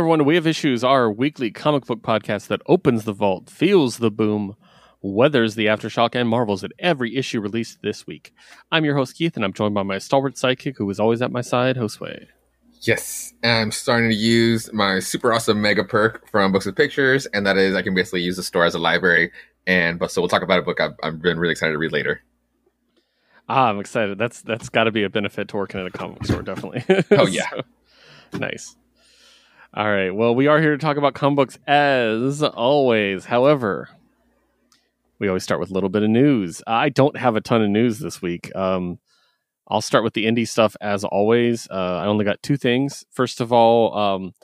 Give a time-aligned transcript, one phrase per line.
[0.00, 3.98] welcome everyone We Have Issues, our weekly comic book podcast that opens the vault, feels
[3.98, 4.56] the boom,
[5.02, 8.32] weathers the aftershock, and marvels at every issue released this week.
[8.72, 11.30] I'm your host Keith, and I'm joined by my stalwart sidekick, who is always at
[11.30, 12.28] my side, Josue.
[12.80, 17.46] Yes, I'm starting to use my super awesome mega perk from Books with Pictures, and
[17.46, 19.30] that is I can basically use the store as a library.
[19.66, 21.92] And but so we'll talk about a book I've, I've been really excited to read
[21.92, 22.22] later.
[23.50, 24.16] Ah, I'm excited.
[24.16, 26.84] That's that's got to be a benefit to working at a comic store, definitely.
[27.10, 28.76] Oh yeah, So, nice.
[29.72, 30.10] All right.
[30.10, 33.24] Well, we are here to talk about comic books as always.
[33.24, 33.88] However,
[35.20, 36.60] we always start with a little bit of news.
[36.66, 38.54] I don't have a ton of news this week.
[38.56, 38.98] Um,
[39.68, 41.68] I'll start with the indie stuff as always.
[41.70, 43.04] Uh, I only got two things.
[43.12, 44.34] First of all, um,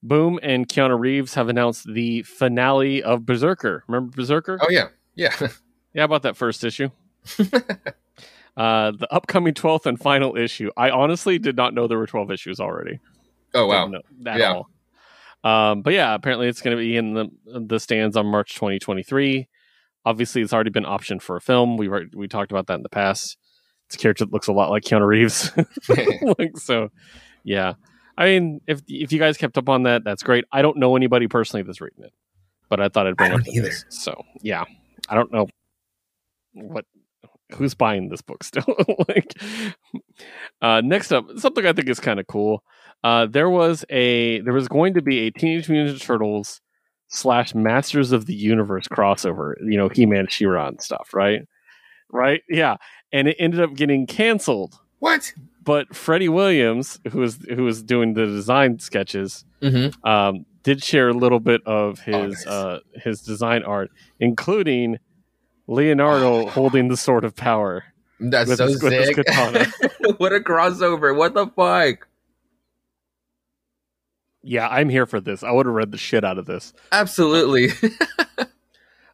[0.00, 3.82] Boom and Keanu Reeves have announced the finale of Berserker.
[3.88, 4.58] Remember Berserker?
[4.62, 5.34] oh yeah, yeah.
[5.94, 6.90] Yeah, about that first issue.
[8.56, 10.70] uh, the upcoming 12th and final issue.
[10.76, 13.00] I honestly did not know there were 12 issues already.
[13.54, 13.90] Oh wow,
[14.24, 14.54] Yeah.
[14.54, 14.68] all.
[15.44, 19.48] Um, but yeah, apparently it's going to be in the the stands on March 2023.
[20.04, 21.76] Obviously, it's already been optioned for a film.
[21.76, 23.36] We were, we talked about that in the past.
[23.86, 25.50] It's a character that looks a lot like Keanu Reeves.
[26.38, 26.90] like so,
[27.44, 27.74] yeah.
[28.16, 30.44] I mean, if if you guys kept up on that, that's great.
[30.50, 32.12] I don't know anybody personally that's reading it,
[32.68, 33.62] but I thought I'd bring up either.
[33.62, 33.84] news.
[33.88, 34.64] So yeah,
[35.08, 35.48] I don't know
[36.52, 36.84] what
[37.52, 38.64] who's buying this book still.
[39.08, 39.34] like,
[40.60, 42.62] uh, next up, something I think is kind of cool.
[43.04, 46.60] Uh, there was a there was going to be a Teenage Mutant Ninja Turtles
[47.08, 49.54] slash Masters of the Universe crossover.
[49.64, 51.10] You know, He Man, She-Ra, and stuff.
[51.14, 51.42] Right,
[52.12, 52.76] right, yeah.
[53.12, 54.74] And it ended up getting canceled.
[54.98, 55.32] what?
[55.62, 60.08] But Freddie Williams, who was who was doing the design sketches, Mm-hmm.
[60.08, 62.46] um, did share a little bit of his Oh, nice.
[62.46, 64.98] uh, his design art, including
[65.66, 67.84] Leonardo holding the sword of power.
[68.20, 69.16] That's so his- sick.
[70.18, 71.14] what a crossover!
[71.16, 72.08] What the fuck?
[74.48, 75.42] Yeah, I'm here for this.
[75.42, 76.72] I would have read the shit out of this.
[76.90, 77.70] Absolutely.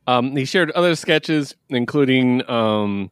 [0.06, 3.11] Um, he shared other sketches, including um,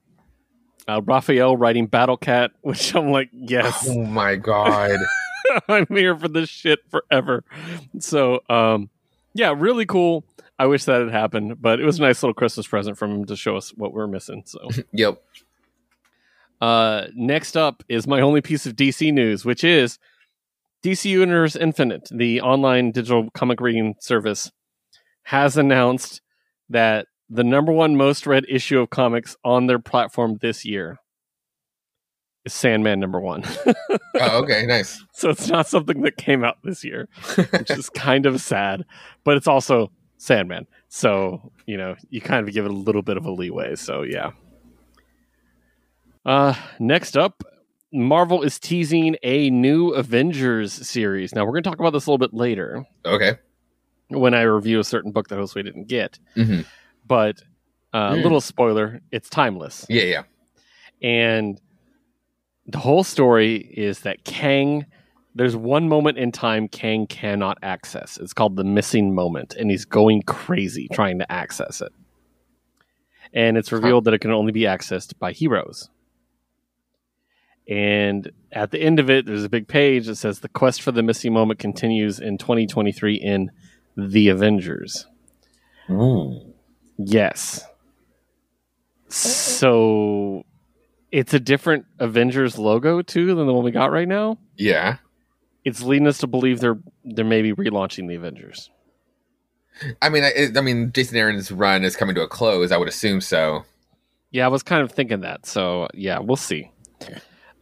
[0.86, 4.98] uh, Raphael writing Battle Cat, which I'm like, yes, oh my god.
[5.68, 7.44] I'm here for this shit forever.
[7.98, 8.90] So, um,
[9.34, 10.24] yeah, really cool.
[10.58, 13.24] I wish that had happened, but it was a nice little Christmas present from him
[13.24, 14.42] to show us what we're missing.
[14.44, 15.22] So, yep.
[16.60, 19.98] uh, next up is my only piece of DC news, which is
[20.82, 24.50] DC Universe Infinite, the online digital comic reading service,
[25.24, 26.20] has announced
[26.68, 30.98] that the number one most read issue of comics on their platform this year
[32.44, 33.44] is Sandman number one.
[34.20, 34.66] Oh, okay.
[34.66, 35.02] Nice.
[35.14, 37.08] so it's not something that came out this year,
[37.50, 38.84] which is kind of sad,
[39.24, 40.66] but it's also Sandman.
[40.88, 43.74] So, you know, you kind of give it a little bit of a leeway.
[43.74, 44.32] So, yeah.
[46.26, 47.42] Uh, next up,
[47.92, 51.34] Marvel is teasing a new Avengers series.
[51.34, 53.34] Now, we're going to talk about this a little bit later okay.
[54.08, 56.18] when I review a certain book that Josue didn't get.
[56.34, 56.62] hmm
[57.06, 57.42] But
[57.94, 58.22] uh, a Mm.
[58.22, 59.84] little spoiler, it's timeless.
[59.90, 60.04] Yeah.
[60.04, 60.22] Yeah.
[61.02, 61.60] And
[62.66, 64.86] the whole story is that Kang,
[65.34, 68.16] there's one moment in time Kang cannot access.
[68.18, 71.92] It's called the missing moment, and he's going crazy trying to access it.
[73.34, 75.90] And it's revealed that it can only be accessed by heroes.
[77.68, 80.92] And at the end of it, there's a big page that says the quest for
[80.92, 83.50] the missing moment continues in 2023 in
[83.96, 85.06] The Avengers.
[85.86, 86.38] Hmm.
[86.98, 87.64] Yes.
[89.08, 90.44] So
[91.10, 94.38] it's a different Avengers logo too than the one we got right now.
[94.56, 94.96] Yeah.
[95.64, 98.70] It's leading us to believe they're they're maybe relaunching the Avengers.
[100.00, 102.72] I mean, I, I mean, Jason Aaron's run is coming to a close.
[102.72, 103.64] I would assume so.
[104.30, 105.46] Yeah, I was kind of thinking that.
[105.46, 106.70] So yeah, we'll see.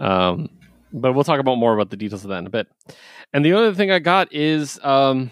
[0.00, 0.48] Um,
[0.92, 2.66] but we'll talk about more about the details of that in a bit.
[3.32, 5.30] And the other thing I got is um,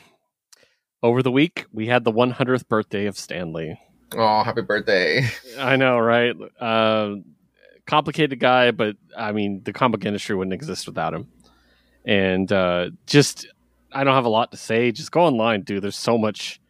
[1.03, 3.77] over the week we had the 100th birthday of Stan Lee.
[4.15, 5.27] Oh, happy birthday!
[5.59, 6.35] I know, right?
[6.59, 7.17] Uh,
[7.87, 11.29] complicated guy, but I mean, the comic industry wouldn't exist without him.
[12.05, 13.47] And uh, just,
[13.93, 14.93] I don't have a lot to say.
[14.93, 15.83] Just go online, dude.
[15.83, 16.61] There's so much,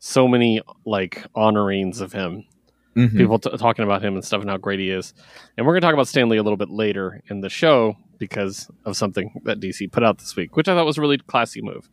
[0.00, 2.44] so many like honorings of him.
[2.96, 3.16] Mhm.
[3.16, 5.14] People t- talking about him and stuff and how great he is.
[5.56, 8.70] And we're gonna talk about Stan Lee a little bit later in the show because
[8.84, 11.62] of something that DC put out this week, which I thought was a really classy
[11.62, 11.88] move.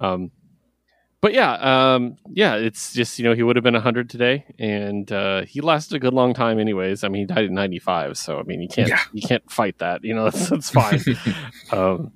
[0.00, 0.30] Um,
[1.20, 5.10] but yeah, um, yeah, it's just you know he would have been hundred today, and
[5.10, 6.58] uh, he lasted a good long time.
[6.60, 9.00] Anyways, I mean he died at ninety five, so I mean you can't Yeah.
[9.12, 10.04] you can't fight that.
[10.04, 11.00] You know that's, that's fine.
[11.72, 12.12] um,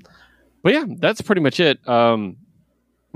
[0.63, 1.81] but yeah, that's pretty much it.
[1.89, 2.37] Um,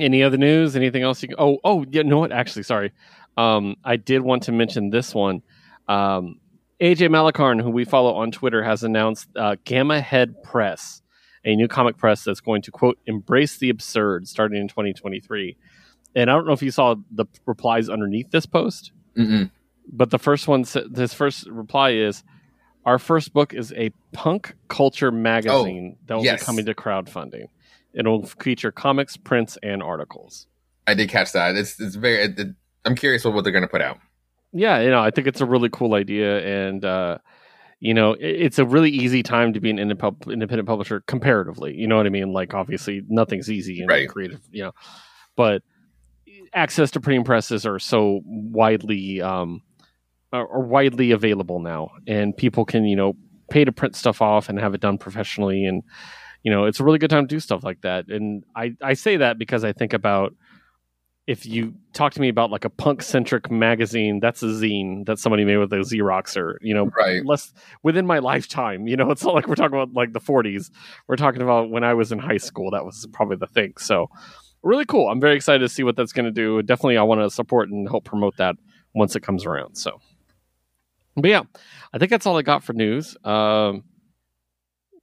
[0.01, 0.75] any other news?
[0.75, 1.23] Anything else?
[1.23, 2.33] You can, oh oh yeah, no what?
[2.33, 2.91] Actually, sorry.
[3.37, 5.43] Um, I did want to mention this one.
[5.89, 6.41] Um,
[6.81, 11.03] AJ Malakarn, who we follow on Twitter, has announced uh, Gamma Head Press,
[11.45, 15.57] a new comic press that's going to quote embrace the absurd starting in 2023.
[16.15, 19.51] And I don't know if you saw the replies underneath this post, Mm-mm.
[19.91, 22.23] but the first one, his first reply is,
[22.85, 26.41] "Our first book is a punk culture magazine that will yes.
[26.41, 27.47] be coming to crowdfunding.
[27.93, 30.47] It'll feature comics, prints, and articles."
[30.87, 31.57] I did catch that.
[31.57, 32.23] It's it's very.
[32.23, 32.55] It, it-
[32.85, 33.99] I'm curious what, what they're going to put out.
[34.53, 37.19] yeah you know i think it's a really cool idea and uh
[37.81, 41.75] you know it, it's a really easy time to be an independent independent publisher comparatively
[41.75, 44.09] you know what i mean like obviously nothing's easy in Right.
[44.09, 44.73] creative you know
[45.37, 45.63] but
[46.53, 49.61] access to printing presses are so widely um
[50.33, 53.15] are are widely available now and people can you know
[53.51, 55.83] pay to print stuff off and have it done professionally and
[56.45, 58.95] you know it's a really good time to do stuff like that and i i
[58.95, 60.35] say that because i think about
[61.27, 65.19] if you talk to me about like a punk centric magazine, that's a zine that
[65.19, 67.25] somebody made with a Xerox or, you know, Right.
[67.25, 68.87] less within my lifetime.
[68.87, 70.71] You know, it's not like we're talking about like the 40s.
[71.09, 72.71] We're talking about when I was in high school.
[72.73, 73.73] That was probably the thing.
[73.79, 74.11] So,
[74.63, 75.09] really cool.
[75.09, 76.61] I'm very excited to see what that's going to do.
[76.63, 78.57] Definitely, I want to support and help promote that
[78.95, 79.77] once it comes around.
[79.77, 80.01] So,
[81.17, 81.43] but yeah,
[81.93, 83.17] I think that's all I got for news.
[83.25, 83.85] Um,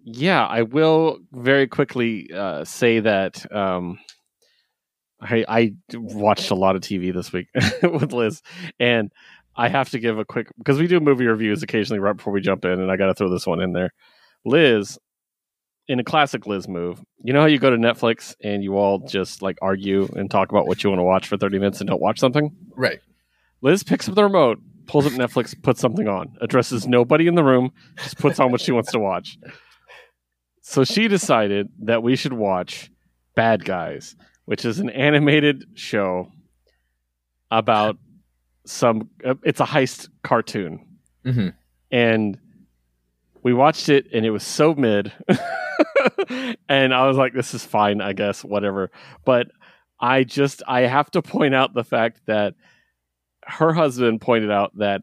[0.04, 3.52] yeah, I will very quickly uh, say that.
[3.52, 4.00] Um,
[5.22, 7.48] I, I watched a lot of TV this week
[7.84, 8.42] with Liz,
[8.80, 9.12] and
[9.56, 12.42] I have to give a quick because we do movie reviews occasionally right before we
[12.42, 13.92] jump in, and I got to throw this one in there.
[14.46, 14.98] Liz,
[15.88, 19.00] in a classic Liz move, you know how you go to Netflix and you all
[19.00, 21.90] just like argue and talk about what you want to watch for 30 minutes and
[21.90, 22.56] don't watch something?
[22.76, 23.00] Right.
[23.62, 27.44] Liz picks up the remote, pulls up Netflix, puts something on, addresses nobody in the
[27.44, 29.38] room, just puts on what she wants to watch.
[30.62, 32.90] So she decided that we should watch
[33.36, 34.16] Bad Guys,
[34.46, 36.32] which is an animated show
[37.50, 37.98] about
[38.66, 39.10] some.
[39.26, 40.86] uh, It's a heist cartoon,
[41.24, 41.50] hmm
[41.92, 42.38] and
[43.44, 45.12] we watched it, and it was so mid.
[46.70, 48.92] and I was like, "This is fine, I guess, whatever."
[49.26, 49.48] But
[50.00, 52.54] I just I have to point out the fact that
[53.46, 55.02] her husband pointed out that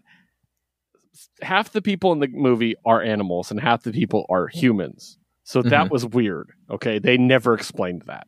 [1.42, 5.18] half the people in the movie are animals and half the people are humans.
[5.42, 5.90] So that Mhm.
[5.90, 6.50] was weird.
[6.70, 6.98] Okay.
[6.98, 8.26] They never explained that.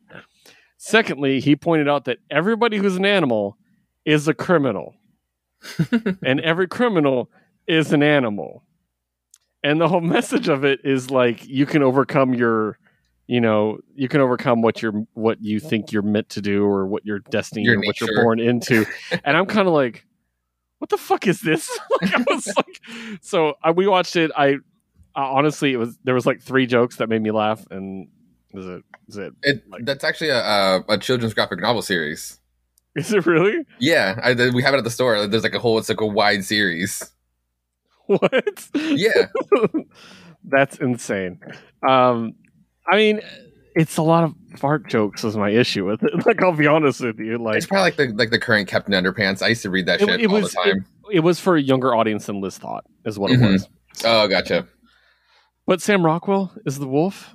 [0.82, 3.58] Secondly, he pointed out that everybody who's an animal
[4.06, 4.94] is a criminal,
[6.24, 7.30] and every criminal
[7.66, 8.64] is an animal.
[9.62, 12.78] And the whole message of it is like you can overcome your
[13.26, 16.86] you know you can overcome what you're what you think you're meant to do or
[16.86, 18.86] what your destiny Your or what you're born into.
[19.22, 20.06] And i'm kind of like
[20.78, 21.68] what the fuck is this?
[22.00, 22.80] Like i was like
[23.20, 24.30] so I, we watched it.
[24.34, 24.56] I uh,
[25.14, 28.08] honestly it was there was like three jokes that made me laugh and
[28.54, 32.38] is it is it It, Like- that's actually a, a a children's graphic novel series.
[32.96, 35.26] is it really Yeah, I, we have it at the store.
[35.26, 37.10] There's like a whole, it's like a wide series.
[38.06, 39.26] what Yeah,
[40.44, 41.38] that's insane
[41.86, 42.32] um
[42.90, 43.20] i mean
[43.76, 47.00] it's a lot of fart jokes is my issue with it like i'll be honest
[47.02, 49.42] with you like it's probably like the like the current Captain Underpants.
[49.42, 50.86] I used to read that It- shit it all was- the time.
[51.12, 53.52] it was for a younger audience than liz thought is what it Mhm.
[53.52, 53.68] was
[54.04, 54.66] oh, gotcha.
[55.66, 57.34] but sam rockwell is the wolf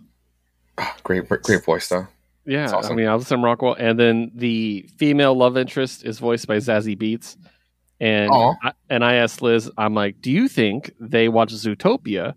[1.03, 2.07] great, great voice though.
[2.45, 2.91] Yeah, awesome.
[2.91, 6.57] I mean, I was Sam Rockwell, and then the female love interest is voiced by
[6.57, 7.37] Zazie Beetz,
[7.99, 12.35] and I, and I asked Liz, I'm like, do you think they watch Zootopia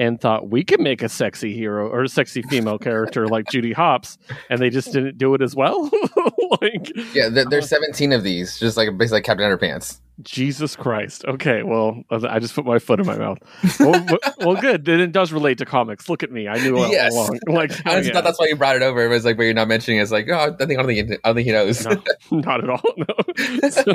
[0.00, 3.72] and thought we could make a sexy hero or a sexy female character like Judy
[3.72, 4.16] Hopps,
[4.48, 5.88] and they just didn't do it as well?
[6.62, 10.00] like, Yeah, there, there's 17 of these, just like basically like Captain Underpants.
[10.22, 11.24] Jesus Christ.
[11.26, 13.38] Okay, well, I just put my foot in my mouth.
[13.78, 14.06] Well,
[14.40, 14.84] well good.
[14.84, 16.08] Then it does relate to comics.
[16.10, 16.46] Look at me.
[16.48, 17.12] I knew all Yes.
[17.14, 17.38] along.
[17.48, 18.14] Like, I just yeah.
[18.14, 19.02] thought that's why you brought it over.
[19.04, 20.02] It was like, but you're not mentioning it.
[20.02, 21.86] It's like, oh, I think I don't think he, I don't think he knows.
[21.86, 22.82] no, not at all.
[22.96, 23.68] No.
[23.70, 23.92] So,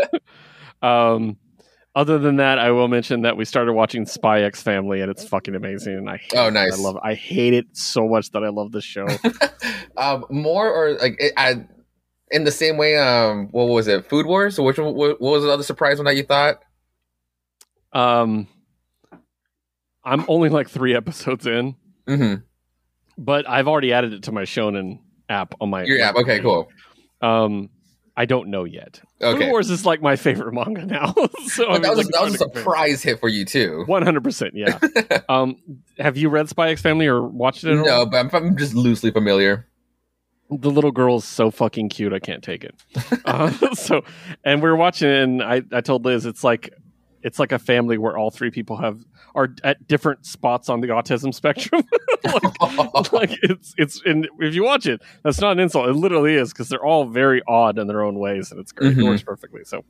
[0.87, 1.37] um,
[1.95, 5.27] other than that, I will mention that we started watching Spy X Family, and it's
[5.27, 5.93] fucking amazing.
[5.95, 6.51] And I hate Oh, it.
[6.51, 6.73] nice.
[6.77, 6.95] I love.
[6.97, 7.01] It.
[7.03, 9.07] I hate it so much that I love this show.
[9.97, 11.65] um, more or like it, I,
[12.31, 12.97] in the same way.
[12.97, 14.09] Um, what was it?
[14.09, 14.55] Food Wars.
[14.55, 14.93] So which one?
[14.93, 16.59] What, what was the other surprise one that you thought?
[17.93, 18.47] um,
[20.03, 21.75] I'm only like three episodes in,
[22.07, 22.41] Mm-hmm.
[23.17, 24.99] but I've already added it to my Shonen
[25.29, 26.15] app on my Your app.
[26.15, 26.67] Okay, cool.
[27.21, 27.69] Um,
[28.17, 29.01] I don't know yet.
[29.21, 31.13] Okay, Wars is like my favorite manga now.
[31.47, 33.83] so But that was that was a surprise hit for you too.
[33.87, 34.79] One hundred percent, yeah.
[35.29, 35.57] um,
[35.97, 37.73] have you read Spy X Family or watched it?
[37.73, 37.85] At all?
[37.85, 39.67] No, but I'm, I'm just loosely familiar.
[40.49, 42.75] the little girl's so fucking cute i can't take it
[43.25, 44.03] uh, so
[44.43, 46.69] and we are watching it and I, I told liz it's like
[47.25, 48.97] it's like a family where all three people have
[49.35, 51.83] are at different spots on the autism spectrum
[52.23, 56.35] like, like it's it's and if you watch it that's not an insult it literally
[56.35, 59.01] is because they're all very odd in their own ways and it's great Mhm.
[59.01, 59.83] it works perfectly so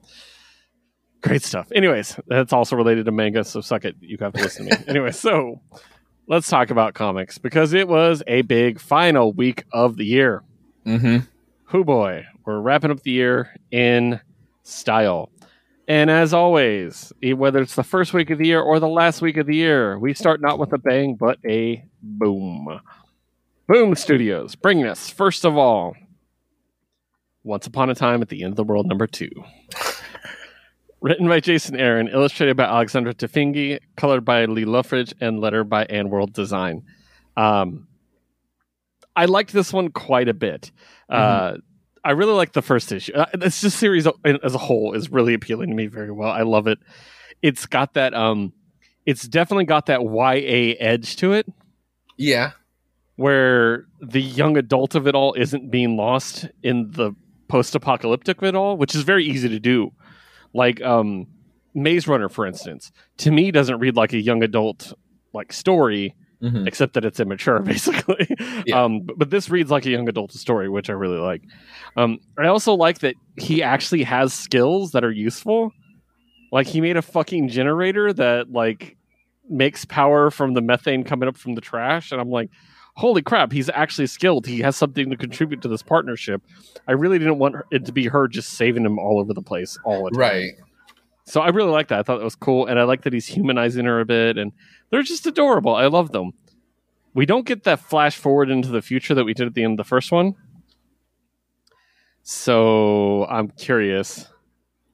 [1.21, 4.67] great stuff anyways that's also related to manga so suck it you have to listen
[4.67, 5.59] to me anyway so
[6.27, 10.41] let's talk about comics because it was a big final week of the year.
[10.85, 11.17] Mm-hmm.
[11.65, 14.19] Who boy, we're wrapping up the year in
[14.63, 15.29] style.
[15.87, 19.37] And as always, whether it's the first week of the year or the last week
[19.37, 22.81] of the year, we start not with a bang, but a boom.
[23.67, 25.95] Boom Studios bringing us, first of all,
[27.43, 29.29] Once Upon a Time at the End of the World number two.
[31.01, 35.85] Written by Jason Aaron, illustrated by Alexandra Tefenkgi, colored by Lee Loughridge, and letter by
[35.85, 36.81] AndWorld Design.
[37.37, 37.87] Um,
[39.15, 40.71] I liked this one quite a bit.
[41.07, 41.57] Uh,
[42.05, 43.13] I really like the first issue.
[43.13, 46.29] Uh, this just series as a whole is really appealing to me very well.
[46.29, 46.79] I love it.
[47.41, 48.13] It's got that.
[48.13, 48.53] Um,
[49.05, 51.47] it's definitely got that YA edge to it,
[52.17, 52.51] Yeah.
[53.15, 57.11] where the young adult of it all isn't being lost in the
[57.47, 59.91] post-apocalyptic of it all, which is very easy to do.
[60.53, 61.27] Like um,
[61.73, 64.93] Maze Runner, for instance, to me doesn't read like a young adult
[65.33, 66.67] like story Mm-hmm.
[66.67, 68.27] except that it's immature basically
[68.67, 68.83] Yeah.
[68.83, 71.41] um but, but this reads like a young adult story which i really like
[71.97, 75.71] um i also like that he actually has skills that are useful
[76.51, 78.95] like he made a fucking generator that like
[79.49, 82.49] makes power from the methane coming up from the trash and i'm like
[82.95, 86.41] holy crap he's actually skilled he has something to contribute to this partnership
[86.87, 89.77] i really didn't want it to be her just saving him all over the place
[89.83, 90.51] all the time Right.
[91.25, 91.99] So I really like that.
[91.99, 94.51] I thought that was cool, and I like that he's humanizing her a bit, and
[94.89, 95.75] they're just adorable.
[95.75, 96.31] I love them.
[97.13, 99.73] We don't get that flash forward into the future that we did at the end
[99.73, 100.35] of the first one,
[102.23, 104.27] so I'm curious.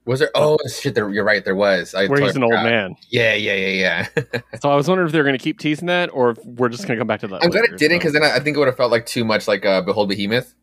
[0.05, 0.31] Was there?
[0.33, 0.95] Oh shit!
[0.95, 1.45] There, you're right.
[1.45, 1.93] There was.
[1.93, 2.95] I Where totally he's an old man.
[3.09, 4.41] Yeah, yeah, yeah, yeah.
[4.61, 6.87] So I was wondering if they're going to keep teasing that, or if we're just
[6.87, 7.43] going to come back to that.
[7.43, 7.97] I'm glad it didn't so.
[7.99, 10.09] because then I, I think it would have felt like too much like uh, Behold
[10.09, 10.55] Behemoth.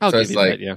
[0.00, 0.76] I'll so give it's you like- that, yeah.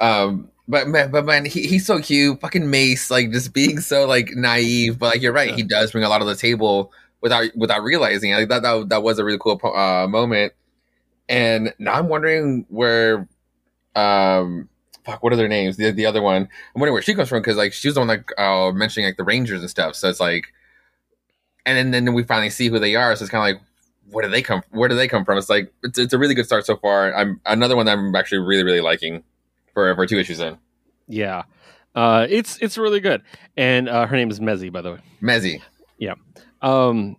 [0.00, 2.40] Um, but man, but man, he, he's so cute.
[2.40, 4.98] Fucking Mace, like just being so like naive.
[4.98, 5.56] But like you're right, Yeah.
[5.56, 8.32] he does bring a lot to the table without without realizing.
[8.34, 10.52] I thought that that was a really cool uh, moment.
[11.28, 13.28] And now I'm wondering where,
[13.94, 14.68] um,
[15.04, 15.76] fuck, what are their names?
[15.76, 16.42] The the other one.
[16.42, 16.48] I'm
[16.80, 19.16] wondering where she comes from because like she was the one like uh, mentioning like
[19.16, 19.96] the Rangers and stuff.
[19.96, 20.52] So it's like,
[21.66, 23.14] and then then we finally see who they are.
[23.16, 23.66] So it's kind of like.
[24.12, 24.64] Where do they come?
[24.70, 25.38] Where do they come from?
[25.38, 27.14] It's like it's, it's a really good start so far.
[27.14, 29.22] I'm another one that I'm actually really really liking
[29.74, 30.58] for for two issues in.
[31.08, 31.42] Yeah,
[31.94, 33.22] uh, it's it's really good,
[33.56, 34.98] and uh, her name is Mezzy, by the way.
[35.22, 35.60] Mezzy.
[36.62, 37.16] Um,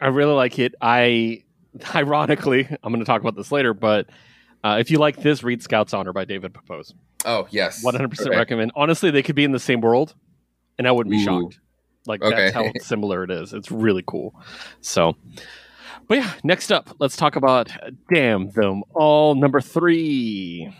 [0.00, 0.74] I really like it.
[0.80, 1.42] I
[1.94, 4.06] ironically, I'm going to talk about this later, but
[4.62, 6.94] uh, if you like this, read Scout's Honor by David Pepose.
[7.24, 8.36] Oh yes, 100 percent Okay.
[8.38, 8.72] recommend.
[8.76, 10.14] Honestly, they could be in the same world,
[10.78, 11.24] and I wouldn't be Ooh.
[11.24, 11.58] shocked.
[12.06, 12.36] Like Okay.
[12.36, 13.52] that's how similar it is.
[13.52, 14.40] It's really cool.
[14.80, 15.16] So,
[16.06, 17.70] but yeah, next up, let's talk about
[18.12, 20.72] Damn Them All number three.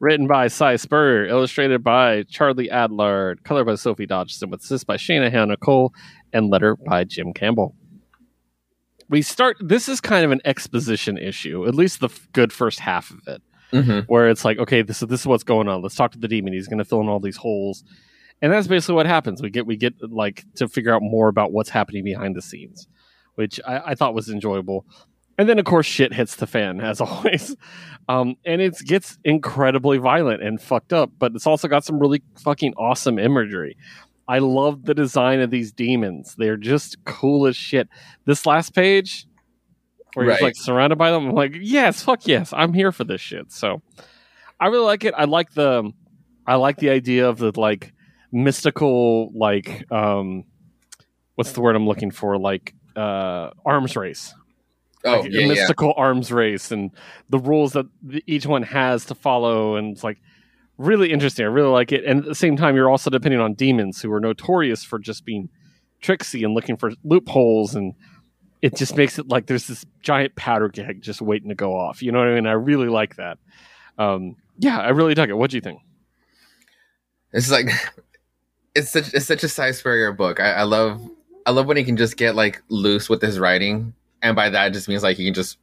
[0.00, 4.96] Written by Si Spurrier, illustrated by Charlie Adlard, color by Sofie Dodgson, with assist by
[4.96, 5.92] Shana Hannah Cole,
[6.32, 7.74] and letter by Jim Campbell.
[9.10, 9.58] We start.
[9.60, 13.18] This is kind of an exposition issue, at least the f- good first half of
[13.26, 13.42] it
[13.72, 14.06] Mhm.
[14.06, 15.82] where it's like, okay, this is this is what's going on.
[15.82, 16.54] Let's talk to the demon.
[16.54, 17.84] He's going to fill in all these holes,
[18.40, 19.42] and that's basically what happens.
[19.42, 22.86] We get we get like to figure out more about what's happening behind the scenes,
[23.34, 24.86] which I, I thought was enjoyable.
[25.40, 27.56] And then of course shit hits the fan as always,
[28.08, 31.10] um, and it gets incredibly violent and fucked up.
[31.18, 33.76] But it's also got some really fucking awesome imagery.
[34.28, 36.34] I love the design of these demons.
[36.36, 37.88] They're just cool as shit.
[38.26, 39.26] This last page,
[40.12, 40.42] where he's Right.
[40.42, 43.50] like surrounded by them, I'm like, yes, fuck yes, I'm here for this shit.
[43.50, 43.80] So
[44.60, 45.14] I really like it.
[45.16, 45.90] I like the
[46.46, 47.92] I like the idea of the like
[48.30, 50.44] mystical like um
[51.34, 52.38] what's the word I'm looking for?
[52.38, 54.34] Like uh arms race.
[55.04, 55.48] Oh like yeah, yeah.
[55.48, 56.90] mystical arms race and
[57.30, 57.86] the rules that
[58.26, 60.20] each one has to follow and it's like
[60.76, 61.44] really interesting.
[61.44, 62.04] I really like it.
[62.04, 65.24] And at the same time you're also depending on demons who are notorious for just
[65.24, 65.48] being
[66.00, 67.94] tricksy and looking for loopholes and
[68.62, 72.02] it just makes it like there's this giant powder keg just waiting to go off.
[72.02, 72.46] You know what I mean?
[72.46, 73.38] I really like that.
[73.98, 75.36] Um, yeah, I really dug it.
[75.36, 75.80] What do you think?
[77.32, 77.68] It's like
[78.74, 80.40] it's such it's such a Si Spurrier book.
[80.40, 81.00] I, I love
[81.46, 84.68] I love when he can just get like loose with his writing, and by that
[84.68, 85.58] it just means like he can just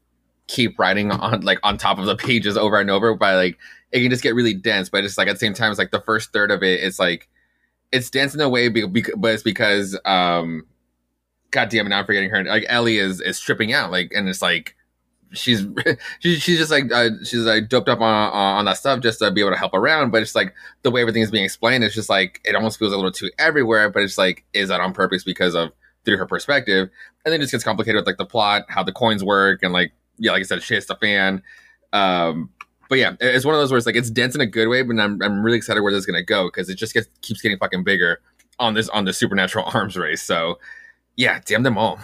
[0.47, 3.15] keep writing on like on top of the pages over and over.
[3.15, 3.57] By like
[3.91, 5.91] it can just get really dense, but it's like at the same time, it's like
[5.91, 7.29] the first third of it, it's like
[7.91, 10.65] it's dense in a way, be, be, but it's because um,
[11.51, 12.43] God damn it, now I'm forgetting her.
[12.43, 14.75] Like Ellie is is stripping out, like, and it's like
[15.33, 15.65] she's
[16.19, 19.31] she's she's just like uh, she's like doped up on on that stuff just to
[19.31, 20.11] be able to help around.
[20.11, 22.93] But it's like the way everything is being explained, it's just like it almost feels
[22.93, 23.89] a little too everywhere.
[23.89, 25.71] But it's like, is that on purpose because of
[26.05, 26.89] through her perspective?
[27.27, 29.74] And then it just gets complicated with like the plot, how the coins work, and
[29.74, 31.43] like yeah, like I said, shit's the fan.
[31.91, 32.50] Um,
[32.88, 34.81] but yeah, it's one of those where it's like it's dense in a good way,
[34.81, 37.41] but I'm I'm really excited where this is gonna go because it just gets keeps
[37.41, 38.22] getting fucking bigger
[38.60, 40.22] on this on the supernatural arms race.
[40.22, 40.57] So
[41.17, 42.00] yeah, damn them all.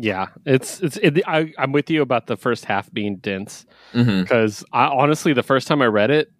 [0.00, 0.96] Yeah, it's it's.
[0.98, 5.42] It, I, I'm with you about the first half being dense because I honestly the
[5.42, 6.32] first time I read it,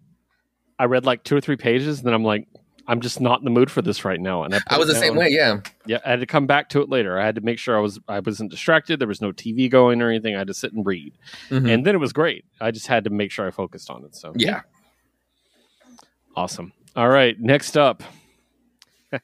[0.79, 2.47] I read like two or three pages, and then I'm like,
[2.89, 4.43] I'm just not in the mood for this right now.
[4.43, 5.29] And I, I was the same way.
[5.29, 5.61] Yeah.
[5.85, 7.19] Yeah, I had to come back to it later.
[7.19, 8.99] I had to make sure I was I wasn't distracted.
[8.99, 10.35] There was no TV going or anything.
[10.35, 11.13] I had to sit and read,
[11.49, 11.71] Mhm.
[11.71, 12.45] and then it was great.
[12.59, 14.15] I just had to make sure I focused on it.
[14.15, 14.61] So yeah.
[16.35, 16.73] awesome.
[16.95, 18.01] All right, next up,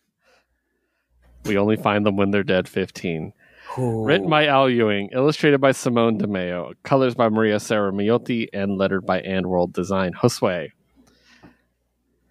[1.46, 2.68] we only find them when they're dead.
[2.68, 3.34] Fifteen.
[3.78, 9.06] Written by Al Ewing, illustrated by Simone Di Meo, colors by Mariasara Miotti, and lettered
[9.06, 10.14] by AndWorld Design.
[10.14, 10.70] Josue,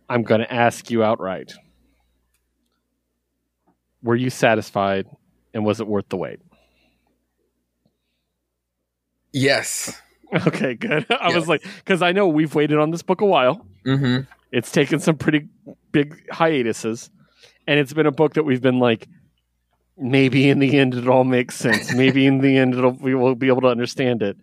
[0.08, 1.52] I'm going to ask you outright.
[4.02, 5.06] Were you satisfied,
[5.54, 6.40] and was it worth the wait?
[9.32, 10.00] Yes.
[10.48, 11.06] Okay, good.
[11.20, 13.64] I was like, because I know we've waited on this book a while.
[13.84, 14.20] hmm
[14.50, 15.46] It's taken some pretty
[15.92, 17.08] big hiatuses,
[17.68, 19.06] and it's been a book that we've been like,
[19.96, 21.94] maybe in the end it all makes sense.
[21.94, 24.36] Maybe in the end it'll we will be able to understand it.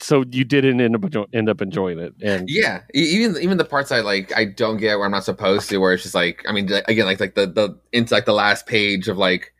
[0.00, 2.82] So you didn't end up end up enjoying it, and Yeah.
[2.92, 5.94] Even even the parts I like I don't get where I'm not supposed to, where
[5.94, 9.08] it's just like I mean again like like the the into like the last page
[9.08, 9.54] of like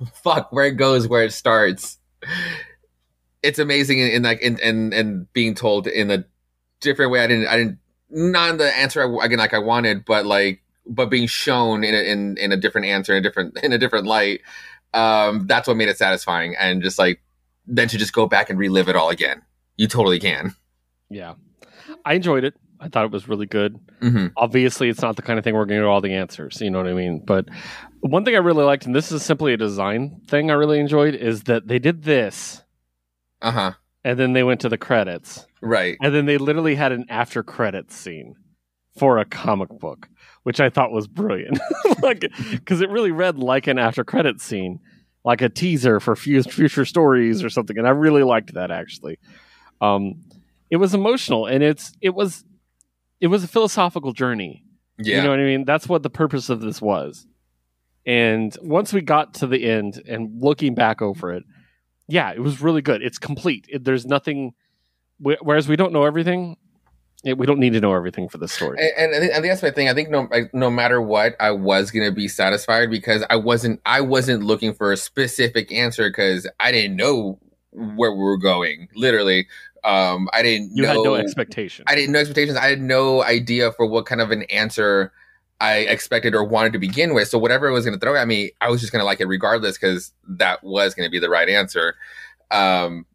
[0.14, 1.98] fuck where it goes where it starts.
[3.42, 6.24] It's amazing in, like in and and being told in a
[6.80, 7.20] different way.
[7.20, 7.78] I didn't I didn't
[8.10, 11.94] not in the answer I, again like I wanted, but like but being shown in
[11.94, 14.40] a, in in a different answer in a different in a different light.
[14.92, 17.20] Um, that's what made it satisfying, and just like
[17.66, 19.42] then to just go back and relive it all again.
[19.76, 20.54] You totally can.
[21.10, 21.34] yeah,
[22.04, 22.54] I enjoyed it.
[22.80, 23.78] I thought it was really good.
[24.00, 26.60] hmm Obviously, it's not the kind of thing we're going to get all the answers.
[26.60, 27.22] You know what I mean?
[27.24, 27.46] But
[28.00, 31.14] one thing I really liked, and this is simply a design thing I really enjoyed,
[31.14, 32.62] is that they did this,
[33.40, 33.72] Uh huh.
[34.04, 35.46] and then they went to the credits.
[35.62, 35.96] Right.
[36.02, 38.34] And then they literally had an after credits scene
[38.98, 40.08] for a comic book,
[40.42, 41.58] which I thought was brilliant.
[42.02, 44.80] like, because it really read like an after credits scene,
[45.24, 47.78] like a teaser for future stories or something.
[47.78, 49.18] And I really liked that actually.
[49.80, 50.22] Um,
[50.70, 52.44] it was emotional, and it's it was
[53.20, 54.64] it was a philosophical journey.
[54.98, 55.16] Yeah.
[55.16, 55.64] You know what I mean?
[55.64, 57.26] That's what the purpose of this was.
[58.06, 61.42] And once we got to the end and looking back over it,
[62.06, 63.02] yeah, it was really good.
[63.02, 63.66] It's complete.
[63.70, 64.52] It, there's nothing.
[65.24, 66.56] wh- Whereas we don't know everything,
[67.24, 68.78] it, we don't need to know everything for this story.
[68.78, 69.88] and, and think, that's my thing.
[69.88, 73.80] I think no, like, no matter what, I was gonna be satisfied because I wasn't.
[73.86, 77.38] I wasn't looking for a specific answer because I didn't know
[77.70, 78.88] where we were going.
[78.94, 79.46] Literally,
[79.84, 80.76] um, I didn't.
[80.76, 81.84] You know, had no expectation.
[81.88, 82.58] I didn't know expectations.
[82.58, 85.12] I had no idea for what kind of an answer
[85.60, 87.28] I expected or wanted to begin with.
[87.28, 89.20] So whatever it was going to throw at me, I was just going to like
[89.20, 91.96] it regardless because that was going to be the right answer.
[92.50, 93.06] Um,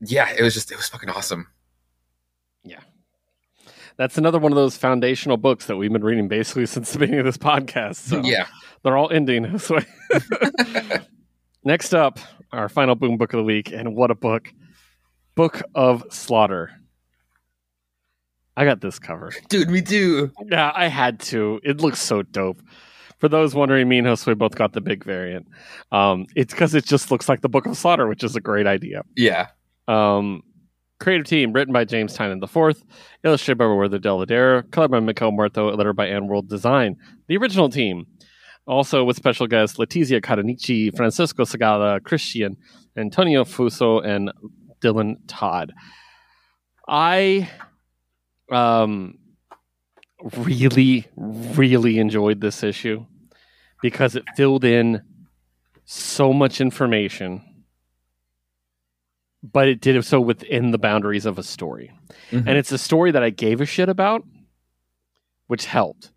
[0.00, 1.48] yeah, it was just it was fucking awesome.
[3.98, 7.20] That's another one of those foundational books that we've been reading basically since the beginning
[7.20, 7.96] of this podcast.
[7.96, 8.46] So Yeah,
[8.82, 9.84] they're all ending this way.
[11.64, 12.18] Next up,
[12.52, 14.52] our final boom book of the week, and what a book!
[15.34, 16.70] Book of Slaughter.
[18.56, 19.32] I got this cover.
[19.48, 20.30] dude, We do.
[20.50, 21.60] Yeah, I had to.
[21.62, 22.62] It looks so dope.
[23.18, 25.46] For those wondering, me and Josue both got the big variant.
[25.92, 28.66] Um, it's because it just looks like the Book of Slaughter, which is a great
[28.66, 29.02] idea.
[29.16, 29.48] Yeah,
[29.88, 30.42] Um,
[30.98, 32.82] creative team written by James Tynion IV,
[33.24, 36.96] illustrated by Roberto Dell'Edera, colored by Miquel Muerto, lettered by AndWorld Design.
[37.26, 38.06] The original team,
[38.66, 42.56] also with special guests Letizia Cadonici, Francesco Segala, Christian,
[42.96, 44.32] Antonio Fuso, and
[44.80, 45.72] Dylan Todd.
[46.88, 47.50] I
[48.50, 49.18] um
[50.36, 53.04] really, really enjoyed this issue
[53.82, 55.02] because it filled in
[55.84, 57.42] so much information
[59.42, 61.92] but it did so within the boundaries of a story.
[62.30, 62.46] Mhm.
[62.46, 64.24] And it's a story that I gave a shit about,
[65.46, 66.10] which helped.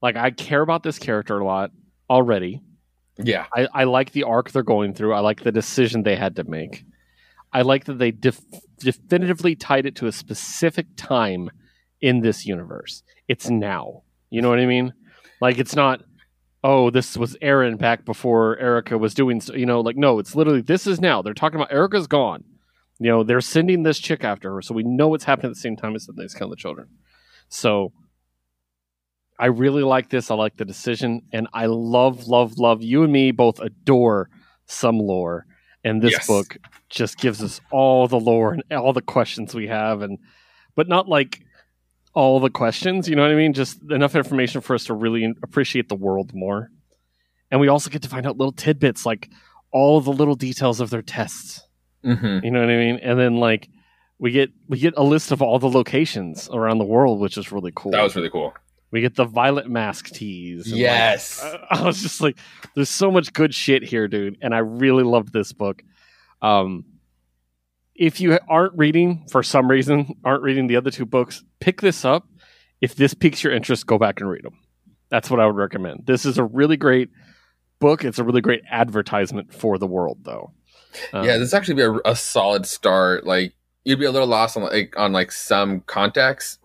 [0.00, 1.70] Like, I care about this character a lot
[2.08, 2.62] already.
[3.20, 5.12] yeah, I, I like the arc they're going through.
[5.12, 6.84] I like the decision they had to make.
[7.52, 8.40] I like that they def-
[8.78, 11.50] definitively tied it to a specific time
[12.00, 13.02] in this universe.
[13.26, 14.02] It's now.
[14.30, 14.92] You know what I mean?
[15.40, 16.02] Like, it's not,
[16.62, 20.60] oh, this was Aaron back before Erica was doing, you know, like, no, it's literally,
[20.60, 21.20] this is now.
[21.20, 22.44] They're talking about Erica's gone.
[22.98, 24.62] You know, they're sending this chick after her.
[24.62, 26.88] So we know what's happening at the same time as they's killing the children.
[27.48, 27.92] So
[29.38, 30.30] I really like this.
[30.30, 31.22] I like the decision.
[31.32, 34.28] And I love, love, love you and me both adore
[34.66, 35.46] some lore.
[35.84, 36.26] And this Yes.
[36.26, 36.56] book
[36.90, 40.18] just gives us all the lore and all the questions we have and
[40.74, 41.40] but not like
[42.14, 43.52] all the questions, you know what I mean?
[43.52, 46.70] Just enough information for us to really appreciate the world more.
[47.50, 49.28] And we also get to find out little tidbits like
[49.70, 51.67] all the little details of their tests.
[52.02, 52.96] Hmm You know what I mean?
[53.02, 53.68] And then like
[54.18, 57.52] we get we get a list of all the locations around the world, which is
[57.52, 57.92] really cool.
[57.92, 58.54] that was really cool.
[58.90, 60.64] We get the Violet Mask tease.
[60.66, 61.42] and, like, Yes.
[61.44, 62.38] I- I was just like,
[62.74, 65.82] there's so much good shit here, dude, and I really loved this book.
[66.40, 66.84] Um,
[67.94, 72.04] if you aren't reading for some reason, aren't reading the other two books, pick this
[72.04, 72.26] up.
[72.80, 74.56] If this piques your interest, go back and read them.
[75.10, 76.04] That's what I would recommend.
[76.06, 77.10] This is a really great
[77.80, 78.04] book.
[78.04, 80.52] It's a really great advertisement for the world, though.
[81.12, 83.26] Um, yeah, this actually be a, a solid start.
[83.26, 86.58] Like you'd be a little lost on like on like some context,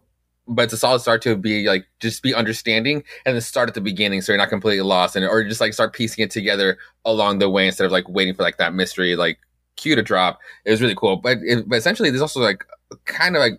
[0.48, 3.76] but it's a solid start to be like just be understanding and then start at
[3.76, 6.78] the beginning so you're not completely lost and or just like start piecing it together
[7.06, 9.40] along the way instead of like waiting for like that mystery like
[9.76, 10.40] cue to drop.
[10.66, 12.66] It was really cool, but, it, but essentially there's also like
[13.06, 13.54] kind of like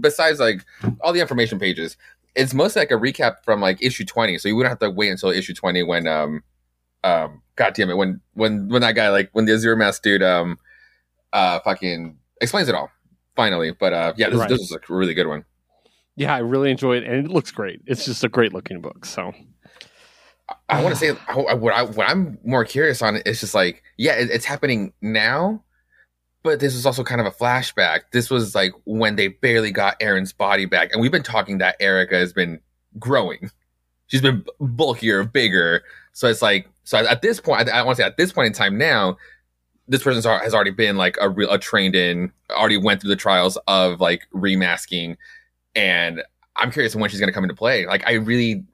[0.00, 0.64] besides like
[1.00, 1.96] all the information pages,
[2.34, 4.38] it's mostly like a recap from like issue 20.
[4.38, 6.42] So you wouldn't have to wait until issue 20 when um
[7.08, 10.22] um god damn it when when when that guy like when the zero mask dude
[10.22, 10.58] um
[11.32, 12.90] uh fucking explains it all
[13.36, 14.48] finally but uh yeah this, Right.
[14.48, 15.44] this is a really good one
[16.16, 17.80] yeah, I really enjoyed it, and it looks great.
[17.86, 19.04] It's just a great looking book.
[19.04, 19.32] So
[20.68, 23.54] i want to say I, I- what, I, what i'm more curious on is just
[23.54, 25.62] like yeah it, it's happening now
[26.42, 29.96] but this is also kind of a flashback this was like when they barely got
[30.00, 32.60] aaron's body back and we've been talking that erica has been
[32.98, 33.50] growing
[34.06, 35.82] she's been bulkier bigger
[36.14, 38.46] so it's like so at this point i, I want to say at this point
[38.46, 39.16] in time now
[39.88, 43.16] this person has already been like a real a trained in already went through the
[43.16, 45.16] trials of like remasking.
[45.74, 46.22] And
[46.56, 47.86] i'm curious when she's going to come into play.
[47.86, 48.64] Like i really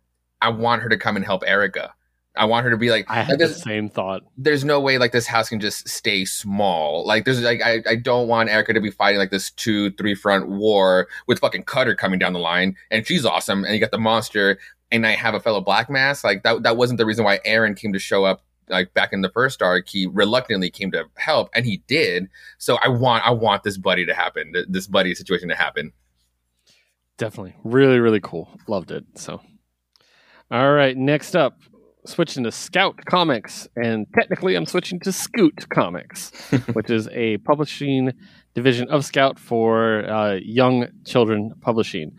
[0.43, 1.95] i want her to come and help erica.
[2.37, 4.25] I want her to be like, I like had the same thought.
[4.37, 7.07] there's no way like this house can just stay small.
[7.07, 10.17] Like there's like I, I don't want erica to be fighting like this two three
[10.17, 12.75] front war with fucking cutter coming down the line.
[12.91, 13.65] And she's awesome.
[13.65, 14.59] And you got the monster
[14.95, 17.75] and i have a fellow black mass like that that wasn't the reason why aaron
[17.75, 21.51] came to show up like back in the first arc he reluctantly came to help
[21.55, 22.29] and he did
[22.59, 25.93] so i want i want this buddy to happen th- this buddy situation to happen
[27.17, 27.55] Definitely.
[27.63, 28.49] Really, really cool.
[28.67, 29.05] Loved it.
[29.15, 29.41] So,
[30.51, 30.97] all right.
[30.97, 31.59] Next up,
[32.07, 33.69] switching to Scout Comics.
[33.77, 36.31] And technically, I'm switching to Scoot Comics,
[36.73, 38.13] which is a publishing
[38.55, 42.17] division of Scout for uh, young children publishing.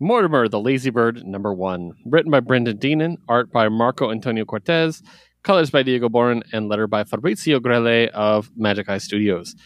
[0.00, 1.92] Mortimer, the Lazy Bird, number one.
[2.04, 5.02] Written by Brendan Deneen, art by Marco Antonio Cortez,
[5.42, 9.56] colors by Diego Boren, and letter by Fabrizio Grele of Magic Eye Studios.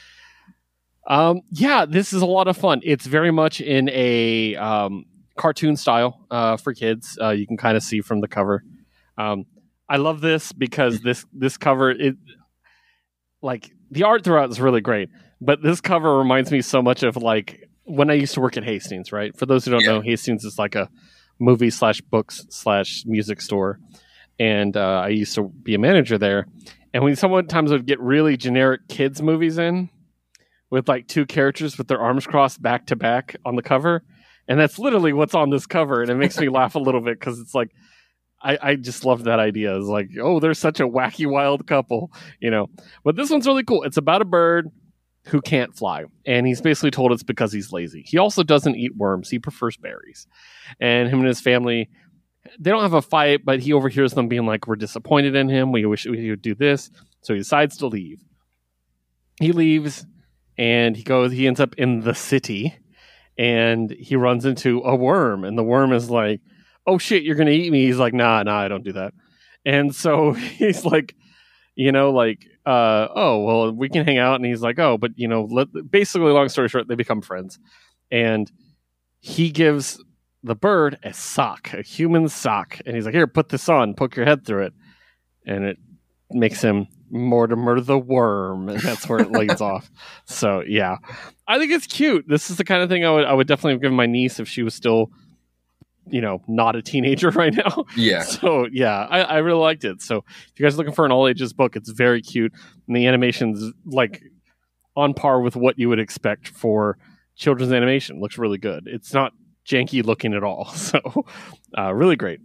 [1.07, 2.81] Um, yeah, this is a lot of fun.
[2.83, 5.05] It's very much in a um,
[5.37, 7.18] cartoon style uh, for kids.
[7.21, 8.62] Uh, you can kind of see from the cover.
[9.18, 9.45] Um,
[9.88, 12.16] I love this because this this cover it
[13.42, 17.16] like the art throughout is really great, but this cover reminds me so much of
[17.16, 19.12] like when I used to work at Hastings.
[19.12, 19.92] Right, for those who don't Yeah.
[19.92, 20.88] know, Hastings is like a
[21.38, 23.79] movie slash books slash music store,
[24.38, 26.47] and uh, I used to be a manager there.
[26.95, 29.88] And when sometimes would get really generic kids movies in
[30.71, 34.03] with like two characters with their arms crossed back to back on the cover,
[34.49, 37.18] and that's literally what's on this cover, and it makes me laugh a little bit
[37.18, 37.71] because it's like.
[38.45, 39.77] I, I just love that idea.
[39.77, 42.71] It's like, oh, they're such a wacky, wild couple, you know.
[43.05, 43.85] But this one's really cool.
[43.85, 44.68] It's about a bird
[45.27, 48.05] who can't fly, and he's basically told it's because he's lazy.
[48.07, 50.27] He also doesn't eat worms; he prefers berries.
[50.81, 51.89] And him and his family,
[52.59, 55.73] they don't have a fight, but he overhears them being like, "We're disappointed in him.
[55.73, 58.21] We wish we would do this." So he decides to leave.
[59.41, 60.07] He leaves,
[60.59, 61.33] and he goes.
[61.33, 62.75] He ends up in the city,
[63.39, 66.41] and he runs into a worm, and the worm is like,
[66.87, 69.15] "Oh shit, you're gonna eat me." He's like, "Nah, nah, I don't do that."
[69.65, 71.15] And so he's like,
[71.75, 74.37] you know, like, uh, oh, well, we can hang out.
[74.37, 77.59] And he's like, oh, but, you know, let, basically, long story short, they become friends.
[78.11, 78.51] And
[79.20, 80.03] he gives
[80.42, 82.79] the bird a sock, a human sock.
[82.85, 84.72] And he's like, here, put this on, poke your head through it.
[85.46, 85.79] And it
[86.31, 88.68] makes him Mortimer the worm.
[88.68, 89.90] And that's where it leads off.
[90.25, 90.96] So, yeah,
[91.46, 92.27] I think it's cute.
[92.29, 94.48] This is the kind of thing I would, I would definitely give my niece if
[94.48, 95.11] she was still,
[96.09, 97.85] you know, not a teenager right now.
[97.97, 100.03] yeah So yeah, I, I really liked it.
[100.03, 102.53] So if you guys are looking for an all ages book, it's very cute,
[102.87, 104.23] and the animation's like
[104.97, 106.99] on par with what you would expect for
[107.37, 108.21] children's animation.
[108.21, 108.87] Looks really good.
[108.87, 109.33] It's not
[109.67, 110.71] janky looking at all.
[110.77, 111.01] So
[111.79, 112.41] uh, really great.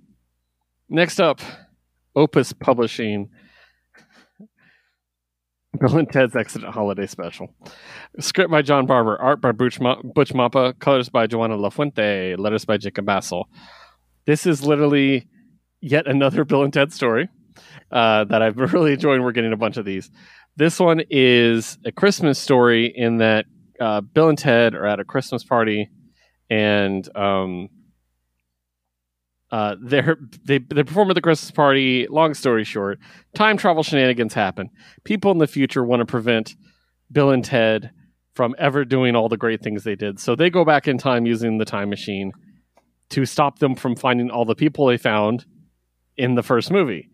[0.89, 1.41] Next up,
[2.15, 3.29] Opus Publishing.
[5.77, 7.53] Bill and Ted's Excellent Holiday Special.
[8.19, 9.19] Script by John Barber.
[9.21, 10.73] Art by Butch, Ma- Butch Mapa.
[10.79, 12.37] Colors by Joanna Lafuente.
[12.37, 13.47] Letters by Jacob Bascle.
[14.25, 15.27] This is literally
[15.81, 17.29] yet another Bill and Ted story
[17.91, 19.21] uh, that I've been really enjoying.
[19.23, 20.09] We're getting a bunch of these.
[20.55, 23.45] This one is a Christmas story in that
[23.79, 25.89] uh, Bill and Ted are at a Christmas party
[26.49, 27.69] and um,
[29.51, 32.07] uh, they're, they they perform at the Christmas party.
[32.09, 32.99] Long story short,
[33.33, 34.69] time travel shenanigans happen.
[35.03, 36.55] People in the future want to prevent
[37.11, 37.91] Bill and Ted
[38.33, 41.25] from ever doing all the great things they did, so they go back in time
[41.25, 42.31] using the time machine
[43.09, 45.45] to stop them from finding all the people they found
[46.17, 47.09] in the first movie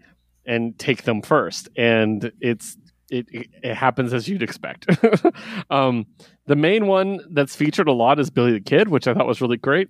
[0.45, 1.69] and take them first.
[1.77, 2.77] And it's
[3.09, 3.27] it,
[3.61, 4.87] it happens as you'd expect.
[5.69, 6.07] um,
[6.47, 9.39] the main one that's featured a lot is Billy the Kid, which I thought was
[9.39, 9.89] really great.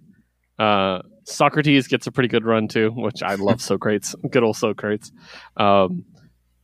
[0.59, 5.11] Uh, Socrates gets a pretty good run too, which I love Socrates, good old Socrates.
[5.57, 6.05] Um,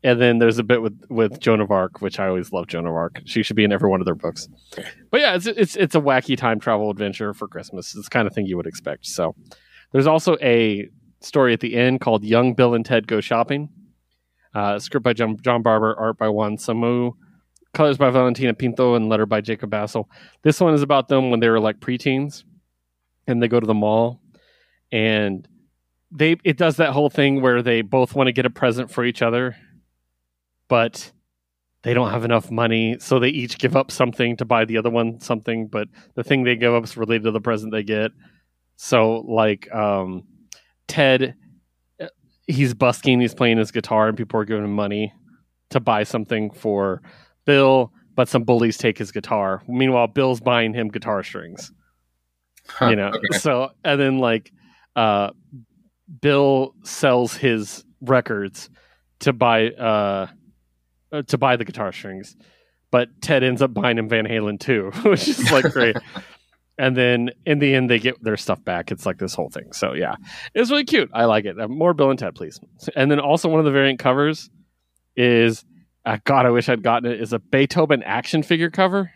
[0.04, 2.88] and then there's a bit with with Joan of Arc, which I always love Joan
[2.88, 3.22] of Arc.
[3.26, 4.48] She should be in every one of their books.
[5.12, 7.96] But yeah, it's it's it's a wacky time travel adventure for Christmas.
[7.96, 9.08] It's the kind of thing you would expect.
[9.08, 9.36] So
[9.92, 10.88] there's also a
[11.22, 13.70] story at the end called Young Bill and Ted Go Shopping.
[14.54, 17.14] Uh, script by John, John Barber, art by Juan Samu,
[17.74, 20.10] colors by Valentina Pinto, and letter by Jacob Bascle.
[20.44, 22.44] This one is about them when they were like preteens,
[23.30, 24.22] and they go to the mall,
[24.92, 25.48] and
[26.12, 29.04] they it does that whole thing where they both want to get a present for
[29.04, 29.56] each other,
[30.68, 31.12] but
[31.84, 34.90] they don't have enough money, so they each give up something to buy the other
[34.90, 38.12] one something, but the thing they give up is related to the present they get.
[38.76, 40.24] So like um,
[40.88, 41.36] Ted
[42.50, 45.14] he's busking, he's playing his guitar, and people are giving him money
[45.70, 47.02] to buy something for
[47.46, 49.62] Bill, but some bullies take his guitar.
[49.68, 51.72] Meanwhile, Bill's buying him guitar strings.
[52.82, 53.38] You know, okay.
[53.38, 54.52] so and then like
[54.96, 55.32] uh,
[56.22, 58.70] Bill sells his records
[59.20, 60.28] to buy uh,
[61.12, 62.36] uh, to buy the guitar strings,
[62.92, 65.98] but Ted ends up buying him Van Halen II, which is like great.
[66.78, 68.92] and then in the end, they get their stuff back.
[68.92, 69.74] It's like this whole thing.
[69.74, 70.16] So yeah,
[70.54, 71.10] it's really cute.
[71.14, 71.60] I like it.
[71.60, 72.60] Uh, more Bill and Ted, please.
[72.96, 74.50] And then also one of the variant covers
[75.16, 75.66] is,
[76.06, 77.22] uh, God, I wish I'd gotten it.
[77.22, 79.12] Is a Beethoven action figure cover,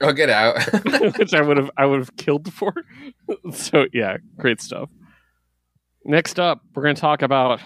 [0.00, 0.58] Oh, get out.
[1.18, 2.74] which I would have I would have killed for.
[3.52, 4.88] so yeah, great stuff.
[6.04, 7.60] Next up, we're going to talk about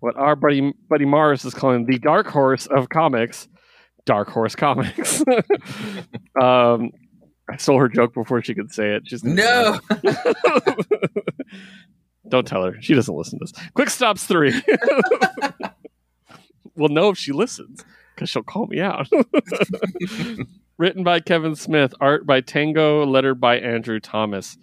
[0.00, 3.48] what our buddy buddy Mars is calling the dark horse of comics,
[4.04, 5.22] Dark Horse Comics.
[6.40, 6.90] um,
[7.48, 9.04] I stole her joke before she could say it.
[9.06, 9.78] She's no.
[12.28, 12.80] Don't tell her.
[12.80, 13.52] She doesn't listen to this.
[13.74, 14.62] Quick Stops 3.
[16.74, 19.08] we'll know if she listens because she'll call me out.
[20.82, 24.58] Written by Kevin Smith, art by Tango, letter by Andrew Thomas.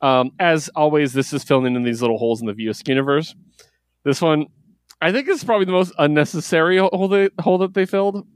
[0.00, 3.34] Um, as always, this is filling in these little holes in the View universe.
[4.02, 4.46] This one,
[5.02, 8.26] I think, is probably the most unnecessary hole, they, hole that they filled,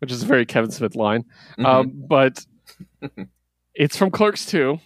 [0.00, 1.24] which is a very Kevin Smith line.
[1.56, 1.64] Mhm.
[1.64, 2.44] Um, but
[3.76, 4.76] it's from Clerks 2,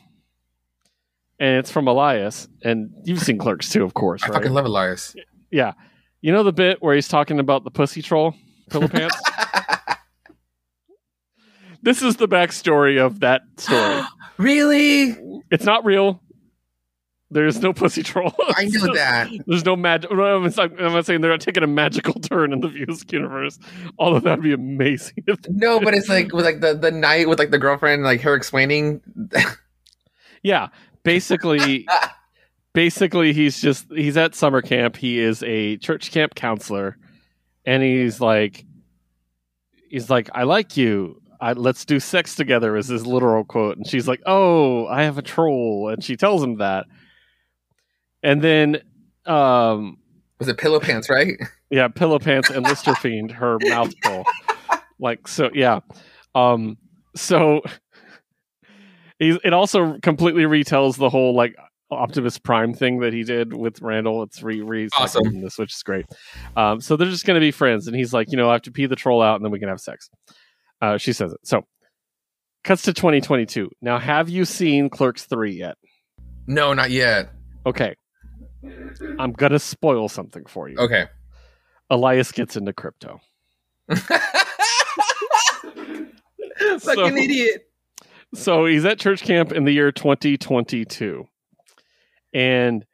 [1.39, 2.47] and it's from Elias.
[2.63, 4.35] And you've seen Clerks 2, of course, I right?
[4.35, 5.17] fucking love Elias.
[5.51, 5.73] Yeah.
[6.21, 8.35] You know the bit where he's talking about the pussy troll,
[8.69, 9.17] Pillow Pants?
[11.87, 14.03] this is the backstory of that story.
[14.39, 15.17] really?
[15.53, 16.21] it's not real.
[17.31, 18.35] There's no pussy troll.
[18.57, 19.31] I knew that.
[19.47, 20.11] There's no magic.
[20.11, 23.59] I'm, not- saying they're not taking a magical turn in the Views universe,
[23.99, 25.25] although that'd be amazing.
[25.49, 28.35] No, but it's like with like the the night with like the girlfriend, like her
[28.35, 29.01] explaining.
[30.43, 30.69] Yeah,
[31.03, 31.89] basically,
[32.73, 34.97] basically, he's just he's at summer camp.
[34.97, 36.97] He is a church camp counselor,
[37.65, 38.65] and he's like,
[39.89, 41.21] he's like, I like you.
[41.41, 43.77] I, let's do sex together is his literal quote.
[43.77, 46.87] And she's like, Oh, I have a troll, and she tells him that.
[48.23, 48.83] And then,
[49.27, 49.99] um,
[50.39, 51.35] Was it pillow pants, right?
[51.71, 54.25] yeah, Pillow Pants and Lister Fiend, her mouth full.
[54.99, 55.81] Like so, yeah.
[56.35, 56.79] Um,
[57.15, 57.61] so
[59.19, 61.55] he's, it also completely retells the whole like
[61.91, 64.23] Optimus Prime thing that he did with Randall.
[64.25, 65.41] It's re re Awesome.
[65.41, 66.07] this, which is great.
[66.57, 68.73] Um, so they're just gonna be friends, and he's like, you know, I have to
[68.73, 70.11] pee the troll out, and then we can have sex.
[70.83, 71.41] Uh, she says it.
[71.45, 71.63] So
[72.65, 73.71] cuts to 2022.
[73.81, 75.77] Now, have you seen Clerks three yet?
[76.47, 77.31] No, not yet.
[77.65, 77.95] Okay.
[79.19, 80.77] I'm gonna spoil something for you.
[80.79, 81.07] Okay.
[81.91, 83.21] Elias gets into crypto.
[83.89, 84.01] Fucking
[86.81, 87.63] So- idiot.
[88.35, 91.25] So he's at church camp in the year 2022.
[92.35, 92.85] And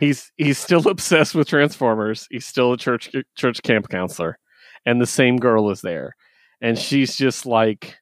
[0.00, 2.26] he's he's still obsessed with Transformers.
[2.30, 4.38] He's still a church church camp counselor.
[4.86, 6.14] And the same girl is there.
[6.60, 7.96] And she's just like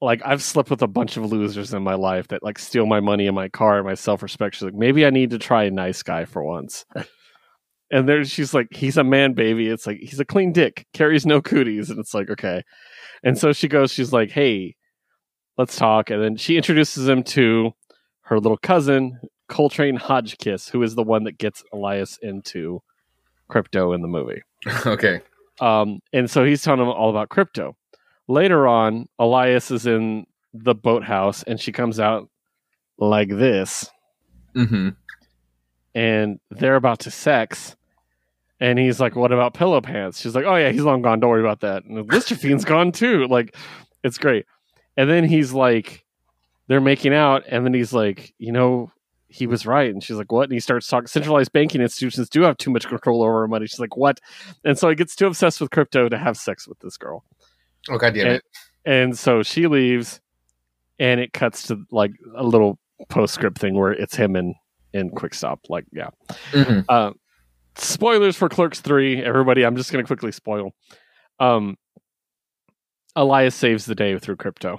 [0.00, 3.00] like I've slept with a bunch of losers in my life that like steal my
[3.00, 4.54] money and my car and my self-respect.
[4.54, 6.84] She's like, maybe I need to try a nice guy for once.
[7.90, 9.68] And there she's like, he's a man baby.
[9.68, 12.64] It's like he's a clean dick, carries no cooties, and it's like, okay.
[13.22, 14.74] And so she goes, she's like, hey,
[15.56, 16.10] let's talk.
[16.10, 17.72] And then she introduces him to
[18.22, 22.82] her little cousin, Coltrane Hodgkiss, who is the one that gets Elias into
[23.48, 24.42] crypto in the movie.
[24.86, 25.20] okay.
[25.60, 27.76] Um, and so he's telling him all about crypto.
[28.28, 32.28] Later on, Elias is in the boathouse and she comes out
[32.98, 33.90] like this,
[34.54, 34.88] Mm-hmm.
[35.94, 37.76] and they're about to sex.
[38.58, 40.20] And he's like, What about pillow pants?
[40.20, 41.20] She's like, Oh, yeah, he's long gone.
[41.20, 41.84] Don't worry about that.
[41.84, 43.26] And Lister Fiend's gone too.
[43.26, 43.54] Like,
[44.02, 44.46] it's great.
[44.96, 46.04] And then he's like,
[46.68, 48.90] they're making out, and then he's like, you know,
[49.36, 49.90] he was right.
[49.90, 50.44] And she's like, what?
[50.44, 51.06] And he starts talking.
[51.06, 53.66] Centralized banking institutions do have too much control over our money.
[53.66, 54.18] She's like, what?
[54.64, 57.22] And so he gets too obsessed with crypto to have sex with this girl.
[57.90, 58.44] Oh god damn And- it!
[58.84, 60.20] And so she leaves,
[60.98, 64.54] and it cuts to like a little postscript thing where it's him and
[64.94, 65.60] and Quick Stop.
[65.68, 66.08] Like, yeah.
[66.52, 66.84] Mhm.
[66.88, 67.12] Uh,
[67.76, 69.22] spoilers for Clerks Three.
[69.22, 70.70] Everybody, I'm just going to quickly spoil.
[71.40, 71.76] Um,
[73.14, 74.78] Elias saves the day through crypto.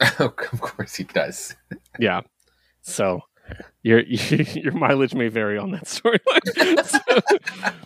[0.00, 0.14] Oh,
[0.52, 1.56] of course he does.
[1.98, 2.20] Yeah.
[2.82, 3.20] So
[3.82, 6.84] your your mileage may vary on that storyline.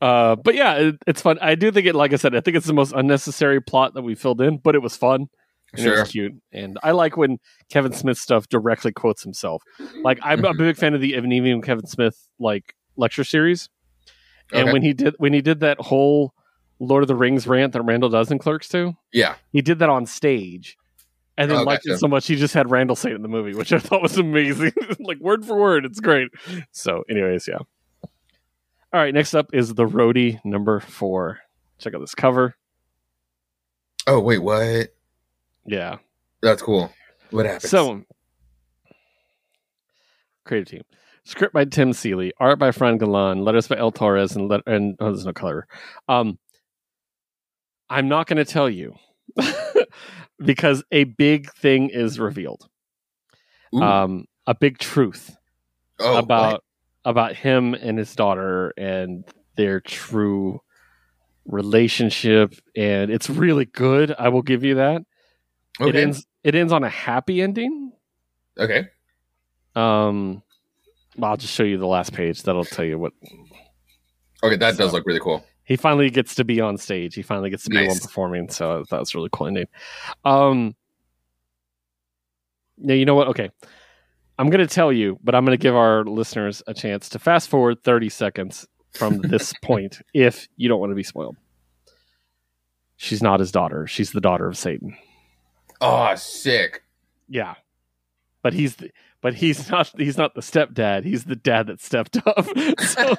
[0.00, 1.38] So, uh, but yeah, it, it's fun.
[1.42, 1.94] I do think it.
[1.94, 4.74] Like I said, I think it's the most unnecessary plot that we filled in, but
[4.74, 5.28] it was fun.
[5.72, 6.00] And It Sure.
[6.00, 7.38] was cute, and I like when
[7.70, 9.62] Kevin Smith stuff directly quotes himself.
[10.02, 13.68] Like I'm a big fan of the Evan Kevin Smith like lecture series,
[14.52, 14.72] and Okay.
[14.72, 16.32] when he did when he did that whole
[16.80, 19.34] Lord of the Rings rant that Randall does in Clerks 2, Yeah.
[19.52, 20.76] he did that on stage
[21.38, 21.94] and then Oh, liked gotcha.
[21.94, 24.02] it so much he just had Randall say it in the movie, which I thought
[24.02, 24.72] was amazing.
[25.00, 26.28] like word for word, it's great.
[26.72, 27.58] So, anyways, yeah.
[28.92, 31.38] All right, next up is the roadie number four.
[31.78, 32.54] Check out this cover.
[34.06, 34.88] Oh wait, what?
[35.66, 35.98] Yeah.
[36.42, 36.92] That's cool.
[37.30, 37.70] What happens?
[37.70, 38.02] So,
[40.44, 40.82] creative team.
[41.24, 44.96] Script by Tim Seeley, art by Fran Galan, letters by El Torres, and let- and
[45.00, 45.66] oh, there's no color.
[46.08, 46.38] Um,
[47.88, 48.94] I'm not going to tell you
[50.44, 52.68] because a big thing is revealed.
[53.74, 53.82] Ooh.
[53.82, 55.36] Um, a big truth
[56.00, 56.64] oh, about
[57.04, 59.24] about him and his daughter and
[59.56, 60.60] their true
[61.46, 64.14] relationship, and it's really good.
[64.18, 65.02] I will give you that.
[65.78, 66.26] It ends.
[66.42, 67.92] It ends on a happy ending.
[68.58, 68.88] okay.
[69.76, 70.42] Um,
[71.22, 72.42] I'll just show you the last page.
[72.42, 73.12] That'll tell you what
[74.42, 75.44] Okay, that does look really cool.
[75.70, 77.14] He finally gets to be on stage.
[77.14, 78.48] He finally gets to be one performing.
[78.50, 79.68] So that was really cool ending.
[80.24, 80.74] Um,
[82.76, 83.28] now you know what?
[83.28, 83.50] Okay,
[84.36, 87.20] I'm going to tell you, but I'm going to give our listeners a chance to
[87.20, 91.36] fast forward 30 seconds from this point if you don't want to be spoiled.
[92.96, 93.86] She's not his daughter.
[93.86, 94.96] She's the daughter of Satan.
[95.80, 96.82] Oh, sick.
[97.28, 97.54] Yeah,
[98.42, 98.90] but he's the,
[99.22, 101.04] but he's not he's not the stepdad.
[101.04, 102.46] He's the dad that stepped up.
[102.80, 103.16] so,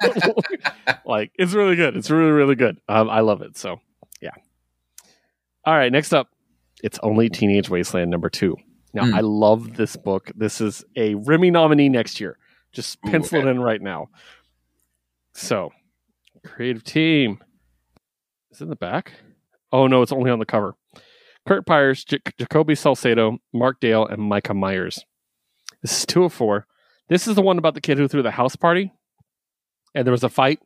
[1.05, 1.95] like it's really good.
[1.95, 2.79] It's really really good.
[2.89, 3.57] Um, I love it.
[3.57, 3.77] So
[4.21, 4.31] yeah.
[5.65, 6.27] All right, next up,
[6.83, 8.57] it's only Teenage Wasteland number two.
[8.93, 9.13] Now Hmm.
[9.15, 10.31] I love this book.
[10.35, 12.37] This is a Remy nominee next year.
[12.73, 13.47] Just Ooh, pencil okay.
[13.47, 14.07] it in right now.
[15.33, 15.71] So,
[16.43, 17.39] creative team
[18.51, 19.13] is it in the back.
[19.71, 20.75] Oh no, it's only on the cover.
[21.47, 25.03] Kurt Pires, J- Jacoby Salcedo, Mark Dale, and Micah Myers.
[25.81, 26.67] This is two of four.
[27.09, 28.91] This is the one about the kid who threw the house party,
[29.95, 30.59] and there was a fight,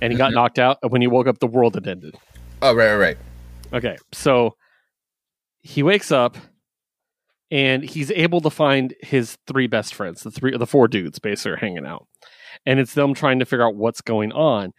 [0.00, 0.34] and he got Mhm.
[0.34, 0.78] knocked out.
[0.82, 2.16] And when he woke up, the world had ended.
[2.62, 3.18] Oh, right, right, right.
[3.72, 4.56] Okay, so
[5.60, 6.36] he wakes up,
[7.50, 11.52] and he's able to find his three best friends, the three, the four dudes, basically
[11.52, 12.06] are hanging out,
[12.66, 14.72] and it's them trying to figure out what's going on.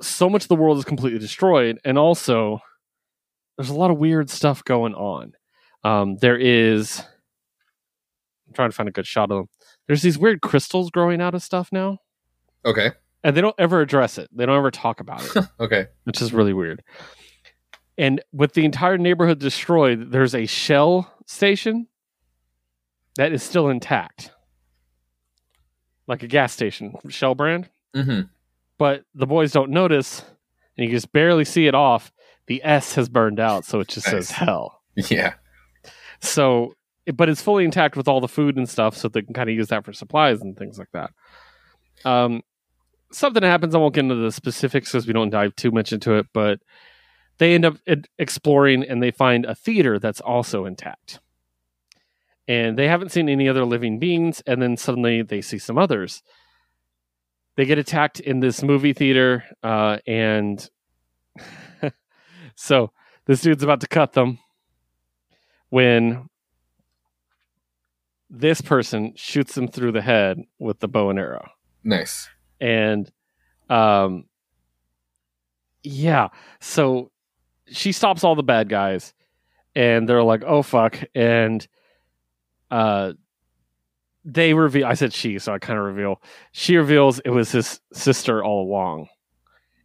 [0.00, 2.60] So much of the world is completely destroyed, and also
[3.56, 5.32] there's a lot of weird stuff going on.
[5.84, 7.02] Um, there is.
[8.54, 9.48] Trying to find a good shot of them.
[9.86, 11.98] There's these weird crystals growing out of stuff now,
[12.64, 12.92] Okay.
[13.22, 14.28] and they don't ever address it.
[14.32, 15.86] They don't ever talk about it Okay.
[16.04, 16.82] which is really weird.
[17.98, 21.86] And with the entire neighborhood destroyed, there's a shell station
[23.16, 24.30] that is still intact,
[26.06, 27.68] like a gas station, Shell brand.
[27.94, 28.22] Mm-hmm.
[28.78, 30.22] But the boys don't notice,
[30.76, 32.12] and you just barely see it off.
[32.46, 34.80] The S has burned out, so it just says hell.
[35.10, 35.34] Yeah.
[36.20, 36.74] So,
[37.14, 39.56] but it's fully intact with all the food and stuff, so they can kind of
[39.56, 41.10] use that for supplies and things like that.
[42.04, 42.42] Um,
[43.12, 43.74] something happens.
[43.74, 46.60] I won't get into the specifics because we don't dive too much into it, but
[47.38, 47.76] they end up
[48.18, 51.20] exploring and they find a theater that's also intact.
[52.46, 56.22] And they haven't seen any other living beings, and then suddenly they see some others.
[57.56, 60.68] They get attacked in this movie theater, uh, and
[62.54, 62.92] so
[63.24, 64.38] this dude's about to cut them
[65.70, 66.28] when
[68.36, 71.48] this person shoots him through the head with the bow and arrow.
[71.82, 72.28] Nice.
[72.60, 73.10] and
[73.70, 74.24] um
[75.82, 76.28] yeah
[76.60, 77.10] so
[77.66, 79.12] she stops all the bad guys
[79.74, 80.98] and they're like oh fuck.
[81.14, 81.66] And
[82.70, 83.12] uh
[84.24, 86.22] they reveal i said she so i kind of reveal.
[86.52, 89.08] She reveals it was his sister all along.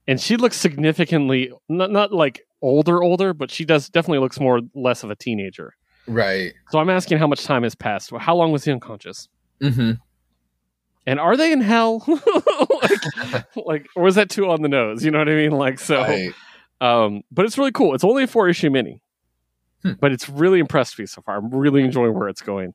[0.08, 4.62] And she looks significantly not, not like older older but she does definitely looks more
[4.74, 5.74] less of a teenager
[6.10, 6.54] Right.
[6.72, 9.28] so i'm asking how much time has passed how long was he unconscious
[9.62, 9.92] Mm-hmm.
[11.06, 12.04] and are they in hell
[12.82, 15.80] like, like or was that too on the nose you know what i mean like
[15.80, 16.34] so Right.
[16.82, 19.02] um but it's really cool it's only a four issue mini
[19.82, 19.94] Hmm.
[20.02, 21.38] but it's really impressed me so far.
[21.38, 22.74] I'm really enjoying where it's going,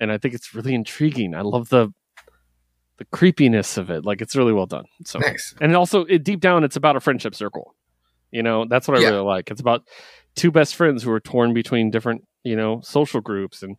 [0.00, 1.32] and I think it's really intriguing.
[1.32, 1.92] I love the
[2.98, 4.04] the creepiness of it.
[4.04, 4.86] Like it's really well done.
[5.06, 5.54] So Nice.
[5.60, 7.76] and also it, deep down it's about a friendship circle
[8.32, 9.10] you know that's what i Yeah.
[9.10, 9.82] really like it's about
[10.34, 13.76] two best friends who are torn between different you know social groups and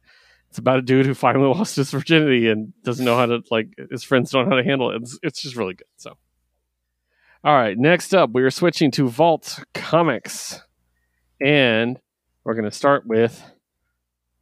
[0.49, 3.69] it's about a dude who finally lost his virginity and doesn't know how to like
[3.89, 5.01] his friends don't know how to handle it.
[5.01, 6.17] It's, it's just really good so.
[7.43, 10.61] All right next up we are switching to vault comics.
[11.39, 11.99] And
[12.43, 13.43] we're going to start with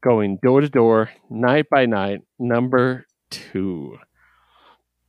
[0.02, 3.98] going door to door night by night number two.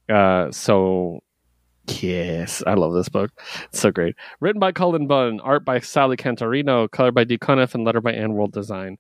[0.09, 1.21] Uh so
[1.99, 3.31] Yes, I love this book.
[3.65, 4.15] It's so great.
[4.41, 7.39] Written by Cullen Bunn, art by Sally Cantirino, color by D.
[7.39, 8.99] Cuniff, and letter by AndWorld Design.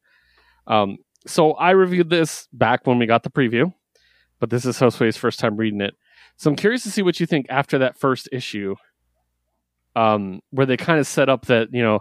[0.66, 3.72] Um, so I reviewed this back when we got the preview,
[4.38, 5.94] but this is Josue's first time reading it.
[6.36, 8.74] So I'm curious to see what you think after that first issue,
[9.94, 12.00] um, where they kind of set up that you know,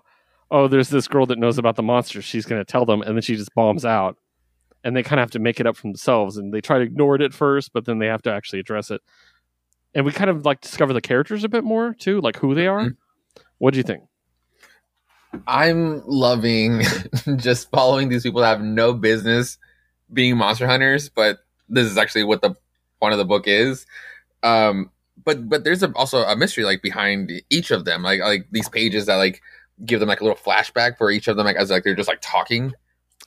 [0.49, 2.25] oh, there's this girl that knows about the monsters.
[2.25, 4.17] She's going to tell them, and then she just bombs out,
[4.83, 6.37] and they kind of have to make it up for themselves.
[6.37, 8.89] And they try to ignore it at first, but then they have to actually address
[8.89, 9.01] it
[9.93, 12.67] and we kind of like discover the characters a bit more too, like who they
[12.67, 12.81] are.
[12.81, 12.97] Mhm.
[13.57, 14.03] What do you think?
[15.47, 16.81] I'm loving
[17.35, 19.57] just following these people that have no business
[20.11, 22.55] being monster hunters, but this is actually what the
[22.99, 23.85] point of the book is.
[24.41, 24.89] Um,
[25.23, 28.69] but but there's a, also a mystery like behind each of them, like like these
[28.69, 29.41] pages that like
[29.85, 32.09] give them like a little flashback for each of them, like as like they're just
[32.09, 32.73] like talking.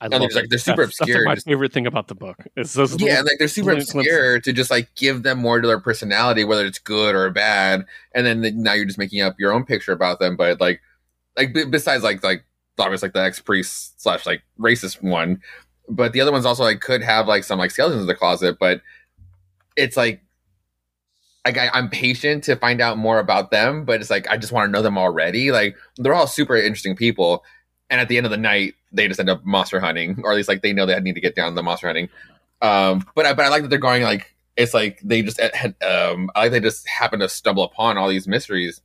[0.02, 2.14] I And there's, like, they're super that's, obscure, That's like my favorite thing about the
[2.14, 2.36] book.
[2.56, 4.12] is those Yeah, little- like they're super little glimpses.
[4.12, 7.86] obscure to just like give them more to their personality, whether it's good or bad.
[8.14, 10.36] And then the, now you're just making up your own picture about them.
[10.36, 10.80] But like,
[11.36, 12.44] like b- besides like like
[12.78, 15.40] obviously like the ex priest slash like racist one,
[15.88, 18.56] but the other ones also like could have like some like skeletons in the closet.
[18.58, 18.82] But
[19.76, 20.20] it's like,
[21.44, 24.52] like I, I'm patient to find out more about them, but it's like I just
[24.52, 25.50] want to know them already.
[25.52, 27.44] Like they're all super interesting people,
[27.92, 30.36] and at the end of the night, they just end up monster hunting, or at
[30.36, 32.08] least like they know they need to get down the monster hunting.
[32.62, 35.74] Um, but I, but I like that they're going like it's like they just had
[35.82, 38.80] um, I like they just happen to stumble upon all these mysteries.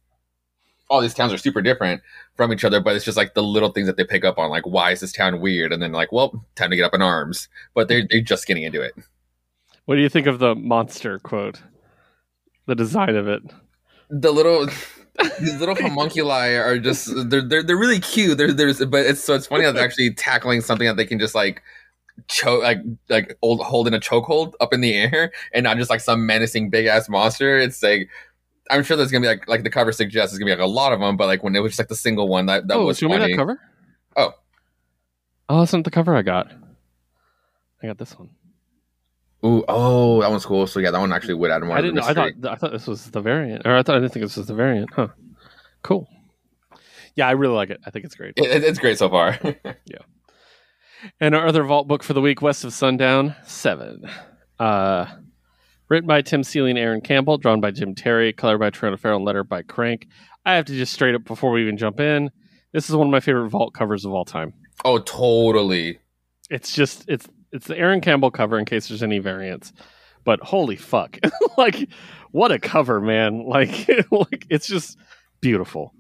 [0.90, 2.02] All these towns are super different
[2.36, 4.50] from each other, but it's just like the little things that they pick up on,
[4.50, 7.02] like why is this town weird, and then like, well, time to get up in
[7.02, 7.48] arms.
[7.74, 8.94] But they're they're just getting into it.
[9.86, 11.62] What do you think of the monster quote?
[12.66, 13.44] The design of it.
[14.10, 14.68] The little
[15.40, 18.38] these little homunculi are just they're they're, they're really cute.
[18.38, 21.20] There's there's but it's so it's funny that they're actually tackling something that they can
[21.20, 21.64] just like
[22.28, 25.90] choke like like hold, hold in a chokehold up in the air and not just
[25.90, 27.58] like some menacing big ass monster.
[27.58, 28.10] It's like
[28.70, 30.72] I'm sure there's gonna be like like the cover suggests there's gonna be like a
[30.72, 32.78] lot of them, but like when it was just like the single one that that
[32.78, 33.18] oh, was funny.
[33.18, 33.60] that cover.
[34.16, 34.34] Oh.
[35.50, 36.52] oh, that's not the cover I got.
[37.82, 38.30] I got this one.
[39.48, 40.68] Ooh, oh, that one's cool.
[40.68, 41.78] So yeah, that one actually would add more.
[41.78, 41.96] I didn't.
[41.96, 42.32] know I thought.
[42.48, 44.54] I thought this was the variant, or I thought I didn't think this was the
[44.56, 44.90] variant.
[44.94, 45.08] Huh.
[45.84, 46.08] Cool.
[47.16, 47.80] Yeah, I really like it.
[47.86, 48.34] I think it's great.
[48.38, 49.40] It- it- it's great so far.
[49.86, 50.00] Yeah.
[51.20, 54.04] And our other vault book for the week, West of Sundown, seven.
[54.60, 55.06] Uh,
[55.90, 59.18] written by Tim Seeley and Aaron Campbell, drawn by Jim Terry, colored by Triona Farrell,
[59.18, 60.08] and lettered by Crank.
[60.46, 62.32] I have to just straight up before we even jump in.
[62.74, 64.54] This is one of my favorite vault covers of all time.
[64.86, 66.00] oh, totally.
[66.50, 67.28] It's just it's
[67.58, 69.74] it's the Aaron Campbell cover in case there's any variants.
[70.24, 71.18] But holy fuck.
[71.58, 71.90] like
[72.32, 73.46] what a cover, man.
[73.48, 74.98] Like like it's just
[75.42, 75.94] beautiful.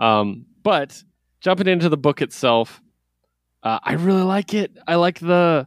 [0.00, 1.02] Um but
[1.40, 2.80] jumping into the book itself,
[3.62, 4.76] uh, I really like it.
[4.86, 5.66] I like the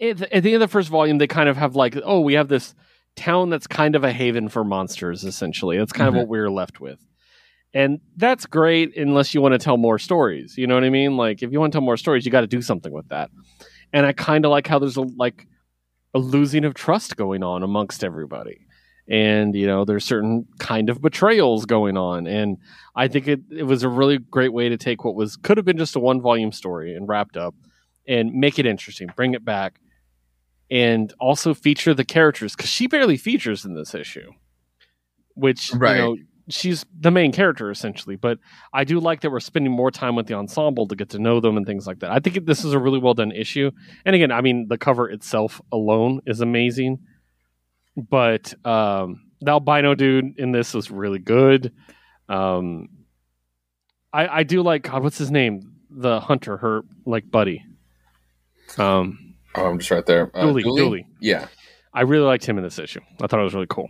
[0.00, 2.20] at the at the end of the first volume they kind of have like oh,
[2.20, 2.74] we have this
[3.16, 5.78] town that's kind of a haven for monsters essentially.
[5.78, 6.14] That's kind Mhm.
[6.14, 6.98] of what we're left with.
[7.74, 10.58] And that's great unless you want to tell more stories.
[10.58, 11.16] You know what I mean?
[11.16, 13.30] Like if you want to tell more stories, you got to do something with that.
[13.92, 15.46] And I kind of like how there's a like
[16.14, 18.66] a losing of trust going on amongst everybody.
[19.08, 22.58] And you know, there's certain kind of betrayals going on and
[22.94, 25.66] I think it, it was a really great way to take what was could have
[25.66, 27.54] been just a one volume story and wrapped up
[28.06, 29.80] and make it interesting, bring it back
[30.70, 34.30] and also feature the characters cuz she barely features in this issue.
[35.34, 35.96] Which Right.
[35.96, 36.16] you know,
[36.48, 38.38] she's the main character essentially, but
[38.72, 41.40] I do like that we're spending more time with the ensemble to get to know
[41.40, 42.10] them and things like that.
[42.10, 43.70] I think this is a really well done issue.
[44.04, 47.00] And again, I mean, the cover itself alone is amazing,
[47.96, 51.72] but um, the albino dude in this was really good.
[52.28, 52.88] Um,
[54.12, 55.02] I I do like God.
[55.02, 55.72] What's his name?
[55.90, 57.64] The hunter, her like buddy.
[58.78, 60.30] Um, Oh, I'm just right there.
[60.34, 61.06] Uh, Dooley, Dooley.
[61.20, 61.46] Yeah.
[61.92, 63.00] I really liked him in this issue.
[63.20, 63.88] I thought it was really cool.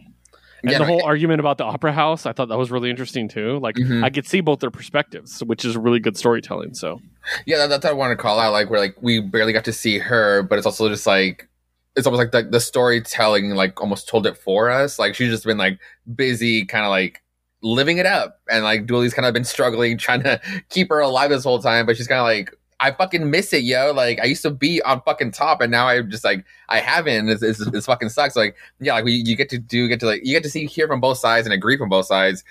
[0.62, 3.28] And Yeah, the whole argument about the opera house, I thought that was really interesting
[3.28, 3.58] too.
[3.58, 4.04] Like Mhm.
[4.04, 6.74] I could see both their perspectives, which is really good storytelling.
[6.74, 7.00] So
[7.46, 8.52] Yeah, that, that's what I want to call out.
[8.52, 11.48] Like, we're like we barely got to see her, but it's also just like
[11.96, 14.98] it's almost like the, the storytelling like almost told it for us.
[14.98, 15.78] Like she's just been like
[16.14, 17.22] busy, kind of like
[17.62, 20.40] living it up, and like Dooley's kind of been struggling, trying to
[20.70, 21.86] keep her alive this whole time.
[21.86, 23.92] But she's kind of like, I fucking miss it, yo.
[23.92, 27.28] Like I used to be on fucking top, and now I'm just like I haven't.
[27.28, 28.34] It's, it's, it's fucking sucks.
[28.34, 30.88] Like yeah, like you get to do get to like you get to see hear
[30.88, 32.42] from both sides and agree from both sides.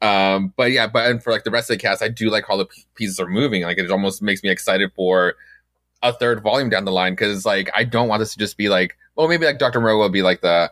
[0.00, 2.46] Um, but yeah, but and for like the rest of the cast, I do like
[2.48, 3.62] how the pieces are moving.
[3.62, 5.34] Like it almost makes me excited for
[6.02, 8.70] a third volume down the line because like I don't want this to just be
[8.70, 10.70] like well maybe like Doctor Moreau will be like the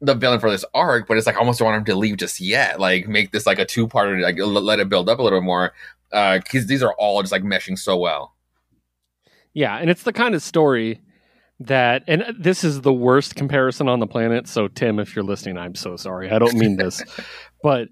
[0.00, 2.16] the villain for this arc, but it's like I almost don't want him to leave
[2.16, 2.78] just yet.
[2.78, 5.72] Like make this like a two part, like let it build up a little more
[6.10, 8.35] because uh, these are all just like meshing so well.
[9.56, 11.00] Yeah, and it's the kind of story
[11.60, 14.46] that, and this is the worst comparison on the planet.
[14.48, 16.30] So, Tim, if you're listening, I'm so sorry.
[16.30, 17.02] I don't mean this,
[17.62, 17.88] but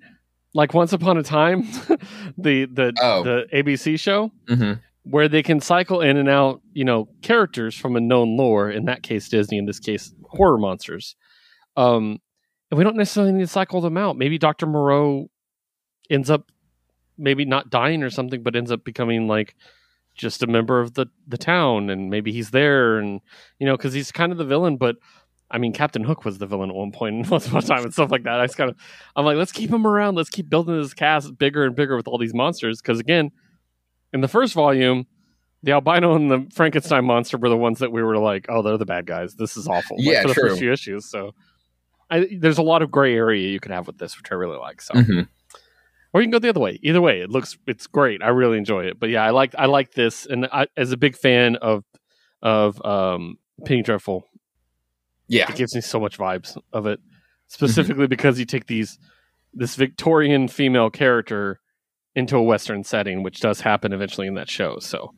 [0.53, 1.62] like Once Upon a Time,
[2.37, 3.23] the the oh.
[3.23, 4.75] the ABC show, mm-hmm.
[5.05, 8.71] where they can cycle in and out, you know, characters from a known lore.
[8.71, 9.57] In that case, Disney.
[9.57, 11.17] In this case, horror monsters.
[11.79, 12.19] Um,
[12.71, 14.19] and we don't necessarily need to cycle them out.
[14.19, 15.31] Maybe Doctor Moreau
[16.11, 16.53] ends up
[17.17, 19.55] maybe not dying or something, but ends up becoming like
[20.15, 23.21] just a member of the the town, and maybe he's there, and
[23.59, 24.77] you know, because he's kind of the villain.
[24.77, 24.97] But
[25.51, 27.93] I mean, Captain Hook was the villain at one point, once upon a time, and
[27.93, 28.41] stuff like that.
[28.41, 28.77] I just kind of,
[29.15, 30.15] I'm like, let's keep him around.
[30.15, 32.81] Let's keep building this cast bigger and bigger with all these monsters.
[32.81, 33.31] Because again,
[34.12, 35.07] in the first volume,
[35.62, 38.79] the albino and the Frankenstein monster were the ones that we were like, oh, they're
[38.79, 39.35] the bad guys.
[39.35, 39.97] This is awful.
[39.99, 40.49] Yeah, like, for the true.
[40.49, 41.11] first few issues.
[41.11, 41.35] So
[42.11, 44.59] I, there's a lot of gray area you can have with this, which I really
[44.59, 44.81] like.
[44.81, 44.95] So.
[44.95, 45.23] Mm-hmm
[46.15, 46.79] or you can go the other way.
[46.83, 48.23] Either way, it looks it's great.
[48.23, 49.01] I really enjoy it.
[49.01, 51.85] But yeah, I like I like this, and I, as a big fan of
[52.41, 53.37] of um,
[53.67, 54.27] Penny Dreadful,
[55.27, 57.01] yeah, it gives me so much vibes of it.
[57.49, 58.99] Specifically because you take these
[59.53, 61.61] this Victorian female character
[62.15, 64.79] into a Western setting, which does happen eventually in that show.
[64.79, 65.15] So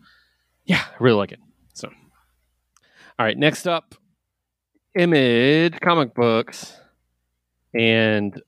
[0.64, 1.40] yeah, I really like it.
[1.74, 1.88] So
[3.18, 3.94] all right, next up,
[4.94, 6.74] Image comic books,
[7.74, 8.40] and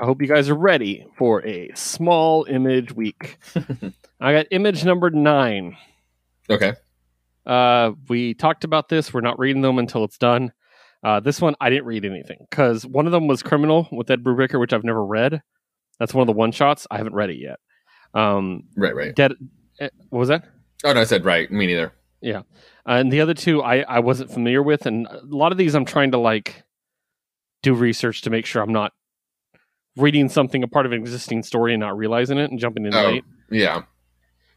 [0.00, 3.38] I hope you guys are ready for a small image week.
[4.20, 5.76] I got image number nine.
[6.48, 6.74] Okay.
[7.44, 9.12] Uh, we talked about this.
[9.12, 10.52] We're not reading them until it's done.
[11.02, 14.22] Uh, this one, I didn't read anything because one of them was Criminal with Ed
[14.22, 15.42] Brubaker, which I've never read.
[15.98, 16.86] That's one of the one shots.
[16.90, 17.58] I haven't read it yet.
[18.14, 19.14] Um, right, right.
[19.14, 19.32] Dead.
[19.80, 20.44] Uh, what was that?
[20.84, 21.50] Oh no, I said right.
[21.50, 21.92] Me neither.
[22.20, 22.42] Yeah, uh,
[22.92, 25.84] and the other two I I wasn't familiar with, and a lot of these I'm
[25.84, 26.62] trying to like
[27.62, 28.92] do research to make sure I'm not
[29.98, 32.94] reading something a part of an existing story and not realizing it and jumping in
[32.94, 33.24] oh, late.
[33.50, 33.82] Yeah.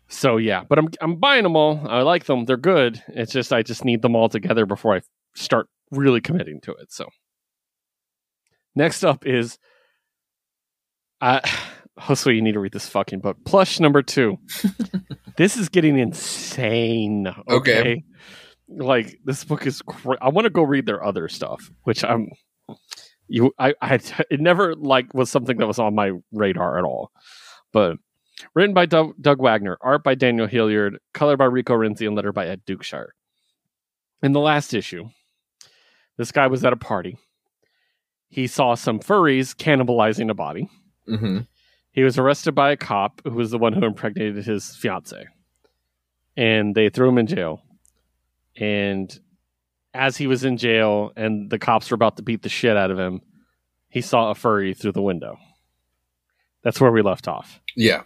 [0.08, 1.82] So yeah, but I'm I'm buying them all.
[1.88, 2.46] I like them.
[2.46, 3.02] They're good.
[3.08, 5.02] It's just I just need them all together before I
[5.36, 6.92] start really committing to it.
[6.92, 7.08] So
[8.76, 9.58] next up is
[11.22, 11.40] uh
[12.00, 13.38] Josue, you need to read this fucking book.
[13.46, 14.38] Plush number two.
[15.38, 17.28] this is getting insane.
[17.48, 17.80] Okay.
[17.80, 18.04] okay.
[18.68, 22.30] Like this book is cra- I want to go read their other stuff, which I'm
[23.32, 23.96] you I, I
[24.30, 27.12] it never like was something that was on my radar at all.
[27.72, 27.98] But
[28.54, 32.34] written by Doug, Doug Wagner, art by Daniel Hillyard, color by Rico Renzi, and letter
[32.34, 33.10] by Ed Dukeshire.
[34.22, 35.10] In the last issue,
[36.18, 37.18] this guy was at a party.
[38.28, 40.70] He saw some furries cannibalizing a body.
[41.08, 41.40] Mm-hmm.
[41.92, 45.28] He was arrested by a cop who was the one who impregnated his fiance,
[46.38, 47.62] and they threw him in jail.
[48.58, 49.18] And
[49.94, 52.92] as he was in jail and the cops were about to beat the shit out
[52.92, 53.22] of him,
[53.90, 55.38] he saw a furry through the window.
[56.64, 57.60] That's where we left off.
[57.76, 58.04] Yeah.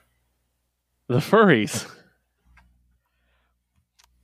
[1.08, 1.90] The furries.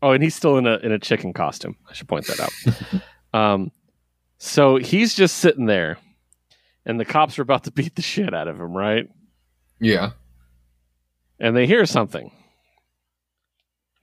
[0.01, 1.77] Oh, and he's still in a in a chicken costume.
[1.87, 3.39] I should point that out.
[3.39, 3.71] um,
[4.39, 5.99] so he's just sitting there,
[6.85, 9.07] and the cops are about to beat the shit out of him, right?
[9.79, 10.11] Yeah.
[11.39, 12.31] And they hear something.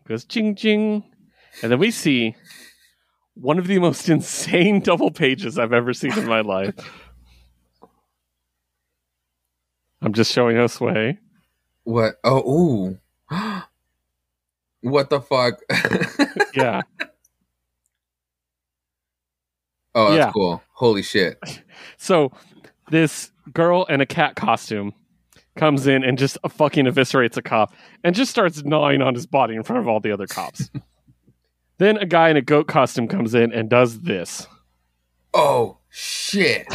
[0.01, 1.03] It goes ching ching,
[1.63, 2.37] and then we see
[3.41, 6.75] one of the most insane double pages I've ever seen in my life.
[10.01, 11.19] I'm just showing us way.
[11.85, 12.17] What?
[12.23, 12.99] Oh, ooh.
[14.81, 15.59] what the fuck?
[16.55, 16.83] yeah.
[19.95, 20.33] Oh, that's yeah.
[20.33, 20.63] cool.
[20.73, 21.39] Holy shit.
[21.97, 22.33] So,
[22.91, 24.93] this girl in a cat costume
[25.57, 27.73] comes in and just fucking eviscerates a cop
[28.03, 30.71] and just starts gnawing on his body in front of all the other cops.
[31.79, 34.47] Then a guy in a goat costume comes in and does this.
[35.33, 36.67] Oh shit!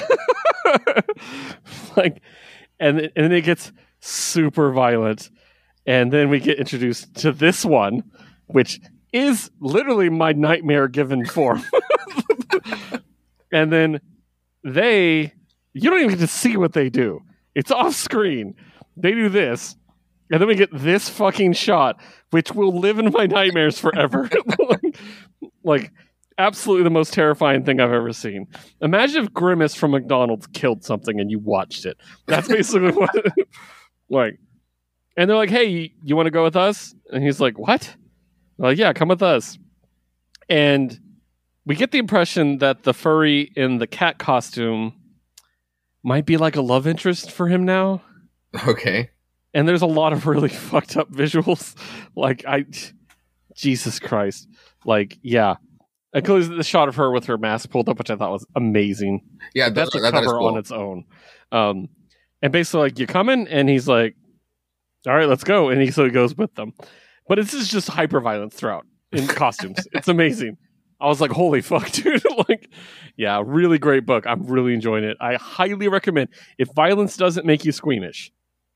[1.97, 2.21] like,
[2.79, 5.29] and and then it gets super violent,
[5.85, 8.03] and then we get introduced to this one,
[8.47, 8.79] which
[9.11, 11.63] is literally my nightmare given form.
[13.51, 14.01] and then
[14.63, 15.33] they,
[15.73, 17.21] you don't even get to see what they do.
[17.55, 18.55] It's off screen.
[18.97, 19.75] They do this,
[20.31, 22.01] and then we get this fucking shot,
[22.31, 24.29] which will live in my nightmares forever.
[24.59, 24.99] like,
[25.63, 25.91] like,
[26.37, 28.47] absolutely the most terrifying thing I've ever seen.
[28.81, 31.97] Imagine if Grimace from McDonald's killed something and you watched it.
[32.27, 33.15] That's basically what.
[34.09, 34.39] like,
[35.15, 37.95] and they're like, "Hey, you want to go with us?" And he's like, "What?"
[38.57, 39.59] Like, yeah, come with us.
[40.49, 40.99] And
[41.65, 44.93] we get the impression that the furry in the cat costume
[46.03, 48.01] might be like a love interest for him now.
[48.67, 49.09] Okay.
[49.53, 51.75] And there's a lot of really fucked up visuals.
[52.15, 52.65] Like I
[53.55, 54.47] Jesus Christ.
[54.85, 55.55] Like, yeah.
[56.13, 59.21] Including the shot of her with her mask pulled up, which I thought was amazing.
[59.55, 60.47] Yeah, That's that, a that, cover cool.
[60.47, 61.05] on its own.
[61.51, 61.89] Um,
[62.41, 63.47] and basically, like, you coming?
[63.47, 64.15] And he's like,
[65.07, 65.69] all right, let's go.
[65.69, 66.73] And he so he goes with them.
[67.27, 69.79] But this is just hyper violence throughout in costumes.
[69.93, 70.57] it's amazing.
[71.01, 72.23] I was like, holy fuck, dude.
[72.47, 72.69] like,
[73.17, 74.25] yeah, really great book.
[74.27, 75.17] I'm really enjoying it.
[75.19, 76.29] I highly recommend.
[76.57, 78.31] If violence doesn't make you squeamish,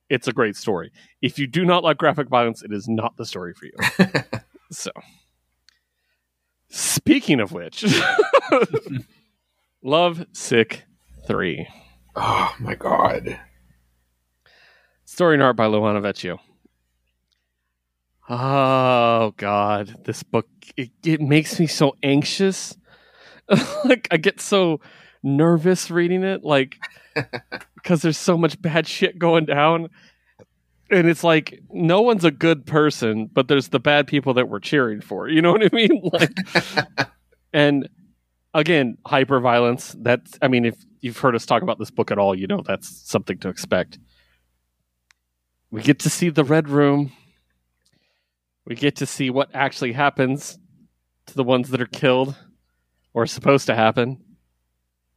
[0.10, 0.92] it's a great story.
[1.22, 4.10] If you do not like graphic violence, it is not the story for you.
[4.72, 4.92] so,
[6.70, 7.86] speaking of which,
[9.84, 10.84] Love Sick
[11.28, 11.68] 3.
[12.16, 13.40] Oh my god.
[15.06, 16.40] Story and art by Luana Vecchio.
[18.30, 22.76] Oh God, this book it, it makes me so anxious.
[23.86, 24.82] like I get so
[25.28, 26.78] nervous reading it, like
[27.76, 29.90] because there's so much bad shit going down.
[30.90, 34.60] And it's like no one's a good person, but there's the bad people that we're
[34.60, 35.28] cheering for.
[35.28, 36.02] You know what I mean?
[36.14, 37.10] Like
[37.54, 37.90] and
[38.54, 39.96] again, hyper violence.
[40.00, 42.62] That's I mean, if you've heard us talk about this book at all, you know
[42.66, 44.00] that's something to expect.
[45.70, 47.12] We get to see the red room.
[48.66, 50.58] We get to see what actually happens
[51.28, 52.36] to the ones that are killed
[53.14, 54.24] or supposed to happen.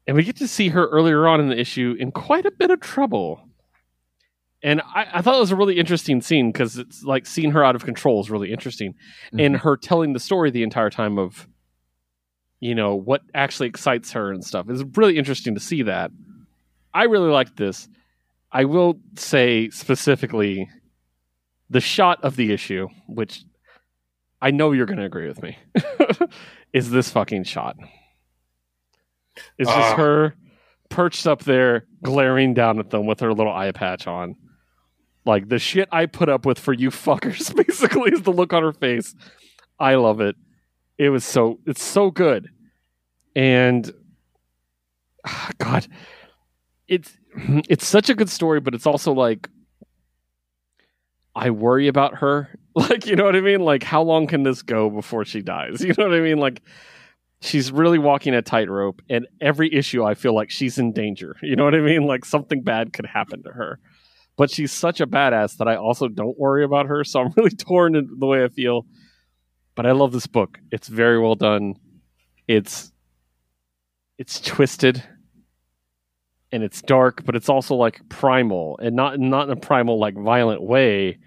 [0.07, 2.70] And we get to see her earlier on in the issue in quite a bit
[2.70, 3.48] of trouble.
[4.62, 7.64] And I, I thought it was a really interesting scene because it's like seeing her
[7.64, 8.94] out of control is really interesting.
[9.32, 9.62] And mm-hmm.
[9.62, 11.48] her telling the story the entire time of,
[12.61, 14.66] you know, what actually excites her and stuff.
[14.68, 16.11] It's really interesting to see that.
[16.92, 17.88] I really liked this.
[18.53, 20.68] I will say specifically
[21.70, 23.44] the shot of the issue, which
[24.42, 25.57] I know you're going to agree with me,
[26.72, 27.76] is this fucking shot.
[29.59, 29.97] It's just Ah.
[29.97, 30.35] her
[30.89, 34.37] perched up there, glaring down at them with her little eye patch on.
[35.24, 38.62] Like the shit I put up with for you fuckers, basically, is the look on
[38.62, 39.14] her face.
[39.78, 40.37] I love it.
[40.99, 42.49] It was so, it's so good.
[43.37, 43.91] And,
[45.26, 45.87] ah, God,
[46.89, 47.16] it's,
[47.68, 49.49] it's such a good story, but it's also like,
[51.35, 52.49] I worry about her.
[52.72, 53.62] Like, you know what I mean?
[53.62, 55.81] Like, how long can this go before she dies?
[55.83, 56.39] You know what I mean?
[56.39, 56.62] Like,
[57.41, 61.36] she's really walking a tightrope, and every issue I feel like she's in danger.
[61.43, 62.05] You know what I mean?
[62.05, 63.78] Like, something bad could happen to her.
[64.36, 67.05] But she's such a badass that I also don't worry about her.
[67.05, 68.86] So I'm really torn in the way I feel.
[69.74, 70.59] But I love this book.
[70.70, 71.74] It's very well done.
[72.49, 72.93] It's
[74.18, 75.03] it's twisted
[76.53, 80.14] and it's dark, but it's also like primal and not not in a primal like
[80.14, 81.18] violent way.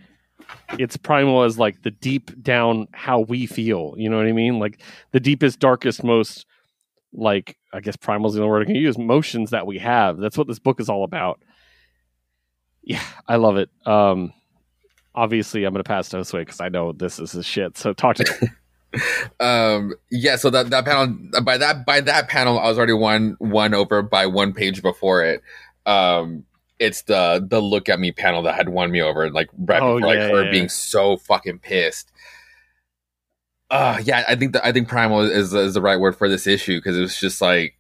[0.80, 3.94] It's primal as like the deep down how we feel.
[3.98, 4.60] You know what I mean?
[4.60, 4.80] Like
[5.12, 6.46] the deepest, darkest, most
[7.14, 8.98] like I guess primal is the only word I can use.
[8.98, 10.18] Motions that we have.
[10.18, 11.40] That's what this book is all about.
[12.84, 13.70] Yeah, I love it.
[13.86, 14.34] Um,
[15.16, 17.78] obviously, I'm going to pass to Josue because I know this is his shit.
[17.78, 18.48] So talk to me.
[19.40, 23.36] um yeah so that that panel by that by that panel i was already one
[23.40, 25.42] one over by one page before it
[25.88, 26.46] um
[26.80, 29.96] it's the the look at me panel that had won me over like right Oh,
[30.00, 30.52] before like her yeah.
[30.52, 32.12] being so fucking pissed.
[33.70, 36.46] Uh yeah i think that i think primal is is the right word for this
[36.46, 37.76] issue because it was just like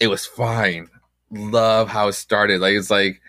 [0.00, 0.88] it was fine.
[1.30, 2.60] Love how it started.
[2.60, 3.20] Like it's like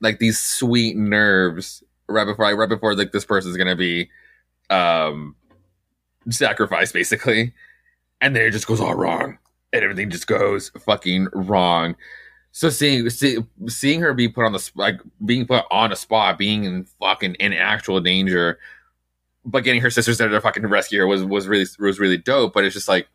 [0.00, 4.08] like these sweet nerves right before like, right before like this person's gonna be
[4.70, 5.34] um
[6.30, 7.54] sacrifice basically.
[8.20, 9.38] And then it just goes all wrong.
[9.72, 11.96] And everything just goes fucking wrong
[12.56, 13.36] so seeing see,
[13.66, 17.34] seeing her be put on the like being put on a spot being in fucking
[17.34, 18.58] in actual danger
[19.44, 22.54] but getting her sisters there to fucking rescue her was was really was really dope
[22.54, 23.08] but it's just like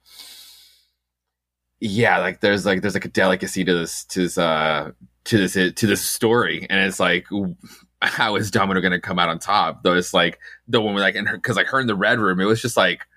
[1.79, 4.91] yeah like there's like there's like a delicacy to this to this uh
[5.23, 7.25] to this to this story and it's like
[8.03, 9.81] how is domino gonna come out on top?
[9.81, 10.37] Though it's like
[10.67, 12.77] the woman like in her because like her in the red room it was just
[12.77, 13.07] like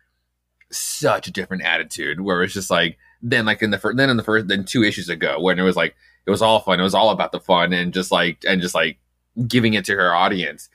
[0.71, 4.17] such a different attitude where it's just like then like in the first then in
[4.17, 5.95] the first then two issues ago when it was like
[6.27, 6.81] it was all fun.
[6.81, 8.99] It was all about the fun and just like and just like
[9.47, 10.69] giving it to her audience.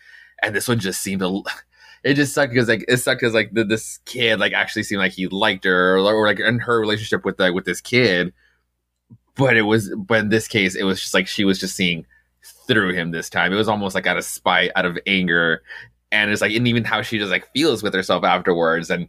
[0.43, 1.43] And this one just seemed to
[2.03, 4.99] it just sucked because like it sucked because like the, this kid like actually seemed
[4.99, 8.33] like he liked her or, or like in her relationship with the with this kid.
[9.35, 12.05] But it was but in this case it was just like she was just seeing
[12.67, 13.51] through him this time.
[13.51, 15.63] It was almost like out of spite out of anger.
[16.11, 19.07] And it's like and even how she just like feels with herself afterwards and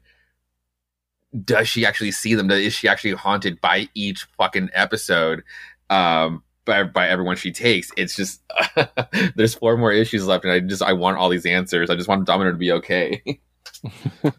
[1.45, 2.51] does she actually see them?
[2.51, 5.45] Is she actually haunted by each fucking episode
[5.91, 8.43] um by, by everyone she takes it's just
[9.35, 12.09] there's four more issues left and i just i want all these answers i just
[12.09, 13.23] want domino to be okay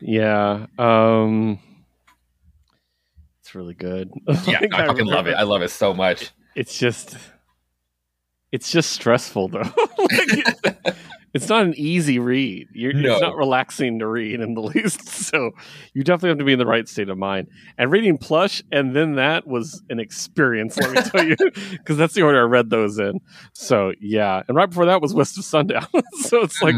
[0.00, 0.66] yeah.
[0.78, 1.58] Um,
[3.40, 4.10] it's really good.
[4.46, 5.34] Yeah, Like, I fucking love remember- it.
[5.34, 6.30] I love it so much.
[6.54, 7.16] It's just,
[8.52, 9.62] it's just stressful though.
[9.62, 10.94] Like,
[11.36, 12.68] it's not an easy read.
[12.72, 13.12] You're, No.
[13.12, 15.06] It's not relaxing to read in the least.
[15.06, 15.52] So
[15.92, 17.48] you definitely have to be in the right state of mind.
[17.76, 20.78] And reading Plush and then that was an experience.
[20.78, 21.36] Let me tell you,
[21.70, 23.20] because that's the order I read those in.
[23.52, 25.86] So yeah, and right before that was West of Sundown.
[26.22, 26.76] so it's like,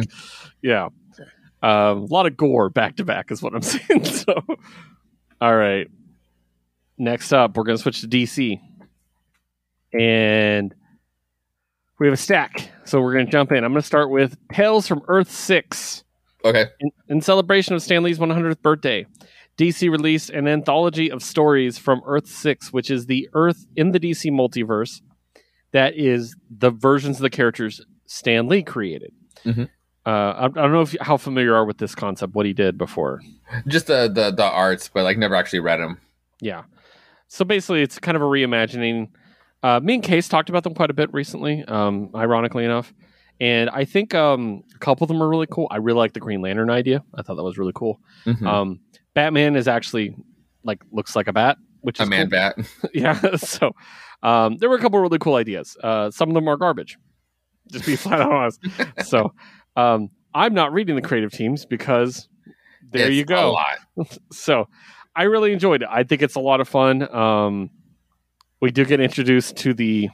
[0.61, 0.89] yeah,
[1.63, 4.05] um, a lot of gore back to back is what I'm saying.
[4.05, 4.35] So,
[5.41, 5.89] all right.
[6.99, 8.61] Next up, we're going to switch to DC.
[9.93, 10.75] And
[11.99, 12.71] we have a stack.
[12.85, 13.65] So we're going to jump in.
[13.65, 16.05] I'm going to start with Tales from Earth 6.
[16.45, 16.67] Okay.
[16.81, 19.07] In, in celebration of Stan Lee's 100th birthday,
[19.59, 24.01] DC released an anthology of stories from Earth 6, which is the Earth in the
[24.01, 25.01] DC multiverse
[25.73, 29.13] that is the versions of the characters Stan Lee created.
[29.45, 29.69] Mhm.
[30.07, 32.55] Uh, I, I don't know if how familiar you are with this concept, what he
[32.55, 33.21] did before.
[33.67, 36.01] Just the, the the arts, but like never actually read them.
[36.41, 36.63] Yeah.
[37.27, 39.09] So basically, it's kind of a reimagining.
[39.63, 42.93] Uh, me and Case talked about them quite a bit recently, um, ironically enough.
[43.41, 45.69] And I think um, a couple of them are really cool.
[45.71, 47.05] I really like the Green Lantern idea.
[47.15, 48.01] I thought that was really cool.
[48.27, 48.47] Mhm.
[48.47, 48.81] Um,
[49.15, 50.15] Batman is actually
[50.65, 52.31] like looks like a bat, which a is man cool.
[52.31, 52.57] bat.
[52.95, 53.21] yeah.
[53.37, 53.73] So
[54.23, 55.77] um, there were a couple of really cool ideas.
[55.83, 56.99] Uh, some of them are garbage.
[57.71, 58.61] Just be flat out honest.
[59.05, 59.33] So
[59.77, 62.29] um, I'm not reading the creative teams because
[62.91, 63.57] there It's you A go
[64.33, 64.69] so
[65.15, 65.89] I really enjoyed it.
[65.91, 67.03] I think it's a lot of fun.
[67.15, 67.71] Um,
[68.61, 70.09] we do get introduced to the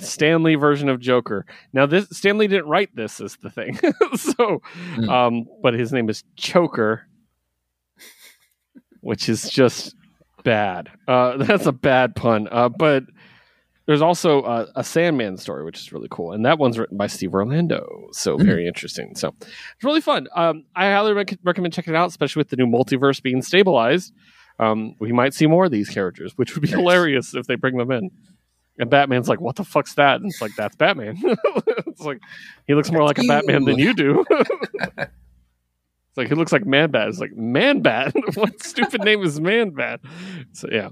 [0.00, 1.44] Stan Lee version of Joker.
[1.72, 3.78] Now, this Stan Lee didn't write this, is the thing.
[4.16, 4.62] so,
[4.94, 5.08] Hmm.
[5.10, 7.02] um, but his name is Choker,
[9.00, 9.94] which is just
[10.44, 10.90] bad.
[11.06, 12.48] Uh, that's a bad pun.
[12.50, 13.04] Uh, but
[13.86, 17.06] there's also uh, a Sandman story, which is really cool, and that one's written by
[17.06, 18.08] Steve Orlando.
[18.12, 18.44] So Mm.
[18.46, 19.14] very interesting.
[19.16, 20.28] So it's really fun.
[20.36, 24.12] Um, I highly rec- recommend checking it out, especially with the new multiverse being stabilized.
[24.58, 27.76] Um, we might see more of these characters, which would be hilarious if they bring
[27.76, 28.10] them in.
[28.78, 31.16] And Batman's like, "What the fuck's that?" And it's like, "That's Batman."
[31.86, 32.20] it's like
[32.66, 34.24] he looks more like a Batman than you do.
[34.30, 37.08] it's like he looks like Man Bat.
[37.08, 38.14] It's like Man Bat.
[38.34, 40.00] what stupid name is Man Bat?
[40.52, 40.90] So yeah,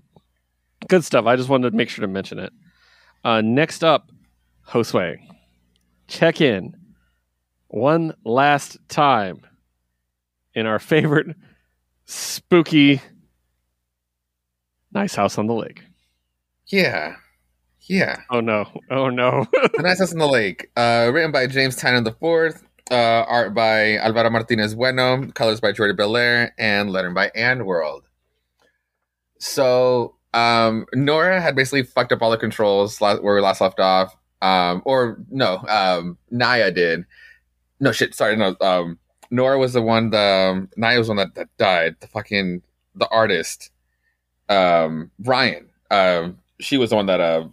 [0.88, 1.26] good stuff.
[1.26, 2.52] I just wanted to make sure to mention it.
[3.24, 4.10] Uh, next up,
[4.68, 5.18] Josue,
[6.08, 6.76] check in
[7.68, 9.42] one last time
[10.54, 11.36] in our favorite
[12.06, 13.00] spooky
[14.96, 15.82] nice house on the lake.
[16.68, 17.16] Yeah.
[17.82, 18.22] Yeah.
[18.30, 18.66] Oh no!
[18.90, 19.46] Oh no!
[19.52, 20.70] The Nice House on the Lake.
[20.76, 22.64] Uh, written by James Tynion the Fourth.
[22.90, 25.28] Uh, art by Alvaro Martinez Bueno.
[25.32, 26.52] Colors by Jordie Bellaire.
[26.58, 28.02] And lettering by AndWorld.
[29.38, 34.16] So um, Nora had basically fucked up all the controls where we last left off.
[34.42, 37.04] Um, or no, um, Naya did.
[37.78, 38.14] No shit.
[38.14, 38.56] Sorry, no.
[38.60, 38.98] Um,
[39.30, 40.10] Nora was the one.
[40.10, 41.96] The um, Naya was the one that, that died.
[42.00, 42.62] The fucking
[42.96, 43.70] the artist.
[44.48, 45.68] Um, Ryan.
[45.90, 47.48] Um, she was the one that uh,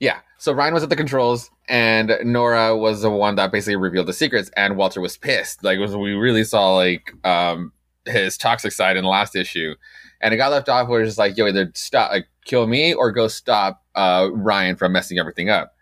[0.00, 0.18] yeah.
[0.38, 4.12] So Ryan was at the controls, and Nora was the one that basically revealed the
[4.12, 4.50] secrets.
[4.56, 5.64] And Walter was pissed.
[5.64, 7.72] Like, was we really saw like um
[8.04, 9.74] his toxic side in the last issue,
[10.20, 12.92] and it got left off where it's just like, yo, either stop, like, kill me,
[12.92, 15.74] or go stop uh Ryan from messing everything up.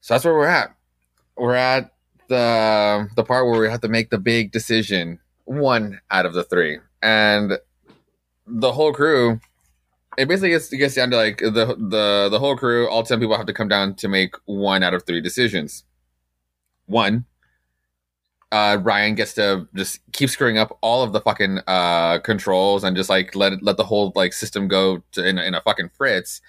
[0.00, 0.74] So that's where we're at.
[1.36, 1.92] We're at
[2.28, 6.44] the the part where we have to make the big decision, one out of the
[6.44, 7.58] three, and
[8.50, 9.40] the whole crew
[10.18, 13.20] it basically gets, it gets down to like the the the whole crew all 10
[13.20, 15.84] people have to come down to make one out of three decisions.
[16.86, 17.24] One
[18.52, 22.96] uh ryan gets to just keep screwing up all of the fucking uh controls and
[22.96, 26.40] just like let let the whole like system go to, in, in a fucking fritz.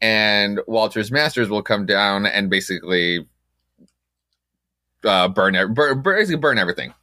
[0.00, 3.26] And walter's masters will come down and basically
[5.04, 6.94] uh burn, burn basically burn everything.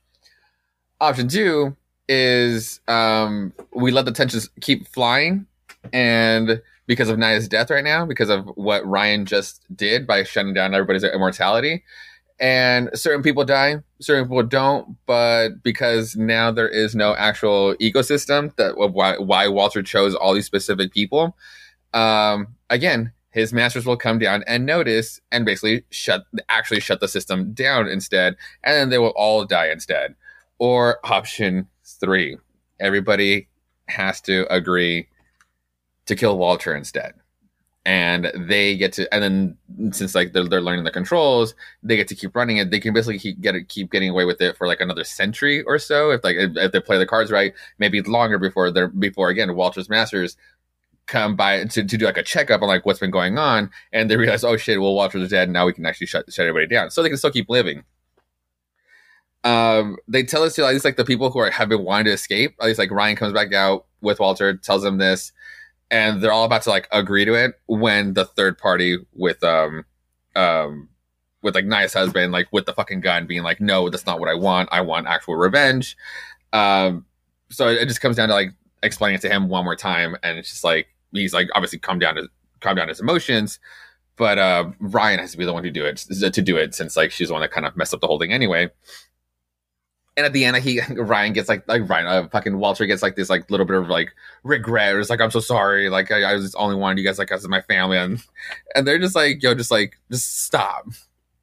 [1.00, 1.78] Option two
[2.10, 5.45] is um we let the tensions keep flying
[5.93, 10.55] and because of Naya's death right now, because of what Ryan just did by shutting
[10.55, 11.84] down everybody's immortality,
[12.39, 18.55] and certain people die, certain people don't, but because now there is no actual ecosystem
[18.55, 21.38] that why why Walter chose all these specific people,
[21.93, 27.07] um, again, his masters will come down and notice and basically shut actually shut the
[27.07, 30.16] system down instead, and then they will all die instead.
[30.57, 31.68] Or option
[32.00, 32.38] three,
[32.80, 33.47] everybody
[33.88, 35.08] has to agree
[36.06, 37.14] to kill Walter instead.
[37.86, 42.08] And they get to, and then since like they're, they're learning the controls, they get
[42.10, 42.72] to keep running it.
[42.72, 45.80] They can basically keep get keep getting away with it for like another century or
[45.80, 46.12] so.
[46.12, 49.56] If like if, if they play the cards right, maybe longer before they're before again
[49.56, 50.36] Walter's masters
[51.08, 54.12] come by to, to do like a checkup on like what's been going on, and
[54.12, 56.91] they realize, oh shit, well Walter's dead, now we can actually shut shut everybody down,
[56.91, 57.84] so they can still keep living.
[59.44, 62.06] Um, they tell us to at least like the people who are have been wanting
[62.06, 62.56] to escape.
[62.60, 65.32] At least like Ryan comes back out with Walter, tells them this,
[65.92, 69.86] and they're all about to like agree to it when the third party with um
[70.36, 70.90] um
[71.42, 74.30] with like Naya's husband like with the fucking gun being like no that's not what
[74.30, 75.98] I want I want actual revenge
[76.54, 77.06] um
[77.50, 78.50] so it just comes down to like
[78.84, 82.00] explaining it to him one more time and it's just like he's like obviously calm
[82.00, 82.28] down to
[82.60, 83.60] calm down his emotions
[84.16, 86.96] but uh Ryan has to be the one to do it to do it since
[86.96, 88.70] like she's the one that kind of messed up the whole thing anyway
[90.20, 93.16] and at the end, he Ryan gets like like Ryan, uh, fucking Walter gets like
[93.16, 94.12] this like little bit of like
[94.44, 94.98] regret.
[94.98, 95.90] It's like I'm so sorry.
[95.90, 98.22] Like I, I was only wanted you guys like as my family, and
[98.76, 100.88] and they're just like yo, just like just stop.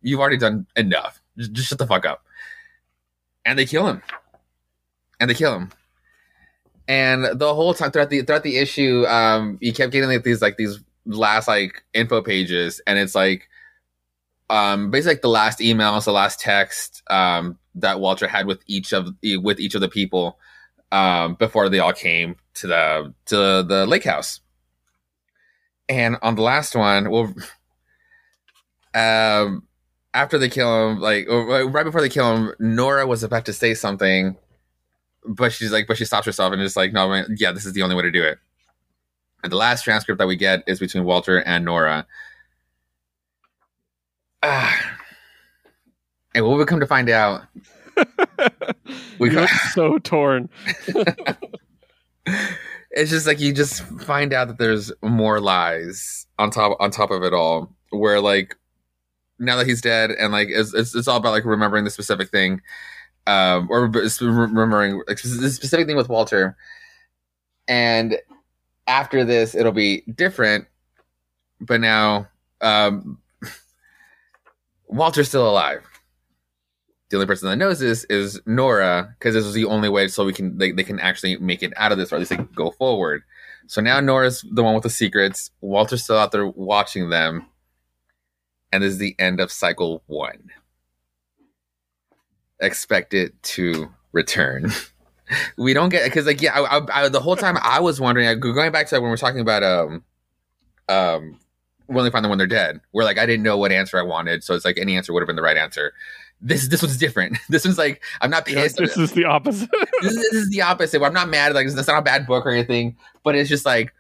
[0.02, 1.22] You've already done enough.
[1.38, 2.22] Just, just shut the fuck up.
[3.46, 4.02] And they kill him.
[5.18, 5.70] And they kill him.
[6.86, 10.42] And the whole time throughout the throughout the issue, um, you kept getting like these
[10.42, 13.48] like these last like info pages, and it's like
[14.50, 18.92] um basically like the last emails, the last text, um, that Walter had with each
[18.92, 20.38] of with each of the people
[20.92, 24.40] um, before they all came to the to the lake house.
[25.88, 27.32] And on the last one, well,
[28.94, 29.62] um,
[30.12, 33.74] after they kill him, like right before they kill him, Nora was about to say
[33.74, 34.36] something,
[35.24, 37.72] but she's like, but she stops herself and just like, no, man, yeah, this is
[37.72, 38.38] the only way to do it.
[39.44, 42.06] And the last transcript that we get is between Walter and Nora.
[44.42, 44.95] Ah
[46.36, 47.42] and what we come to find out,
[49.18, 50.50] we got so torn.
[52.90, 57.10] it's just like you just find out that there's more lies on top on top
[57.10, 57.74] of it all.
[57.88, 58.54] Where like
[59.38, 62.28] now that he's dead, and like it's it's, it's all about like remembering the specific
[62.28, 62.60] thing,
[63.26, 66.54] um, or remembering like, the specific thing with Walter.
[67.66, 68.18] And
[68.86, 70.66] after this, it'll be different.
[71.62, 72.28] But now,
[72.60, 73.18] um,
[74.86, 75.82] Walter's still alive
[77.08, 80.24] the only person that knows this is Nora because this is the only way so
[80.24, 82.70] we can they, they can actually make it out of this or at least go
[82.72, 83.22] forward.
[83.68, 85.50] So now Nora's the one with the secrets.
[85.60, 87.46] Walter's still out there watching them,
[88.72, 90.50] and this is the end of cycle one.
[92.60, 94.72] Expect it to return.
[95.56, 98.26] we don't get because like yeah, I, I, I, the whole time I was wondering.
[98.26, 100.04] like, Going back to when we're talking about um
[100.88, 101.38] um
[101.86, 104.02] when they find them when they're dead, We're like I didn't know what answer I
[104.02, 105.92] wanted, so it's like any answer would have been the right answer
[106.40, 107.38] this this one's different.
[107.48, 108.76] This one's like I'm not pissed.
[108.76, 109.70] this is the opposite.
[110.02, 111.02] this, is, this, is, the opposite.
[111.02, 111.54] I'm not mad.
[111.54, 113.94] Like it's not a bad book or anything, but it's just like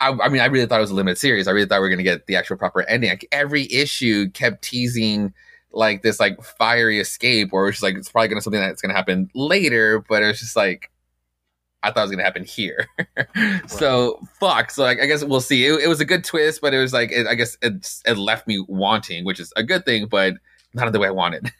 [0.00, 1.48] I, I mean I really thought it was a limited series.
[1.48, 3.10] I really thought we were gonna get the actual proper ending.
[3.10, 5.34] Like every issue kept teasing
[5.72, 8.94] like this like fiery escape, or it's just like it's probably gonna something that's gonna
[8.94, 10.90] happen later, but it's just like
[11.82, 12.86] I thought it was gonna happen here.
[13.66, 14.70] so fuck.
[14.70, 15.66] So like I guess we'll see.
[15.66, 18.16] It, it was a good twist, but it was like it, I guess it, it
[18.16, 20.34] left me wanting, which is a good thing, but
[20.74, 21.50] not in the way I wanted.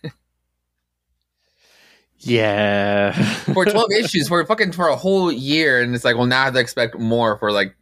[2.20, 3.12] Yeah.
[3.52, 5.80] for 12 issues, for fucking for a whole year.
[5.80, 7.74] And it's like, well, now I have to expect more for like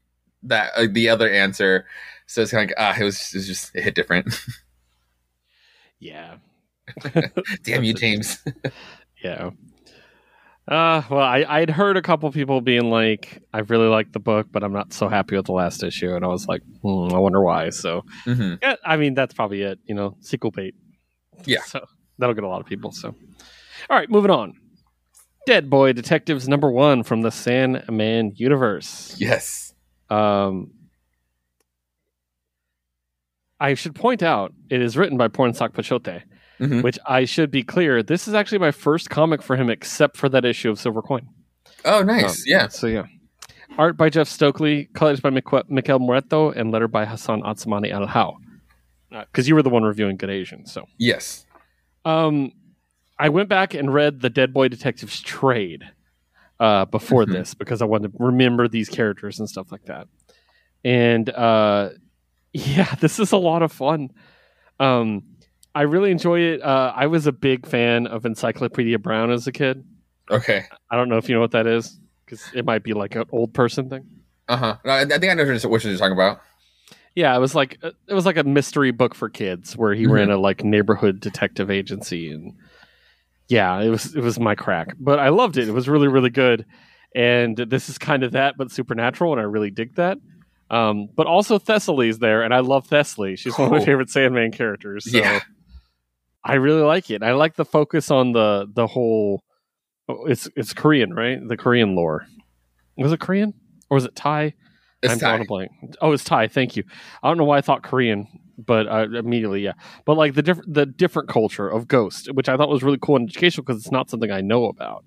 [0.45, 1.87] that, uh, the other answer.
[2.27, 4.39] So it's kind of like, ah, it was, it was just, it hit different.
[5.99, 6.37] yeah.
[7.65, 8.39] Damn you, James.
[9.23, 9.51] yeah.
[10.69, 14.49] Uh, well, I, I'd heard a couple people being like, I really like the book,
[14.53, 16.15] but I'm not so happy with the last issue.
[16.15, 17.71] And I was like, hmm, I wonder why.
[17.71, 18.57] So, mm-hmm.
[18.61, 20.75] yeah, I mean, that's probably it, you know, sequel bait.
[21.47, 21.63] Yeah.
[21.63, 21.87] So
[22.19, 22.93] that'll get a lot of people.
[22.93, 23.15] So,
[23.91, 24.55] all right, moving on.
[25.47, 29.17] Dead Boy Detectives number one from the Sandman universe.
[29.19, 29.75] Yes.
[30.11, 30.73] Um,
[33.61, 36.23] I should point out it is written by Pornsak Pichetshote,
[36.61, 36.83] mm-hmm.
[36.83, 38.03] which I should be clear.
[38.03, 41.29] This is actually my first comic for him, except for that issue of Silver Coin.
[41.85, 42.41] Oh, nice.
[42.41, 42.69] Um, yeah.
[42.69, 43.07] So yeah.
[43.79, 48.35] Art by Jeff Stokely, colors by Miquel Muerto, and letter by Hassan Otsmane-Elhaou.
[49.11, 51.47] Because uh, you were the one reviewing Good Asian, so yes.
[52.05, 52.53] Um,
[53.19, 55.85] I went back and read the Dead Boy Detectives trade
[56.61, 57.33] uh, before mm-hmm.
[57.33, 60.09] this because I wanted to remember these characters and stuff like that.
[60.85, 61.91] And uh,
[62.53, 64.11] yeah, this is a lot of fun.
[64.81, 65.25] Um,
[65.75, 66.63] I really enjoy it.
[66.63, 69.85] Uh, I was a big fan of Encyclopedia Brown as a kid.
[70.31, 70.65] Okay.
[70.91, 73.25] I don't know if you know what that is because it might be like an
[73.33, 74.07] old person thing.
[74.49, 74.77] Uh huh.
[74.85, 76.41] I think I know what you're talking about.
[77.15, 80.13] Yeah, it was like it was like a mystery book for kids where he mm-hmm.
[80.13, 82.55] ran a like neighborhood detective agency and
[83.49, 85.69] yeah, it was it was my crack, but I loved it.
[85.69, 86.67] It was really really good,
[87.15, 90.19] and this is kind of that, but supernatural, and I really dig that.
[90.71, 93.39] Um, but also Thessaly's there, and I love Thessaly.
[93.39, 95.11] She's one of my favorite Sandman characters.
[95.11, 95.41] So yeah.
[96.45, 97.23] I really like it.
[97.23, 99.43] I like the focus on the the whole.
[100.09, 101.39] Oh, it's it's Korean, right?
[101.47, 102.27] The Korean lore.
[102.97, 103.55] Was it Korean
[103.91, 104.55] or was it Thai?
[105.03, 105.45] It's I'm Thai.
[105.45, 105.71] blank.
[106.01, 106.49] Oh, it's Thai.
[106.49, 106.85] Thank you.
[107.23, 108.27] I don't know why I thought Korean
[108.59, 109.73] but uh, immediately, yeah.
[110.05, 113.17] But like the different the different culture of Ghost, which I thought was really cool
[113.17, 115.05] and educational because it's not something I know about.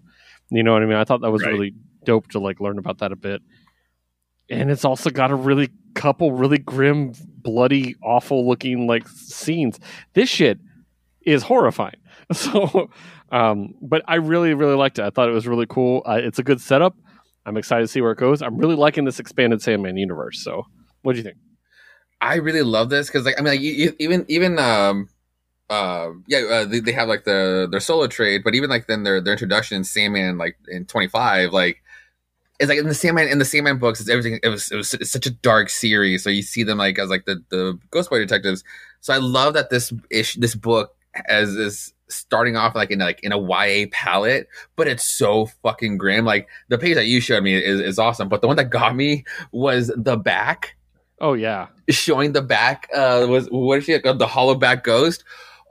[0.50, 0.98] You know what I mean?
[0.98, 1.52] I thought that was Right.
[1.52, 1.74] really
[2.06, 3.42] dope to like learn about that a bit.
[4.50, 9.80] And it's also got a really couple really grim, bloody, awful looking like scenes.
[10.14, 10.60] This shit
[11.26, 11.96] is horrifying.
[12.34, 12.90] So,
[13.34, 15.04] um, but I really, really liked it.
[15.04, 16.02] I thought it was really cool.
[16.06, 16.96] Uh, it's a good setup.
[17.46, 18.42] I'm excited to see where it goes.
[18.42, 20.42] I'm really liking this expanded Sandman universe.
[20.42, 20.66] So,
[21.02, 21.36] what do you think?
[22.22, 23.62] I really love this because, like, I mean, like,
[24.00, 25.10] even even um,
[25.72, 29.04] uh, yeah, uh, they, they have like the their solo trade, but even like then
[29.04, 31.82] their their introduction in Sandman, like in twenty five, like
[32.60, 34.40] it's like in the Sandman in the Sandman books, it's everything.
[34.44, 37.26] It was it was such a dark series, so you see them like as like
[37.26, 38.64] the the Ghost Boy detectives.
[39.00, 40.94] So I love that this ish this book
[41.26, 45.98] as is starting off like in like in a YA palette, but it's so fucking
[45.98, 46.24] grim.
[46.26, 48.96] Like the page that you showed me is, is awesome, but the one that got
[48.96, 50.76] me was the back
[51.22, 51.68] Oh yeah,
[51.98, 55.24] showing the back uh was what is she uh, the hollow back ghost?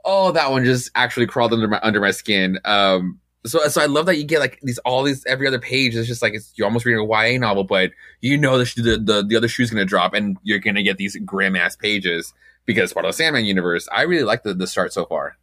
[0.03, 2.59] Oh that one just actually crawled under my under my skin.
[2.65, 5.95] Um so so i love that you get like these all these every other page
[5.95, 8.97] it's just like it's you're almost reading a ya novel but you know the the
[8.97, 12.93] the, the other shoe's gonna drop and you're gonna get these grim ass pages because
[12.93, 13.87] part of the sandman universe.
[13.91, 15.37] I really like the, the start so far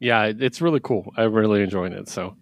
[0.00, 1.12] yeah, it's really cool.
[1.16, 2.08] I'm really enjoying it.
[2.08, 2.36] So,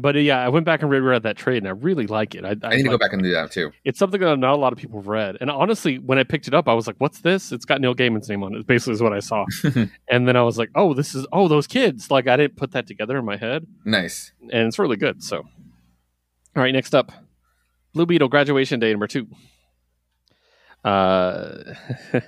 [0.00, 2.44] but yeah, I went back and reread that trade, and I really like it.
[2.44, 4.56] I, i need to go back and do that too It's something that not a
[4.56, 6.96] lot of people have read, and honestly, when I picked it up, I was like,
[6.98, 8.66] "What's this?" It's got Neil Gaiman's name on it.
[8.66, 9.46] Basically, is what I saw,
[10.08, 12.72] and then I was like, "Oh, this is oh those kids." Like I didn't put
[12.72, 15.22] that together in my head, nice and it's really good.
[15.22, 17.12] So, all right, next up,
[17.94, 19.28] Blue Beetle graduation day number two.
[20.84, 21.74] Uh,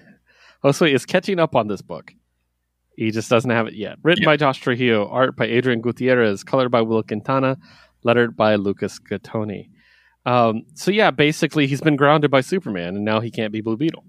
[0.65, 2.15] Josue is catching up on this book.
[3.01, 3.97] He just doesn't have it yet.
[4.03, 4.29] Written Yeah.
[4.29, 7.57] by Josh Trujillo, art by Adrian Gutierrez, colored by Will Quintana,
[8.03, 9.71] lettered by Lucas Gattoni.
[10.27, 13.79] Um, so yeah, basically he's been grounded by Superman, and now he can't be Blue
[13.79, 14.05] Beetle,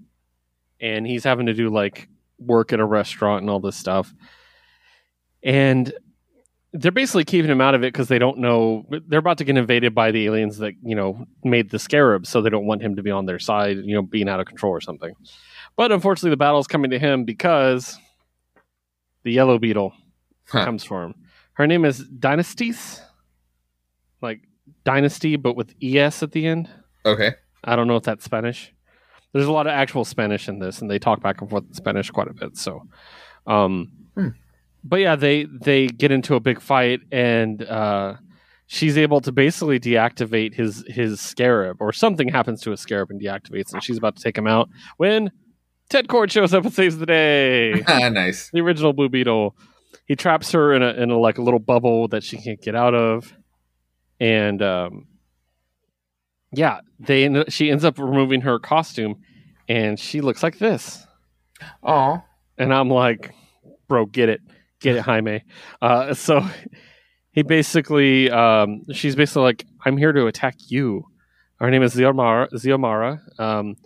[0.78, 2.06] and he's having to do like
[2.38, 4.12] work at a restaurant and all this stuff.
[5.42, 5.90] And
[6.74, 9.56] they're basically keeping him out of it because they don't know they're about to get
[9.56, 12.96] invaded by the aliens that you know made the scarab, so they don't want him
[12.96, 15.14] to be on their side, you know, being out of control or something.
[15.76, 17.98] But unfortunately, the battle's coming to him because
[19.24, 19.92] the yellow beetle
[20.48, 20.64] Huh.
[20.64, 21.14] comes for him.
[21.54, 23.00] Her name is Dynastes,
[24.20, 24.40] like
[24.84, 26.68] dynasty, but with es at the end.
[27.04, 28.72] okay I don't know if that's Spanish.
[29.32, 31.72] There's a lot of actual Spanish in this, and they talk back and forth in
[31.74, 32.56] Spanish quite a bit.
[32.56, 32.82] So,
[33.46, 34.28] um, Hmm.
[34.84, 38.16] but yeah, they they get into a big fight, and uh,
[38.66, 43.20] she's able to basically deactivate his his scarab, or something happens to his scarab and
[43.20, 44.68] deactivates, and she's about to take him out
[44.98, 45.30] when
[45.92, 47.82] Ted Kord shows up and saves the day.
[47.86, 49.54] nice the original Blue Beetle.
[50.06, 52.74] He traps her in a in a like a little bubble that she can't get
[52.74, 53.30] out of,
[54.18, 55.06] and um,
[56.50, 59.20] yeah, they end, she ends up removing her costume,
[59.68, 61.06] and she looks like this.
[61.82, 62.22] oh
[62.56, 63.34] And I'm like,
[63.86, 64.40] bro, get it,
[64.80, 65.44] get it, Jaime.
[65.82, 66.42] Uh, so
[67.32, 71.04] he basically, um, she's basically like, I'm here to attack you.
[71.56, 72.50] Her name is Xiomara.
[72.50, 73.20] Xiomara.
[73.38, 73.76] Um,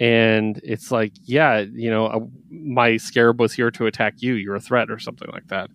[0.00, 2.20] and it's like, yeah, you know, uh,
[2.50, 4.34] my scarab was here to attack you.
[4.34, 5.70] You're a threat or something like that.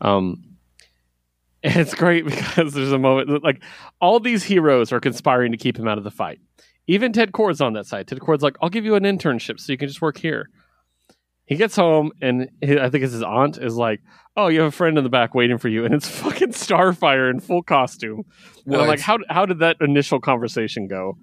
[0.00, 0.44] Um,
[1.62, 3.62] and it's great because there's a moment that, like
[4.00, 6.40] all these heroes are conspiring to keep him out of the fight.
[6.88, 8.08] Even Ted Kord's on that side.
[8.08, 10.50] Ted Kord's like, I'll give you an internship so you can just work here.
[11.46, 14.00] He gets home and his, I think it's his aunt is like,
[14.36, 17.30] "Oh, you have a friend in the back waiting for you," and it's fucking Starfire
[17.30, 18.24] in full costume.
[18.64, 21.18] And I'm like, "How how did that initial conversation go?"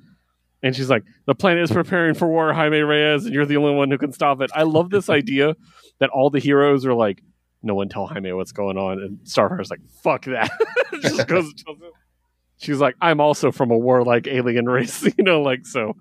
[0.62, 3.74] And she's like, "The planet is preparing for war, Jaime Reyes, and you're the only
[3.74, 5.56] one who can stop it." I love this idea
[6.00, 7.22] that all the heroes are like,
[7.64, 10.52] "No one tell Jaime what's going on," and Starfire's like, "Fuck that!"
[11.02, 11.46] just goes.
[11.46, 11.92] and tells him.
[12.58, 15.96] She's like, "I'm also from a warlike alien race," you know, like so.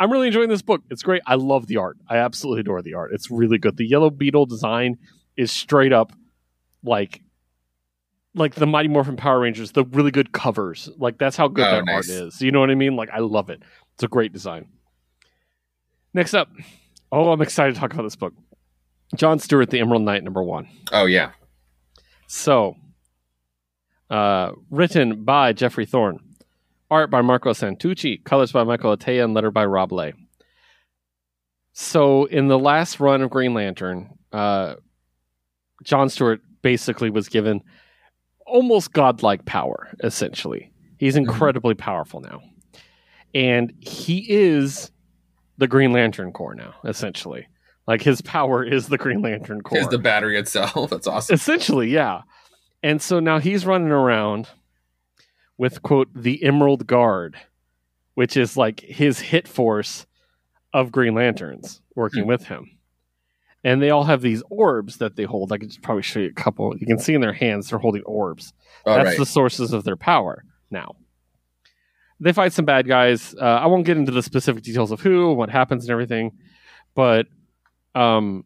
[0.00, 0.82] I'm really enjoying this book.
[0.90, 1.22] It's great.
[1.24, 1.96] I love the art.
[2.08, 3.12] I absolutely adore the art.
[3.14, 3.76] It's really good.
[3.76, 4.98] The yellow beetle design
[5.36, 6.12] is straight up
[6.82, 7.20] like
[8.34, 10.90] like the Mighty Morphin Power Rangers, the really good covers.
[10.98, 12.10] Like that's how good Oh, that nice.
[12.10, 12.40] art is.
[12.42, 12.96] You know what I mean?
[12.96, 13.62] Like I love it.
[13.94, 14.66] It's a great design.
[16.12, 16.48] Next up,
[17.12, 18.34] oh, I'm excited to talk about this book.
[19.16, 20.68] John Stewart, The Emerald Knight, number one.
[20.92, 21.30] oh yeah
[22.26, 22.76] So,
[24.10, 26.18] uh, written by Geoffrey Thorne,
[26.90, 30.14] art by Marco Santucci, colors by Michael Atiyeh, and letter by Rob Leigh.
[31.72, 34.74] So, in the last run of Green Lantern, uh,
[35.82, 37.60] John Stewart basically was given
[38.46, 40.70] almost godlike power, essentially.
[40.98, 42.40] He's incredibly powerful now.
[43.34, 44.90] And he is
[45.58, 47.46] the Green Lantern Corps now, essentially.
[47.86, 49.78] Like his power is the Green Lantern Corps.
[49.78, 50.90] Is the battery itself.
[50.90, 51.34] That's awesome.
[51.34, 52.22] Essentially, yeah.
[52.82, 54.48] And so now he's running around
[55.58, 57.36] with quote the Emerald Guard,
[58.14, 60.06] which is like his hit force
[60.72, 62.28] of Green Lanterns working Hmm.
[62.28, 62.70] with him.
[63.66, 65.50] and they all have these orbs that they hold.
[65.52, 66.76] I could probably show you a couple.
[66.76, 68.52] You can see in their hands they're holding orbs.
[68.84, 69.18] All That's right.
[69.18, 70.96] the sources of their power now.
[72.24, 73.34] They fight some bad guys.
[73.38, 76.32] Uh, I won't get into the specific details of who, what happens, and everything,
[76.94, 77.26] but
[77.94, 78.44] um,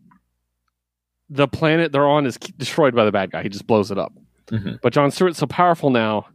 [1.30, 3.42] the planet they're on is destroyed by the bad guy.
[3.44, 4.12] He just blows it up.
[4.48, 4.80] Mhm.
[4.82, 6.26] But John Stewart's so powerful now,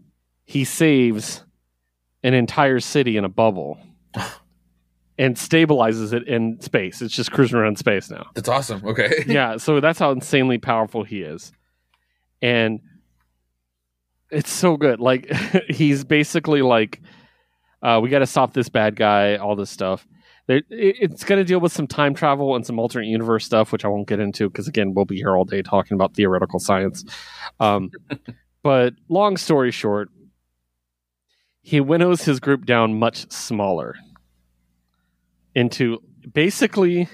[0.45, 1.43] he saves
[2.23, 3.77] an entire city in a bubble
[5.17, 7.01] and stabilizes it in space.
[7.01, 8.85] It's just cruising around space now That's awesome.
[8.85, 9.23] Okay.
[9.27, 11.51] yeah, so that's how insanely powerful he is.
[12.41, 12.79] And
[14.31, 14.99] it's so good.
[15.01, 15.29] Like
[15.69, 17.01] he's basically like
[17.83, 20.07] uh, we got to stop this bad guy, all this stuff.
[20.47, 23.85] It, it's going to deal with some time travel and some alternate universe stuff, which
[23.85, 27.03] I won't get into because again, we'll be here all day talking about theoretical science.
[27.59, 27.91] Um,
[28.63, 30.09] but long story short,
[31.61, 33.95] he winnows his group down much smaller
[35.55, 35.99] into
[36.33, 37.07] basically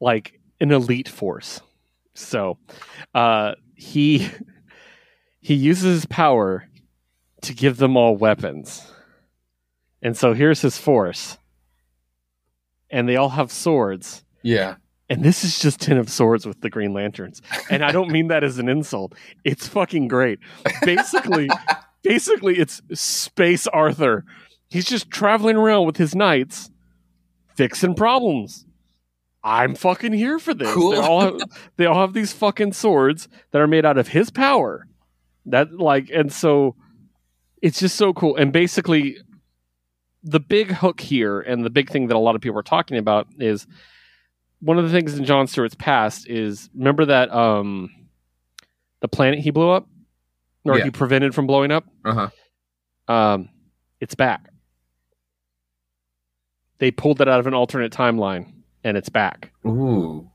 [0.00, 1.60] like an elite force.
[2.14, 2.58] So
[3.14, 4.28] uh, he
[5.40, 6.68] he uses his power
[7.42, 8.90] to give them all weapons.
[10.04, 11.38] And so here's his force.
[12.90, 14.24] And they all have swords.
[14.42, 14.76] yeah.
[15.10, 17.42] And this is just 10 of swords with the Green Lanterns.
[17.68, 19.14] And I don't mean that as an insult.
[19.44, 20.38] It's fucking great.
[20.82, 21.50] Basically,
[22.02, 24.24] basically it's Space Arthur.
[24.70, 26.70] He's just traveling around with his knights
[27.54, 28.64] fixing problems.
[29.42, 30.72] I'm fucking here for this.
[30.72, 30.92] Cool.
[30.92, 31.40] They all have,
[31.76, 34.86] they all have these fucking swords that are made out of his power.
[35.44, 36.76] That like and so
[37.60, 38.36] it's just so cool.
[38.36, 39.18] And basically
[40.24, 42.96] the big hook here and the big thing that a lot of people are talking
[42.96, 43.66] about is
[44.60, 47.90] one of the things in John Stewart's past is remember that um
[49.00, 49.86] the planet he blew up
[50.64, 50.84] or Yeah.
[50.84, 52.28] he prevented from blowing up Uh
[53.08, 53.12] huh.
[53.14, 53.48] um
[54.00, 54.48] it's back
[56.78, 58.52] they pulled it out of an alternate timeline
[58.82, 60.30] and it's back Ooh.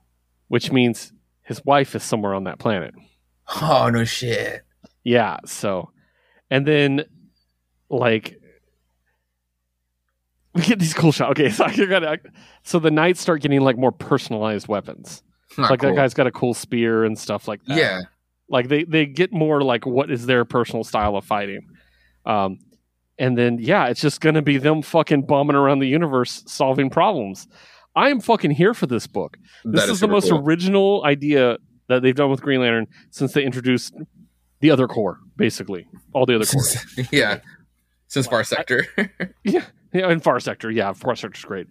[0.48, 1.12] which means
[1.42, 2.94] his wife is somewhere on that planet
[3.62, 4.64] Oh no shit.
[5.04, 5.90] yeah so
[6.52, 7.06] and then
[7.90, 8.39] like
[10.54, 12.20] we get these cool shots okay so I gotta
[12.64, 15.24] so the knights start getting like more personalized weapons
[15.58, 15.90] like cool.
[15.90, 18.02] that guy's got a cool spear and stuff like that Yeah.
[18.50, 21.68] like they they get more like what is their personal style of fighting
[22.26, 22.60] um
[23.18, 27.48] and then yeah it's just gonna be them fucking bombing around the universe solving problems
[27.96, 30.40] i am fucking here for this book this That is, the most cool.
[30.46, 33.94] original idea that they've done with green lantern since they introduced
[34.62, 36.78] the other Corps basically all the other cores
[37.12, 37.40] yeah.
[38.08, 38.86] Since Far Sector.
[39.44, 41.68] yeah and far sector yeah far sector's great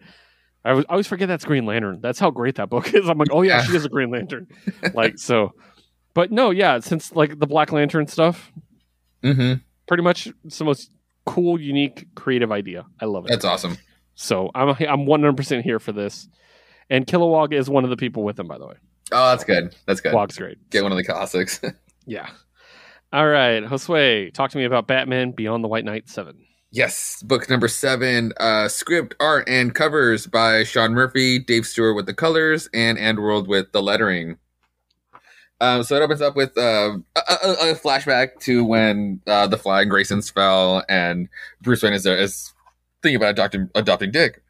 [0.64, 3.18] I, was, I always forget that's green lantern that's how great that book is i'm
[3.18, 3.64] like oh yeah, Yeah.
[3.64, 4.46] she is a green lantern
[4.94, 5.52] like so
[6.14, 8.52] but no yeah since like the black lantern stuff
[9.22, 9.54] hmm
[9.86, 10.90] pretty much it's the most
[11.24, 12.86] cool, unique, creative idea.
[13.02, 13.28] I love it.
[13.28, 13.76] That's awesome.
[14.14, 16.26] so I'm I'm 100% here for this.
[16.88, 18.76] And Kilowog is one of the people with him, by the way.
[19.12, 19.74] Oh, that's good.
[19.84, 20.14] That's good.
[20.14, 20.56] Wog's great.
[20.70, 21.60] Get one of the classics.
[22.06, 22.30] Yeah.
[23.12, 26.34] All right, Josue, talk to me about Batman Beyond the White Knight 7.
[26.70, 28.32] Yes, book number seven.
[28.38, 33.46] Uh, script, art, and covers by Sean Murphy, Dave Stewart with the colors, and AndWorld
[33.46, 34.36] with the lettering.
[35.60, 39.88] Um, so it opens up with uh, a, a, flashback to when uh, the flying
[39.88, 41.28] Grayson's fell, and
[41.62, 42.52] Bruce Wayne is, there, is
[43.02, 44.42] thinking about adopting adopting Dick.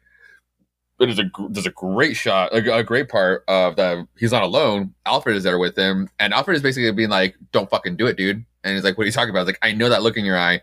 [0.99, 4.05] There's a there's a great shot, a, a great part of that.
[4.17, 4.93] He's not alone.
[5.05, 8.17] Alfred is there with him, and Alfred is basically being like, "Don't fucking do it,
[8.17, 10.17] dude." And he's like, "What are you talking about?" He's like, "I know that look
[10.17, 10.61] in your eye.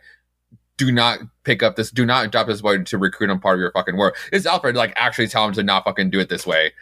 [0.76, 1.90] Do not pick up this.
[1.90, 4.76] Do not adopt this boy to recruit him part of your fucking war." It's Alfred
[4.76, 6.72] like actually tell him to not fucking do it this way.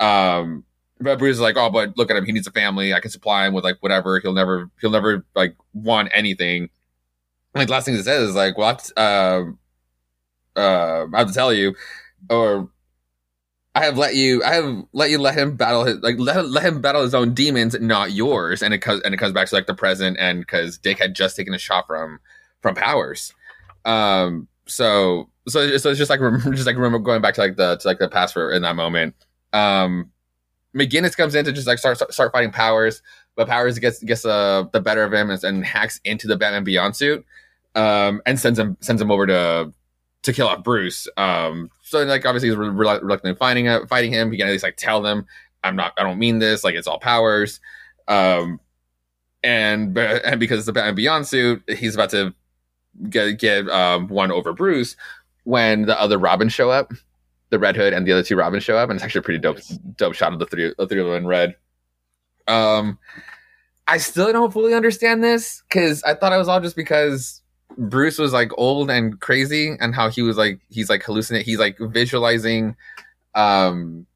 [0.00, 0.64] Um,
[1.00, 2.24] but Bruce is like, "Oh, but look at him.
[2.24, 2.92] He needs a family.
[2.92, 4.20] I can supply him with like whatever.
[4.20, 6.70] He'll never he'll never like want anything."
[7.54, 9.44] Like last thing he says is like, "Well, uh,
[10.56, 11.74] uh, I have to tell you,
[12.30, 12.68] or."
[13.74, 14.42] I have let you.
[14.42, 17.32] I have let you let him battle his like let, let him battle his own
[17.32, 18.60] demons, not yours.
[18.60, 21.14] And it comes and it comes back to like the present, and because Dick had
[21.14, 22.18] just taken a shot from
[22.60, 23.34] from Powers,
[23.88, 24.48] um.
[24.66, 26.20] So so so it's just like
[26.54, 28.76] just like remember going back to like the to like the past for in that
[28.76, 29.14] moment.
[29.52, 30.10] Um,
[30.76, 33.02] McGinnis comes in to just like start start fighting Powers,
[33.34, 36.64] but Powers gets gets uh, the better of him and, and hacks into the Batman
[36.64, 37.24] Beyond suit,
[37.74, 39.72] um, and sends him sends him over to
[40.22, 41.08] to kill off Bruce.
[41.16, 44.30] Um, so like obviously he's re- relu- reluctantly fighting uh, fighting him.
[44.30, 45.26] He can at least like tell them,
[45.64, 45.94] "I'm not.
[45.96, 46.64] I don't mean this.
[46.64, 47.60] Like it's all powers."
[48.06, 48.60] Um,
[49.42, 52.34] and and because it's the Batman Beyond suit, he's about to
[53.10, 54.96] get get um one over Bruce
[55.44, 56.92] when the other Robins show up.
[57.50, 59.40] The Red Hood and the other two Robins show up, and it's actually a pretty
[59.40, 59.60] dope
[59.96, 61.56] dope shot of the three the three of them in red.
[62.46, 62.98] Um,
[63.86, 67.40] I still don't fully understand this because I thought it was all just because
[67.78, 71.58] Bruce was like old and crazy and how he was like he's like hallucinating he's
[71.58, 72.76] like visualizing
[73.34, 74.06] um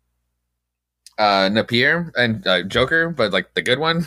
[1.19, 4.07] uh, Napier and uh, Joker, but like the good one.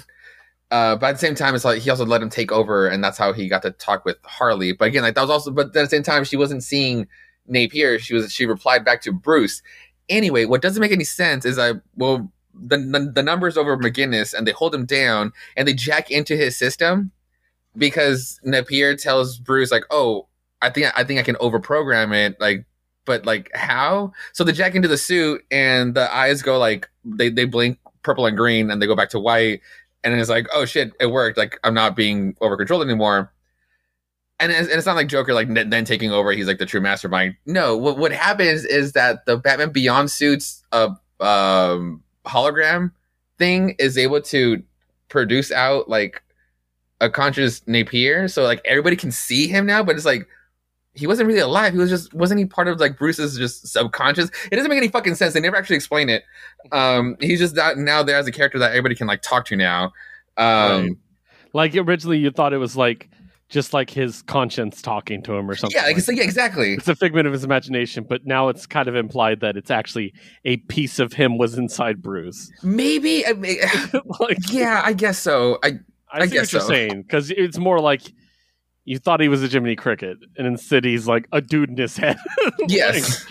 [0.76, 3.02] Uh, but at the same time, it's like he also let him take over, and
[3.02, 4.74] that's how he got to talk with Harley.
[4.74, 7.08] But again, like that was also, but at the same time, she wasn't seeing
[7.48, 7.98] Napier.
[7.98, 9.62] She was she replied back to Bruce.
[10.10, 14.34] Anyway, what doesn't make any sense is I well the the, the numbers over McGinnis,
[14.34, 17.12] and they hold him down, and they jack into his system
[17.78, 20.28] because Napier tells Bruce like, "Oh,
[20.62, 22.66] I think I think I can overprogram it." Like,
[23.06, 24.12] but like how?
[24.34, 28.26] So they jack into the suit, and the eyes go like they they blink purple
[28.26, 29.62] and green, and they go back to white
[30.06, 31.38] and it's like, oh shit, it worked.
[31.38, 33.32] Like I'm not being over controlled anymore.
[34.40, 36.32] And it's, and it's not like Joker like n- then taking over.
[36.32, 37.36] He's like the true mastermind.
[37.46, 42.92] No, what what happens is that the Batman Beyond suits uh, um, hologram
[43.38, 44.62] thing is able to
[45.10, 46.22] produce out like
[47.02, 49.84] a conscious Napier, so like everybody can see him now.
[49.84, 50.28] But it's like
[50.96, 51.74] he wasn't really alive.
[51.74, 54.30] He was just wasn't he part of like Bruce's just subconscious?
[54.52, 55.34] It doesn't make any fucking sense.
[55.34, 56.24] They never actually explain it.
[56.72, 59.56] Um, he's just that now there as a character that everybody can like talk to
[59.56, 59.94] now.
[60.38, 60.92] Um, Right.
[61.54, 63.10] Like originally, you thought it was like
[63.48, 65.80] just like his conscience talking to him or something.
[65.80, 66.74] yeah, like, like yeah, exactly.
[66.74, 70.14] it's a figment of his imagination, but now it's kind of implied that it's actually
[70.44, 72.52] a piece of him was inside Bruce.
[72.62, 73.58] Maybe, I mean,
[74.20, 75.60] like, yeah, I guess so.
[75.64, 75.80] I
[76.12, 76.68] I, I guess what you're so.
[76.68, 78.02] saying because it's more like
[78.86, 81.98] you thought he was a Jiminy Cricket, and instead he's like a dude in his
[81.98, 82.18] head.
[82.68, 83.26] Yes.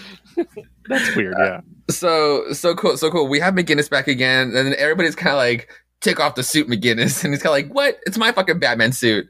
[0.88, 1.34] that's weird.
[1.38, 1.60] Yeah,
[1.90, 3.28] so so cool, so cool.
[3.28, 5.70] We have McGinnis back again, and everybody's kind of like,
[6.00, 7.98] take off the suit, McGinnis, and he's kind of like, what?
[8.06, 9.28] It's my fucking Batman suit.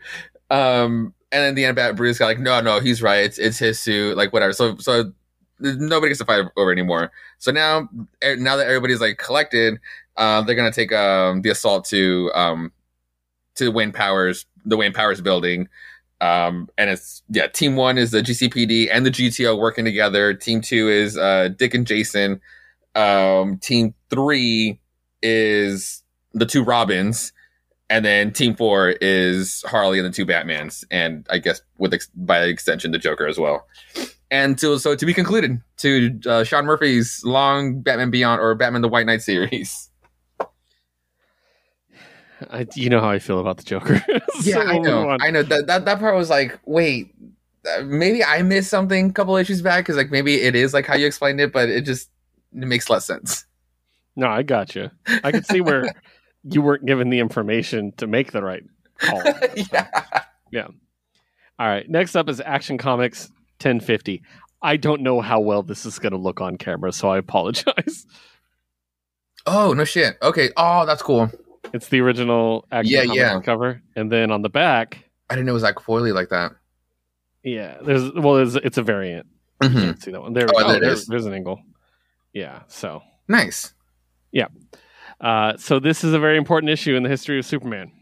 [0.50, 3.24] Um, and then the end, Bat Bruce got like, no, no, he's right.
[3.24, 4.52] It's it's his suit, like whatever.
[4.52, 5.12] So so
[5.60, 7.12] nobody gets to fight over anymore.
[7.38, 7.88] So now
[8.22, 9.78] now that everybody's like collected,
[10.16, 12.72] uh, they're gonna take um the assault to um
[13.56, 15.68] to Wayne Powers, the Wayne Powers building.
[16.24, 20.32] Um, and it's yeah, team one is the GCPD and the GTO working together.
[20.32, 22.40] Team two is uh, Dick and Jason.
[22.94, 24.80] Um, team three
[25.22, 26.02] is
[26.32, 27.34] the two Robins,
[27.90, 32.10] and then team four is Harley and the two Batmans, and I guess with ex-
[32.14, 33.66] by extension the Joker as well.
[34.30, 38.80] And to, so to be concluded to uh, Sean Murphy's long Batman Beyond or Batman
[38.80, 39.90] the White Knight series.
[42.50, 44.04] I, you know how I feel about the Joker.
[44.40, 45.16] So Yeah, I know.
[45.20, 47.14] I know that that that part was like, wait,
[47.66, 50.86] uh, maybe I missed something a couple issues back because like maybe it is like
[50.86, 52.10] how you explained it, but it just
[52.52, 53.46] it makes less sense.
[54.16, 54.90] No, I got you.
[55.22, 55.84] I could see where
[56.44, 58.64] you weren't given the information to make the right
[58.98, 59.22] call.
[59.72, 59.88] Yeah,
[60.50, 60.68] yeah.
[61.58, 61.88] All right.
[61.88, 63.28] Next up is Action Comics
[63.60, 64.22] 1050.
[64.62, 68.06] I don't know how well this is going to look on camera, so I apologize.
[69.46, 70.16] Oh no shit.
[70.22, 70.50] Okay.
[70.56, 71.30] Oh, that's cool.
[71.72, 73.40] It's the original Action Yeah, yeah.
[73.40, 76.52] cover, and then on the back, I didn't know it was like foily like that.
[77.42, 79.26] yeah, there's well, there's, it's a variant.
[79.62, 79.80] You Mhm.
[79.80, 80.32] can't see that one.
[80.34, 80.68] There, Oh, we go.
[80.68, 81.26] there it There- is.
[81.26, 81.60] an angle.
[82.32, 82.62] Yeah.
[82.68, 83.72] So, Nice.
[84.32, 84.48] Yeah,
[85.20, 87.92] uh, so this is a very important issue in the history of Superman,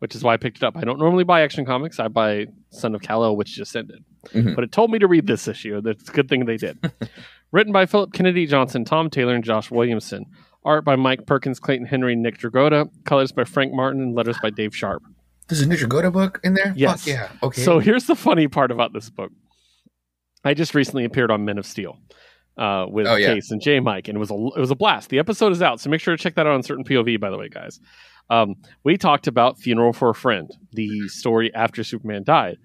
[0.00, 0.76] which is why I picked it up.
[0.76, 1.98] I don't normally buy Action Comics.
[2.00, 4.04] I buy Son of Kal-El, which just ended.
[4.34, 4.54] Mhm.
[4.54, 5.80] But it told me to read this issue.
[5.80, 6.78] That's a good thing they did.
[7.52, 10.26] Written by Philip Kennedy Johnson, Tom Taylor, and Josh Williamson.
[10.64, 12.90] Art by Mike Perkins, Clayton Henry, Nick Dragotta.
[13.04, 15.02] Colors by Frank Martin, and letters by Dave Sharp.
[15.48, 16.72] There's a Ninja Goda book in there.
[16.76, 17.00] Yes.
[17.04, 17.28] Fuck yeah.
[17.42, 17.62] Okay.
[17.62, 19.32] So here's the funny part about this book.
[20.44, 21.98] I just recently appeared on Men of Steel
[22.56, 23.34] uh, with Oh, yeah.
[23.34, 25.08] Case and J Mike, and it was a it was a blast.
[25.08, 27.18] The episode is out, so make sure to check that out on certain POV.
[27.20, 27.80] By the way, guys,
[28.30, 28.54] um,
[28.84, 32.58] we talked about Funeral for a Friend, the story after Superman died,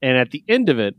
[0.00, 0.94] and at the end of it,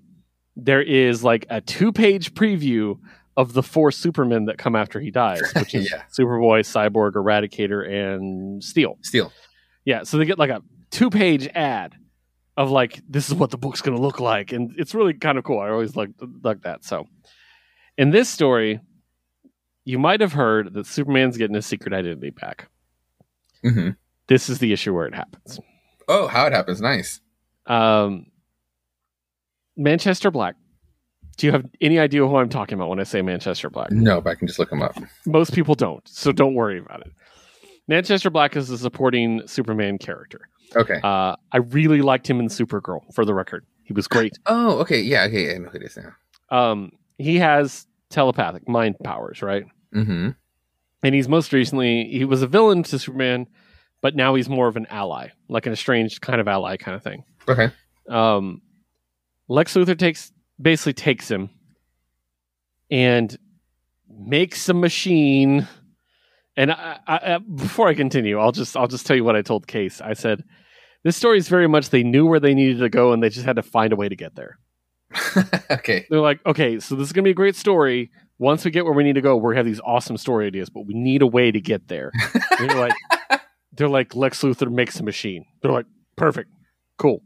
[0.55, 2.99] there is like a two page preview
[3.37, 6.03] of the four Supermen that come after he dies, which is Yeah.
[6.17, 8.97] Superboy, Cyborg, Eradicator, and Steel.
[9.01, 9.31] Steel.
[9.85, 10.61] Yeah, so they get like a
[10.91, 11.95] two page ad
[12.57, 15.37] of like this is what the book's going to look like, and it's really kind
[15.37, 15.59] of cool.
[15.59, 16.09] I always like
[16.43, 16.83] like that.
[16.83, 17.07] So,
[17.97, 18.79] in this story,
[19.85, 22.67] you might have heard that Superman's getting his secret identity back.
[23.63, 23.91] hmm
[24.27, 25.59] This is the issue where it happens.
[26.09, 26.81] Oh, how it happens.
[26.81, 27.21] Nice.
[27.67, 28.25] Um,
[29.77, 30.55] Manchester Black.
[31.39, 33.91] Do you have any idea who I'm talking about when I say Manchester Black?
[33.91, 34.97] No, but I can just look him up.
[35.25, 37.13] Most people don't, so don't worry about it.
[37.87, 40.41] Manchester Black is a supporting Superman character.
[40.75, 40.99] Okay.
[41.01, 43.65] Uh, I really liked him in Supergirl, for the record.
[43.83, 44.37] He was great.
[44.47, 44.99] oh, okay.
[44.99, 45.23] Yeah.
[45.23, 45.55] Okay.
[45.55, 46.13] I know who it is now.
[46.55, 49.63] um, he has telepathic mind powers, right?
[49.95, 50.31] Mm-hmm.
[51.03, 53.47] And he's most recently he was a villain to Superman,
[54.01, 57.01] but now he's more of an ally, like an estranged kind of ally kind of
[57.03, 57.23] thing.
[57.47, 57.71] Okay.
[58.09, 58.61] Um,
[59.47, 61.49] Lex Luthor takes basically takes him
[62.89, 63.37] and
[64.09, 65.67] makes a machine.
[66.55, 69.67] And I, I, before I continue, I'll just I'll just tell you what I told
[69.67, 70.01] Case.
[70.01, 70.43] I said
[71.03, 73.45] this story is very much they knew where they needed to go and they just
[73.45, 74.59] had to find a way to get there.
[75.71, 76.05] okay.
[76.09, 78.93] they're like, okay, so this is gonna be a great story, once we get where
[78.93, 81.27] we need to go, we're gonna have these awesome story ideas, but we need a
[81.27, 82.11] way to get there.
[82.57, 82.93] They're like,
[83.73, 85.45] they're like Lex Luthor makes a machine.
[85.61, 85.85] They're like,
[86.17, 86.49] perfect,
[86.97, 87.21] cool.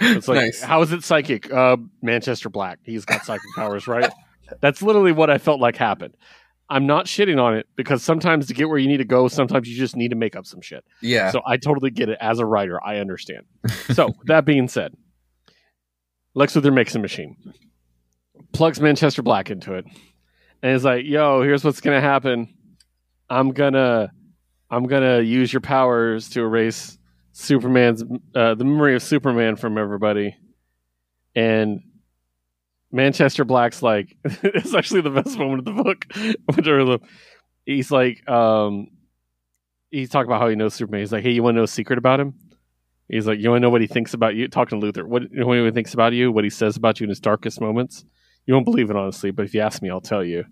[0.00, 0.60] It's like, Nice.
[0.62, 1.52] how is it psychic?
[1.52, 2.78] Uh, Manchester Black.
[2.82, 4.10] He's got psychic powers, right?
[4.60, 6.16] That's literally what I felt like happened.
[6.68, 9.68] I'm not shitting on it because sometimes to get where you need to go, sometimes
[9.68, 10.84] you just need to make up some shit.
[11.02, 11.30] Yeah.
[11.30, 12.82] So I totally get it as a writer.
[12.84, 13.44] I understand.
[13.92, 14.94] so that being said,
[16.34, 17.36] Lex Luthor makes a machine,
[18.52, 19.84] plugs Manchester Black into it,
[20.62, 22.52] and is like, "Yo, here's what's gonna happen.
[23.30, 24.10] I'm gonna,
[24.70, 26.98] I'm gonna use your powers to erase
[27.36, 28.02] Superman's,
[28.34, 30.36] uh, the memory of Superman from everybody."
[31.36, 31.80] And
[32.94, 36.06] Manchester Black's like, it's actually the best moment of the book.
[36.54, 37.00] which are the-
[37.66, 38.86] he's like, um,
[39.90, 41.00] he's talking about how he knows Superman.
[41.00, 42.34] He's like, hey, you want to know a secret about him?
[43.08, 44.46] He's like, you want to know what he thinks about you?
[44.46, 46.30] Talking to Luthor, what, you know he thinks about you?
[46.30, 48.04] What he says about you in his darkest moments?
[48.46, 50.44] You won't believe it, honestly, but if you ask me, I'll tell you.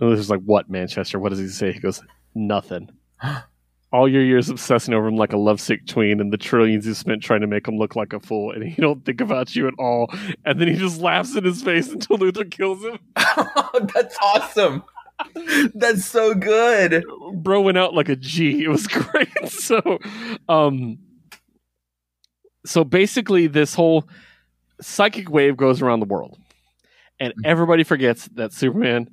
[0.00, 1.18] And Luthor's like, what, Manchester?
[1.18, 1.72] What does he say?
[1.72, 2.02] He goes,
[2.34, 2.88] nothing.
[3.94, 7.22] All your years obsessing over him like a lovesick tween and the trillions you spent
[7.22, 9.74] trying to make him look like a fool, and he don't think about you at
[9.78, 10.12] all.
[10.44, 12.98] And then he just laughs in his face until Luthor kills him.
[13.94, 14.82] That's awesome.
[15.74, 17.04] That's so good.
[17.34, 18.64] bro went out like a G.
[18.64, 19.28] It was great.
[19.48, 20.00] so,
[20.48, 20.98] um,
[22.66, 24.08] so basically, this whole
[24.80, 26.36] psychic wave goes around the world,
[27.20, 27.42] and Mhm.
[27.46, 29.08] everybody forgets that Superman,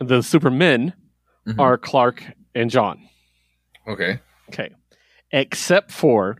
[0.00, 0.92] the Supermen,
[1.46, 1.60] Mhm.
[1.60, 2.24] are Clark
[2.56, 2.98] and John.
[3.86, 4.20] Okay.
[4.48, 4.70] Okay,
[5.30, 6.36] except for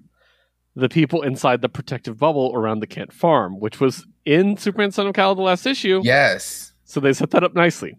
[0.74, 5.06] the people inside the protective bubble around the Kent farm, which was in Superman Son
[5.06, 6.00] of Kal, the last issue.
[6.02, 6.72] Yes.
[6.84, 7.96] So they set that up nicely.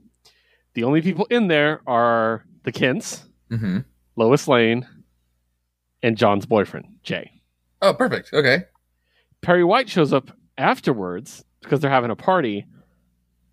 [0.74, 3.80] The only people in there are the Kents, hmm
[4.16, 4.88] Lois Lane,
[6.04, 7.32] and John's boyfriend, Jay.
[7.82, 8.32] Oh, perfect.
[8.34, 8.66] Okay.
[9.42, 12.66] Perry White shows up afterwards because they're having a party,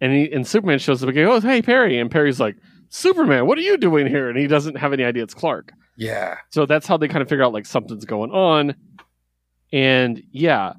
[0.01, 2.57] and he and Superman shows up and goes, "Oh, hey Perry!" And Perry's like,
[2.91, 5.73] "Superman, what are you doing here?" And he doesn't have any idea it's Clark.
[6.01, 6.39] Yeah.
[6.49, 8.75] So that's how they kind of figure out like something's going on.
[9.71, 10.73] And yeah,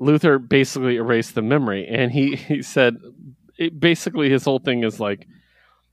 [0.00, 2.98] Luthor basically erased the memory, and he he said,
[3.58, 5.26] it, basically his whole thing is like,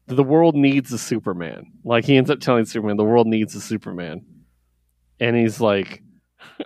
[0.06, 1.72] the world needs a Superman.
[1.84, 4.24] Like he ends up telling Superman, the world needs a Superman,
[5.20, 6.02] and he's like.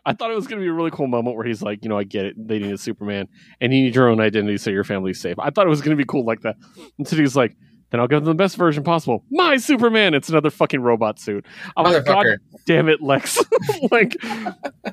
[0.06, 1.90] I thought it was going to be a really cool moment where he's like, you
[1.90, 2.36] know, I get it.
[2.36, 3.28] They need a Superman,
[3.61, 5.36] and you need your own identity so your family's safe.
[5.38, 6.56] I thought it was going to be cool like that.
[6.98, 7.56] And so he's like,
[7.90, 9.24] then I'll give them the best version possible.
[9.32, 10.14] My Superman.
[10.14, 11.46] It's another fucking robot suit.
[11.76, 12.26] I'm like, God
[12.66, 13.38] damn it, Lex.
[13.92, 14.16] like,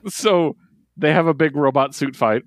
[0.08, 0.56] so
[0.96, 2.42] they have a big robot suit fight.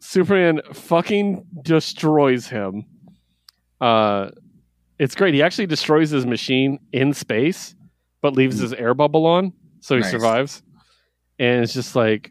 [0.00, 2.84] Superman fucking destroys him.
[3.80, 4.30] Uh,
[4.98, 5.34] it's great.
[5.34, 7.74] He actually destroys his machine in space,
[8.20, 10.10] but leaves his air bubble on, so he Nice.
[10.10, 10.62] survives.
[11.38, 12.30] And it's just like,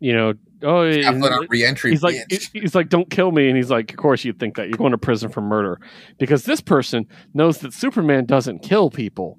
[0.00, 1.90] you know, oh, Scaffold on re-entry.
[1.90, 2.16] he's like
[2.52, 3.48] he's like don't kill me.
[3.48, 4.68] And he's like of course you'd think that.
[4.68, 5.80] You're going to prison for murder.
[6.18, 9.38] Because this person knows that superman doesn't kill people.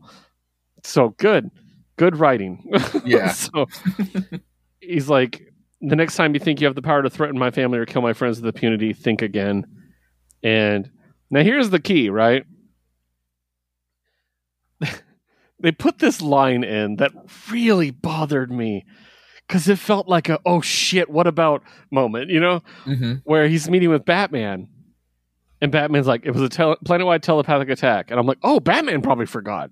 [0.83, 1.51] So good.
[1.97, 2.71] Good writing.
[3.05, 3.31] Yeah.
[3.31, 3.65] so
[4.79, 5.41] he's like
[5.81, 8.01] the next time you think you have the power to threaten my family or kill
[8.01, 9.65] my friends with impunity think again.
[10.43, 10.89] And
[11.29, 12.43] now here's the key right?
[15.61, 17.11] They put this line in that
[17.51, 18.83] really bothered me
[19.51, 21.61] because it felt like a oh shit what about
[21.91, 22.61] moment you know?
[22.85, 23.21] Mhm.
[23.25, 24.69] where he's meeting with batman
[25.59, 28.09] and batman's like it was a tele- planet-wide telepathic attack.
[28.11, 29.69] And i'm like oh batman probably forgot.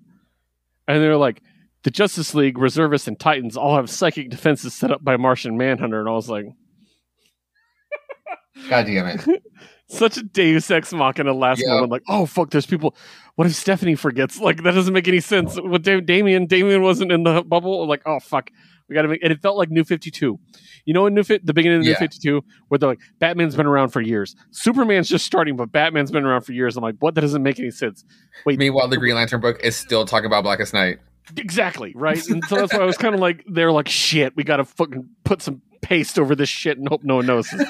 [0.86, 1.40] And they're like
[1.82, 5.98] the justice league reservists and titans all have psychic defenses set up by martian manhunter.
[6.00, 6.44] And i was like
[8.68, 9.42] God damn it.
[9.88, 11.74] such a deus ex machina last Yeah.
[11.74, 12.94] moment like oh fuck there's people
[13.36, 14.38] what if stephanie forgets?
[14.38, 15.58] Like that doesn't make any sense.
[15.58, 18.50] With Da- damian damian wasn't in the bubble like oh fuck
[18.90, 20.38] we gotta make and it felt like new 52
[20.84, 21.98] you know in new Fi- the beginning of new Yeah.
[21.98, 26.24] 52 where they're like batman's been around for years superman's just starting but batman's been
[26.26, 28.04] around for years i'm like what that doesn't make any sense
[28.44, 28.58] Wait.
[28.58, 30.98] Meanwhile, the Green Lantern book is still talking about Blackest Night.
[31.36, 34.44] exactly right and so that's why i was kind of like they're like shit we
[34.44, 37.64] gotta fucking put some paste over this shit and hope no one notices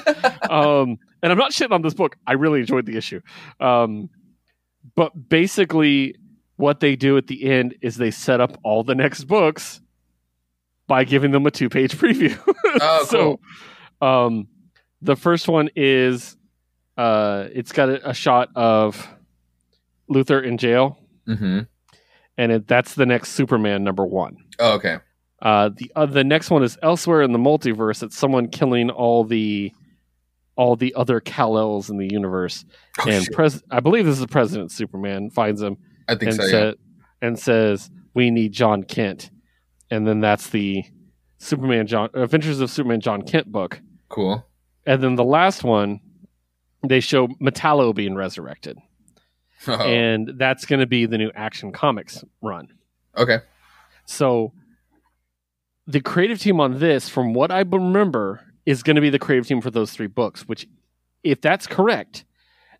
[0.49, 2.17] um, and I'm not shitting on this book.
[2.27, 3.21] I really enjoyed the issue.
[3.59, 4.09] Um,
[4.95, 6.15] but basically,
[6.57, 9.79] what they do at the end is they set up all the next books
[10.91, 12.37] by giving them a two page preview.
[12.81, 13.39] Oh, so,
[14.05, 14.49] um,
[15.01, 16.35] the first one is
[16.97, 19.07] uh, it's got a, a shot of
[20.09, 20.97] Luthor in jail,
[21.27, 21.59] Mm-hmm.
[22.37, 24.35] and it, that's the next Superman number one.
[24.59, 24.97] Oh, okay.
[25.41, 28.03] Uh, the uh, the next one is elsewhere in the multiverse.
[28.03, 29.71] It's someone killing all the
[30.57, 32.65] all the other Kal Els in the universe,
[32.99, 35.77] Oh, and pres- I believe this is the President Superman finds him
[36.09, 36.57] I think and so.
[36.57, 36.71] Yeah.
[37.21, 39.31] and says we need John Kent,
[39.91, 40.83] and then that's the
[41.37, 44.43] Superman John Adventures of Superman John Kent book, Cool.
[44.87, 45.99] and then the last one
[46.87, 48.77] they show Metallo being resurrected,
[49.67, 52.69] Oh, and that's going to be the new Action Comics run.
[53.15, 53.39] okay.
[54.05, 54.53] So
[55.87, 59.47] the creative team on this, from what I remember, is going to be the creative
[59.47, 60.47] team for those three books.
[60.47, 60.67] Which,
[61.23, 62.25] if that's correct,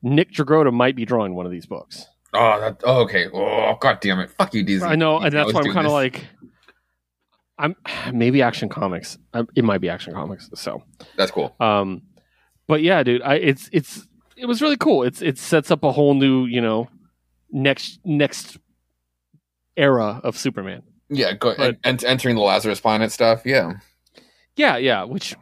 [0.01, 2.07] Nick Dragotta might be drawing one of these books.
[2.33, 3.27] Oh, that, oh, okay.
[3.33, 4.29] Oh, god damn it.
[4.31, 4.81] Fuck you, DZ.
[4.83, 6.25] I know, You and that's why I'm kind of like,
[7.61, 7.75] I'm
[8.13, 9.17] maybe Action Comics.
[9.33, 10.49] Um, It might be Action Comics.
[10.55, 10.83] So,
[11.15, 11.55] That's cool.
[11.59, 12.01] um,
[12.67, 15.03] but yeah, dude, I it's it's it was really cool.
[15.03, 16.89] It's it sets up a whole new you know
[17.51, 18.57] next next
[19.77, 20.83] era of Superman.
[21.09, 23.41] Yeah, go But- and, entering the Lazarus planet stuff.
[23.45, 23.73] Yeah.
[24.55, 25.03] Yeah, yeah.
[25.03, 25.35] Which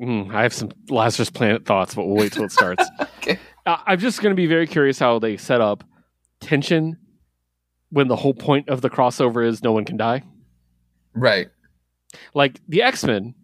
[0.00, 2.82] Mm, I have some Lazarus Planet thoughts, but we'll wait till it starts.
[3.18, 3.38] Okay.
[3.66, 5.84] Uh, I'm just going to be very curious how they set up
[6.40, 6.96] tension
[7.90, 10.22] when the whole point of the crossover is no one can die.
[11.14, 11.48] Right.
[12.34, 13.34] Like the X Men,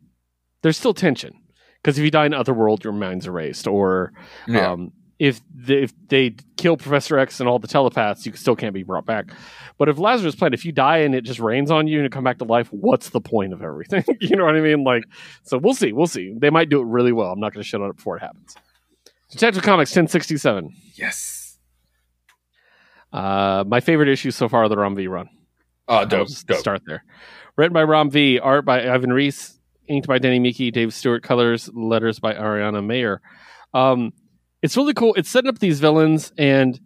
[0.63, 1.35] there's still tension
[1.83, 3.67] because if you die in Otherworld, your mind's erased.
[3.67, 4.13] Or
[4.47, 4.73] Yeah.
[4.73, 8.73] um, if they, if they kill Professor X and all the telepaths, you still can't
[8.75, 9.31] be brought back.
[9.77, 12.11] But if Lazarus Planet, if you die and it just rains on you and you
[12.11, 14.05] come back to life, what's the point of everything?
[14.21, 14.85] you know what I mean?
[14.85, 15.05] Like,
[15.43, 15.93] so we'll see.
[15.93, 16.35] We'll see.
[16.39, 17.33] They might do it really well.
[17.33, 18.55] I'm not going to shit on it before it happens.
[19.31, 20.73] Detective Comics 1067.
[20.95, 21.59] yes.
[23.13, 25.29] Uh, my favorite issue so far, the Ram V run.
[25.89, 26.29] Oh, I'll dope.
[26.47, 26.59] Dope.
[26.59, 27.03] Start there.
[27.59, 29.59] Written by Ram V, art by Ivan Reis,
[29.89, 33.21] inked by Danny Miki, Dave Stewart, colors, letters by Ariana Maher.
[33.75, 34.13] Um,
[34.63, 35.13] it's really cool.
[35.15, 36.79] It's setting up these villains, and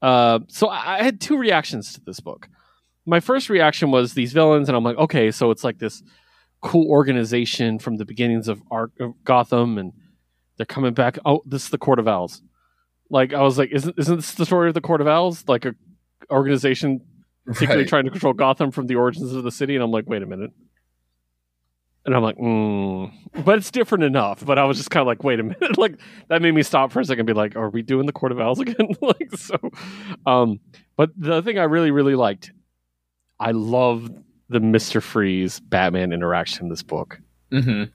[0.00, 2.48] uh, so I, had two reactions to this book.
[3.04, 6.02] My first reaction was these villains, and I'm like, okay, so it's like this
[6.62, 9.92] cool organization from the beginnings of, Ar- of Gotham, and
[10.56, 11.18] they're coming back.
[11.26, 12.40] Oh, this is the Court of Owls.
[13.10, 15.44] Like I was like, isn't isn't this the story of the Court of Owls?
[15.46, 15.74] Like a
[16.30, 17.02] organization
[17.52, 17.88] secretly Right.
[17.88, 19.74] trying to control Gotham from the origins of the city.
[19.74, 20.50] And I'm like, wait a minute.
[22.04, 23.12] And I'm like, mm.
[23.44, 24.44] but it's different enough.
[24.44, 25.76] But I was just kind of like, wait a minute.
[25.76, 25.98] like
[26.28, 28.30] that made me stop for a second and be like, are we doing the Court
[28.32, 28.88] of Owls again?
[29.00, 29.56] like, so,
[30.24, 30.60] um,
[30.96, 32.52] but the thing I really, really liked,
[33.40, 34.08] I love
[34.48, 35.02] the Mr.
[35.02, 37.20] Freeze Batman interaction in this book.
[37.52, 37.90] Mm-hmm.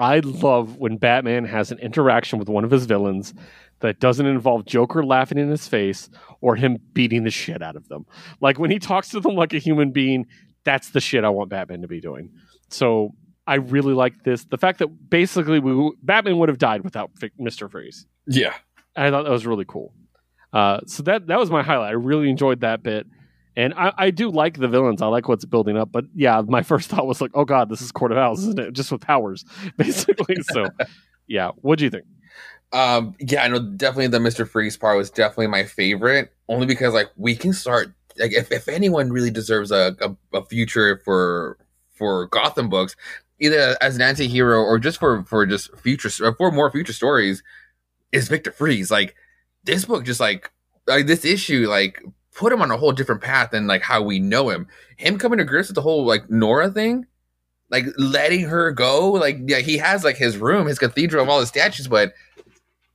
[0.00, 3.34] I love when Batman has an interaction with one of his villains
[3.80, 6.10] that doesn't involve Joker laughing in his face
[6.40, 8.06] or him beating the shit out of them.
[8.40, 10.26] Like when he talks to them like a human being,
[10.64, 12.30] that's the shit I want Batman to be doing.
[12.68, 13.14] So
[13.46, 14.44] I really like this.
[14.44, 17.10] The fact that basically we, Batman would have died without
[17.40, 17.70] Mr.
[17.70, 18.06] Freeze.
[18.26, 18.54] Yeah.
[18.96, 19.94] I thought that was really cool.
[20.52, 21.90] Uh, so that that was my highlight.
[21.90, 23.06] I really enjoyed that bit,
[23.56, 25.02] and I, I do like the villains.
[25.02, 25.92] I like what's building up.
[25.92, 28.58] But yeah, my first thought was like, oh god, this is Court of Owls, isn't
[28.58, 28.72] it?
[28.72, 29.44] Just with powers,
[29.76, 30.36] basically.
[30.52, 30.66] so
[31.26, 32.04] yeah, what do you think?
[32.72, 34.46] Um, yeah, I know definitely the Mr.
[34.46, 38.68] Freeze part was definitely my favorite, only because like we can start like if, if
[38.68, 41.56] anyone really deserves a, a, a future for
[41.94, 42.94] for Gotham books,
[43.40, 47.42] either as an anti-hero or just for for just future for more future stories,
[48.12, 48.90] is Victor Fries.
[48.90, 49.14] Like
[49.64, 50.50] this book just like
[50.86, 52.02] like this issue like
[52.34, 54.66] put him on a whole different path than like how we know him.
[54.96, 57.06] Him coming to grips with the whole like Nora thing,
[57.70, 59.10] like letting her go.
[59.12, 62.12] Like yeah, he has like his room, his cathedral of all the statues, but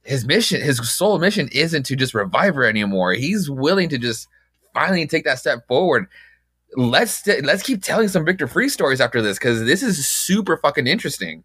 [0.04, 3.14] his mission, his sole mission isn't to just revive her anymore.
[3.14, 4.28] He's willing to just
[4.74, 6.08] finally take that step forward.
[6.76, 10.88] Let's let's keep telling some Victor Free stories after this because this is super fucking
[10.88, 11.44] interesting.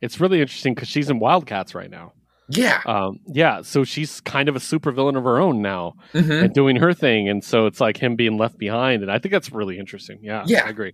[0.00, 2.12] It's really interesting because she's in Wildcats right now.
[2.48, 2.80] Yeah.
[2.86, 6.44] Um, yeah, so she's kind of a supervillain of her own now Mhm.
[6.44, 9.32] and doing her thing, and so it's like him being left behind, and I think
[9.32, 10.20] that's really interesting.
[10.22, 10.64] Yeah, Yeah.
[10.64, 10.92] I agree.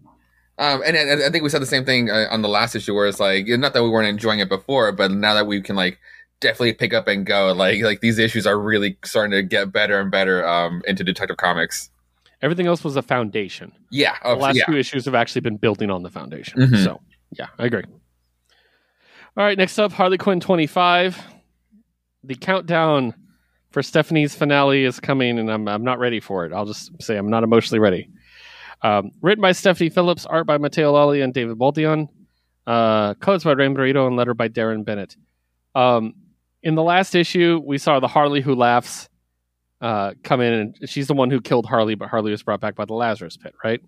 [0.58, 2.94] Um, and, and I think we said the same thing uh, on the last issue
[2.94, 5.76] where it's like not that we weren't enjoying it before, but now that we can
[5.76, 5.98] like
[6.44, 9.98] definitely pick up and go, like like these issues are really starting to get better
[9.98, 11.90] and better um, into Detective Comics.
[12.42, 13.72] Everything else was a foundation.
[13.90, 14.16] Yeah.
[14.22, 14.66] the last yeah.
[14.66, 16.60] few issues have actually been building on the foundation.
[16.60, 16.84] Mhm.
[16.84, 17.00] So,
[17.30, 17.84] yeah, I agree.
[19.36, 21.24] All right, next up, Harley Quinn 25.
[22.22, 23.14] The countdown
[23.70, 26.52] for Stephanie's finale is coming, and I'm, I'm not ready for it.
[26.52, 28.10] I'll just say I'm not emotionally ready.
[28.82, 32.08] Um, written by Stephanie Phillips, art by Matteo Lolli and David Baldeón,
[32.66, 35.16] uh, colors by Rain Beredo, and letter by Deron Bennett.
[35.74, 36.14] Um,
[36.64, 39.08] in the last issue, we saw the Harley who laughs
[39.80, 42.74] uh, come in, and she's the one who killed Harley, but Harley was brought back
[42.74, 43.80] by the Lazarus Pit, right?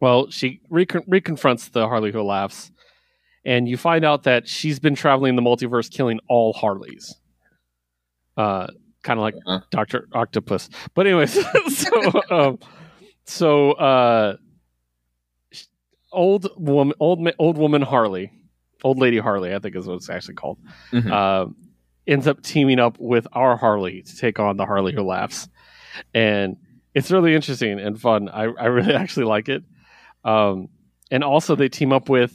[0.00, 2.72] Well, she recon- reconfronts the Harley who laughs,
[3.44, 7.14] and you find out that she's been traveling the multiverse, killing all Harleys.
[8.36, 8.66] Uh,
[9.02, 9.60] kind of like Uh-huh.
[9.70, 10.70] Doctor Octopus.
[10.94, 11.38] But anyways,
[11.76, 12.58] so um,
[13.26, 14.36] so uh,
[16.12, 18.32] old woman, old old woman Harley,
[18.84, 20.58] old lady Harley, I think is what it's actually called.
[20.92, 21.10] Mhm.
[21.10, 21.50] Uh,
[22.06, 25.48] ends up teaming up with our Harley to take on the Harley who laughs,
[26.14, 26.56] and
[26.94, 28.28] it's really interesting and fun.
[28.28, 29.62] I, I really actually like it.
[30.24, 30.68] Um,
[31.10, 32.34] and also they team up with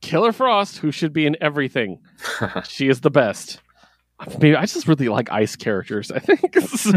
[0.00, 2.00] Killer Frost, who should be in everything.
[2.68, 3.60] she is the best.
[4.40, 6.10] Maybe I just really like ice characters.
[6.12, 6.92] I think so.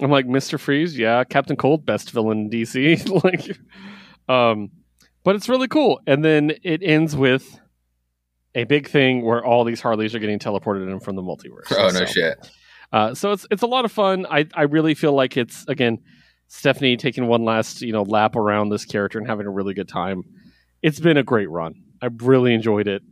[0.00, 1.24] I'm like Mister Freeze, yeah.
[1.24, 3.24] Captain Cold, best villain in DC.
[3.24, 3.58] like,
[4.28, 4.70] um,
[5.24, 6.00] but it's really cool.
[6.06, 7.58] And then it ends with
[8.54, 11.72] a big thing where all these Harleys are getting teleported in from the multiverse.
[11.72, 12.50] oh no So- shit.
[12.92, 14.26] uh, so it's it's a lot of fun.
[14.30, 15.98] I I really feel like it's again
[16.48, 19.88] Stephanie taking one last you know lap around this character and having a really good
[19.88, 20.22] time.
[20.82, 21.74] It's been a great run.
[22.00, 23.02] I really enjoyed it.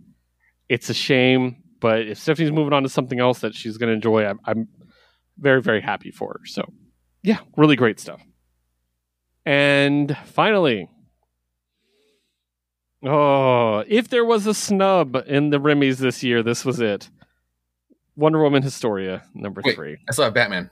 [0.69, 3.95] It's a shame, but if Stephanie's moving on to something else that she's going to
[3.95, 4.69] enjoy, I'm, I'm
[5.39, 6.47] very very happy for her.
[6.47, 6.71] So
[7.23, 8.21] yeah, really great stuff.
[9.45, 10.89] And finally.
[13.05, 17.11] Oh, if there was a snub in the Remy's this year, this was it.
[18.17, 19.75] Wonder Woman Historia, number Wait.
[19.75, 19.97] three.
[20.09, 20.71] I saw Batman.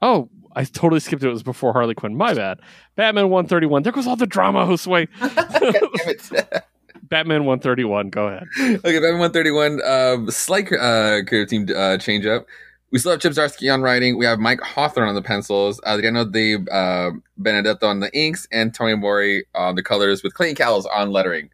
[0.00, 1.28] Oh, I totally skipped it.
[1.28, 2.16] It was before Harley Quinn.
[2.16, 2.60] My bad.
[2.96, 3.82] Batman 131.
[3.82, 5.08] There goes all the drama, Josue.
[5.20, 6.64] God damn it.
[7.04, 8.10] Batman 131.
[8.10, 8.44] Go ahead.
[8.58, 9.80] okay, Batman 131.
[9.84, 12.46] Um, slight uh, creative team uh, change up.
[12.92, 14.18] We still have Chip Zdarsky on writing.
[14.18, 18.70] We have Mike Hawthorne on the pencils, Adriano De uh, Benedetto on the inks, and
[18.74, 21.48] Tomeu Morey on the colors with Clayton Cowles on lettering.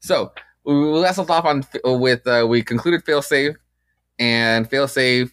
[0.00, 0.32] So
[0.64, 1.64] we we last left off on
[1.98, 3.56] with uh, we concluded Failsafe,
[4.18, 5.32] and Failsafe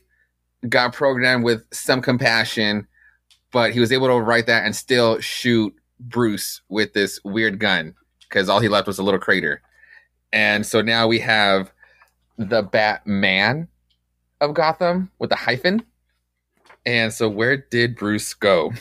[0.70, 2.88] got programmed with some compassion,
[3.52, 7.96] but he was able to write that and still shoot Bruce with this weird gun
[8.22, 9.62] because all he left was a little crater.
[10.32, 11.72] And so now we have
[12.38, 13.68] the Batman
[14.42, 15.84] of Gotham with a hyphen.
[16.86, 18.74] And so where did Bruce go?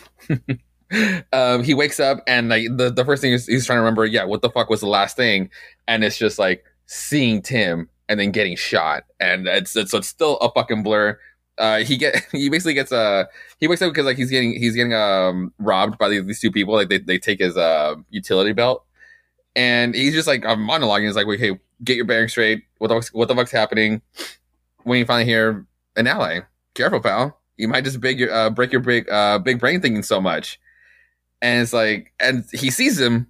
[1.32, 4.04] um, he wakes up and like the, the first thing is he's trying to remember,
[4.04, 5.50] yeah, what the fuck was the last thing?
[5.86, 9.04] And it's just like seeing Tim and then getting shot.
[9.20, 11.18] And it's it's, so it's still a fucking blur.
[11.58, 13.24] Uh, he get he basically gets uh
[13.58, 16.50] he wakes up because like he's getting he's getting um robbed by these, these two
[16.50, 18.84] people like they, they take his uh utility belt
[19.54, 21.06] and he's just like I'm monologuing.
[21.06, 22.64] He's like, "Wait, hey, get your bearings straight.
[22.78, 24.02] What the fuck's, what the fuck's happening?"
[24.84, 26.40] When you finally hear an ally,
[26.74, 27.38] careful, pal.
[27.56, 30.59] You might just big your uh, break your big uh, big brain thinking so much.
[31.40, 33.26] And it's like, and he sees him,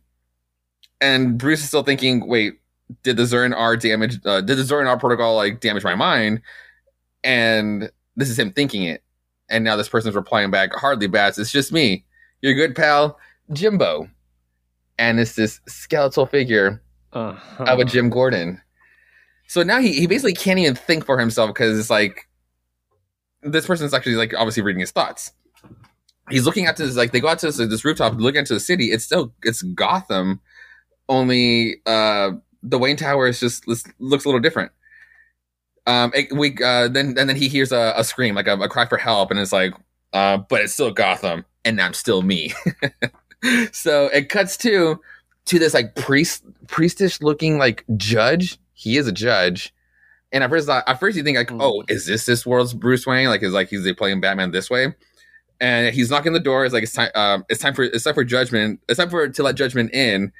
[1.01, 2.61] and Bruce is still thinking, "Wait,
[3.03, 4.19] did the Zur-En-Arrh damage?
[4.25, 6.41] Uh, did the Zur-En-Arrh protocol like damage my mind?"
[7.25, 9.03] And this is him thinking it,
[9.49, 11.39] and now this person's replying back, "Hardly bats.
[11.39, 12.05] It's just me,
[12.41, 13.19] your good pal,
[13.53, 14.09] Jimbo."
[14.99, 17.65] And it's this skeletal figure Uh-huh.
[17.65, 18.61] of a Jim Gordon.
[19.53, 22.27] So now he, he basically can't even think for himself because it's like
[23.43, 25.31] this person's actually like obviously reading his thoughts.
[26.31, 28.61] He's looking to this like they go out to this, this rooftop, looking into the
[28.61, 28.87] city.
[28.87, 30.41] It's still it's Gotham,
[31.07, 32.31] only uh
[32.63, 33.85] the Wayne Tower is just looks
[34.25, 34.73] a little different.
[35.87, 38.71] Um, it, we uh, then and then he hears a, a scream like a, a
[38.71, 39.75] cry for help, and it's like,
[40.15, 42.55] uh, but it's still Gotham, and I'm still me.
[43.73, 44.99] so it cuts to
[45.45, 48.59] to this like priest priestish looking like judge.
[48.83, 49.73] He is a judge.
[50.33, 51.59] And at first, I- at first you think like, Mm.
[51.61, 53.29] oh, is this this world's Bruce Wayne?
[53.29, 54.95] Like, is like he's playing Batman this way?
[55.61, 56.65] And he's knocking the door.
[56.65, 57.11] It's like it's time.
[57.15, 58.81] Um, it's time for it's time for judgment.
[58.89, 60.33] It's time for to let judgment in.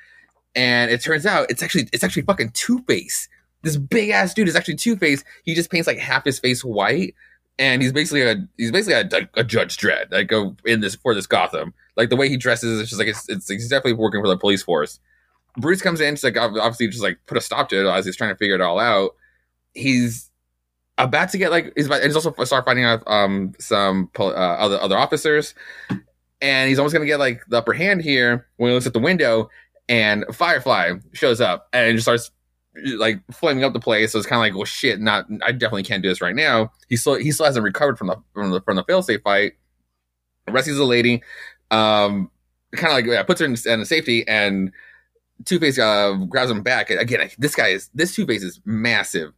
[0.55, 3.29] And it turns out it's actually it's actually fucking Two Face.
[3.63, 5.23] This big ass dude is actually Two Face.
[5.45, 7.15] He just paints like half his face white,
[7.59, 10.11] and he's basically a he's basically a, a Judge Dredd.
[10.11, 11.73] Like go in this for this Gotham.
[11.97, 14.37] Like the way he dresses, it's just like it's, it's he's definitely working for the
[14.37, 14.99] police force.
[15.57, 18.17] Bruce comes in, just like obviously just like put a stop to it as he's
[18.17, 19.15] trying to figure it all out.
[19.75, 20.31] He's
[20.99, 24.81] about to get like he's about, he's also start fighting out um some uh, other
[24.81, 25.55] other officers,
[26.41, 28.99] and he's almost gonna get like the upper hand here when he looks at the
[28.99, 29.51] window,
[29.89, 32.31] and Firefly shows up and just starts
[32.97, 34.13] like flaming up the place.
[34.13, 36.73] So it's kind of like, well, shit, not I definitely can't do this right now.
[36.89, 39.53] He still he still hasn't recovered from the from the from the failsafe fight.
[40.49, 41.23] Rescues the lady,
[41.71, 42.31] um,
[42.73, 44.73] kind of like yeah, puts her in, in safety, and
[45.45, 46.91] Two Face uh, grabs him back.
[46.91, 49.33] And again, this guy is this Two Face is massive.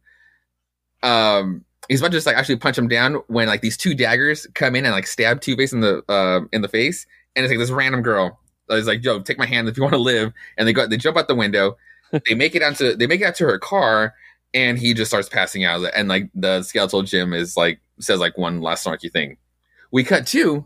[1.03, 4.47] Um, he's about to just like actually punch him down when like these two daggers
[4.53, 7.05] come in and like stab Two Face in the uh, in the face,
[7.35, 9.93] and it's like this random girl is like, "Yo, take my hand if you want
[9.93, 11.77] to live." And they go, they jump out the window,
[12.27, 14.13] they make it onto they make it out to her car,
[14.53, 15.85] and he just starts passing out.
[15.95, 19.37] And like the skeletal Jim is like says like one last snarky thing.
[19.91, 20.65] We cut to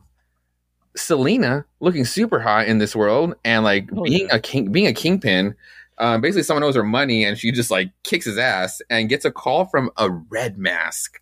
[0.95, 4.35] Selina looking super hot in this world and like Oh, being yeah.
[4.35, 5.55] a king being a kingpin.
[5.97, 9.25] Um, basically, someone owes her money, and she just like kicks his ass and gets
[9.25, 11.19] a call from a red mask,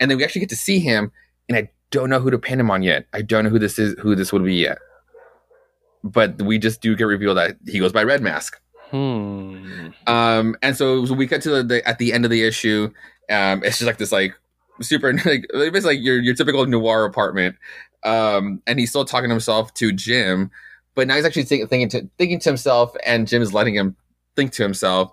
[0.00, 1.12] and then we actually get to see him.
[1.48, 3.06] And I don't know who to pin him on yet.
[3.12, 4.78] I don't know who this is, who this would be yet.
[6.02, 8.60] But we just do get revealed that he goes by Red Mask.
[8.90, 9.88] Hmm.
[10.06, 12.92] Um, and so, so we cut to the, the at the end of the issue.
[13.30, 14.34] Um, it's just like this like
[14.80, 17.56] super like it's like your your typical noir apartment.
[18.06, 20.50] Um, and he's still talking to himself to Jim,
[20.94, 23.96] but now he's actually think, thinking to thinking to himself, and Jim is letting him
[24.36, 25.12] think to himself.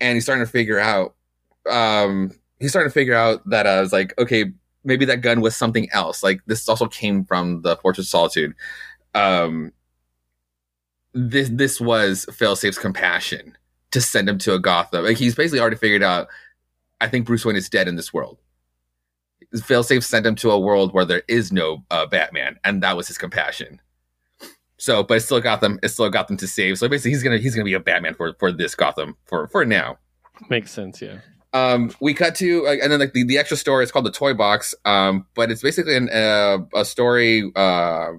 [0.00, 1.14] and he's starting to figure out.
[1.68, 4.46] Um, he's starting to figure out that uh, I was like, okay,
[4.84, 6.22] maybe that gun was something else.
[6.22, 8.54] Like this also came from the Fortress of Solitude.
[9.14, 9.72] Um,
[11.12, 13.56] this this was Failsafe's compassion
[13.90, 15.04] to send him to a Gotham.
[15.04, 16.28] Like he's basically already figured out.
[17.00, 18.38] I think Bruce Wayne is dead in this world.
[19.54, 23.08] Failsafe sent him to a world where there is no uh, Batman, and that was
[23.08, 23.80] his compassion.
[24.78, 25.78] So, but it still got them.
[25.82, 26.78] It still got them to save.
[26.78, 29.64] So basically, he's gonna he's gonna be a Batman for for this Gotham for for
[29.64, 29.98] now.
[30.48, 31.18] Makes sense, yeah.
[31.52, 34.12] Um, we cut to uh, and then like the, the extra story is called the
[34.12, 34.74] Toy Box.
[34.84, 38.12] Um, but it's basically an, uh, a story uh,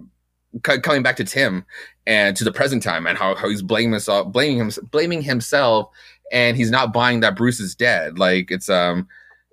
[0.66, 1.66] c- coming back to Tim
[2.06, 5.90] and to the present time and how, how he's blaming himself, blaming him, blaming himself,
[6.32, 8.20] and he's not buying that Bruce is dead.
[8.20, 9.08] Like it's um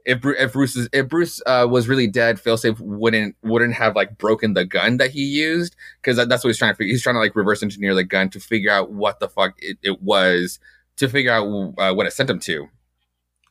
[0.08, 3.94] if Bruce, if Bruce is, if Bruce uh, was really dead, Failsafe wouldn't wouldn't have
[3.94, 6.92] like broken the gun that he used because that, that's what he's trying to figure.
[6.92, 9.76] He's trying to like reverse engineer the gun to figure out what the fuck it,
[9.82, 10.58] it was
[10.96, 11.44] to figure out
[11.76, 12.68] uh, what it sent him to.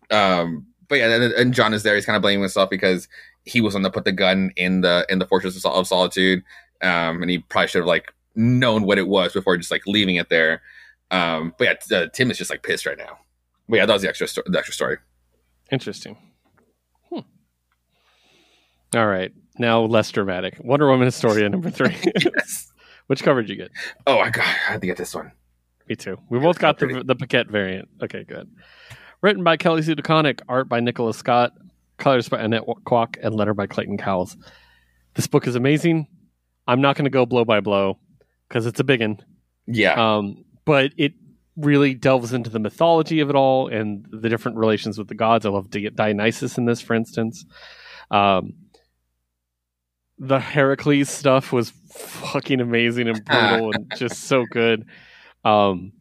[0.10, 1.94] Um, but yeah, and, and John is there.
[1.94, 3.08] He's kind of blaming himself because
[3.46, 5.88] he was on to put the gun in the in the Fortress of, Sol- of
[5.88, 6.44] Solitude,
[6.82, 10.16] um, and he probably should have like known what it was before just like leaving
[10.16, 10.64] it there.
[11.12, 13.20] Um, but yeah, t- uh, Tim is just like pissed right now.
[13.70, 14.98] But yeah, that was the extra sto- the extra story.
[15.72, 16.18] Interesting.
[18.96, 19.32] All right.
[19.58, 20.58] Now less dramatic.
[20.60, 21.96] Wonder Woman Historia number three.
[22.16, 22.72] yes.
[23.08, 23.72] Which cover did you get?
[24.06, 24.46] Oh, I got.
[24.46, 25.32] I had to get this one.
[25.88, 26.18] Me too.
[26.30, 27.88] We both got the the Paquette variant.
[28.04, 28.50] Okay, good.
[29.22, 31.54] Written by Kelly Sue DeConnick, art by Nicola Scott,
[31.98, 34.38] colors by Annette Kwok, and letter by Clayton Cowles.
[35.16, 36.08] This book is amazing.
[36.68, 37.98] I'm not going to go blow by blow
[38.48, 39.20] because it's a big one.
[39.66, 39.94] Yeah.
[39.94, 41.14] Um, but it
[41.56, 45.46] really delves into the mythology of it all and the different relations with the gods.
[45.46, 47.46] I love to get Dionysus in this, for instance.
[48.12, 48.54] Um,
[50.20, 54.86] the Heracles stuff was fucking amazing and brutal and just so good.
[55.44, 55.94] Um,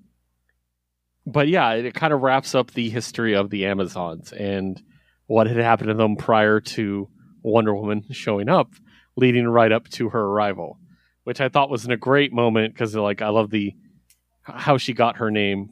[1.26, 4.80] but yeah, it, kind of wraps up the history of the Amazons and
[5.26, 7.08] what had happened to them prior to
[7.42, 8.72] Wonder Woman showing up,
[9.16, 10.78] leading right up to her arrival,
[11.24, 13.74] which I thought was in a great moment because like I love the
[14.42, 15.70] how she got her name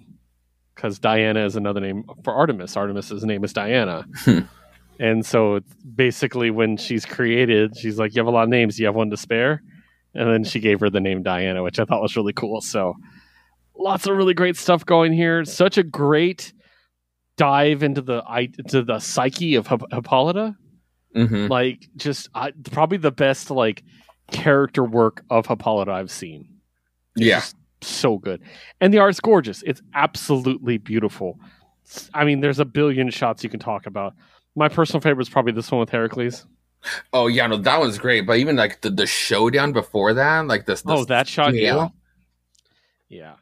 [0.75, 2.77] because Diana is another name for Artemis.
[2.77, 4.07] Artemis's name is Diana.
[5.01, 5.61] And so
[5.95, 9.11] basically when she's created, she's like, You have a lot of names, you have one
[9.11, 9.63] to spare?
[10.15, 12.61] And then she gave her the name Diana, which I thought was really cool.
[12.61, 12.95] So
[13.77, 15.45] lots of really great stuff going here.
[15.45, 16.53] Such a great
[17.37, 20.57] dive into the i- to the psyche of Hip- Hippolyta.
[21.15, 23.83] hmm Like just I, probably the best like
[24.31, 26.47] character work of Hippolyta I've seen
[27.17, 27.43] Yeah.
[27.83, 28.41] so good.
[28.81, 29.63] And the art's gorgeous.
[29.67, 31.39] It's absolutely beautiful.
[32.15, 34.15] I mean, there's a billion shots you can talk about.
[34.55, 36.47] My personal favorite is probably this one with Heracles.
[37.13, 38.27] Oh yeah, no, that one's great.
[38.27, 40.83] But even like the, the showdown before that, like this.
[40.87, 41.89] oh, that shot, yeah.
[43.09, 43.35] Yeah.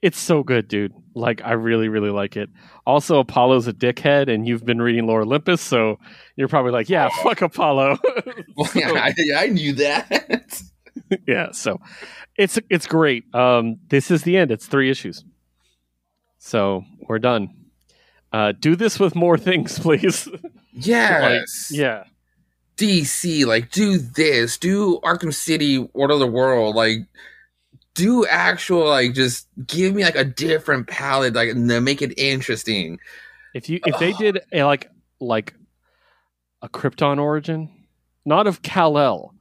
[0.00, 0.94] It's so good, dude.
[1.14, 2.48] Like, I really, really like it.
[2.86, 5.98] Also, Apollo's a dickhead, and you've been reading Lore Olympus, so
[6.36, 7.98] you're probably like, yeah, fuck Apollo.
[8.56, 10.62] Well, yeah, I, I knew that.
[11.28, 11.80] yeah, so
[12.36, 13.32] it's it's great.
[13.34, 14.50] Um, this is the end.
[14.50, 15.24] It's three issues,
[16.38, 17.50] so we're done.
[18.32, 20.28] Uh, do this with more things, please.
[20.72, 21.70] yes.
[21.72, 22.04] yeah,
[22.76, 26.98] DC, like, do this, do Arkham City, World of the World, like,
[27.94, 33.00] do actual, like, just give me like a different palette, like, and make it interesting.
[33.54, 34.90] if you if they did a, like
[35.20, 35.54] like
[36.62, 37.70] a Krypton origin,
[38.24, 39.34] not of Kal El,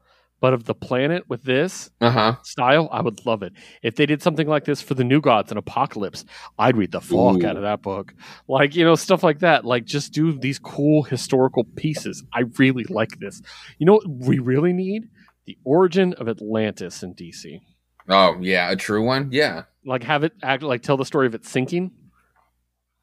[0.47, 2.35] but of the planet with this Uh huh.
[2.43, 3.51] style, I would love it.
[3.83, 6.23] If they did something like this for the New Gods and Apokolips,
[6.57, 8.13] I'd read the fuck out of that book.
[8.47, 9.65] Like you know stuff like that.
[9.65, 12.23] Like just do these cool historical pieces.
[12.31, 13.41] I really like this.
[13.77, 15.09] You know what we really need?
[15.47, 17.59] The origin of Atlantis in DC.
[18.07, 19.27] Oh yeah, a true one.
[19.33, 19.63] Yeah.
[19.83, 21.91] Like have it act like tell the story of it sinking.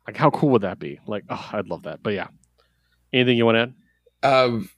[0.06, 0.98] Like how cool would that be?
[1.06, 2.02] Like oh, I'd love that.
[2.02, 2.28] But yeah,
[3.12, 3.62] anything you want to
[4.26, 4.32] add?
[4.32, 4.70] Um,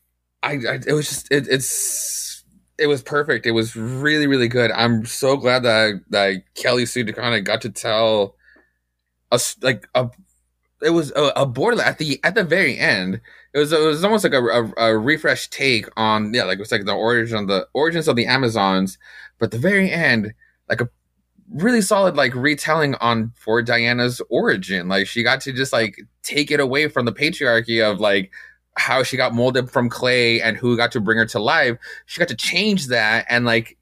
[0.42, 2.25] I, I it was just it, it's
[2.78, 3.46] it was perfect.
[3.46, 4.70] It was really really good.
[4.72, 8.36] I'm so glad that that Kelly Sue DeConnick got to tell
[9.32, 10.10] us like a
[10.82, 13.20] it was a, a borderline at the at the very end.
[13.54, 16.60] It was it was almost like a, a, a refresh take on yeah like it
[16.60, 18.98] was like the origin the origins of the Amazons,
[19.38, 20.34] but the very end
[20.68, 20.88] like a
[21.50, 24.88] really solid like retelling on for Diana's origin.
[24.88, 28.32] Like she got to just like take it away from the patriarchy of like
[28.76, 31.78] how she got molded from clay and who got to bring her to life.
[32.06, 33.76] She got to change that and like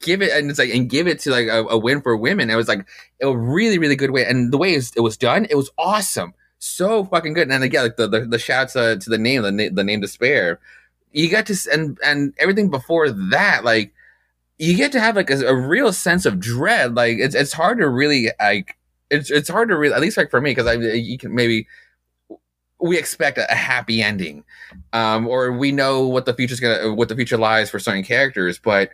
[0.00, 2.50] give it and it's like and give it to like a, a win for women.
[2.50, 2.86] It was like
[3.20, 7.04] a really really good way and the way it was done, it was awesome, so
[7.04, 7.42] fucking good.
[7.42, 9.84] And then again, like the the, the shouts uh, to the name, the, na- the
[9.84, 10.60] name despair.
[11.12, 13.92] You got to and and everything before that, like
[14.58, 16.94] you get to have like a, a real sense of dread.
[16.94, 18.76] Like it's it's hard to really like
[19.10, 21.66] it's it's hard to really At least like for me, because I you can maybe
[22.82, 24.44] we expect a, happy ending,
[24.92, 28.58] um, or we know what the future's gonna what the future lies for certain characters,
[28.58, 28.90] but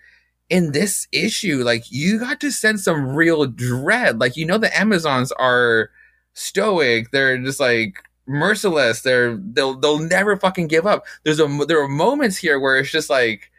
[0.50, 4.20] in this issue, like you got to sense some real dread.
[4.20, 5.90] Like you know the Amazons are
[6.34, 7.10] stoic.
[7.10, 9.02] They're just like merciless.
[9.02, 11.04] They're they'll they'll never fucking give up.
[11.24, 13.50] There's a there are moments here where it's just like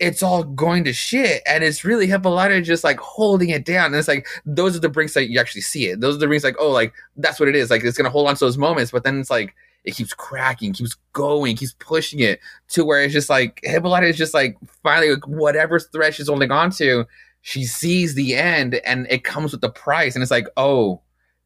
[0.00, 3.86] it's all going to shit, and it's really Hippolyta just like holding it down.
[3.86, 6.00] And it's like those are the brinks that you actually see it.
[6.00, 7.70] Those are the brinks like oh like that's what it is.
[7.70, 9.54] Like it's gonna hold on to those moments, but then it's like
[9.84, 14.16] it keeps cracking, keeps going, keeps pushing it to where it's just like Hippolyta is
[14.16, 17.04] just like finally like, whatever threat she's holding on to,
[17.42, 21.00] she sees the end and it comes with the price, and it's like oh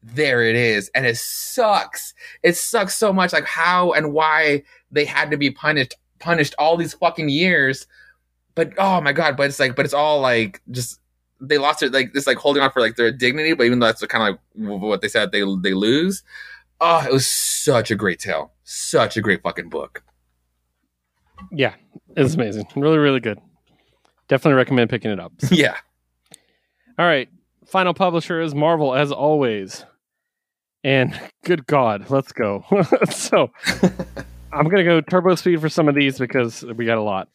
[0.07, 2.13] there it is and it sucks
[2.43, 4.61] it sucks so much like how and why
[4.91, 7.87] they had to be punished punished all these fucking years
[8.55, 10.99] but oh my god but it's like but it's all like just
[11.39, 13.85] they lost it like it's like holding on for like their dignity but even though
[13.87, 16.23] that's kind of like what they said they they lose
[16.81, 20.01] oh it was such a great tale such a great fucking book
[21.51, 21.75] Yeah,
[22.15, 22.65] it's amazing.
[22.75, 23.39] Really, really good.
[24.27, 25.33] Definitely recommend picking it up.
[25.51, 25.75] yeah
[26.97, 27.29] All right.
[27.65, 29.85] Final publisher is Marvel, as always.
[30.83, 32.63] And good God, let's go.
[33.09, 33.51] so
[34.53, 37.27] I'm going to go turbo speed for some of these because we got a lot.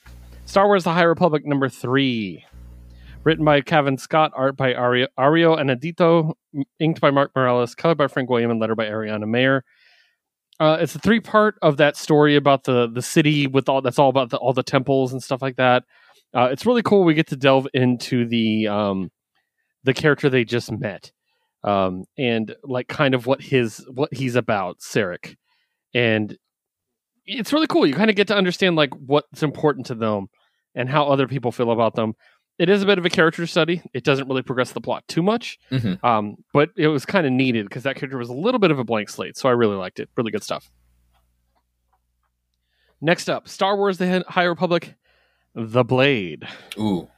[0.51, 2.45] Star Wars The High Republic, number three.
[3.23, 6.33] Written by Cavan Scott, art by Ario, Ario Anindito,
[6.81, 9.63] inked by Mark Morales, colored by Frank William, and lettered by Ariana Maher.
[10.59, 14.01] Uh, it's a three part of that story about the the city with all that's
[14.01, 15.85] all about the, all the temples and stuff like that.
[16.35, 17.05] Uh, it's really cool.
[17.05, 19.13] We get to delve into the um,
[19.85, 21.13] the character they just met,
[21.63, 25.37] um, and like kind of what his what he's about, Sarek,
[25.95, 26.37] and
[27.25, 27.87] it's really cool.
[27.87, 30.27] You kind of get to understand like what's important to them
[30.75, 32.15] and how other people feel about them.
[32.59, 33.83] It is a bit of a character study.
[33.95, 36.03] It doesn't really progress the plot too much, Mhm.
[36.05, 38.79] um, but it was kind of needed because that character was a little bit of
[38.79, 39.37] a blank slate.
[39.39, 40.11] So I really liked it.
[40.17, 40.71] Really good stuff.
[43.01, 44.95] Next up, Star Wars: The High Republic,
[45.55, 46.47] The Blade.
[46.79, 47.09] ooh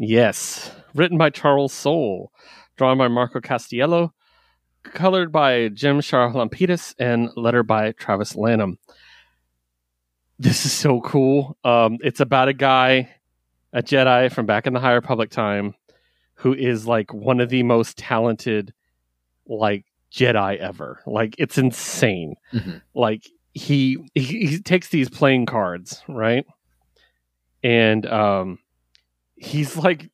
[0.00, 0.70] Yes.
[0.94, 2.30] Written by Charles Soule,
[2.76, 4.12] drawn by Marco Castiello,
[4.84, 8.78] colored by Jim Charalampidis, and lettered by Travis Lanham.
[10.38, 11.56] This is so cool.
[11.64, 13.10] Um, it's about a guy,
[13.72, 15.74] a Jedi from back in the High Republic time,
[16.34, 18.72] who is like one of the most talented,
[19.46, 21.00] like Jedi ever.
[21.06, 22.80] Like it's insane Mhm.
[22.94, 26.46] like he, he he takes these playing cards right
[27.64, 28.58] and um
[29.34, 30.10] he's like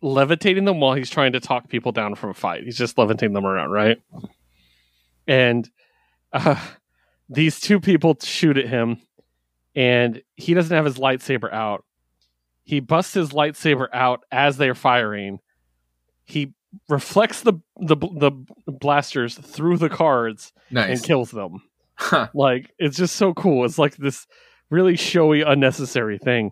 [0.00, 3.32] levitating them while he's trying to talk people down from a fight he's just levitating
[3.32, 3.98] them around right
[5.28, 5.70] and
[6.32, 6.60] uh
[7.28, 9.00] these two people shoot at him
[9.74, 11.84] and he doesn't have his lightsaber out
[12.64, 15.38] he busts his lightsaber out as they're firing
[16.24, 16.52] he
[16.88, 18.32] reflects the the the
[18.72, 21.62] blasters through the cards nice and kills them.
[21.96, 22.28] Huh.
[22.34, 23.64] Like it's just so cool.
[23.64, 24.26] It's like this
[24.70, 26.50] really showy, unnecessary thing.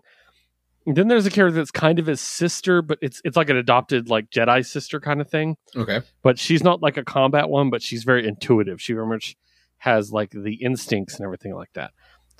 [0.85, 3.57] And then there's a character that's kind of his sister, but it's it's like an
[3.57, 5.57] adopted like Jedi sister kind of thing.
[5.75, 8.81] okay But she's not like a combat one, but she's very intuitive.
[8.81, 9.35] She very much
[9.77, 11.91] has like the instincts and everything like that.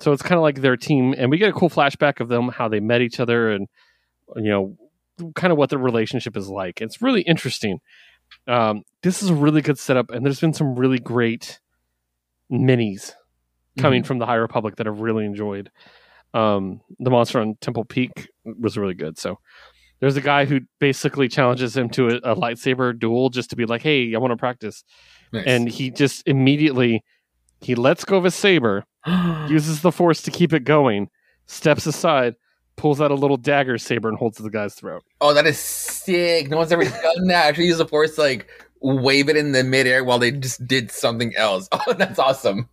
[0.04, 2.50] So it's kind of like their team, and we get a cool flashback of them
[2.50, 3.68] how they met each other and
[4.36, 4.76] you know
[5.34, 6.82] kind of what their relationship is like.
[6.82, 7.78] It's really interesting.
[8.46, 11.58] Um, this is a really good setup, and there's been some really great
[12.52, 13.12] minis
[13.78, 15.70] coming from the High Republic that I've really enjoyed.
[16.34, 19.18] Um, the monster on Temple Peak was really good.
[19.18, 19.38] So
[20.00, 23.64] there's a guy who basically challenges him to a, a lightsaber duel just to be
[23.64, 24.84] like, "Hey, I want to practice,"
[25.32, 25.44] nice.
[25.46, 27.02] and he just immediately
[27.64, 28.84] he lets go of his saber,
[29.48, 31.08] uses the force to keep it going,
[31.46, 32.34] steps aside,
[32.76, 35.02] pulls out a little dagger saber, and holds the guy's throat.
[35.20, 36.48] Oh, that is sick.
[36.50, 37.46] No one's ever done that.
[37.46, 38.48] Actually use the force to like
[38.80, 41.68] wave it in the midair while they just did something else.
[41.86, 42.68] Oh, that's awesome.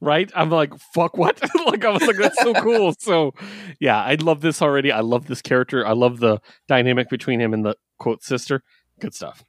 [0.00, 0.30] right?
[0.36, 1.40] I'm like, fuck what?
[1.66, 2.94] like I was like, that's so cool.
[2.98, 3.32] So
[3.80, 4.92] yeah, I love this already.
[4.92, 5.86] I love this character.
[5.86, 8.62] I love the dynamic between him and the quote sister.
[9.00, 9.42] Good stuff.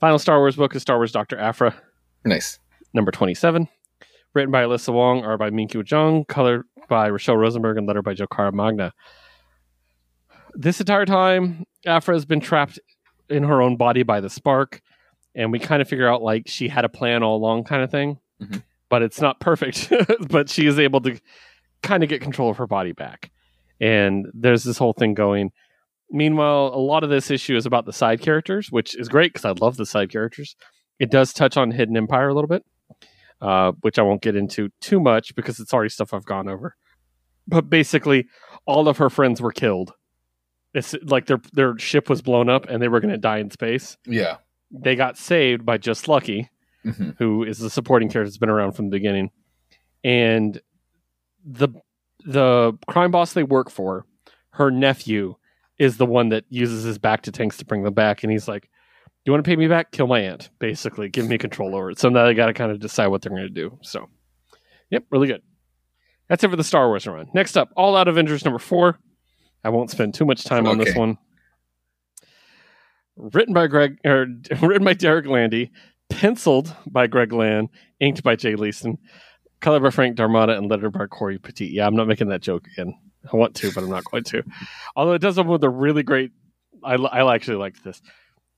[0.00, 1.74] Final Star Wars book is Star Wars Doctor Aphra,
[2.24, 2.58] Nice.
[2.92, 3.66] number 27.
[4.36, 8.12] Written by Alyssa Wong, art by Minkyu Jung, colored by Rachelle Rosenberg, and lettered by
[8.12, 8.92] Joe Caramagna.
[10.52, 12.78] This entire time, Aphra has been trapped
[13.30, 14.82] in her own body by the spark,
[15.34, 17.90] and we kind of figure out like she had a plan all along, kind of
[17.90, 18.18] thing.
[18.42, 18.62] Mhm.
[18.90, 19.90] But it's not perfect.
[20.28, 21.18] but she is able to
[21.82, 23.30] kind of get control of her body back,
[23.80, 25.50] and there's this whole thing going.
[26.10, 29.46] Meanwhile, a lot of this issue is about the side characters, which is great because
[29.46, 30.56] I love the side characters.
[30.98, 32.66] It does touch on Hidden Empire a little bit,
[33.40, 36.76] uh, which I won't get into too much because it's already stuff I've gone over.
[37.48, 38.26] But basically,
[38.66, 39.92] all of her friends were killed.
[40.74, 43.50] It's like their their ship was blown up and they were going to die in
[43.50, 43.96] space.
[44.06, 44.36] Yeah.
[44.72, 46.50] they got saved by Just Lucky,
[46.84, 47.14] Mhm.
[47.18, 49.30] who is the supporting character that's been around from the beginning,
[50.04, 50.60] and
[51.44, 51.68] the
[52.24, 54.04] the crime boss they work for,
[54.50, 55.36] her nephew,
[55.78, 58.68] is the one that uses his bacta tanks to bring them back, and he's like,
[59.26, 59.92] "You want to pay me back?
[59.92, 60.48] Kill my aunt.
[60.58, 63.22] Basically, give me control over it." So now they got to kind of decide what
[63.22, 63.78] they're going to do.
[63.82, 64.08] So,
[64.90, 65.42] yep, really good.
[66.28, 67.28] That's it for the Star Wars run.
[67.34, 68.98] Next up, All Out Avengers number four.
[69.62, 71.18] I won't spend too much time on this one.
[73.16, 74.26] Written by Greg, or
[74.62, 75.70] written by Derek Landy,
[76.08, 77.70] penciled by Greg Land,
[78.00, 78.98] inked by Jay Leisten,
[79.60, 81.66] colored by Frank D'Armata, and lettered by Cory Petit.
[81.66, 82.94] Yeah, I'm not making that joke again.
[83.32, 84.42] I want to, but I'm not going to.
[84.94, 86.32] Although it does open with a really great.
[86.84, 88.00] I, I actually like this.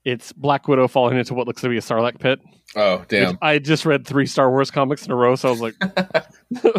[0.05, 2.41] It's Black Widow falling into what looks to be a Sarlacc pit.
[2.77, 3.39] Oh, damn.
[3.43, 5.75] I just read three Star Wars comics in a row, so I was like,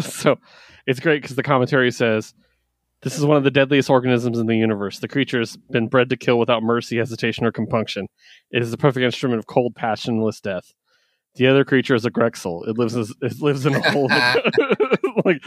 [0.00, 0.38] so
[0.86, 2.34] it's great because the commentary says
[3.02, 4.98] this is one of the deadliest organisms in the universe.
[4.98, 8.08] The creature has been bred to kill without mercy, hesitation, or compunction.
[8.50, 10.72] It is the perfect instrument of cold, passionless death.
[11.36, 12.66] The other creature is a Grexel.
[12.68, 14.08] It lives as, it lives in a hole.
[15.24, 15.42] like,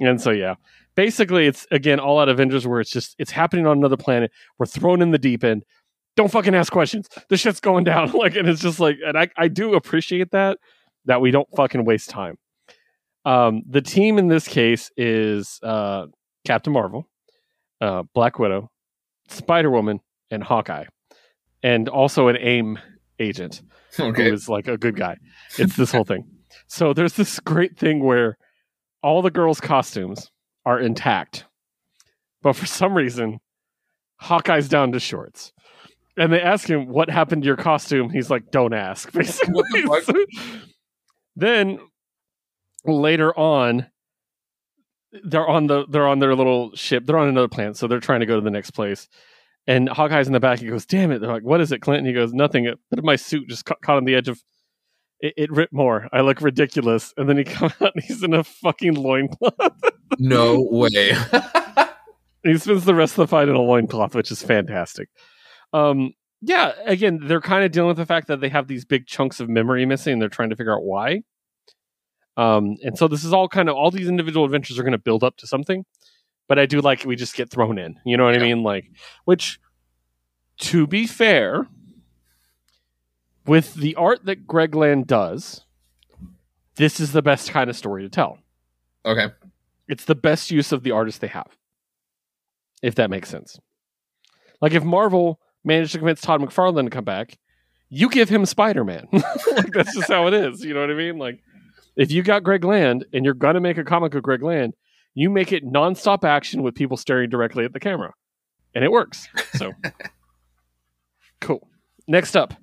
[0.00, 0.54] and so yeah,
[0.94, 4.32] basically it's again all out Avengers where it's just it's happening on another planet.
[4.58, 5.64] We're thrown in the deep end.
[6.16, 7.08] Don't fucking ask questions.
[7.28, 8.10] The shit's going down.
[8.14, 10.58] Like, and it's just like, and I I do appreciate that
[11.04, 12.36] that we don't fucking waste time.
[13.24, 16.06] Um, the team in this case is uh,
[16.44, 17.08] Captain Marvel,
[17.80, 18.70] uh, Black Widow,
[19.28, 20.84] Spider Woman, and Hawkeye,
[21.62, 22.78] and also an AIM
[23.18, 23.62] agent
[23.98, 24.28] Okay.
[24.28, 25.16] who is like a good guy.
[25.58, 26.24] It's this whole thing.
[26.68, 28.36] So there's this great thing where
[29.02, 30.30] all the girls' costumes
[30.64, 31.44] are intact,
[32.42, 33.38] but for some reason,
[34.20, 35.52] Hawkeye's down to shorts.
[36.18, 38.10] And they ask him what happened to your costume.
[38.10, 40.26] He's like, "Don't ask." Basically, the
[41.36, 41.78] then
[42.84, 43.86] later on,
[45.24, 47.04] they're on the they're on their little ship.
[47.06, 49.08] They're on another planet, so they're trying to go to the next place.
[49.66, 50.60] And Hawkeye's in the back.
[50.60, 52.66] He goes, "Damn it!" They're like, "What is it, Clint?" And he goes, "Nothing.
[52.66, 54.42] A bit of my suit just ca- caught on the edge of."
[55.18, 56.08] It, it ripped more.
[56.12, 59.54] I look ridiculous, and then he comes out and he's in a fucking loincloth.
[60.18, 61.14] No way.
[62.42, 65.08] he spends the rest of the fight in a loincloth, which is fantastic.
[65.76, 69.06] Um, yeah, again, they're kind of dealing with the fact that they have these big
[69.06, 70.14] chunks of memory missing.
[70.14, 71.22] And they're trying to figure out why.
[72.36, 74.98] Um, and so this is all kind of all these individual adventures are going to
[74.98, 75.84] build up to something.
[76.48, 77.98] But I do like we just get thrown in.
[78.04, 78.62] You know what I mean?
[78.62, 78.90] Like,
[79.24, 79.58] which,
[80.58, 81.66] to be fair,
[83.46, 85.64] with the art that Greg Land does,
[86.76, 88.38] this is the best kind of story to tell
[89.04, 89.28] okay.
[89.88, 91.56] it's the best use of the artist they have.
[92.82, 93.58] If that makes sense.
[94.60, 97.36] Like if Marvel managed to convince Todd McFarlane to come back,
[97.88, 99.06] you give him Spider Man.
[99.12, 100.64] like that's just how it is.
[100.64, 101.18] You know what I mean?
[101.18, 101.40] Like
[101.96, 104.74] if you got Greg Land and you're gonna make a comic of Greg Land,
[105.14, 108.12] you make it nonstop action with people staring directly at the camera.
[108.74, 109.28] And it works.
[109.54, 109.72] So
[111.40, 111.68] cool.
[112.06, 112.54] Next up,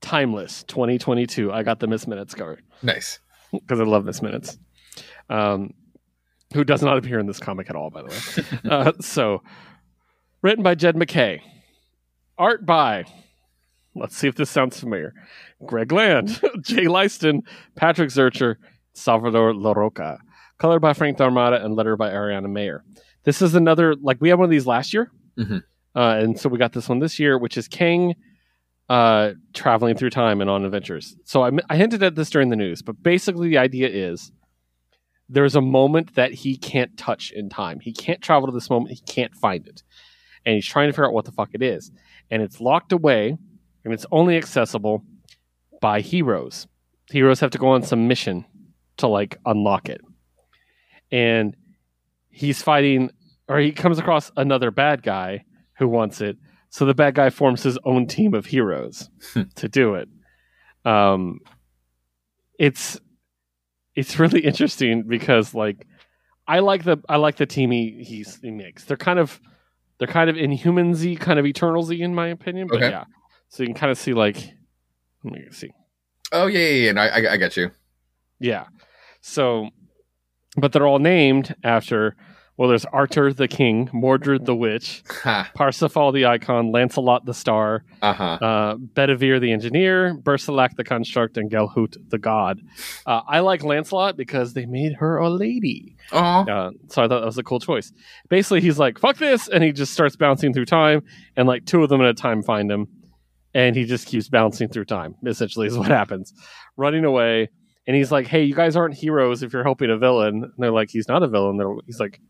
[0.00, 1.52] Timeless 2022.
[1.52, 3.18] I got the Miss Minutes covered Nice.
[3.52, 4.58] because I love Miss Minutes.
[5.30, 5.74] Um,
[6.54, 8.70] who does not appear in this comic at all, by the way.
[8.70, 9.42] uh, so,
[10.42, 11.42] written by Jed MacKay,
[12.38, 13.04] art by.
[13.94, 15.12] Let's see if this sounds familiar.
[15.66, 17.42] Greg Land, Jay Leisten,
[17.74, 18.56] Patrick Zircher,
[18.92, 20.18] Salvador Larroca.
[20.58, 22.84] Colored by Frank D'Armata and letter by Ariana Maher.
[23.24, 25.62] This is another like we had one of these last year, Mhm.
[25.94, 28.14] uh, and so we got this one this year, which is Kang
[28.88, 31.14] uh, traveling through time and on adventures.
[31.24, 34.32] So I, I hinted at this during the news, but basically the idea is
[35.28, 37.80] there's a moment that he can't touch in time.
[37.80, 38.94] He can't travel to this moment.
[38.94, 39.82] He can't find it,
[40.46, 41.90] and he's trying to figure out what the fuck it is.
[42.30, 43.36] And it's locked away,
[43.84, 45.02] and it's only accessible
[45.80, 46.66] by heroes.
[47.10, 48.44] Heroes have to go on some mission
[48.98, 50.00] to like unlock it,
[51.10, 51.56] and
[52.28, 53.10] he's fighting,
[53.48, 55.44] or he comes across another bad guy
[55.78, 56.36] who wants it.
[56.70, 59.08] So the bad guy forms his own team of heroes
[59.54, 60.08] to do it.
[60.84, 61.40] Um,
[62.58, 63.00] it's
[63.94, 65.86] it's really interesting because like
[66.46, 68.84] I like the I like the team he he's, he makes.
[68.84, 69.40] They're kind of
[69.98, 72.66] they're kind of inhumansy, kind of eternalsy in my opinion.
[72.68, 72.90] But Okay.
[72.90, 73.04] yeah,
[73.48, 74.36] so you can kind of see like
[75.24, 75.70] let me see.
[76.32, 76.92] Oh yeah, yeah, yeah.
[76.92, 77.70] No, I, I get you.
[78.38, 78.66] Yeah.
[79.20, 79.70] So,
[80.56, 82.16] but they're all named after.
[82.58, 85.50] Well, there's Arthur the King, Mordred the Witch, Ha.
[85.54, 88.24] Parsifal the Icon, Lancelot the Star, Uh huh.
[88.42, 92.60] uh, Bedivere the Engineer, Bersalak the Construct, and Gelhut the God.
[93.06, 95.96] Uh, I like Lancelot because they made her a lady.
[96.48, 97.92] Uh, so I thought that was a cool choice.
[98.28, 99.46] Basically, he's like, fuck this.
[99.48, 101.02] And he just starts bouncing through time,
[101.36, 102.88] and like two of them at a time find him.
[103.54, 106.34] And he just keeps bouncing through time, essentially, is what happens.
[106.76, 107.50] Running away.
[107.86, 110.42] And he's like, hey, you guys aren't heroes if you're helping a villain.
[110.44, 111.56] And they're like, he's not a villain.
[111.56, 112.20] They're, he's like,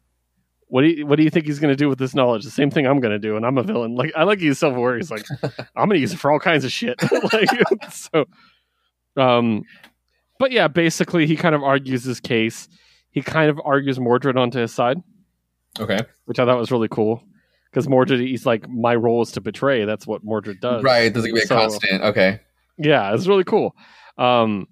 [0.68, 2.44] what do you what do you think he's going to do with this knowledge?
[2.44, 3.94] The same thing I'm going to do, and I'm a villain.
[3.94, 4.96] Like I like he's self aware.
[4.96, 6.96] He's like, I'm going to use it for all kinds of shit.
[7.32, 7.48] like
[7.90, 8.26] so,
[9.16, 9.62] um,
[10.38, 12.68] but yeah, basically he kind of argues his case.
[13.10, 14.98] He kind of argues Mordred onto his side,
[15.80, 16.00] Okay.
[16.26, 17.22] which I thought was really cool
[17.70, 19.84] because Mordred he's like, my role is to betray.
[19.86, 20.82] That's what Mordred does.
[20.84, 21.12] Right.
[21.12, 22.02] There's gonna be a So- constant.
[22.02, 22.40] Okay.
[22.76, 23.74] Yeah, it's really cool.
[24.18, 24.66] Um,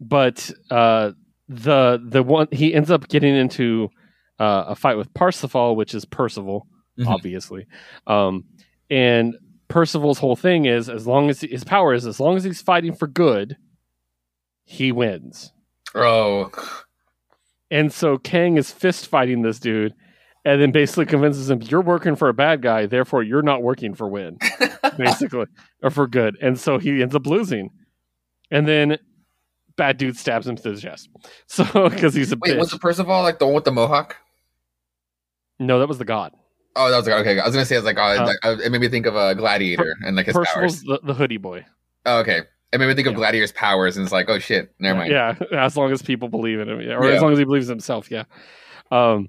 [0.00, 1.12] but uh,
[1.48, 3.90] the the one he ends up getting into
[4.40, 6.66] uh, a fight with Parsifal, which is Percival,
[6.98, 7.06] Mhm.
[7.06, 7.66] obviously.
[8.08, 8.44] Um,
[8.90, 9.36] and
[9.68, 12.94] Percival's whole thing is as long as his power is as long as he's fighting
[12.94, 13.56] for good,
[14.64, 15.52] he wins.
[15.94, 16.50] Oh.
[17.70, 19.94] And so Kang is fist fighting this dude,
[20.44, 23.94] and then basically convinces him you're working for a bad guy, therefore you're not working
[23.94, 24.38] for win.
[24.96, 25.46] basically,
[25.82, 26.36] or for good.
[26.42, 27.70] And so he ends up losing.
[28.50, 28.98] And then
[29.76, 31.08] bad dude stabs him through the chest.
[31.46, 32.76] So because he's a Wait, was bitch.
[32.76, 34.16] it Percival like the one with the mohawk?
[35.60, 36.32] No, that was the god.
[36.76, 37.38] Oh, that was like okay.
[37.38, 39.14] I was gonna say it's like, oh, Uh, like uh, it made me think of
[39.16, 41.00] a gladiator and like his Percival's powers.
[41.00, 41.64] the, the hoodie boy.
[42.06, 42.42] Oh, okay.
[42.72, 43.18] It made me think of Yeah.
[43.18, 45.10] gladiator's powers, and it's like, oh shit, never mind.
[45.12, 47.16] Yeah, as long as people believe in him, yeah, or Yeah.
[47.16, 48.24] as long as he believes in himself, yeah.
[48.92, 49.28] Um,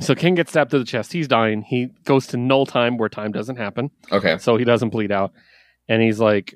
[0.00, 1.12] so King gets stabbed to the chest.
[1.12, 1.62] He's dying.
[1.62, 4.36] He goes to null time where time doesn't happen, Okay.
[4.38, 5.32] so he doesn't bleed out.
[5.88, 6.54] And he's like,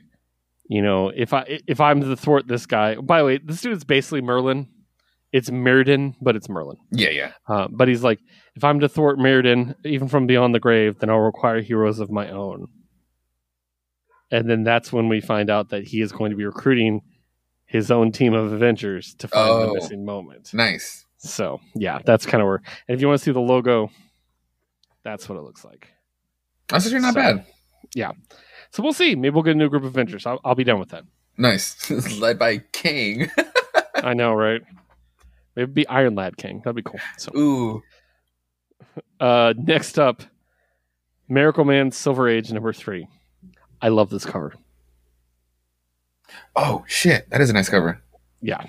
[0.68, 2.96] you know, if I if I'm to thwart this guy.
[2.96, 4.68] By the way, this dude is basically Merlin.
[5.32, 6.78] It's Mirrodin, but it's Merlin.
[6.90, 7.32] Yeah, yeah.
[7.46, 8.18] Uh, but he's like,
[8.56, 12.10] if I'm to thwart Mirrodin, even from beyond the grave, then I'll require heroes of
[12.10, 12.68] my own.
[14.30, 17.00] And then that's when we find out that he is going to be recruiting
[17.66, 19.66] his own team of Avengers to find Oh.
[19.66, 20.52] the missing moment.
[20.54, 21.04] Nice.
[21.18, 22.62] So yeah, that's kind of where.
[22.88, 23.90] And if you want to see the logo,
[25.04, 25.88] that's what it looks like.
[26.68, 27.46] That's actually not So- bad.
[27.94, 28.12] Yeah.
[28.70, 29.14] So we'll see.
[29.14, 30.26] Maybe we'll get a new group of Avengers.
[30.26, 31.04] I'll, I'll be done with that.
[31.38, 31.90] Nice.
[32.18, 33.30] Led by King.
[33.94, 34.60] I know, right?
[35.58, 36.60] It'd be Iron Lad King.
[36.64, 37.00] That'd be cool.
[37.16, 37.82] So Ooh.
[39.18, 40.22] uh, next up,
[41.28, 43.08] Miracle Man Silver Age number three.
[43.82, 44.54] I love this cover.
[46.54, 48.00] Oh shit, that is a nice cover.
[48.40, 48.64] Yeah.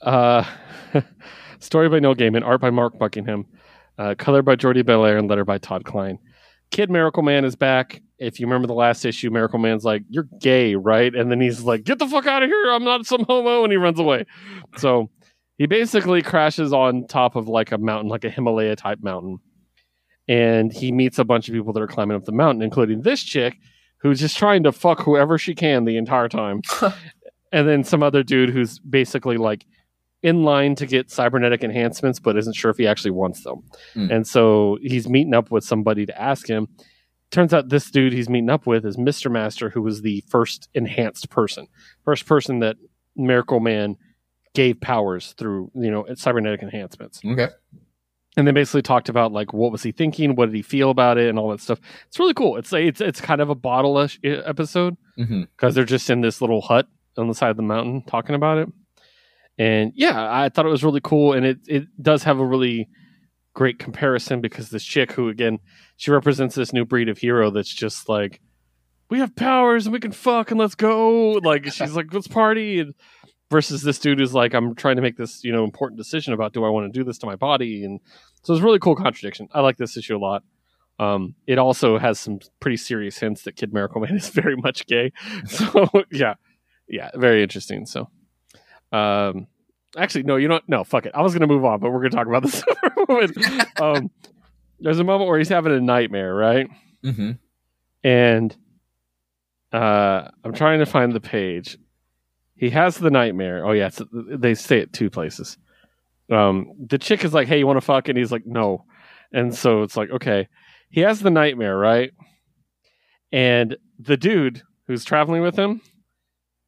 [0.00, 0.44] Uh,
[1.58, 3.44] story by Neil Gaiman, art by Mark Buckingham,
[3.98, 6.18] uh, color by Jordie Bellaire, and letter by Todd Klein.
[6.74, 8.02] Kid Miracle Man is back.
[8.18, 11.60] If you remember the last issue, Miracle Man's like, "You're gay, right?" And then he's
[11.60, 12.64] like, "Get the fuck out of here!
[12.68, 14.26] I'm not some homo," and he runs away.
[14.78, 15.08] So
[15.56, 19.38] he basically crashes on top of like a mountain, like a Himalaya type mountain,
[20.26, 23.22] and he meets a bunch of people that are climbing up the mountain, including this
[23.22, 23.56] chick
[23.98, 26.60] who's just trying to fuck whoever she can the entire time
[27.52, 29.64] and then some other dude who's basically like
[30.24, 33.62] in line to get cybernetic enhancements but isn't sure if he actually wants them.
[33.92, 34.10] Hmm.
[34.10, 36.66] and so he's meeting up with somebody to ask him.
[37.30, 40.68] Turns out this dude he's meeting up with is mr master who was the first
[40.74, 41.68] enhanced person
[42.04, 42.76] first person that
[43.16, 43.96] miracle man
[44.54, 47.20] gave powers through you know cybernetic enhancements.
[47.24, 47.48] Okay.
[48.36, 50.36] and they basically talked about like what was he thinking?
[50.36, 51.28] What did he feel about it?
[51.28, 51.80] And all that stuff.
[52.06, 52.56] It's really cool.
[52.56, 56.60] It's it's it's kind of a bottle-ish episode hmm because they're just in this little
[56.60, 56.86] hut
[57.16, 58.68] on the side of the mountain talking about it.
[59.58, 62.88] And yeah, I thought it was really cool, and it it does have a really
[63.54, 65.58] great comparison because this chick, who again,
[65.96, 68.40] she represents this new breed of hero that's just like,
[69.10, 71.32] we have powers and we can fuck and let's go.
[71.32, 72.80] Like she's like, let's party.
[72.80, 72.94] And
[73.50, 76.52] versus this dude who's like, I'm trying to make this you know important decision about
[76.52, 78.00] do I want to do this to my body, and
[78.42, 79.48] so it's a really cool contradiction.
[79.52, 80.42] I like this issue a lot.
[80.98, 84.86] Um, it also has some pretty serious hints that Kid Miracle Man is very much
[84.86, 85.12] gay.
[85.46, 86.34] So yeah,
[86.88, 87.86] yeah, very interesting.
[87.86, 88.08] So,
[88.94, 89.46] um,
[89.96, 90.68] actually, no, you know, what?
[90.68, 91.12] no, fuck it.
[91.14, 93.80] I was gonna move on, but we're gonna talk about this for a moment.
[93.80, 94.10] Um,
[94.80, 96.68] there's a moment where he's having a nightmare, right?
[97.02, 97.32] hmm
[98.02, 98.56] And
[99.72, 101.76] uh, I'm trying to find the page.
[102.56, 103.66] He has the nightmare.
[103.66, 105.58] Oh yeah, it's, they say it two places.
[106.30, 108.84] Um, the chick is like, "Hey, you want to fuck?" And he's like, "No."
[109.32, 110.48] And so it's like, okay,
[110.90, 112.12] he has the nightmare, right?
[113.32, 115.80] And the dude who's traveling with him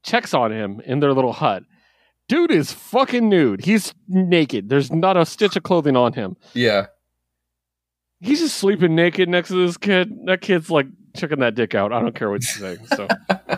[0.03, 1.62] checks on him in their little hut.
[2.28, 3.65] Dude is fucking nude.
[3.65, 4.69] He's naked.
[4.69, 6.36] There's not a stitch of clothing on him.
[6.55, 6.86] Yeah.
[8.20, 10.12] He's just sleeping naked next to this kid.
[10.24, 10.86] That kid's like
[11.16, 11.93] checking that dick out.
[11.93, 12.78] I don't care what you say.
[12.97, 13.07] So,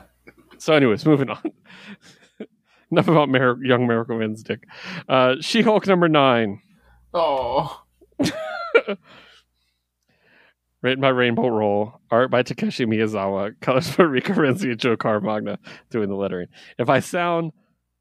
[0.58, 1.40] so anyways, moving on.
[2.90, 4.64] Enough about Mer- young Miracle Man's dick.
[5.08, 6.60] Uh, she Hulk number nine,
[7.14, 7.82] Oh.
[10.82, 15.58] written by Rainbow Rowell, art by Takeshi Miyazawa, colors by Rico Renzi and Joe Caramagna,
[15.90, 16.48] doing the lettering.
[16.78, 17.52] If I sound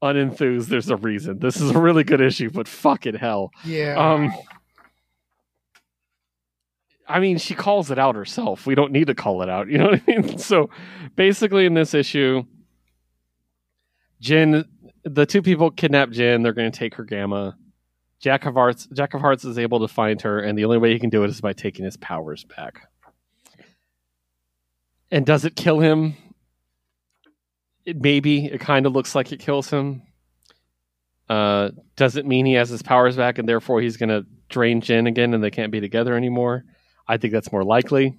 [0.02, 1.38] unenthused, there's a reason.
[1.38, 3.50] This is a really good issue, but fucking hell.
[3.64, 3.94] Yeah.
[3.96, 4.34] Um,
[7.08, 8.66] I mean, she calls it out herself.
[8.66, 9.68] We don't need to call it out.
[9.68, 10.38] You know what I mean?
[10.38, 10.70] So
[11.16, 12.44] basically, in this issue,
[14.20, 14.64] Jin,
[15.04, 16.42] the two people kidnap Jin.
[16.42, 17.56] They're going to take her gamma.
[18.20, 20.92] Jack of Hearts Jack of Hearts is able to find her, and the only way
[20.92, 22.88] he can do it is by taking his powers back.
[25.10, 26.14] And does it kill him?
[27.88, 30.02] It maybe it kind of looks like it kills him.
[31.26, 35.06] Uh, doesn't mean he has his powers back and therefore he's going to drain Jin
[35.06, 36.64] again and they can't be together anymore?
[37.06, 38.18] I think that's more likely.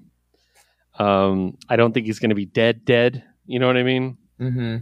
[0.97, 3.23] Um, I don't think he's going to be dead, dead.
[3.45, 4.17] You know what I mean?
[4.39, 4.77] Mm-hmm.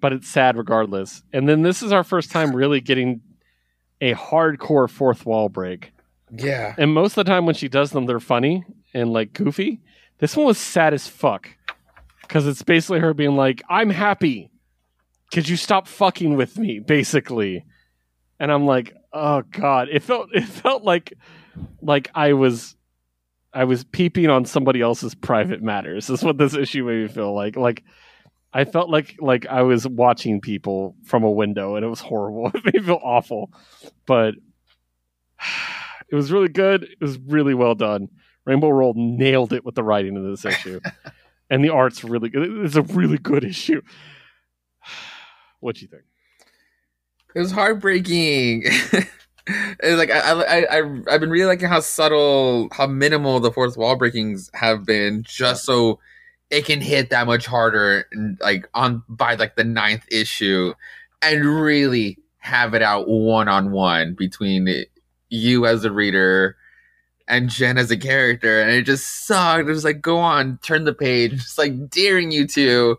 [0.00, 1.22] But it's sad regardless.
[1.30, 3.20] And then this is our first time really getting
[4.00, 5.92] a hardcore fourth wall break.
[6.30, 6.74] Yeah.
[6.78, 8.64] And most of the time when she does them, they're funny
[8.94, 9.82] and like goofy.
[10.20, 11.50] This one was sad as fuck
[12.26, 14.50] because it's basically her being like, "I'm happy.
[15.32, 17.64] Could you stop fucking with me?" Basically,
[18.38, 21.12] and I'm like, "Oh god!" It felt it felt like
[21.80, 22.76] like I was
[23.52, 26.10] I was peeping on somebody else's private matters.
[26.10, 27.56] Is what this issue made me feel like.
[27.56, 27.84] Like
[28.52, 32.50] I felt like like I was watching people from a window, and it was horrible.
[32.54, 33.50] It made me feel awful,
[34.06, 34.34] but
[36.08, 36.84] it was really good.
[36.84, 38.08] It was really well done.
[38.44, 40.80] Rainbow Rowell nailed it with the writing of this issue,
[41.50, 42.64] and the art's really good.
[42.64, 43.82] It's a really good issue.
[45.60, 46.02] What do you think?
[47.34, 48.62] It was heartbreaking.
[49.46, 53.76] it's like I, I, I, I've been really liking how subtle, how minimal the fourth
[53.76, 55.98] wall breakings have been, just so
[56.50, 60.74] it can hit that much harder, and like on by like the ninth issue,
[61.22, 64.84] and really have it out one on one between
[65.30, 66.56] you as a reader
[67.28, 69.68] and Jen as a character, and it just sucked.
[69.68, 72.98] It was like, go on, turn the page, just like daring you to.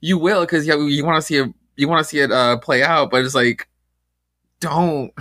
[0.00, 1.52] You will because you, you want to see it.
[1.76, 3.68] You want to see it uh, play out, but it's like,
[4.60, 5.12] don't.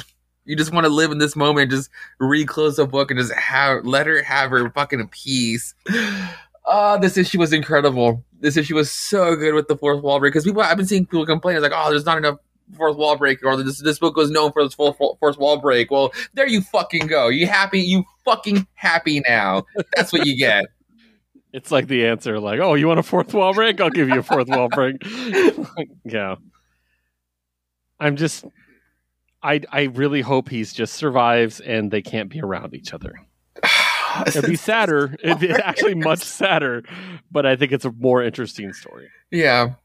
[0.46, 1.72] You just want to live in this moment.
[1.72, 1.90] Just
[2.20, 5.74] reclose the book and just have let her have her fucking peace.
[6.66, 8.24] Oh, this issue was incredible.
[8.40, 10.62] This issue was so good with the fourth wall break because people.
[10.62, 11.58] I've been seeing people complain.
[11.58, 12.38] It's like, oh, there's not enough
[12.76, 15.92] fourth wall break, or this this book was known for its fourth, fourth wall break.
[15.92, 17.28] Well, there you fucking go.
[17.30, 17.80] You happy?
[17.80, 19.66] You fucking happy now?
[19.96, 20.66] That's what you get.
[21.54, 23.80] It's like the answer, like, oh, you want a fourth wall break?
[23.80, 24.98] I'll give you a fourth wall break.
[26.06, 26.36] yeah.
[28.00, 28.46] I'm just,
[29.42, 33.16] I I really hope he's just survives and they can't be around each other.
[34.28, 35.16] It'd be sadder.
[35.24, 36.84] It'd be actually much sadder,
[37.32, 39.10] but I think it's a more interesting story.
[39.32, 39.76] Yeah.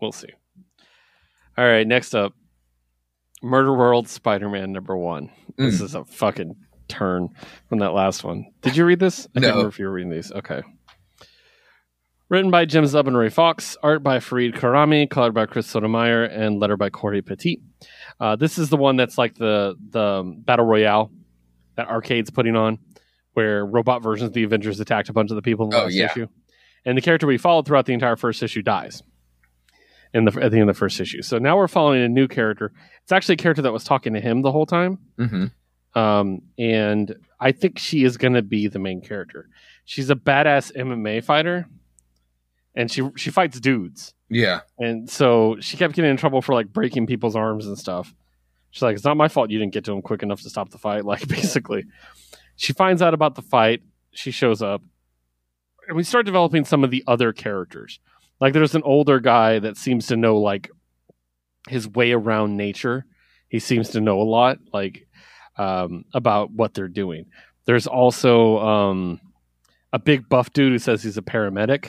[0.00, 0.30] We'll see.
[1.58, 2.32] All right, next up
[3.42, 5.30] Murder World Spider Man number one.
[5.58, 5.70] Mm.
[5.70, 6.56] This is a fucking
[6.88, 7.28] turn
[7.68, 8.46] from that last one.
[8.62, 9.26] Did you read this?
[9.36, 9.46] I no.
[9.46, 10.32] can't remember if you were reading these.
[10.32, 10.62] Okay.
[12.30, 16.24] Written by Jim Zub and Ray Fawkes, art by Farid Karami, colored by Chris Sotomayor,
[16.24, 17.60] and letter by Cory Petit.
[18.18, 21.10] Uh, this is the one that's like the the battle royale
[21.76, 22.78] that Arcade's putting on,
[23.34, 25.84] where robot versions of the Avengers attacked a bunch of the people in the oh,
[25.84, 26.06] last yeah.
[26.06, 26.26] issue,
[26.86, 29.02] and the character we followed throughout the entire first issue dies
[30.14, 31.22] in the at the end of the first issue.
[31.22, 32.72] So now we're following a new character.
[33.02, 35.98] It's actually a character that was talking to him the whole time, Mm-hmm.
[35.98, 39.48] um, and I think she is going to be the main character.
[39.84, 41.66] She's a badass MMA fighter,
[42.74, 44.14] and she she fights dudes.
[44.28, 44.60] Yeah.
[44.78, 48.14] And so she kept getting in trouble for like breaking people's arms and stuff.
[48.70, 50.70] She's like, it's not my fault you didn't get to him quick enough to stop
[50.70, 51.04] the fight.
[51.12, 51.84] Like, basically,
[52.56, 53.82] she finds out about the fight.
[54.12, 54.80] She shows up.
[55.88, 57.98] And we start developing some of the other characters.
[58.42, 60.68] Like, there's an older guy that seems to know, like,
[61.68, 63.06] his way around nature.
[63.48, 65.06] He seems to know a lot, like,
[65.56, 67.26] um, about what they're doing.
[67.66, 69.20] There's also um,
[69.92, 71.88] a big buff dude who says he's a paramedic.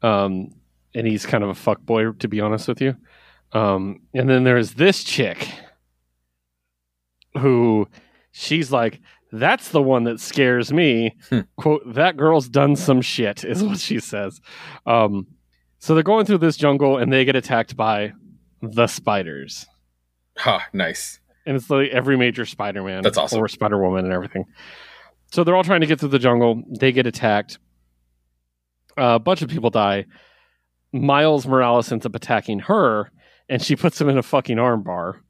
[0.00, 0.54] Um,
[0.94, 2.94] and he's kind of a fuck boy, to be honest with you.
[3.52, 5.48] Um, and then there's this chick
[7.36, 7.88] who
[8.30, 9.00] she's like,
[9.32, 11.16] that's the one that scares me.
[11.30, 11.40] Hmm.
[11.56, 14.40] Quote, that girl's done some shit, is what she says.
[14.86, 15.26] Um,
[15.78, 18.12] so they're going through this jungle and they get attacked by
[18.62, 19.66] the spiders.
[20.38, 21.20] Ha, nice.
[21.46, 23.02] And it's like every major Spider Man.
[23.02, 23.42] That's awesome.
[23.42, 24.44] Or Spider Woman and everything.
[25.32, 26.62] So they're all trying to get through the jungle.
[26.78, 27.58] They get attacked.
[28.96, 30.06] Uh, a bunch of people die.
[30.92, 33.10] Miles Morales ends up attacking her,
[33.48, 35.20] and she puts him in a fucking armbar.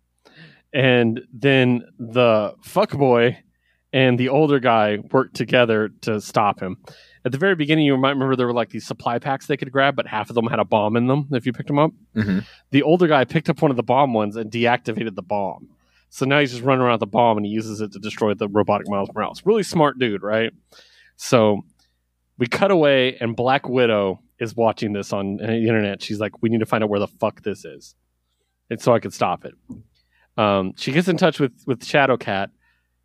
[0.73, 3.37] And then the fuckboy
[3.93, 6.77] and the older guy work together to stop him.
[7.25, 9.73] At the very beginning, you might remember there were like these supply packs they could
[9.73, 11.91] grab, but half of them had a bomb in them if you picked them up.
[12.15, 12.45] Mhm.
[12.71, 15.69] The older guy picked up one of the bomb ones and deactivated the bomb.
[16.11, 18.35] So now he's just running around with the bomb and he uses it to destroy
[18.35, 19.43] the robotic Miles Morales.
[19.45, 20.53] Really smart dude, right?
[21.17, 21.65] So
[22.39, 26.01] we cut away, and Black Widow is watching this on the internet.
[26.01, 27.97] She's like, "We need to find out where the fuck this is,"
[28.71, 29.55] and so I could stop it.
[30.37, 32.51] Um, she gets in touch with with Shadowcat,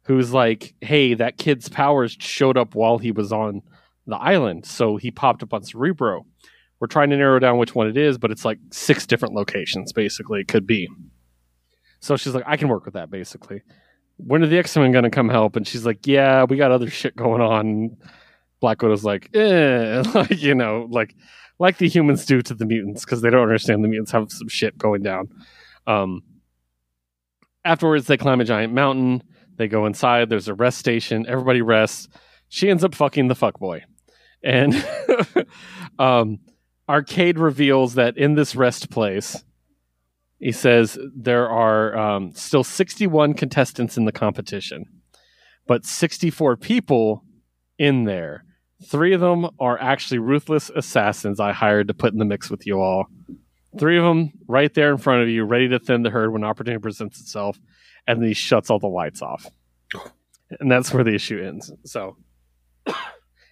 [0.04, 3.64] who's like, "Hey, that kid's powers showed up while he was on
[4.06, 6.26] the island, so he popped up on Cerebro.
[6.80, 9.94] We're trying to narrow down which one it is, but it's like six different locations,
[9.94, 10.42] basically.
[10.42, 10.90] It could be."
[12.04, 13.62] So she's like, I can work with that basically.
[14.18, 15.56] When are the X Men going to come help?
[15.56, 17.96] And she's like, Yeah, we got other shit going on.
[18.60, 21.16] Black Widow's like, eh, like you know, like
[21.60, 24.50] like the humans do to the mutants because they don't understand the mutants have some
[24.50, 25.30] shit going down.
[25.88, 26.24] Um,
[27.64, 29.24] afterwards, they climb a giant mountain.
[29.56, 30.30] They go inside.
[30.30, 31.26] There's a rest station.
[31.26, 32.10] Everybody rests.
[32.50, 33.86] She ends up fucking the fuck boy,
[34.44, 34.86] and
[36.00, 36.40] um,
[36.88, 39.44] Arcade reveals that in this rest place,
[40.40, 44.86] he says there are um, still 61 contestants in the competition,
[45.68, 47.24] but 64 people
[47.78, 48.44] in there.
[48.86, 52.68] Three of them are actually ruthless assassins I hired to put in the mix with
[52.68, 53.06] you all.
[53.80, 56.44] Three of them right there in front of you, ready to thin the herd when
[56.44, 57.58] opportunity presents itself,
[58.06, 59.48] and then he shuts all the lights off.
[60.60, 61.72] And that's where the issue ends.
[61.86, 62.18] So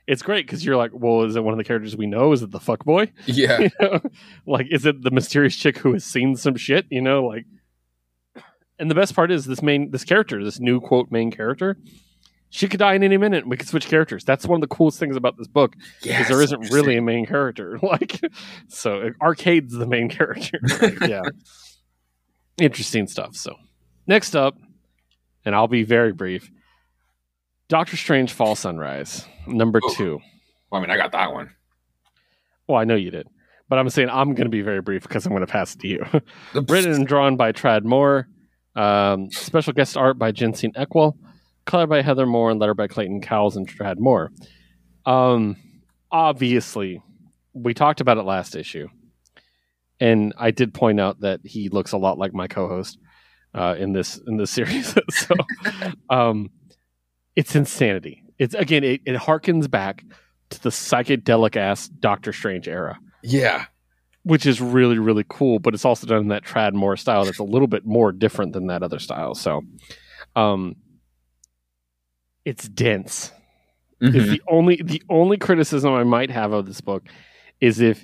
[0.07, 2.31] it's great because you're like, well, is it one of the characters we know?
[2.31, 3.11] Is it the fuck boy?
[3.25, 3.59] Yeah.
[3.59, 3.99] You know?
[4.45, 6.85] like, is it the mysterious chick who has seen some shit?
[6.89, 7.45] You know, like,
[8.79, 11.77] and the best part is this main this character, this new quote main character,
[12.49, 13.47] she could die in any minute.
[13.47, 14.25] We could switch characters.
[14.25, 17.01] That's one of the coolest things about this book Yes, because there isn't really a
[17.01, 17.79] main character.
[17.83, 18.19] Like,
[18.67, 20.59] so Arcade's the main character.
[21.07, 21.21] yeah,
[22.57, 23.35] interesting stuff.
[23.35, 23.55] So,
[24.07, 24.57] next up,
[25.45, 26.51] and I'll be very brief.
[27.71, 29.95] Doctor Strange Fall Sunrise, number Ooh.
[29.95, 30.19] two.
[30.69, 31.55] Well, I mean, I got that one.
[32.67, 33.29] Well, I know you did,
[33.69, 35.79] but I'm saying I'm going to be very brief because I'm going to pass it
[35.79, 36.05] to you.
[36.67, 38.27] Written and drawn by Tradd Moore.
[38.75, 41.13] Um, special guest art by Jensine Eckwall.
[41.63, 44.33] Color by Heather Moore and letter by Clayton Cowles and Tradd Moore.
[45.05, 45.55] Um,
[46.11, 47.01] obviously,
[47.53, 48.89] we talked about it last issue,
[49.97, 52.99] and I did point out that he looks a lot like my co-host
[53.53, 54.93] uh, in this in this series.
[55.09, 55.35] so,
[56.09, 56.49] um,
[57.35, 58.23] it's insanity.
[58.37, 60.03] It's again, it, it harkens back
[60.49, 63.65] to the psychedelic ass Doctor Strange era Yeah.
[64.23, 67.39] which is really really cool but it's also done in that Tradd Moore style that's
[67.39, 69.61] a little bit more different than that other style so
[70.35, 70.75] um
[72.45, 73.31] it's dense
[74.01, 74.29] is Mhm.
[74.31, 77.03] the only the only criticism i might have of this book
[77.61, 78.03] is if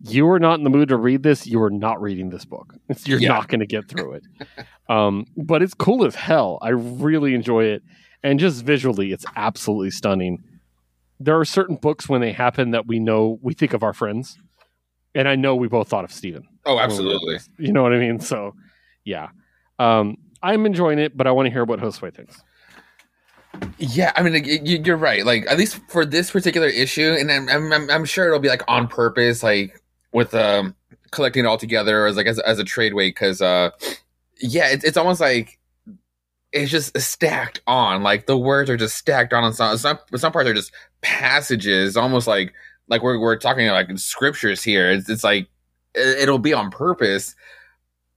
[0.00, 2.74] you are not in the mood to read this you are not reading this book
[3.04, 3.28] you're Yeah.
[3.28, 4.22] not going to get through it
[4.88, 7.82] um but it's cool as hell i really enjoy it
[8.26, 10.42] and just visually it's absolutely stunning.
[11.20, 14.38] There are certain books when they happen that we know we think of our friends.
[15.14, 17.38] And i know we both thought of steven Oh, absolutely.
[17.58, 18.20] you know what i mean?
[18.20, 18.54] So
[19.04, 19.28] yeah.
[19.78, 22.42] Um i'm enjoying it but i want to hear what josue thinks.
[23.78, 25.24] Yeah, I mean, you, you're right.
[25.24, 28.62] Like, at least for this particular issue, and I'm, I'm, I'm- sure it'll be like
[28.68, 29.80] on purpose, like
[30.12, 30.74] with um
[31.10, 33.70] collecting it all together as like as, as a trade weight, because uh,
[34.40, 35.58] yeah, it's it's almost like
[36.52, 38.02] it's just stacked on.
[38.02, 39.52] Like the words are just stacked on.
[39.52, 42.52] Some some some parts are just passages, almost like
[42.88, 44.90] like we're we're talking like scriptures here.
[44.90, 45.48] It's it's like
[45.94, 47.34] it, it'll be on purpose,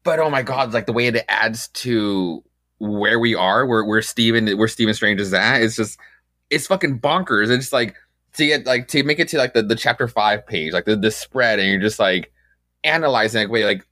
[0.04, 2.44] but oh my god, like the way it adds to
[2.78, 6.00] where we are, where where Stephen where Stephen Strange is at, it's just
[6.50, 7.50] it's fucking bonkers.
[7.50, 7.96] It's like
[8.34, 10.96] to get like to make it to like the, the chapter five page, like the,
[10.96, 12.32] the spread, and you're just like
[12.84, 13.88] analyzing like wait, like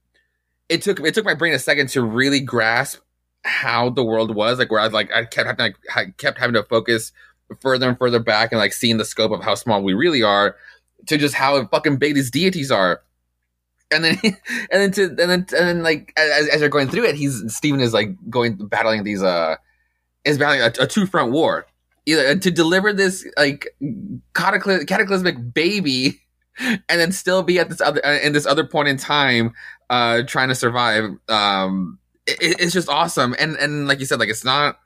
[0.70, 3.00] it took it took my brain a second to really grasp
[3.48, 6.38] how the world was, like where I was like I kept having like I kept
[6.38, 7.12] having to focus
[7.62, 10.56] further and further back and like seeing the scope of how small we really are
[11.08, 13.02] to just how fucking big these deities are.
[13.90, 14.34] And then and
[14.72, 17.80] then to and then and then like as, as you're going through it he's Stephen
[17.80, 19.56] is like going battling these uh
[20.26, 21.66] is battling a, a two front war.
[22.06, 23.68] Either to deliver this like
[24.34, 26.22] cataclysm, cataclysmic baby
[26.60, 29.54] and then still be at this other uh, in this other point in time
[29.90, 33.36] uh trying to survive um it, it's just awesome.
[33.40, 34.80] And and like you said like it's not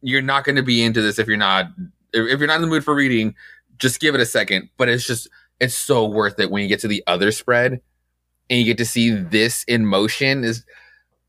[0.00, 1.66] you're not going to be into this if you're not
[2.12, 3.34] if, you're not in the mood for reading
[3.78, 4.68] just give it a second.
[4.76, 5.28] But it's just
[5.60, 7.80] it's so worth it when you get to the other spread
[8.50, 10.64] and you get to see this in motion is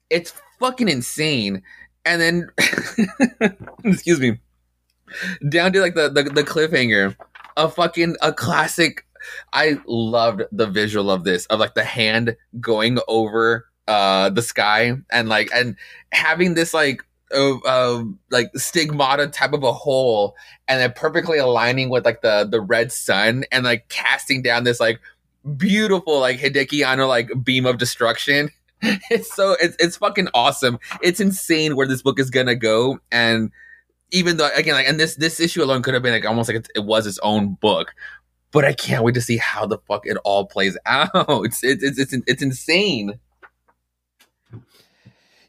[0.10, 1.64] it's fucking insane.
[2.06, 2.50] And then
[3.84, 4.40] excuse me
[5.48, 7.16] down to like the, the the cliffhanger
[7.58, 9.06] a fucking a classic
[9.54, 14.94] i loved the visual of this of like the hand going over uh the sky
[15.12, 15.76] and like and
[16.12, 17.04] having this like
[17.36, 20.36] uh, uh like stigmata type of a hole
[20.68, 24.80] and then perfectly aligning with like the the red sun and like casting down this
[24.80, 25.00] like
[25.58, 28.52] beautiful like Hideaki Anno like beam of destruction.
[29.12, 30.80] It's so it's it's fucking awesome.
[31.02, 33.52] It's insane where this book is gonna go, and
[34.12, 36.60] even though again like and this this issue alone could have been like almost like
[36.60, 37.94] it, it was its own book,
[38.52, 41.10] but I can't wait to see how the fuck it all plays out.
[41.14, 43.20] It's it's it's it's, it's insane.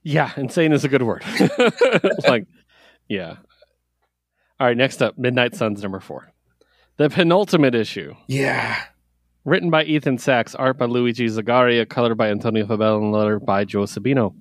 [0.02, 1.24] Yeah, insane is a good word.
[2.28, 2.46] like,
[3.08, 3.36] yeah.
[4.58, 6.32] All right, next up, Midnight Suns number four.
[6.96, 8.14] The penultimate issue.
[8.26, 8.82] Yeah,
[9.46, 13.64] Written by Ethan Sacks, art by Luigi Zagaria, color by Antonio Fabel, and letter by
[13.64, 14.34] Joe Sabino.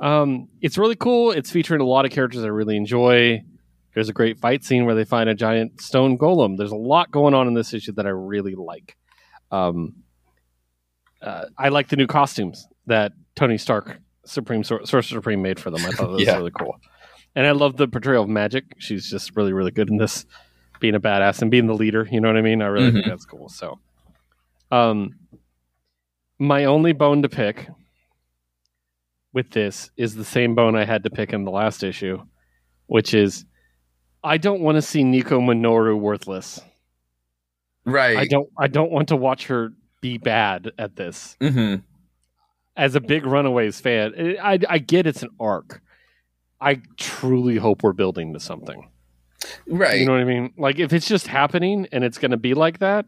[0.00, 1.30] Um, it's really cool.
[1.30, 3.42] It's featuring a lot of characters I really enjoy.
[3.94, 6.56] There's a great fight scene where they find a giant stone golem.
[6.56, 8.96] There's a lot going on in this issue that I really like.
[9.52, 9.94] Um,
[11.22, 15.70] uh, I like the new costumes that Tony Stark, Supreme Sor- Sorcerer Supreme, made for
[15.70, 15.84] them.
[15.84, 16.36] I thought that was Yeah.
[16.36, 16.76] really cool.
[17.34, 18.64] And I love the portrayal of Magik.
[18.78, 20.24] She's just really, really good in this,
[20.80, 22.08] being a badass and being the leader.
[22.10, 22.62] You know what I mean?
[22.62, 23.08] I really think Mhm.
[23.10, 23.48] that's cool.
[23.48, 23.78] So,
[24.70, 25.10] um,
[26.38, 27.68] my only bone to pick
[29.32, 32.22] with this is the same bone I had to pick in the last issue,
[32.86, 33.44] which is
[34.24, 36.60] I don't want to see Nico Minoru worthless.
[37.84, 38.16] Right.
[38.16, 41.36] I don't I don't want to watch her be bad at this.
[41.40, 41.76] hmm
[42.76, 45.80] As a big Runaways fan, I, I, get it's an arc.
[46.60, 48.88] I truly hope we're building to something.
[49.66, 50.00] Right.
[50.00, 50.52] You know what I mean?
[50.58, 53.06] Like if it's just happening and it's going to be like that,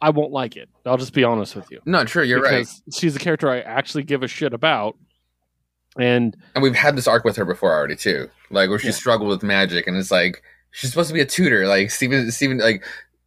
[0.00, 0.68] I won't like it.
[0.86, 1.80] I'll just be honest with you.
[1.84, 2.22] no, true.
[2.24, 2.66] You're right.
[2.92, 4.96] she's a character I actually give a shit about.
[5.98, 8.28] And And we've had this arc with her before already too.
[8.50, 8.92] Like where she Yeah.
[8.92, 11.66] struggled with magic, and it's like she's supposed to be a tutor.
[11.66, 12.84] Like Stephen, Steven, like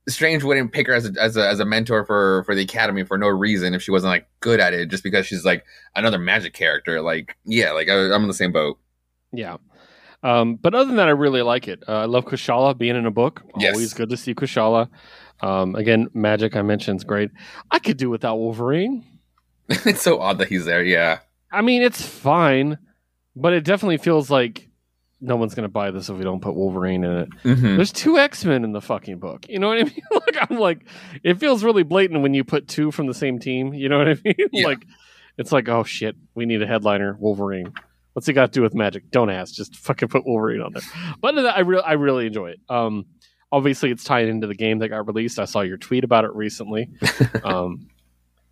[0.09, 3.03] Strange wouldn't pick her as a, as a as a mentor for for the academy
[3.03, 5.63] for no reason if she wasn't like good at it, just because she's like
[5.95, 7.01] another magic character.
[7.01, 8.79] Like yeah, like I, I'm in the same boat.
[9.31, 9.57] Yeah.
[10.23, 11.83] Um, but other than that, I really like it.
[11.87, 13.41] Uh, I love Kushala being in a book.
[13.57, 13.73] Yes.
[13.73, 14.89] Always good to see Kushala.
[15.41, 17.31] Um, again, magic I mentioned is great.
[17.71, 19.03] I could do without Wolverine.
[19.69, 20.83] it's so odd that he's there.
[20.83, 21.19] Yeah.
[21.51, 22.77] I mean, it's fine,
[23.35, 24.69] but it definitely feels like
[25.21, 27.29] no one's going to buy this if we don't put Wolverine in it.
[27.43, 29.45] hmm There's two X Men in the fucking book.
[29.47, 30.01] You know what I mean?
[30.11, 30.85] like I'm like,
[31.23, 33.73] it feels really blatant when you put two from the same team.
[33.73, 34.35] You know what I mean?
[34.51, 34.65] Yeah.
[34.67, 34.85] Like,
[35.37, 37.71] it's like, oh shit, we need a headliner, Wolverine.
[38.13, 39.09] What's he got to do with magic?
[39.11, 39.53] Don't ask.
[39.53, 40.81] Just fucking put Wolverine on there.
[41.21, 42.59] But other than that, I really, I really enjoy it.
[42.67, 43.05] Um,
[43.51, 45.39] obviously, it's tied into the game that got released.
[45.39, 46.89] I saw your tweet about it recently.
[47.45, 47.87] um,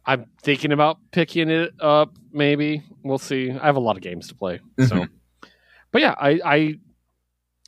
[0.05, 2.15] I'm thinking about picking it up.
[2.31, 3.51] Maybe we'll see.
[3.51, 5.07] I have a lot of games to play, so.
[5.91, 6.80] But yeah, I, I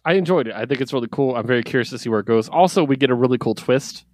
[0.04, 0.56] I enjoyed it.
[0.56, 1.36] I think it's really cool.
[1.36, 2.50] I'm very curious to see where it goes.
[2.50, 4.06] Also, we get a really cool twist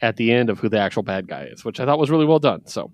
[0.00, 2.26] at the end of who the actual bad guy is, which I thought was really
[2.26, 2.66] well done.
[2.66, 2.90] So,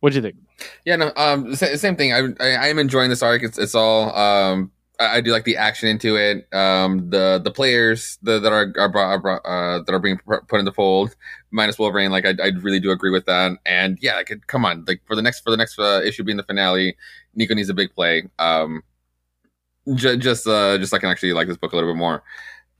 [0.00, 0.36] what do you think?
[0.84, 2.12] Yeah, no, um, same thing.
[2.12, 3.42] I, I I am enjoying this arc.
[3.42, 6.46] It's it's all um, I, I do like the action into it.
[6.54, 10.18] Um, the the players the, that are are, brought, are brought, uh that are being
[10.26, 11.16] put in the fold,
[11.50, 12.12] minus Wolverine.
[12.12, 13.52] Like I, I really do agree with that.
[13.66, 16.22] And yeah, I could come on, like for the next for the next uh, issue
[16.22, 16.96] being the finale,
[17.34, 18.28] Nico needs a big play.
[18.38, 18.82] Um,
[19.94, 22.22] j- just uh just so I can actually like this book a little bit more.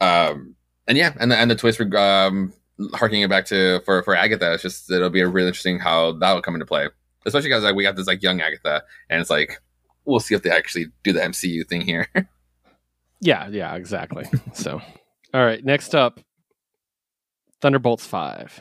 [0.01, 0.55] Um,
[0.87, 2.53] and yeah, and the and the twist for um
[2.95, 6.13] harking it back to for for Agatha, it's just it'll be a really interesting how
[6.13, 6.89] that'll come into play
[7.27, 9.61] especially because like we got this like young Agatha, and it's like
[10.05, 12.09] we'll see if they actually do the MCU thing here.
[13.21, 14.27] Yeah, yeah, exactly.
[14.53, 14.83] so,
[15.33, 16.21] all right, next up
[17.63, 18.61] Thunderbolts 5,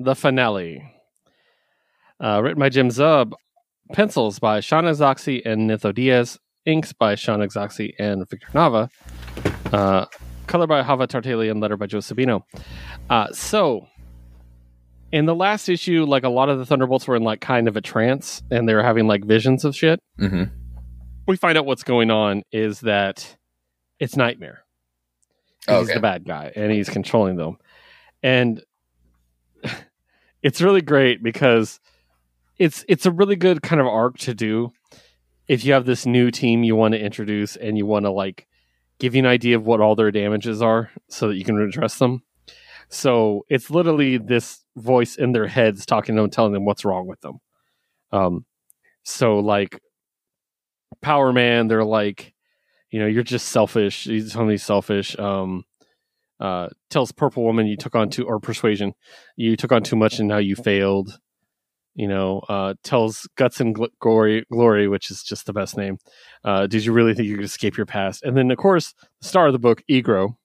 [0.00, 0.82] the finale.
[2.18, 3.34] Uh, written by Jim Zub,
[3.92, 8.90] pencils by Sean Izaakse and Netho Diaz, inks by Sean Izaakse and Victor Nava,
[9.72, 10.06] uh,
[10.46, 12.42] color by Java Tartaglia, and letter by Joe Sabino.
[13.10, 13.86] Uh, so,
[15.12, 17.76] in the last issue, like a lot of the Thunderbolts were in like kind of
[17.76, 20.44] a trance and they were having like visions of shit mm-hmm.
[21.26, 23.36] we find out what's going on is that
[24.00, 24.64] it's Nightmare.
[25.68, 27.56] Oh, He's the bad guy, and he's controlling them.
[28.22, 28.62] And
[30.42, 31.80] it's really great because
[32.58, 34.72] it's it's a really good kind of arc to do
[35.48, 38.46] if you have this new team you want to introduce and you want to like
[38.98, 41.98] give you an idea of what all their damages are so that you can address
[41.98, 42.22] them.
[42.88, 47.06] So it's literally this voice in their heads talking to them, telling them what's wrong
[47.06, 47.38] with them.
[48.12, 48.46] Um,
[49.02, 49.80] so like
[51.02, 52.34] Power Man, they're like,
[52.90, 54.04] you know, you're just selfish.
[54.04, 55.18] He's me selfish.
[55.18, 55.64] Um,
[56.40, 58.92] uh, tells Purple Woman you took on too, or Persuasion,
[59.36, 61.18] you took on too much and now you failed.
[61.94, 65.98] You know, uh, tells Guts and Gl- Glory, Glory, which is just the best name.
[66.42, 68.24] Uh, did you really think you could escape your past?
[68.24, 70.36] And then, of course, the star of the book, Eegro,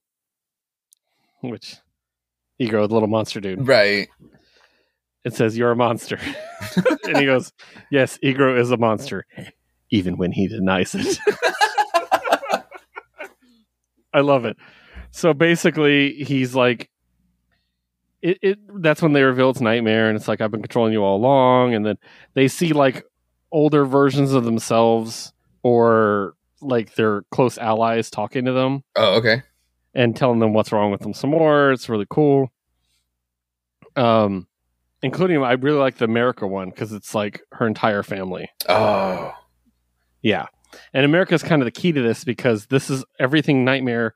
[1.41, 1.77] which
[2.61, 4.09] Eegro, the little monster dude Right.
[5.25, 6.19] it says you're a monster
[7.07, 7.51] and he goes
[7.89, 9.25] yes eegro is a monster
[9.89, 11.17] even when he denies it
[14.13, 14.57] i love it
[15.11, 16.89] so basically he's like
[18.21, 21.03] it, it that's when they reveal it's nightmare and it's like i've been controlling you
[21.03, 21.97] all along and then
[22.33, 23.03] they see like
[23.51, 25.33] older versions of themselves
[25.63, 29.41] or like their close allies talking to them Oh, okay.
[29.93, 31.71] and telling them what's wrong with them some more.
[31.71, 32.51] It's really cool.
[33.95, 34.47] Um,
[35.01, 38.49] including I really like the America one because it's like her entire family.
[38.67, 39.33] Oh,
[40.21, 40.45] Yeah,
[40.93, 44.13] and America is kind of the key to this because this is everything Nightmare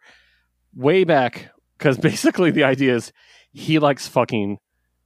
[0.75, 1.49] way back.
[1.77, 3.11] Because basically the idea is
[3.53, 4.57] he likes fucking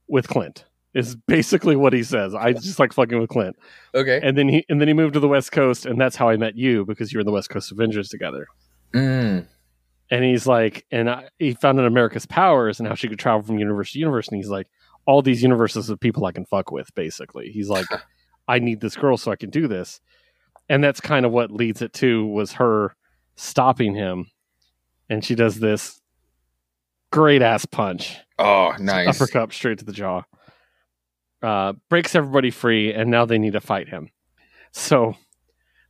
[0.07, 0.65] with Clint.
[0.93, 2.33] is basically what he says.
[2.33, 3.55] I just like fucking with Clint.
[3.93, 4.19] Okay.
[4.23, 6.37] And then he and then he moved to the West Coast, and that's how I
[6.37, 8.47] met you because you were in the West Coast Avengers together.
[8.93, 9.45] Mm.
[10.09, 13.43] And he's like, and I, he found out America's powers and how she could travel
[13.43, 14.29] from universe to universe.
[14.29, 14.67] And he's like,
[15.05, 16.93] all these universes of people I can fuck with.
[16.95, 17.85] Basically, he's like,
[18.47, 19.99] I need this girl so I can do this.
[20.69, 22.95] And that's kind of what leads it to was her
[23.35, 24.31] stopping him,
[25.09, 26.01] and she does this
[27.11, 29.07] great ass punch Oh, nice.
[29.19, 30.23] uppercut straight to the jaw.
[31.41, 34.09] Uh, breaks everybody free, and now they need to fight him.
[34.71, 35.15] So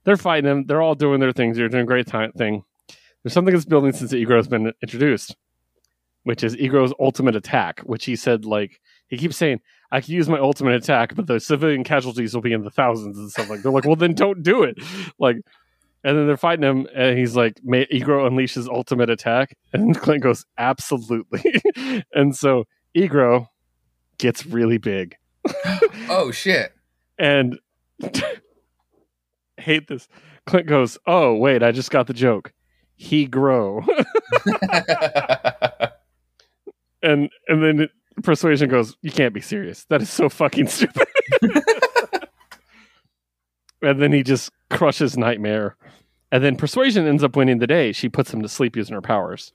[0.04, 0.66] they're fighting him.
[0.66, 1.58] They're all doing their things.
[1.58, 2.64] They're doing a great time thing.
[3.24, 5.36] There's something that's building since Eegro has been introduced,
[6.24, 8.80] which is Eegro's ultimate attack, which he said like
[9.10, 9.60] he keeps saying,
[9.92, 13.18] I can use my ultimate attack, but the civilian casualties will be in the thousands
[13.18, 14.78] and stuff like they're like, well then don't do it.
[15.20, 15.38] Like
[16.08, 20.00] and then they're fighting him, and he's like, "May Eegro unleash his ultimate attack?" And
[20.00, 21.62] Clint goes, "Absolutely."
[22.14, 22.64] and so
[22.96, 23.48] Eegro
[24.18, 25.18] gets really big,
[26.10, 26.72] oh shit.
[27.20, 27.60] and
[29.58, 30.08] hate this.
[30.46, 32.54] Clint goes, "Oh wait, I just got the joke.
[32.96, 33.84] He grow,"
[37.04, 37.90] and and then
[38.24, 39.84] Persuasion goes, "You can't be serious.
[39.90, 41.06] That is so fucking stupid."
[43.82, 45.76] And then he just crushes Nightmare.
[46.32, 47.92] And then Persuasion ends up winning the day.
[47.92, 49.54] She puts him to sleep using her powers.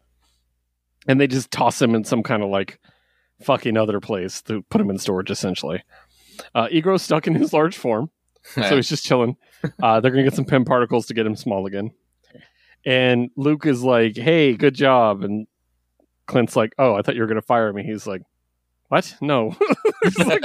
[1.07, 2.79] And they just toss him in some kind of like
[3.43, 5.83] fucking other place to put him in storage, essentially.
[6.55, 8.11] Uh, Eegro's stuck in his large form,
[8.55, 9.37] so he's just chilling.
[9.83, 11.91] Uh, they're going to get some Pym particles to get him small again.
[12.87, 15.23] And Luke is like, hey, good job.
[15.23, 15.47] And
[16.27, 17.83] Clint's like, oh, I thought you were going to fire me.
[17.85, 18.23] He's like,
[18.89, 19.15] what?
[19.21, 19.55] No.
[20.05, 20.43] He's like-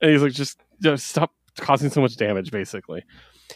[0.00, 3.04] and he's like, just, just stop causing so much damage, basically.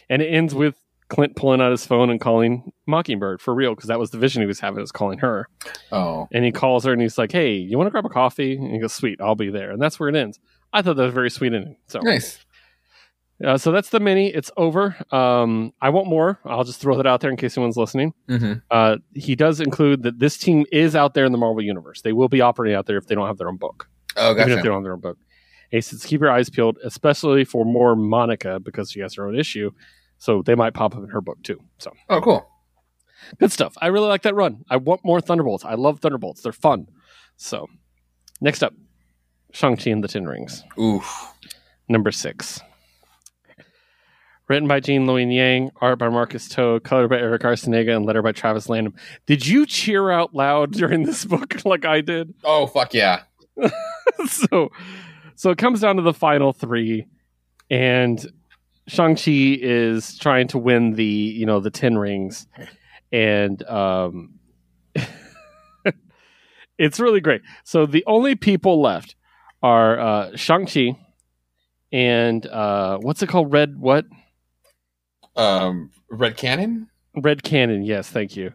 [0.09, 0.75] And it ends with
[1.09, 4.41] Clint pulling out his phone and calling Mockingbird for real, because that was the vision
[4.41, 5.47] he was having, was calling her.
[5.91, 6.27] oh.
[6.31, 8.55] And he calls her and he's like, hey, you want to grab a coffee?
[8.55, 9.71] And he goes, sweet, I'll be there.
[9.71, 10.39] And that's where it ends.
[10.71, 11.77] I thought that was very sweet ending.
[11.87, 12.39] So, Nice.
[13.45, 14.29] uh, so that's the mini.
[14.33, 14.95] It's over.
[15.11, 16.39] Um, I want more.
[16.45, 18.13] I'll just throw that out there in case anyone's listening.
[18.27, 22.01] hmm Uh, he does include that this team is out there in the Marvel Universe.
[22.01, 24.47] They will be operating out there if they don't have their own book Oh, gotcha.
[24.47, 25.17] even if they don't have their own book.
[25.73, 29.25] And he says, keep your eyes peeled, especially for more Monica because she has her
[29.25, 29.71] own issue.
[30.19, 31.59] So they might pop up in her book too.
[31.79, 32.47] So Oh, cool.
[33.39, 33.73] good stuff.
[33.81, 34.63] I really like that run.
[34.69, 35.65] I want more Thunderbolts.
[35.65, 36.43] I love Thunderbolts.
[36.43, 36.87] They're fun.
[37.37, 37.67] So
[38.39, 38.73] next up,
[39.51, 41.33] Shang-Chi and the Ten Rings, Oof.
[41.89, 42.61] number six.
[44.49, 48.21] Written by Gene Luen Yang, art by Marcus To, color by Erick Arciniega, and letter
[48.21, 48.93] by Travis Lanham.
[49.25, 52.33] Did you cheer out loud during this book like I did?
[52.43, 53.21] Oh, fuck yeah.
[54.27, 54.69] so
[55.35, 57.07] so it comes down to the final three
[57.69, 58.25] and
[58.87, 62.47] shang-chi is trying to win the you know the 10 rings
[63.11, 64.33] and um
[66.77, 67.41] it's really great.
[67.63, 69.15] So the only people left
[69.61, 70.97] are uh shang-chi
[71.91, 73.53] and uh what's it called?
[73.53, 74.05] Red what?
[75.35, 76.89] Um, Red Cannon?
[77.15, 78.51] red cannon yes thank you.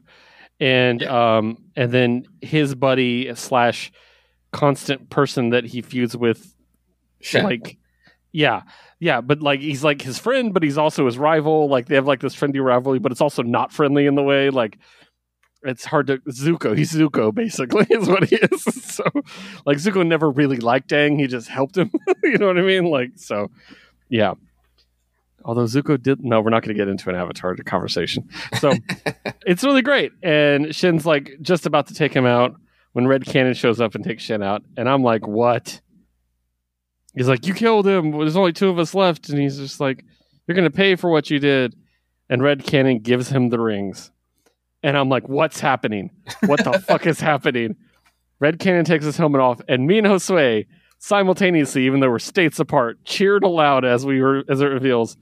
[0.61, 3.93] And um and then his buddy slash
[4.53, 6.55] constant person that he feuds with
[7.45, 7.79] Like
[8.31, 8.63] yeah
[9.01, 11.69] yeah but like he's like his friend but he's also his rival.
[11.69, 14.51] Like they have like this friendly rivalry but it's also not friendly in the way
[14.51, 14.79] like
[15.63, 18.65] it's hard to zuko he's zuko basically is what he is.
[18.99, 19.05] So
[19.65, 21.19] like zuko never really liked Dang.
[21.19, 21.91] he just helped him.
[22.23, 22.87] You know what i mean?
[22.87, 23.51] Like so
[24.09, 24.35] yeah.
[25.45, 28.29] Although zuko did no we're not going to get into an avatar conversation.
[28.59, 28.73] So
[29.47, 30.13] it's really great.
[30.23, 32.55] And shin's like just about to take him out
[32.93, 34.63] when red cannon shows up and takes shin out.
[34.77, 35.81] And i'm like what
[37.15, 38.13] he's like, "You killed him.
[38.13, 40.05] There's only two of us left," and he's just like,
[40.47, 41.75] "You're gonna pay for what you did."
[42.31, 44.11] And Red Cannon gives him the rings,
[44.83, 46.11] and I'm like, "What's happening?
[46.47, 47.77] What the fuck is happening?"
[48.41, 50.67] Red Cannon takes his helmet off, and me and Josue
[50.99, 55.17] simultaneously, even though we're states apart, cheered aloud as we were as it reveals,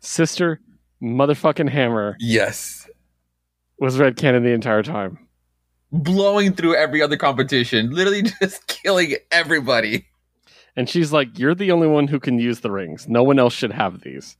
[0.00, 0.60] "Sister,
[1.02, 2.88] motherfucking hammer yes.
[3.78, 5.18] was Red Cannon the entire time."
[5.90, 10.07] Blowing through every other competition, literally just killing everybody.
[10.78, 13.08] And she's like, You're the only one who can use the rings.
[13.08, 14.36] No one else should have these.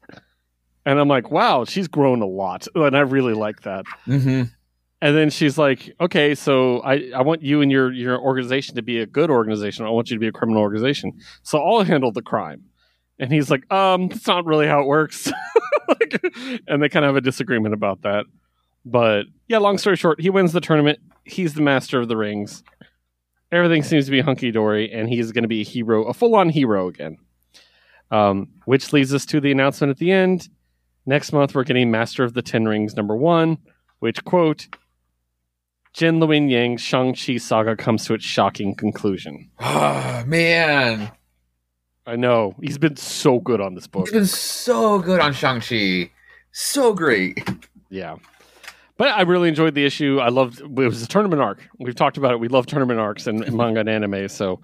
[0.86, 2.68] And I'm like, Wow, she's grown a lot.
[2.76, 3.86] And I really like that.
[4.06, 4.44] Mm-hmm.
[5.00, 8.82] And then she's like, Okay, so I, I want you and your, your organization to
[8.82, 9.84] be a good organization.
[9.84, 11.18] I want you to be a criminal organization.
[11.42, 12.66] So I'll handle the crime.
[13.18, 15.32] And he's like, Um, that's not really how it works.
[15.88, 16.22] like,
[16.68, 18.26] and they kind of have a disagreement about that.
[18.84, 21.00] But yeah, long story short, he wins the tournament.
[21.24, 22.62] He's the master of the rings
[23.52, 26.34] everything seems to be hunky dory, and he's going to be a hero, a full
[26.34, 27.18] on hero again.
[28.10, 30.48] Um, which leads us to the announcement at the end.
[31.04, 33.58] Next month, we're getting Master of the Ten Rings number one,
[33.98, 34.68] which, quote,
[35.92, 39.50] Gene Luen Yang's Shang-Chi saga comes to its shocking conclusion.
[39.58, 41.10] Oh, man.
[42.06, 44.06] I know he's been so good on this book.
[44.06, 46.10] He's been so good on Shang Chi,
[46.52, 47.38] so great.
[47.90, 48.16] Yeah.
[48.98, 50.18] But I really enjoyed the issue.
[50.20, 51.66] I loved it was a tournament arc.
[51.78, 52.40] We've talked about it.
[52.40, 54.28] We love tournament arcs in, in manga and anime.
[54.28, 54.60] So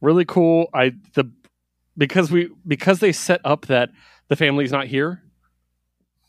[0.00, 0.68] really cool.
[0.72, 1.30] I the
[1.98, 3.90] because we because they set up that
[4.28, 5.20] the family's not here.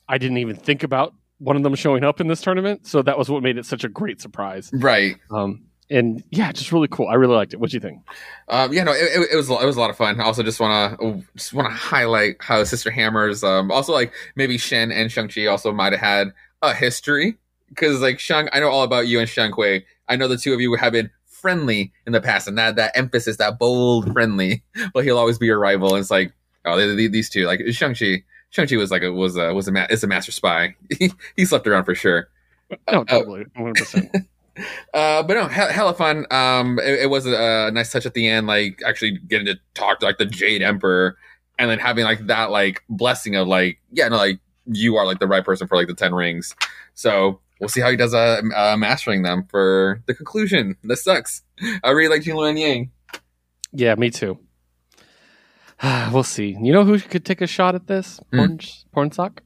[0.09, 2.87] I didn't even think about one of them showing up in this tournament.
[2.87, 4.71] So that was what made it such a great surprise.
[4.73, 5.17] Right.
[5.29, 7.07] Um, and yeah, just really cool.
[7.07, 7.59] I really liked it.
[7.59, 8.01] What do you think?
[8.49, 10.19] Um, yeah, no, it, it, it was it was a lot of fun.
[10.19, 14.11] I also just want to just want to highlight how Sister Hammers, um, also like
[14.35, 17.37] maybe Shen and Shang Chi also might have had a history
[17.69, 19.83] because like Shang, I know all about you and Shen Kuei.
[20.07, 22.97] I know the two of you have been friendly in the past, and that that
[22.97, 24.63] emphasis, that bold friendly,
[24.93, 25.93] but he'll always be your rival.
[25.93, 26.33] And it's like
[26.65, 28.23] oh, they, they, these two, like Shang Chi.
[28.49, 30.75] Shang Chi was like a was a was a ma- is a master spy.
[30.97, 32.29] he, he slept around for sure.
[32.91, 34.15] No, totally, one hundred percent.
[34.91, 36.25] Uh, but no, he- hella fun.
[36.31, 39.59] Um, it, it was a, a nice touch at the end, like actually getting to
[39.75, 41.15] talk to like the Jade Emperor,
[41.59, 45.19] and then having like that like blessing of like, yeah, no, like you are like
[45.19, 46.55] the right person for like the ten rings.
[46.93, 50.75] So we'll see how he does uh, uh mastering them for the conclusion.
[50.83, 51.43] This sucks.
[51.83, 52.91] I really like Gene Luen Yang.
[53.71, 54.39] Yeah, me too.
[56.11, 56.57] we'll see.
[56.61, 58.19] You know who could take a shot at this?
[58.31, 58.37] Hmm.
[58.37, 58.59] Porn,
[58.91, 59.43] porn sock.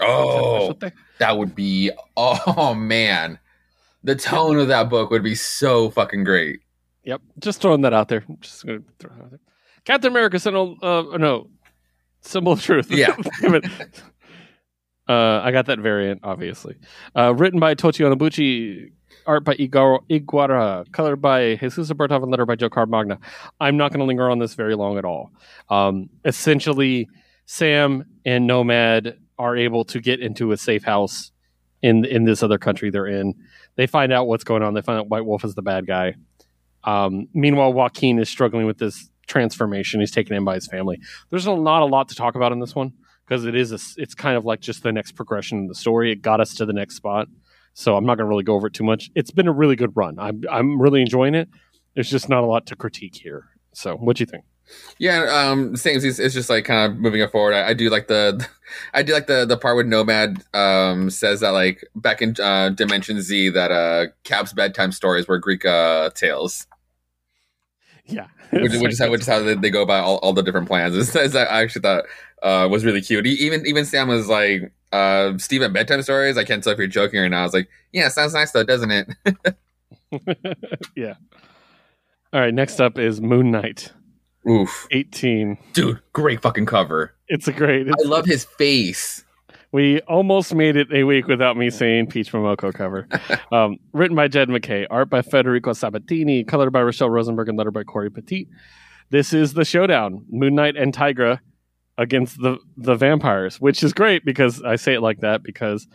[0.00, 0.74] Oh,
[1.18, 1.90] that would be.
[2.16, 3.38] Oh man,
[4.02, 6.60] the tone of that book would be so fucking great.
[7.04, 8.24] Yep, just throwing that out there.
[8.40, 9.40] Just gonna throw it out there.
[9.84, 11.48] Captain America symbol, uh, no,
[12.22, 12.90] symbol of truth.
[12.90, 13.14] Yeah.
[15.08, 16.76] Uh, I got that variant, obviously.
[17.14, 18.92] Uh, written by Tochi Onyebuchi,
[19.26, 23.18] art by Igor Iguara, colored by Jesus Bertov, and letter by Joe Caramagna.
[23.60, 25.30] I'm not going to linger on this very long at all.
[25.68, 27.08] Um, essentially,
[27.46, 31.32] Sam and Nomad are able to get into a safe house
[31.82, 33.34] in in this other country they're in.
[33.76, 34.72] They find out what's going on.
[34.72, 36.14] They find out White Wolf is the bad guy.
[36.84, 40.00] Um, meanwhile, Joaquin is struggling with this transformation.
[40.00, 41.00] He's taken in by his family.
[41.30, 42.92] There's not a lot to talk about in this one
[43.26, 46.12] because it is a, it's kind of like just the next progression in the story.
[46.12, 47.28] It got us to the next spot,
[47.72, 49.10] so I'm not going to really go over it too much.
[49.14, 50.18] It's been a really good run.
[50.18, 51.48] I'm I'm really enjoying it.
[51.94, 53.48] There's just not a lot to critique here.
[53.72, 54.44] So, what do you think?
[54.98, 55.96] Yeah, um, same.
[55.96, 57.54] It's, it's just like kind of moving it forward.
[57.54, 58.46] I, I do like the,
[58.94, 62.70] I do like the the part where Nomad um says that like back in uh,
[62.70, 66.66] Dimension Z that uh Cap's bedtime stories were Greek uh, tales,
[68.06, 70.32] Yeah, which, It's which is how which is how they, they go about all, all
[70.32, 70.94] the different plans.
[70.96, 72.04] It's, it's, I actually thought
[72.42, 73.26] uh was really cute.
[73.26, 76.36] Even even Sam was like, uh, Steven bedtime stories.
[76.36, 77.40] I can't tell if you're joking or not.
[77.40, 79.08] I was like, yeah, sounds nice though, doesn't it?
[80.96, 81.14] yeah.
[82.32, 82.54] All right.
[82.54, 83.92] Next up is Moon Knight,
[84.48, 85.56] Oof, 18.
[85.72, 87.14] dude, great fucking cover.
[87.28, 87.88] It's a great.
[87.88, 89.23] I love his face.
[89.74, 93.08] We almost made it a week without me saying Peach Momoko cover.
[93.52, 97.72] um, written by Jed MacKay, art by Federico Sabbatini, colored by Rachelle Rosenberg, and letter
[97.72, 98.46] by Cory Petit.
[99.10, 101.40] This is the showdown: Moon Knight and Tigra
[101.98, 105.88] against the the vampires, which is great because I say it like that because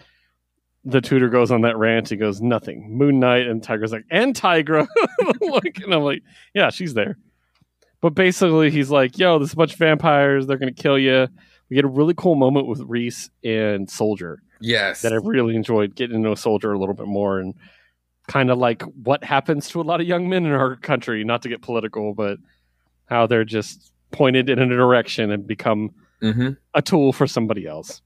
[0.84, 2.10] the tutor goes on that rant.
[2.10, 4.90] He goes, "Nothing." Moon Knight and Tigra's like, "And Tigra,"
[5.40, 6.22] like, and I'm like,
[6.54, 7.18] "Yeah, she's there."
[8.02, 10.48] But basically, he's like, "Yo, there's a bunch of vampires.
[10.48, 11.30] They're gonna kill you."
[11.70, 15.96] We get a really cool moment with Reese and Soldier Yes, that I really enjoyed
[15.96, 17.54] getting to know Soldier a little bit more and
[18.28, 21.42] kind of like what happens to a lot of young men in our country, not
[21.44, 22.38] to get political, but
[23.06, 25.92] how they're just pointed in a direction and become
[26.22, 28.02] hmm a tool for somebody else.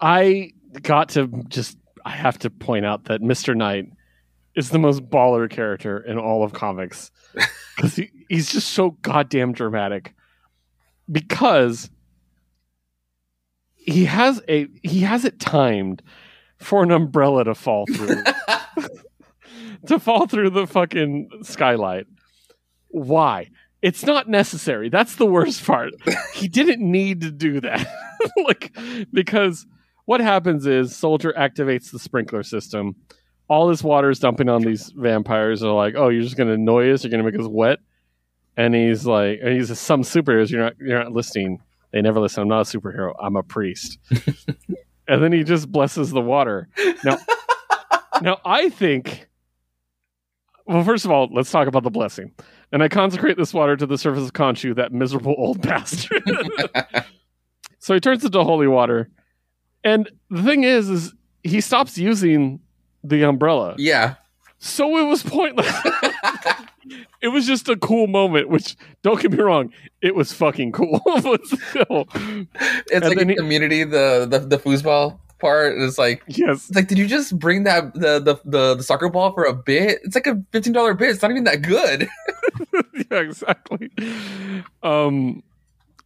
[0.00, 0.52] I
[0.82, 3.54] got to just I have to point out that Mr.
[3.54, 3.86] Knight
[4.56, 7.10] is the most baller character in all of comics
[7.76, 10.14] because he, he's just so goddamn dramatic
[11.10, 11.90] because
[13.76, 16.02] he has a he has it timed
[16.58, 18.22] for an umbrella to fall through
[19.86, 22.06] to fall through the fucking skylight.
[22.88, 23.50] Why?
[23.82, 24.90] It's not necessary.
[24.90, 25.92] That's the worst part.
[26.34, 27.86] he didn't need to do that.
[28.44, 28.76] like
[29.12, 29.66] because
[30.04, 32.96] what happens is Soldier activates the sprinkler system.
[33.48, 35.60] All this water is dumping on these vampires.
[35.60, 37.02] They're like, "Oh, you're just going to annoy us.
[37.02, 37.78] You're going to make us wet."
[38.60, 40.50] And he's like, and he's some superheroes.
[40.50, 40.78] You're not.
[40.78, 41.62] You're not listening.
[41.92, 42.42] They never listen.
[42.42, 43.14] I'm not a superhero.
[43.18, 43.98] I'm a priest.
[45.08, 46.68] and then he just blesses the water.
[47.02, 47.16] Now,
[48.20, 49.28] now I think.
[50.66, 52.32] Well, first of all, let's talk about the blessing.
[52.70, 56.22] And I consecrate this water to the surface of Khonshu, that miserable old bastard.
[57.78, 59.08] so he turns it to holy water.
[59.84, 62.60] And the thing is, is he stops using
[63.02, 63.74] the umbrella.
[63.78, 64.16] yeah.
[64.58, 65.74] So it was pointless.
[67.20, 71.00] It was just a cool moment, which don't get me wrong, it was fucking cool.
[72.92, 76.68] It's like in he- community, the the the foosball part is like yes.
[76.68, 79.54] it's like, did you just bring that the the the, the soccer ball for a
[79.54, 79.98] bit?
[80.04, 81.10] It's like a fifteen dollar bit.
[81.10, 82.08] It's not even that good.
[83.10, 83.90] yeah, exactly.
[84.82, 85.42] Um,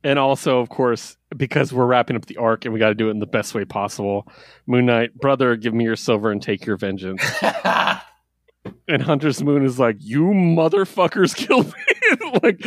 [0.02, 3.08] and also, of course, because we're wrapping up the arc and we got to do
[3.08, 4.28] it in the best way possible.
[4.66, 7.22] Moon Knight, brother, give me your silver and take your vengeance.
[8.88, 12.64] And Hunter's Moon is like, "You motherfuckers killed me!" like,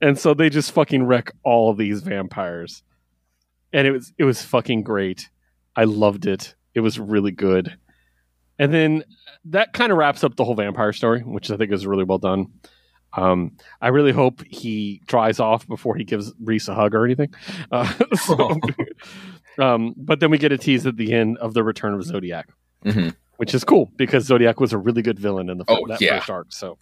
[0.00, 2.82] and so they just fucking wreck all these vampires,
[3.72, 5.28] and it was it was fucking great.
[5.76, 6.54] I loved it.
[6.74, 7.76] It was really good.
[8.58, 9.04] And then
[9.46, 12.18] that kind of wraps up the whole vampire story, which I think is really well
[12.18, 12.46] done.
[13.16, 17.32] Um, I really hope he dries off before he gives Reese a hug or anything.
[17.72, 18.60] Uh, so,
[19.58, 22.48] um, but then we get a tease at the end of the return of Zodiac,
[22.84, 23.14] Mhm.
[23.40, 26.18] Which is cool because Zodiac was a really good villain in the Oh, that yeah.
[26.18, 26.52] first arc.
[26.52, 26.76] So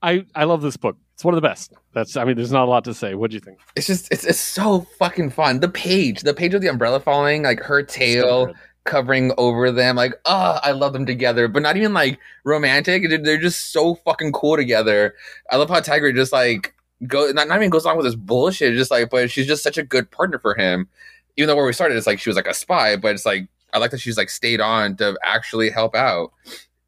[0.00, 0.96] I I love this book.
[1.14, 1.72] It's one of the best.
[1.92, 3.14] That's I mean, there's not a lot to say.
[3.16, 3.58] What do you think?
[3.74, 5.58] It's just it's it's so fucking fun.
[5.58, 8.52] The page, the page of the umbrella falling, like her tail
[8.84, 11.48] covering over them, like ah, I love them together.
[11.48, 13.08] But not even like romantic.
[13.08, 15.16] They're, they're just so fucking cool together.
[15.50, 16.74] I love how Tiger just like
[17.08, 18.74] go not, not even goes along with this bullshit.
[18.76, 20.88] Just like, but she's just such a good partner for him.
[21.36, 23.48] Even though where we started, it's like she was like a spy, but it's like
[23.72, 26.32] I like that she's like stayed on to actually help out.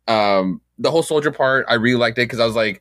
[0.06, 2.80] Um, the whole soldier part, I really liked it because I was like,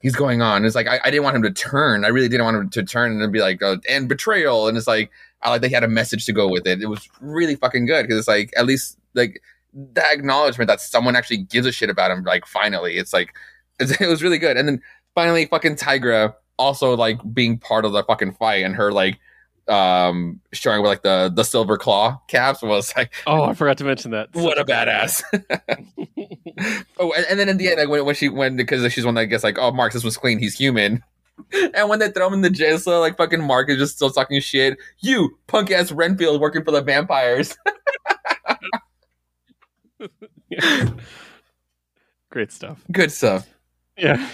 [0.00, 0.64] he's going on.
[0.64, 2.04] It's like I, I didn't want him to turn.
[2.04, 4.68] I really didn't want him to turn and be like, uh, and betrayal.
[4.68, 5.10] And it's like
[5.42, 6.82] I like that he had a message to go with it.
[6.82, 9.40] It was really fucking good because it's like at least like
[9.72, 12.22] that acknowledgement that someone actually gives a shit about him.
[12.24, 13.34] Like finally, it's like
[13.78, 14.56] it's, it was really good.
[14.56, 14.82] And then
[15.14, 19.18] finally, fucking Tigra also like being part of the fucking fight and her like
[19.68, 23.84] um showing with like the the silver claw caps was like Oh, I forgot to
[23.84, 24.28] mention that.
[24.32, 25.22] what a badass.
[26.98, 29.14] oh, and, and then in the end, like when, when she when because she's one
[29.14, 30.38] that gets like, oh, Mark, this was clean.
[30.38, 31.02] He's human.
[31.74, 34.10] And when they throw him in the jail cell, like fucking Mark is just still
[34.10, 34.78] talking shit.
[35.00, 37.56] You punk ass Renfield working for the vampires.
[42.30, 42.84] Great stuff.
[42.92, 43.48] Good stuff.
[43.96, 44.28] Yeah.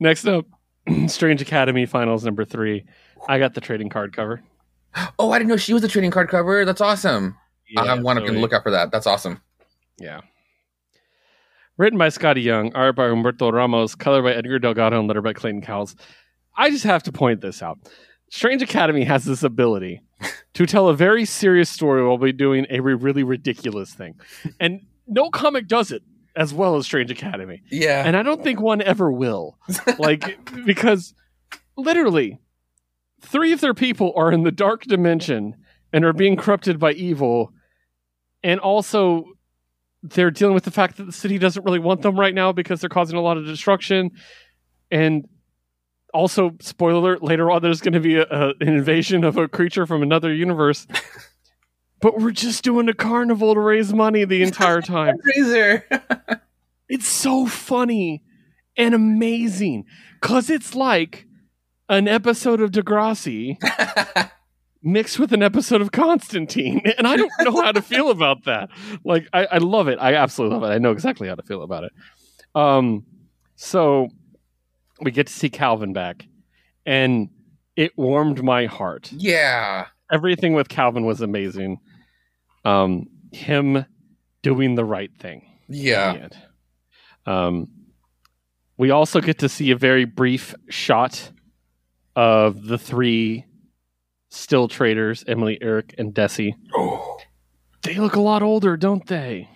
[0.00, 0.46] Next up,
[1.06, 2.84] Strange Academy Finals number three.
[3.28, 4.42] I got the trading card cover.
[5.18, 6.64] Oh, I didn't know she was a trading card cover.
[6.64, 7.36] That's awesome.
[7.76, 8.90] I want to so look out for that.
[8.90, 9.40] That's awesome.
[9.98, 10.20] Yeah.
[11.76, 15.34] Written by Skottie Young, art by Humberto Ramos, color by Edgar Delgado, and letter by
[15.34, 15.94] Clayton Cowles.
[16.56, 17.78] I just have to point this out.
[18.30, 20.00] Strange Academy has this ability
[20.54, 24.14] to tell a very serious story while be doing a really ridiculous thing.
[24.58, 26.02] And no comic does it
[26.34, 27.62] as well as Strange Academy.
[27.70, 28.02] Yeah.
[28.04, 29.58] And I don't think one ever will.
[29.98, 31.14] Like, because
[31.76, 32.38] literally,
[33.20, 35.56] three of their people are in the dark dimension
[35.92, 37.52] and are being corrupted by evil.
[38.42, 39.24] And also,
[40.02, 42.80] they're dealing with the fact that the city doesn't really want them right now because
[42.80, 44.10] they're causing a lot of destruction.
[44.90, 45.26] And
[46.14, 49.48] also, spoiler alert, later on, there's going to be a, a- an invasion of a
[49.48, 50.86] creature from another universe.
[52.00, 55.16] but we're just doing a carnival to raise money the entire time.
[56.88, 58.22] It's so funny
[58.76, 59.86] and amazing
[60.20, 61.25] because it's like
[61.88, 63.58] an episode of Degrassi
[64.82, 68.70] mixed with an episode of Constantine, and I don't know how to feel about that.
[69.04, 69.98] Like, I, I love it.
[70.00, 70.74] I absolutely love it.
[70.74, 71.92] I know exactly how to feel about it.
[72.54, 73.04] Um,
[73.56, 74.08] so
[75.00, 76.26] we get to see Calvin back,
[76.84, 77.28] and
[77.76, 79.86] it warmed my heart yeah.
[80.10, 81.78] everything with Calvin was amazing.
[82.64, 83.84] Um, him
[84.42, 85.46] doing the right thing.
[85.68, 86.10] Yeah.
[86.10, 86.36] in the end.
[87.26, 87.68] Um,
[88.78, 91.32] we also get to see a very brief shot
[92.16, 93.44] of the three
[94.30, 96.54] still traders, Emily, Eric, and Desi.
[96.74, 97.18] Oh.
[97.82, 99.48] They look a lot older, don't they?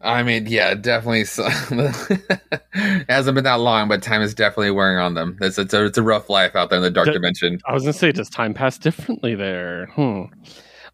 [0.00, 1.24] I mean, yeah, definitely.
[1.24, 5.38] So, it hasn't been that long, but time is definitely wearing on them.
[5.40, 7.60] It's it's a, it's a rough life out there in the dark D- dimension.
[7.66, 9.86] I was gonna say, does time pass differently there?
[9.94, 10.24] Hmm.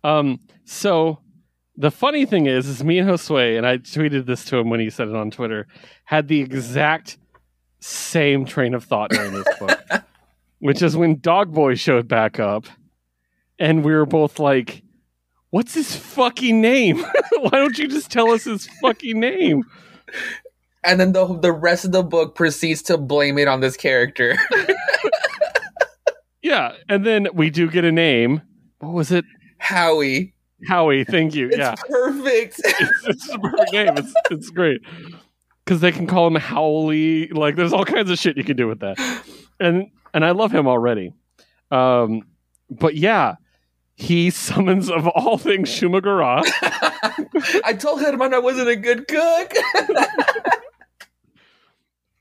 [0.04, 0.40] Um.
[0.64, 1.18] So
[1.76, 4.80] the funny thing is, is me and Josue, and I tweeted this to him when
[4.80, 5.66] he said it on Twitter,
[6.04, 7.18] had the exact
[7.80, 9.82] same train of thought during this book,
[10.62, 12.66] which is when Dog Boy showed back up,
[13.58, 14.82] and we were both like,
[15.50, 16.98] "What's his fucking name?
[17.38, 19.64] Why don't you just tell us his fucking name?"
[20.84, 24.36] And then the the rest of the book proceeds to blame it on this character.
[26.42, 28.42] Yeah, and then we do get a name.
[28.80, 29.24] What was it?
[29.58, 30.34] Howie.
[30.66, 31.04] Howie.
[31.04, 31.46] Thank you.
[31.46, 31.76] It's yeah.
[31.88, 32.60] perfect.
[32.64, 33.94] it's, it's a perfect name.
[33.96, 34.80] It's, it's great
[35.64, 37.28] because they can call him Howley.
[37.28, 38.98] Like, there's all kinds of shit you can do with that,
[39.60, 41.12] and and I love him already.
[41.70, 42.22] Um,
[42.70, 43.36] but yeah,
[43.94, 46.50] he summons of all things Shuma-Gorath,
[47.64, 49.52] I told Herman I wasn't a good cook.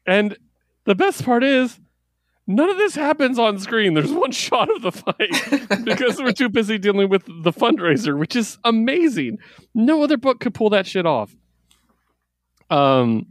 [0.06, 0.38] and
[0.86, 1.80] the best part is.
[2.48, 3.94] None of this happens on screen.
[3.94, 8.36] There's one shot of the fight because we're too busy dealing with the fundraiser, which
[8.36, 9.38] is amazing.
[9.76, 11.34] No other book could pull that shit off.
[12.70, 13.28] Um,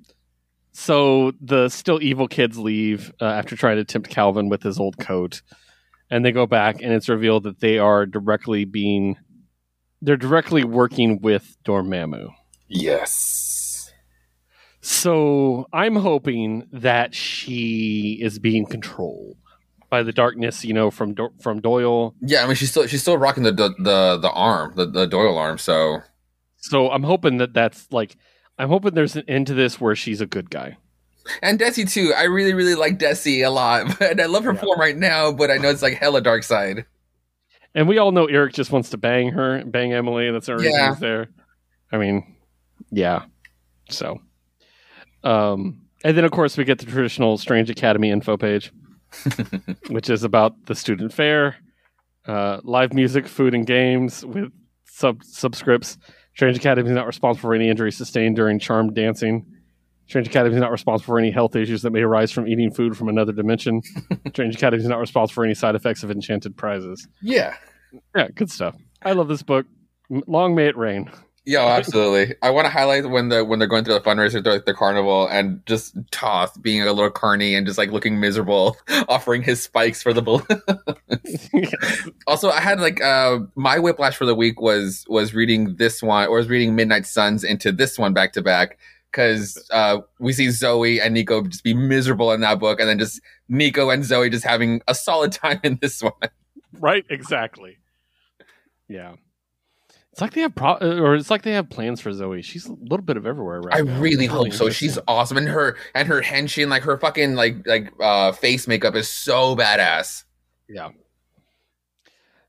[0.81, 4.97] so the still evil kids leave uh, after trying to tempt Calvin with his old
[4.97, 5.42] coat,
[6.09, 9.18] and they go back, and it's revealed that they are directly being
[10.00, 12.31] they're directly working with Dormammu.
[12.67, 13.92] Yes.
[14.81, 19.36] So I'm hoping that she is being controlled
[19.91, 22.15] by the darkness, you know, from Do- from Doyle.
[22.23, 25.07] Yeah, I mean she's still she's still rocking the the the, the arm, the, the
[25.07, 25.59] Doyle arm.
[25.59, 25.99] So
[26.57, 28.17] So I'm hoping that that's like
[28.60, 30.76] I'm hoping there's an end to this where she's a good guy.
[31.42, 32.12] and Desi too.
[32.16, 34.60] I really really like Desi a lot, but I love her Yeah.
[34.60, 35.32] form right now.
[35.32, 36.84] But I know it's like hella dark side.
[37.74, 40.72] And we all know Eric just wants to bang her, bang Emily, and that's reason
[40.72, 40.94] Yeah.
[40.98, 41.28] there.
[41.92, 42.36] I mean,
[42.90, 43.24] yeah.
[43.89, 44.20] So,
[45.24, 48.72] um, and then of course we get the traditional Strange Academy info page,
[49.89, 51.56] which is about the student fair,
[52.26, 54.52] uh, live music, food, and games with
[54.84, 55.97] sub subscripts.
[56.34, 59.44] Strange Academy is not responsible for any injuries sustained during charmed dancing.
[60.07, 62.97] Strange Academy is not responsible for any health issues that may arise from eating food
[62.97, 63.81] from another dimension.
[64.28, 67.07] Strange Academy is not responsible for any side effects of enchanted prizes.
[67.23, 67.55] Yeah.
[68.15, 68.76] Yeah, good stuff.
[69.02, 69.67] I love this book.
[70.09, 71.10] Long may it rain.
[71.51, 72.37] Yeah, absolutely.
[72.43, 74.75] I want to highlight when the when they're going through the fundraiser, through like, the
[74.75, 78.77] carnival, and just Toth being a little carny and just like looking miserable,
[79.09, 80.47] offering his spikes for the bull.
[82.29, 86.29] also, I had like uh my whiplash for the week was was reading this one
[86.29, 88.79] or was reading Midnight Suns into this one back to back
[89.11, 93.01] because uh we see Zoe and Nico just be miserable in that book, and then
[93.01, 96.12] just Nico and Zoe just having a solid time in this one.
[96.75, 97.05] right?
[97.11, 97.79] Exactly.
[98.87, 99.17] Yeah.
[100.20, 102.42] It's like they have pro- uh, or it's like they have plans for Zoe.
[102.42, 103.99] She's a little bit of everywhere right I now.
[103.99, 104.68] really It's hope so.
[104.68, 108.94] She's awesome, and her and her henshin, like her fucking like like uh face makeup
[108.97, 110.24] is so badass.
[110.68, 110.90] yeah.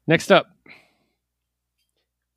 [0.05, 0.47] Next up,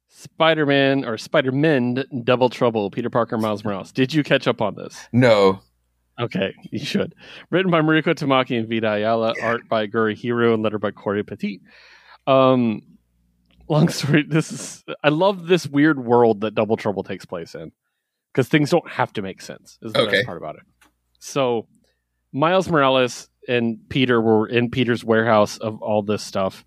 [0.08, 2.90] Spider-Man or Spider-Man Double Trouble.
[2.90, 3.90] Peter Parker, Miles Morales.
[3.90, 5.08] Did you catch up on this?
[5.12, 5.60] No,
[6.20, 7.12] Okay, you should.
[7.50, 11.60] Written by Mariko Tamaki and Vita Ayala, art by Gurihiru, and letter by Cory Petit.
[12.28, 12.82] Um,
[13.68, 14.24] long story.
[14.28, 14.84] This is.
[15.02, 17.72] I love this weird world that Double Trouble takes place in
[18.32, 19.78] because things don't have to make sense.
[19.82, 20.12] Is the Okay.
[20.12, 20.62] best part about it.
[21.18, 21.66] So,
[22.32, 26.64] Miles Morales and Peter were in Peter's warehouse of all this stuff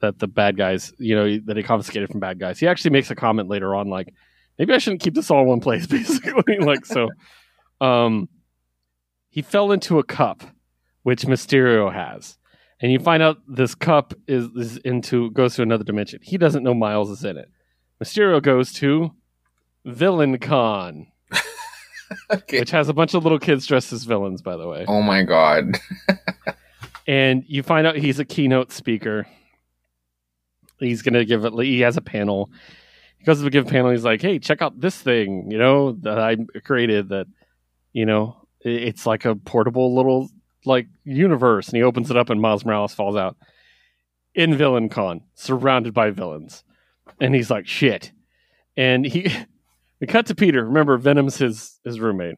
[0.00, 2.58] that the bad guys, you know, that he confiscated from bad guys.
[2.58, 4.12] He actually makes a comment later on, like,
[4.58, 6.58] maybe I shouldn't keep this all in one place, basically.
[6.58, 7.08] like, so,
[7.80, 8.28] um,
[9.28, 10.42] he fell into a cup,
[11.04, 12.36] which Mysterio has.
[12.82, 16.18] And you find out this cup is, is into goes to another dimension.
[16.20, 17.48] He doesn't know Miles is in it.
[18.02, 19.12] Mysterio goes to
[19.84, 21.06] Villain Con,
[22.32, 22.58] okay.
[22.58, 24.84] which has a bunch of little kids dressed as villains, by the way.
[24.88, 25.78] Oh my god.
[27.06, 29.28] and you find out he's a keynote speaker.
[30.80, 31.52] He's gonna give it.
[31.60, 32.50] He has a panel.
[33.18, 33.92] He goes to give a panel.
[33.92, 35.48] He's like, "Hey, check out this thing.
[35.48, 37.10] You know that I created.
[37.10, 37.28] That
[37.92, 40.28] you know it's like a portable little
[40.64, 43.36] like universe." And he opens it up, and Miles Morales falls out
[44.34, 46.64] in Villain Con, surrounded by villains.
[47.20, 48.12] And he's like, "Shit."
[48.76, 49.30] And he,
[50.00, 50.64] we cut to Peter.
[50.64, 52.36] Remember, Venom's his his roommate,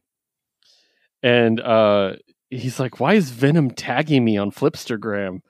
[1.23, 2.17] and uh,
[2.51, 5.41] he's like, "Why is Venom tagging me on Flipstergram?"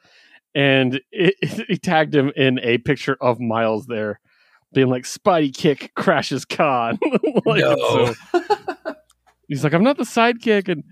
[0.55, 1.35] And it,
[1.69, 4.21] he tagged him in a picture of Miles there,
[4.73, 6.99] being like, "Spidey kick crashes con."
[7.45, 8.15] like, no.
[8.33, 8.94] so-
[9.49, 10.85] he's like, "I'm not the sidekick," and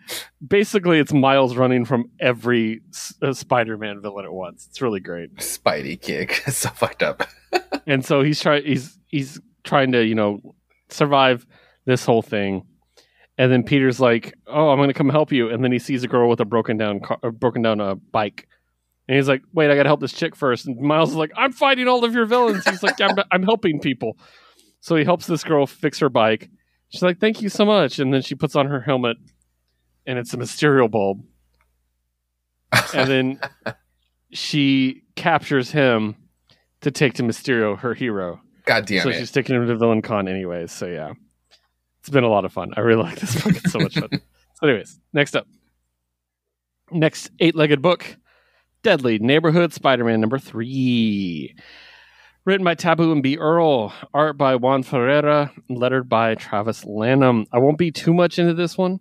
[0.46, 2.80] basically, it's Miles running from every
[3.20, 4.66] uh, Spider-Man villain at once.
[4.68, 5.34] It's really great.
[5.36, 6.42] Spidey kick.
[6.46, 7.28] It's so fucked up.
[7.86, 8.64] and so he's trying.
[8.64, 10.40] He's he's trying to you know
[10.88, 11.46] survive
[11.84, 12.66] this whole thing.
[13.38, 16.04] And then Peter's like, "Oh, I'm going to come help you." And then he sees
[16.04, 18.46] a girl with a broken down car, broken down uh, bike,
[19.08, 20.66] and he's like, "Wait, I got to help this chick first.
[20.66, 23.80] And Miles is like, "I'm fighting all of your villains." He's like, "I'm, I'm helping
[23.80, 24.16] people."
[24.80, 26.50] So he helps this girl fix her bike.
[26.92, 29.16] She's like, "Thank you so much." And then she puts on her helmet,
[30.06, 31.24] and it's a Mysterio bulb.
[32.94, 33.40] And then
[34.32, 36.16] she captures him
[36.82, 38.40] to take to Mysterio, her hero.
[38.66, 39.14] God damn so it.
[39.14, 40.70] she's taking him to Villain Con anyways.
[40.70, 41.12] So yeah,
[42.00, 42.72] it's been a lot of fun.
[42.76, 43.56] I really like this book.
[43.56, 44.08] It's so much fun.
[44.54, 45.46] so anyways, next up,
[46.90, 48.16] next eight-legged book,
[48.82, 51.56] Deadly Neighborhood Spider-Man number three,
[52.44, 53.36] written by Taboo and B.
[53.38, 57.46] Earl, art by Juan Ferreyra, lettered by Travis Lanham.
[57.52, 59.00] I won't be too much into this one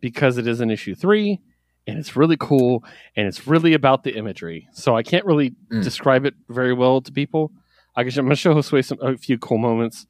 [0.00, 1.40] because it is an issue three.
[1.84, 2.84] And it's really cool,
[3.16, 4.68] and it's really about the imagery.
[4.72, 5.82] So I can't really Mm.
[5.82, 7.50] describe it very well to people.
[7.96, 10.06] I guess I'm gonna show Josue some a few cool moments,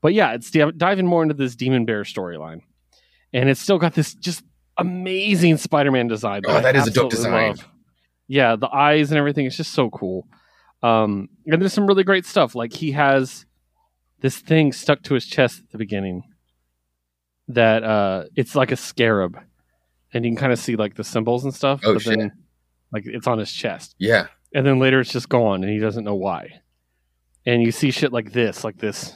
[0.00, 2.60] but yeah, it's di- diving more into this Demon Bear storyline,
[3.32, 4.44] and it's still got this just
[4.78, 6.42] amazing Spider-Man design.
[6.46, 7.56] Oh, I that is a dope design.
[8.28, 10.28] Yeah, the eyes and everything is just so cool.
[10.82, 12.54] Um, and there's some really great stuff.
[12.54, 13.46] Like he has
[14.20, 16.22] this thing stuck to his chest at the beginning,
[17.48, 19.38] that uh, it's like a scarab,
[20.12, 21.80] and you can kind of see like the symbols and stuff.
[21.84, 22.18] Oh, but shit.
[22.18, 22.32] Then,
[22.92, 24.26] like it's on his chest, Yeah.
[24.54, 26.60] and then later it's just gone, and he doesn't know why.
[27.44, 29.12] And you see shit like this, like this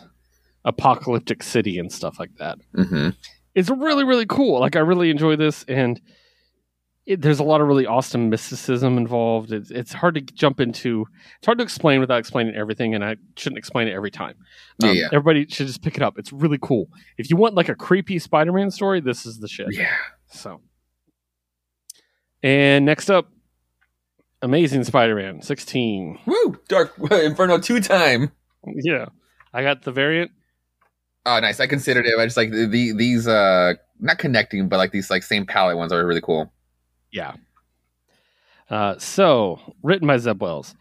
[0.65, 2.59] apocalyptic city and stuff like that.
[2.75, 3.11] hmm
[3.55, 4.61] It's really really cool.
[4.61, 6.01] Like I really enjoy this, and
[7.07, 9.53] it, there's a lot of really awesome mysticism involved.
[9.53, 11.07] It's it's hard to jump into.
[11.39, 14.35] It's hard to explain without explaining everything, and I shouldn't explain it every time.
[14.79, 15.07] Yeah, Um, yeah.
[15.13, 16.19] Everybody should just pick it up.
[16.19, 16.89] It's really cool.
[17.19, 19.69] If you want like a creepy Spider-Man story, this is the shit.
[19.71, 19.93] Yeah.
[20.29, 20.61] So,
[22.43, 23.29] and next up,
[24.43, 26.21] Amazing Spider-Man 16.
[26.27, 26.59] Woo!
[26.69, 28.33] Dark Inferno two time.
[28.67, 29.07] Yeah,
[29.53, 30.31] I got the variant.
[31.27, 31.61] Oh, nice.
[31.61, 32.15] I considered it.
[32.19, 35.77] I just like the, the these uh not connecting, but like these like same palette
[35.77, 36.53] ones are really cool.
[37.13, 37.35] Yeah.
[38.69, 40.75] Uh, so, written by Zeb Wells,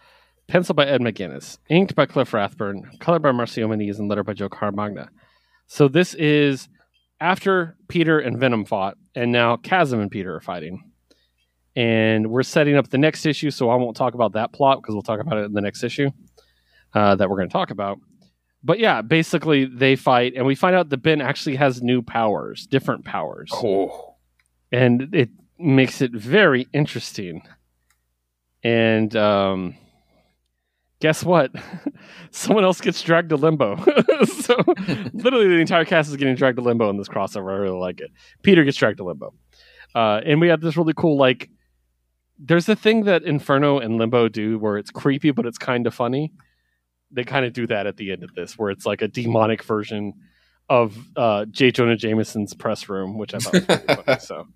[0.47, 4.33] penciled by Ed McGuinness, inked by Cliff Rathburn, colored by Marcio Menyz, and lettered by
[4.33, 5.07] Joe Caramagna.
[5.67, 6.67] So this is
[7.19, 10.83] after Peter and Venom fought, and now Chasm and Peter are fighting.
[11.75, 14.93] And we're setting up the next issue, so I won't talk about that plot because
[14.93, 16.09] we'll talk about it in the next issue
[16.93, 17.99] uh, that we're going to talk about.
[18.63, 22.67] But yeah, basically they fight, and we find out that Ben actually has new powers,
[22.67, 24.15] different powers Oh.
[24.71, 27.41] and it makes it very interesting.
[28.63, 29.75] And um,
[30.99, 31.51] guess what?
[32.31, 33.77] Someone else gets dragged to limbo.
[34.25, 34.55] so
[35.13, 37.51] literally, the entire cast is getting dragged to limbo in this crossover.
[37.51, 38.11] I really like it.
[38.43, 39.33] Peter gets dragged to limbo,
[39.95, 41.49] uh, and we have this really cool like.
[42.41, 45.93] There's a thing that Inferno and Limbo do where it's creepy, but it's kind of
[45.93, 46.31] funny.
[47.11, 49.61] They kind of do that at the end of this, where it's like a demonic
[49.61, 50.13] version
[50.69, 51.71] of uh, J.
[51.71, 54.19] Jonah Jameson's press room, which I thought was pretty funny.
[54.19, 54.47] So,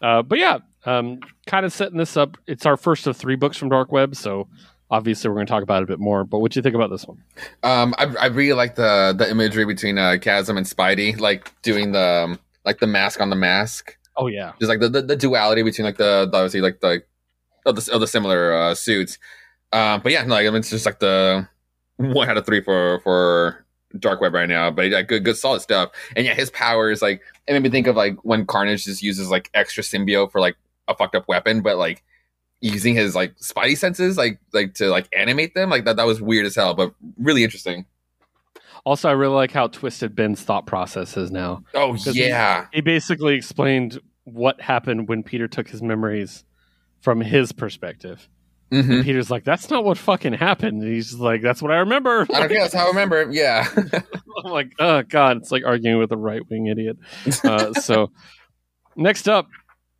[0.00, 2.36] uh, but yeah, um, kind of setting this up.
[2.46, 4.48] It's our first of three books from Dark Web, so
[4.90, 6.24] obviously we're going to talk about it a bit more.
[6.24, 7.22] But what do you think about this one?
[7.62, 11.92] Um, I, I really like the the imagery between uh, Chasm and Spidey, like doing
[11.92, 15.16] the um, like the mask on the mask, Oh yeah, just like the, the, the
[15.16, 17.02] duality between like the, the obviously like the
[17.64, 19.18] of the, of the similar uh, suits.
[19.72, 21.48] Um, but yeah, no, like, I mean, it's just like the
[21.96, 23.64] one out of three for for
[23.98, 24.70] Dark Web right now.
[24.70, 25.90] But yeah, good good solid stuff.
[26.16, 29.30] And yeah, his powers like it made me think of like when Carnage just uses
[29.30, 30.56] like extra symbiote for like
[30.88, 32.02] a fucked up weapon, but like
[32.60, 36.20] using his like spidey senses like like to like animate them like that that was
[36.20, 37.86] weird as hell but really interesting
[38.84, 41.62] Also, I really like how twisted Ben's thought process is now.
[41.74, 46.44] Oh yeah He basically explained what happened when Peter took his memories
[47.00, 48.28] from his perspective.
[48.70, 51.78] Hmm And Peter's like, "That's not what fucking happened." And he's like, "That's what I
[51.78, 53.32] remember." i don't care that's how i remember it.
[53.32, 53.66] yeah
[54.44, 56.96] I'm like, "Oh God!" It's like arguing with a right wing idiot.
[57.44, 58.10] Uh, so,
[58.96, 59.48] next up,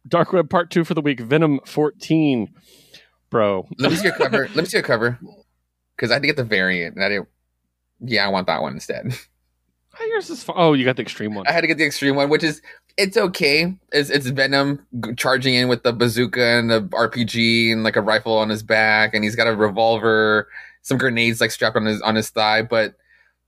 [0.07, 2.49] Dark Web Part Two for the week: Venom 14.
[3.31, 5.19] Bro, let me see your cover let me see your cover
[5.95, 7.29] because i had to get the variant and i didn't
[8.01, 9.13] yeah i want that one instead
[10.01, 10.57] Oh, yours is fun.
[10.59, 11.47] Oh, you got the extreme one.
[11.47, 12.61] i had to get the extreme one which is
[13.01, 13.75] it's okay.
[13.93, 18.37] It's, it's venom charging in with the bazooka and the rpg and like a rifle
[18.37, 20.49] on his back and he's got a revolver
[20.83, 22.95] some grenades like strapped on his on his thigh but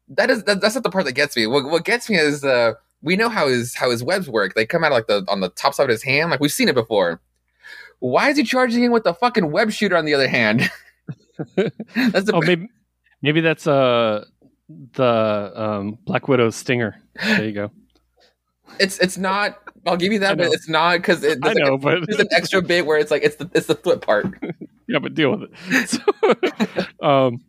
[0.08, 1.46] that is that, that's not the part that gets me.
[1.46, 4.54] What, what gets me is uh we know how his how his webs work.
[4.54, 6.30] They come out like the on the top side of his hand.
[6.30, 7.20] Like we've seen it before.
[8.00, 10.70] Why is he charging in with the fucking web shooter on the other hand?
[11.56, 12.68] That's the oh, maybe
[13.22, 14.24] maybe that's uh
[14.94, 17.00] the um, Black Widow's stinger.
[17.16, 17.70] There you go.
[18.78, 21.74] It's it's not i'll give you that but it's not because it, I like know,
[21.74, 24.26] a, but there's an extra bit where it's like it's the it's the flip part
[24.88, 25.88] yeah, but deal with it.
[27.00, 27.40] So, um,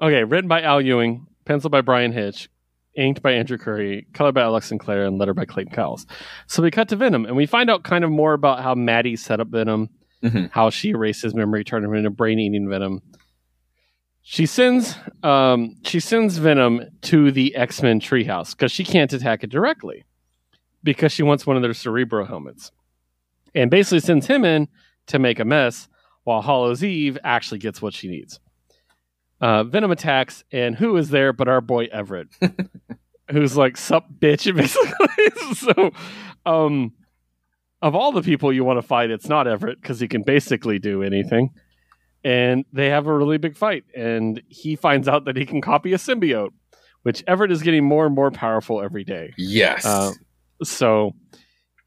[0.00, 2.48] okay, written by Al Ewing, penciled by Bryan Hitch,
[2.96, 6.06] inked by Andrew Currie, colored by Alex Sinclair, and lettered by Clayton Cowles.
[6.46, 9.16] So we cut to Venom, and we find out kind of more about how Maddie
[9.16, 9.90] set up Venom,
[10.22, 10.50] Mhm.
[10.50, 13.02] how she erased his memory, turned him into brain-eating Venom.
[14.22, 19.42] She sends, um, she sends Venom to the X Men treehouse because she can't attack
[19.44, 20.04] it directly
[20.92, 22.72] because she wants one of their Cerebro helmets,
[23.54, 24.68] and basically sends him in
[25.06, 25.86] to make a mess
[26.24, 28.40] while Hallows' Eve actually gets what she needs.
[29.38, 32.28] Uh, Venom attacks, and who is there but our boy Everett,
[33.30, 35.54] who's like, sup, bitch, basically.
[35.54, 35.90] so,
[36.46, 36.92] um,
[37.82, 40.78] of all the people you want to fight, it's not Everett because he can basically
[40.78, 41.50] do anything.
[42.24, 45.92] And they have a really big fight, and he finds out that he can copy
[45.92, 46.50] a symbiote,
[47.02, 49.34] which Everett is getting more and more powerful every day.
[49.36, 50.12] yes Uh,
[50.62, 51.14] so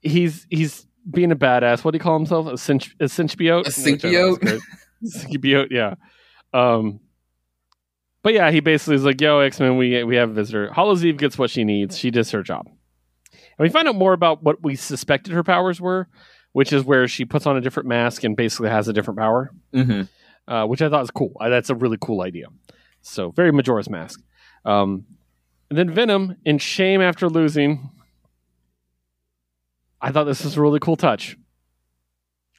[0.01, 1.83] he's he's being a badass.
[1.83, 2.47] What do you call himself?
[2.47, 3.67] A cinch a cinchbiote?
[3.67, 4.59] A symbiote?
[5.03, 5.95] symbiote, yeah.
[6.53, 6.99] Um
[8.23, 10.71] but yeah, he basically is like, yo, X-Men, we we have a visitor.
[10.73, 11.97] Hallows' Eve gets what she needs.
[11.97, 12.67] She does her job.
[12.67, 16.07] And we find out more about what we suspected her powers were,
[16.51, 19.51] which is where she puts on a different mask and basically has a different power,
[19.73, 20.07] Mhm.
[20.47, 21.33] uh, which I thought was cool.
[21.39, 22.45] That's a really cool idea.
[23.01, 24.21] So very Majora's Mask.
[24.65, 25.05] Um,
[25.71, 27.89] and then Venom, in shame after losing,
[30.01, 31.37] I thought this was a really cool touch.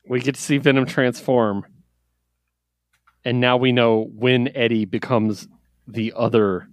[0.09, 1.65] We get to see Venom transform,
[3.25, 5.49] and now we know when Eddie becomes
[5.87, 6.69] the other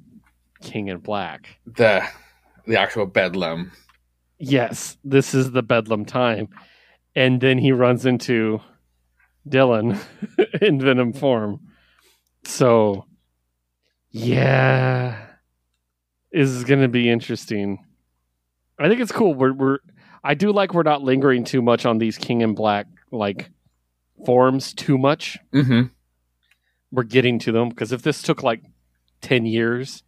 [0.61, 1.59] King in Black.
[1.65, 2.03] The
[2.65, 3.72] the actual Bedlam.
[4.38, 6.49] Yes, this is the Bedlam time,
[7.15, 8.61] and then he runs into
[9.48, 9.99] Dylan
[10.61, 11.59] in Venom form.
[12.43, 13.06] So,
[14.11, 15.27] yeah,
[16.31, 17.85] this is going to be interesting.
[18.80, 19.33] I think it's cool.
[19.33, 19.80] We're we're
[20.23, 23.49] I do like we're not lingering too much on these King in Black like
[24.25, 25.38] forms too much.
[25.53, 25.88] Mm-hmm.
[26.91, 28.61] We're getting to them because if this took like
[29.22, 30.03] ten years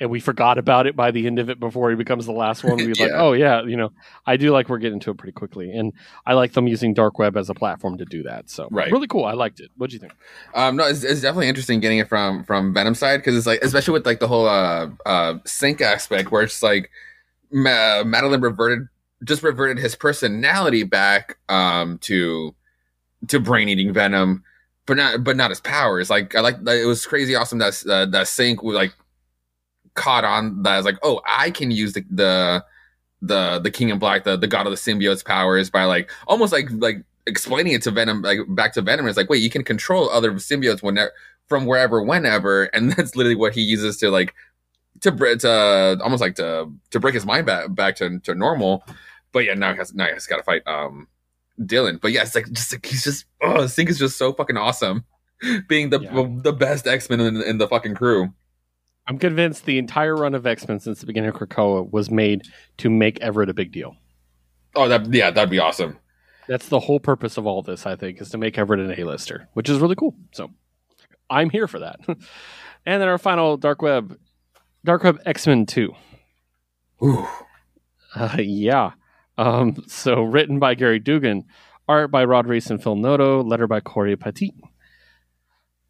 [0.00, 2.64] and we forgot about it by the end of it before he becomes the last
[2.64, 3.92] one, we'd be like, oh yeah, you know.
[4.26, 5.92] I do like we're getting to it pretty quickly, and
[6.26, 8.50] I like them using dark web as a platform to do that.
[8.50, 8.90] So Right.
[8.90, 9.24] really cool.
[9.24, 9.70] I liked it.
[9.76, 10.12] What do you think?
[10.52, 13.62] Um, no, it's, it's definitely interesting getting it from from Venom side because it's like,
[13.62, 16.90] especially with like the whole uh uh sync aspect, where it's like
[17.52, 18.88] Ma- Madeline reverted,
[19.24, 22.54] just reverted his personality back um to
[23.28, 24.44] to brain eating Venom,
[24.86, 26.10] but not but not his powers.
[26.10, 28.94] Like I like it was crazy awesome that uh, that Synch was like
[29.94, 30.74] caught on that.
[30.74, 32.64] I was like, oh, I can use the the
[33.22, 36.52] the the King in Black, the the God of the Symbiotes powers by like almost
[36.52, 39.06] like like explaining it to Venom, like back to Venom.
[39.06, 41.12] It's like, wait, you can control other symbiotes whenever
[41.46, 44.34] from wherever, whenever, and that's literally what he uses to like
[45.00, 48.84] to to almost like to to break his mind back back to to normal.
[49.34, 51.08] But yeah, now he has now he has got to fight um
[51.60, 52.00] Dylan.
[52.00, 55.04] But yeah, it's like just like he's just oh, Synch is just so fucking awesome,
[55.68, 56.26] being the Yeah.
[56.42, 58.32] the best X Men in, in the fucking crew.
[59.06, 62.44] I'm convinced the entire run of X Men since the beginning of Krakoa was made
[62.78, 63.96] to make Everett a big deal.
[64.74, 65.98] Oh, that yeah, that'd be awesome.
[66.48, 69.48] That's the whole purpose of all this, I think, is to make Everett an A-lister,
[69.54, 70.14] which is really cool.
[70.32, 70.50] So
[71.30, 72.00] I'm here for that.
[72.06, 72.16] and
[73.00, 74.18] then our final Dark Web,
[74.84, 75.92] Dark Web X-Men 2.
[77.02, 77.26] Ooh.
[78.14, 78.92] Uh, yeah.
[79.36, 81.44] Um, so written by Gerry Duggan,
[81.88, 84.54] art by Rod Reis and Phil Noto, letter by Cory Petit.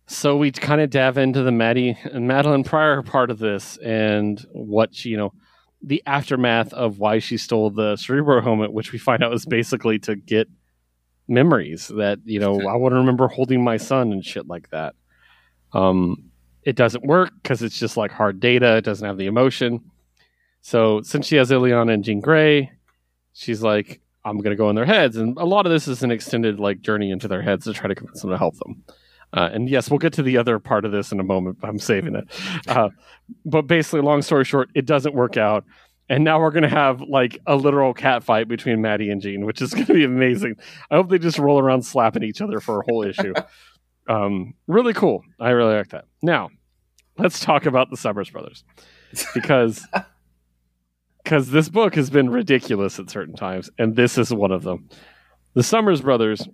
[0.06, 4.44] So we kind of dive into the Maddie and Madelyne Pryor part of this and
[4.52, 5.32] what she, you know,
[5.82, 9.98] the aftermath of why she stole the Cerebro helmet, which we find out is basically
[10.00, 10.48] to get
[11.28, 14.94] memories that, you know, I want to remember holding my son and shit like that.
[15.73, 16.31] Um,
[16.62, 18.76] it doesn't work because it's just like hard data.
[18.76, 19.90] It doesn't have the emotion.
[20.60, 22.73] So since she has Illyana and Jean Grey,
[23.34, 25.16] she's like, I'm going to go in their heads.
[25.16, 27.88] And a lot of this is an extended like journey into their heads to try
[27.88, 28.82] to convince them to help them.
[29.34, 31.60] Uh, and yes, we'll get to the other part of this in a moment.
[31.60, 32.24] But I'm saving it.
[32.66, 32.88] Uh,
[33.44, 35.64] but basically, long story short, it doesn't work out.
[36.08, 39.44] And now we're going to have like a literal cat fight between Maddie and Jean,
[39.44, 40.56] which is going to be amazing.
[40.90, 43.32] I hope they just roll around slapping each other for a whole issue.
[44.08, 45.24] um, really cool.
[45.40, 46.04] I really like that.
[46.22, 46.50] Now,
[47.18, 48.64] let's talk about the Summers Brothers
[49.34, 49.86] because
[51.25, 54.89] because this book has been ridiculous at certain times, and this is one of them.
[55.55, 56.47] The Summers Brothers.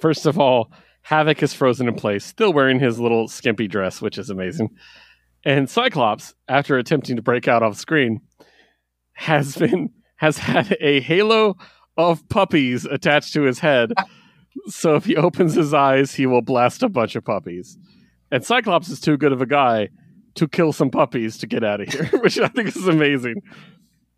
[0.00, 0.72] First of all,
[1.02, 4.70] Havoc is frozen in place, still wearing his little skimpy dress, which is amazing.
[5.44, 8.20] And Cyclops, after attempting to break out off screen,
[9.14, 11.56] has been has had a halo
[11.96, 13.92] of puppies attached to his head.
[14.68, 17.76] so if he opens his eyes, he will blast a bunch of puppies.
[18.30, 19.88] And Cyclops is too good of a guy
[20.34, 23.42] to kill some puppies to get out of here, which I think is amazing.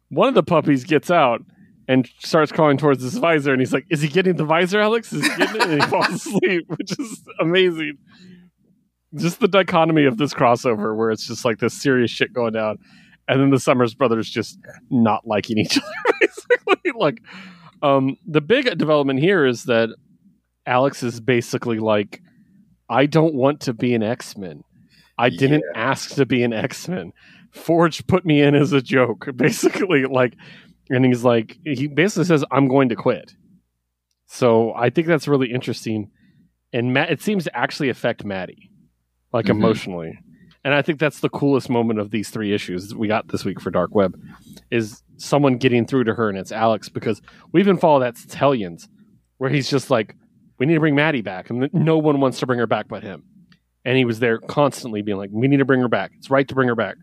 [0.08, 1.40] One of the puppies gets out
[1.88, 5.12] and starts crawling towards his visor, and he's like, "Is he getting the visor, Alex?
[5.12, 7.98] Is he getting it?" And he falls asleep, which is amazing.
[9.16, 12.78] Just the dichotomy of this crossover, where it's just like this serious shit going down,
[13.28, 14.58] and then the Summers brothers just
[14.90, 16.92] not liking each other, basically.
[16.94, 17.20] Like,
[17.82, 19.90] um, the big development here is that
[20.66, 22.22] Alex is basically like,
[22.88, 24.64] "I don't want to be an X Men.
[25.18, 27.12] I didn't ask to be an X Men.
[27.50, 30.04] Forge put me in as a joke, basically.
[30.06, 30.34] Like."
[30.90, 33.32] and he's like he basically says i'm going to quit
[34.26, 36.10] so i think that's really interesting
[36.74, 38.70] and matt it seems to actually affect maddie
[39.32, 39.50] like Mhm.
[39.52, 40.18] emotionally
[40.62, 43.62] and i think that's the coolest moment of these three issues we got this week
[43.62, 44.14] for dark web
[44.70, 48.34] is someone getting through to her and it's alex because we've been following that since
[48.34, 48.86] hellions
[49.38, 50.14] where he's just like
[50.58, 53.02] we need to bring maddie back and no one wants to bring her back but
[53.02, 53.22] him
[53.84, 56.12] and he was there constantly being like we need to bring her back.
[56.16, 56.96] It's right to bring her back.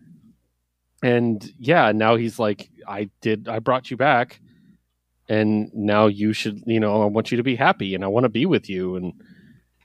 [1.02, 4.40] And yeah now he's like i did i brought you back.
[5.28, 8.24] And now you should you know i want you to be happy and i want
[8.24, 8.96] to be with you.
[8.96, 9.12] And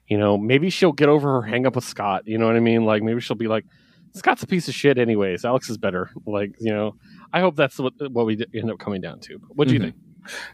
[0.08, 2.24] you know maybe she'll get over her hang up with scott.
[2.28, 2.86] You know what i mean?
[2.86, 3.66] Like maybe she'll be like
[4.14, 5.44] scott's a piece of shit anyways.
[5.46, 6.10] Alex is better.
[6.26, 6.96] Like you know
[7.34, 9.40] i hope that's what what we end up coming down to.
[9.50, 9.84] What do you Mhm.
[9.84, 9.96] think?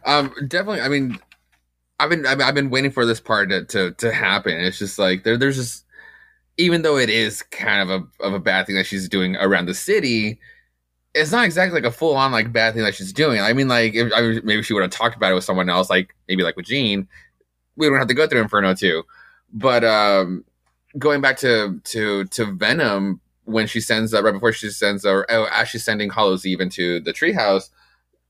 [0.06, 0.82] Um, definitely.
[0.82, 1.18] I mean,
[2.00, 4.54] I've been I've, I've been waiting for this part to, to to happen.
[4.60, 5.86] It's just like there there's just
[6.58, 9.66] even though it is kind of a of a bad thing that she's doing around
[9.66, 10.40] the city,
[11.14, 13.40] it's not exactly like a full on like bad thing that she's doing.
[13.42, 15.90] I mean, like if, I, maybe she would have talked about it with someone else,
[15.90, 17.08] like maybe like with Jean,
[17.76, 19.04] we don't have to go through Inferno too.
[19.52, 20.44] But um,
[20.98, 25.26] going back to to to Venom, when she sends uh, right before she sends or
[25.30, 27.70] oh, as she's sending Hallows' Eve into the treehouse,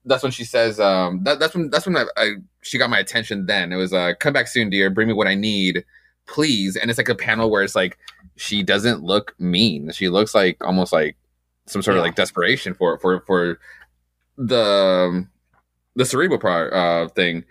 [0.05, 2.99] that's when she says um that, that's when that's when I, I, she got my
[2.99, 3.45] attention.
[3.45, 5.85] Then it was uh come back soon, dear, bring me what I need,
[6.27, 6.75] please.
[6.75, 7.97] And it's like a panel where it's like
[8.35, 9.91] she doesn't look mean.
[9.91, 11.15] She looks like almost like
[11.67, 12.01] some sort Yeah.
[12.01, 13.59] of like desperation for for for
[14.37, 15.29] the um,
[15.95, 17.43] the cerebral part uh thing.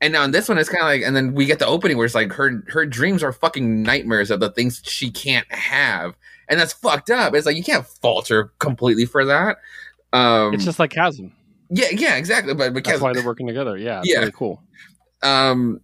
[0.00, 1.96] And now in this one, it's kind of like, and then we get the opening
[1.96, 6.14] where it's like her her dreams are fucking nightmares of the things she can't have,
[6.48, 7.34] and that's fucked up.
[7.36, 9.58] It's like you can't falter completely for that.
[10.12, 11.32] Um, It's just like Chasm.
[11.70, 12.52] yeah, yeah, exactly.
[12.52, 13.76] But That's why they're working together.
[13.76, 14.18] Yeah, it's Yeah.
[14.20, 14.60] really cool.
[15.22, 15.80] um,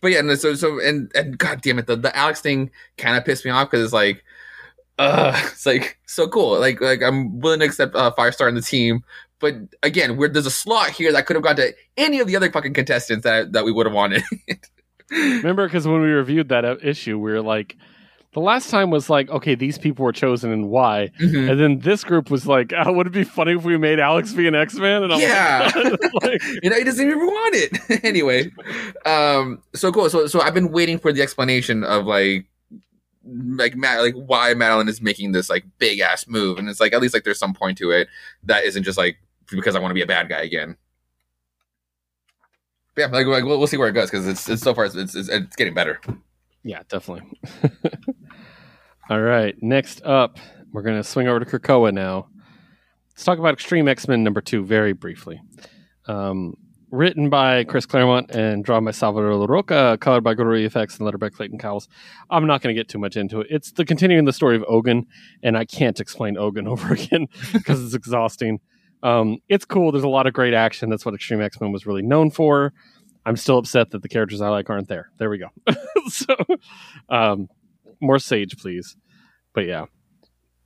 [0.00, 3.16] but yeah, and so so and and god damn it, the the Alex thing kind
[3.16, 4.22] of pissed me off because it's like,
[4.98, 6.58] uh, it's like so cool.
[6.58, 9.04] Like like I'm willing to accept a five star in the team,
[9.38, 12.36] but again, where there's a slot here that could have gone to any of the
[12.36, 14.22] other fucking contestants that that we would have wanted.
[15.10, 17.76] Remember, because when we reviewed that uh, issue, we were like,
[18.32, 21.50] the last time was like, okay, these people were chosen and why, Mhm.
[21.50, 24.32] and then this group was like, oh, would it be funny if we made Alex
[24.32, 25.02] be an X Man?
[25.02, 25.70] And I'm Yeah.
[25.74, 28.04] like, like, you know, he doesn't even want it.
[28.04, 28.50] anyway,
[29.04, 30.08] um, so cool.
[30.10, 32.46] So, so I've been waiting for the explanation of like,
[33.24, 36.92] like Matt, like why Madelyne is making this like big ass move, and it's like
[36.92, 38.08] at least like there's some point to it
[38.44, 39.18] that isn't just like
[39.50, 40.76] because I want to be a bad guy again.
[42.94, 44.84] But yeah, like, like we'll, we'll see where it goes because it's, it's so far
[44.86, 46.00] it's, it's it's getting better.
[46.62, 47.30] Yeah, definitely.
[49.10, 50.38] All right, next up,
[50.72, 52.28] we're gonna swing over to Krakoa now.
[53.10, 55.40] Let's talk about Extreme X Men number two very briefly.
[56.06, 56.54] Um,
[56.90, 61.28] written by Chris Claremont and drawn by Salvador Larroca, colored by GURU-eFX and lettered by
[61.28, 61.88] Clayton Cowles.
[62.30, 63.46] I'm not going to get too much into it.
[63.50, 65.06] It's the continuing the story of Ogun,
[65.42, 68.60] and I can't explain Ogun over again because it's exhausting.
[69.02, 69.92] Um, it's cool.
[69.92, 70.90] There's a lot of great action.
[70.90, 72.72] That's what Extreme X Men was really known for.
[73.26, 75.10] I'm still upset that the characters I like aren't there.
[75.18, 75.48] There we go.
[76.08, 76.34] so,
[77.08, 77.48] um,
[78.00, 78.96] more Sage, please.
[79.54, 79.86] But yeah.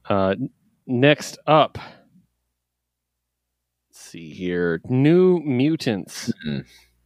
[0.08, 0.34] Uh,
[0.86, 1.78] next up,
[3.90, 4.80] let's see here.
[4.88, 6.64] New Mutants, Mhm.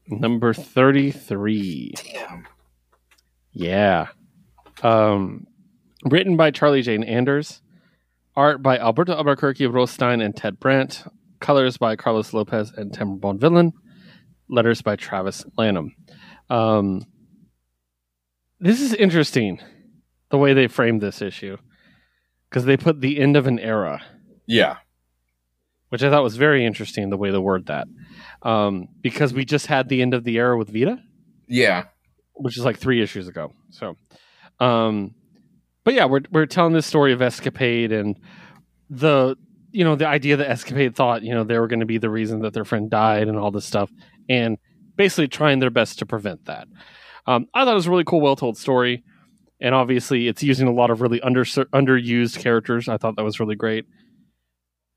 [0.09, 1.93] number 33.
[2.13, 2.47] Damn.
[3.53, 4.09] Yeah.
[4.83, 5.47] Um,
[6.05, 7.63] written by Charlie Jane Anders.
[8.37, 11.05] Art by Alberto Alburquerque Rostein and Ted Brandt.
[11.41, 13.73] Colors by Carlos Lopez and Tim Bonvillain.
[14.49, 15.95] Letters by Travis Lanham.
[16.51, 17.05] Um,
[18.61, 19.61] this is interesting,
[20.31, 21.57] the way they framed this issue.
[22.49, 24.03] Because they put the end of an era,
[24.47, 24.77] Yeah.
[25.91, 27.87] which I thought was very interesting, the way they word that.
[28.43, 30.99] Um, because we just had the end of the era with Vita.
[31.47, 31.85] Yeah.
[32.41, 33.53] which is like three issues ago.
[33.71, 33.97] So,
[34.61, 35.15] um,
[35.85, 38.17] but yeah, we're we're telling this story of Escapade and
[38.89, 39.37] the
[39.73, 42.11] you know the idea that Escapade thought you know they were going to be the
[42.11, 43.91] reason that their friend died and all this stuff,
[44.29, 44.59] and
[44.97, 46.69] basically trying their best to prevent that.
[47.27, 49.05] Um, I thought it was a really cool, well told story,
[49.61, 52.89] and obviously it's using a lot of really under underused characters.
[52.89, 53.87] I thought that was really great.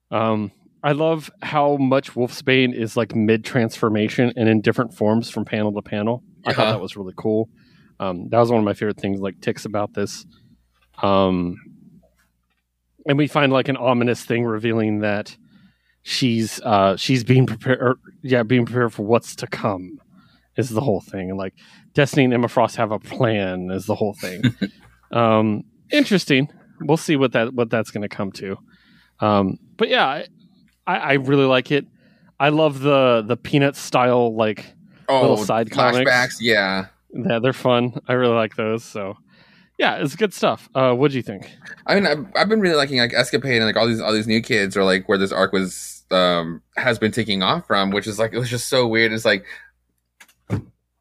[0.09, 0.51] Um,
[0.83, 5.71] I love how much Wolfsbane is like mid transformation and in different forms from panel
[5.73, 6.23] to panel.
[6.45, 6.71] I thought Uh-huh.
[6.73, 7.49] that was really cool.
[7.99, 10.25] Um, that was one of my favorite things, like ticks about this.
[11.03, 11.57] Um,
[13.05, 15.35] and we find like an ominous thing revealing that
[16.03, 17.97] she's uh, she's being prepared.
[18.21, 19.99] Yeah, being prepared for what's to come
[20.57, 21.29] is the whole thing.
[21.29, 21.53] And like
[21.93, 24.43] Destiny and Emma Frost have a plan is the whole thing.
[25.11, 26.49] um, interesting.
[26.81, 28.57] We'll see what that what that's going to come to.
[29.19, 30.25] Um, but yeah, I,
[30.87, 31.85] I I really like it.
[32.39, 34.65] I love the the peanut style like
[35.09, 36.05] Oh, Little side flashbacks.
[36.05, 36.41] comics.
[36.41, 36.85] Yeah.
[37.13, 37.99] yeah, they're fun.
[38.07, 38.81] I really like those.
[38.83, 39.17] So
[39.81, 40.69] yeah, it's good stuff.
[40.75, 41.49] Uh, what do you think?
[41.87, 44.27] I mean, I've, I've been really liking like Escapade and like all these all these
[44.27, 48.05] new kids or like where this arc was um has been taking off from, which
[48.05, 49.11] is like it was just so weird.
[49.11, 49.43] It's like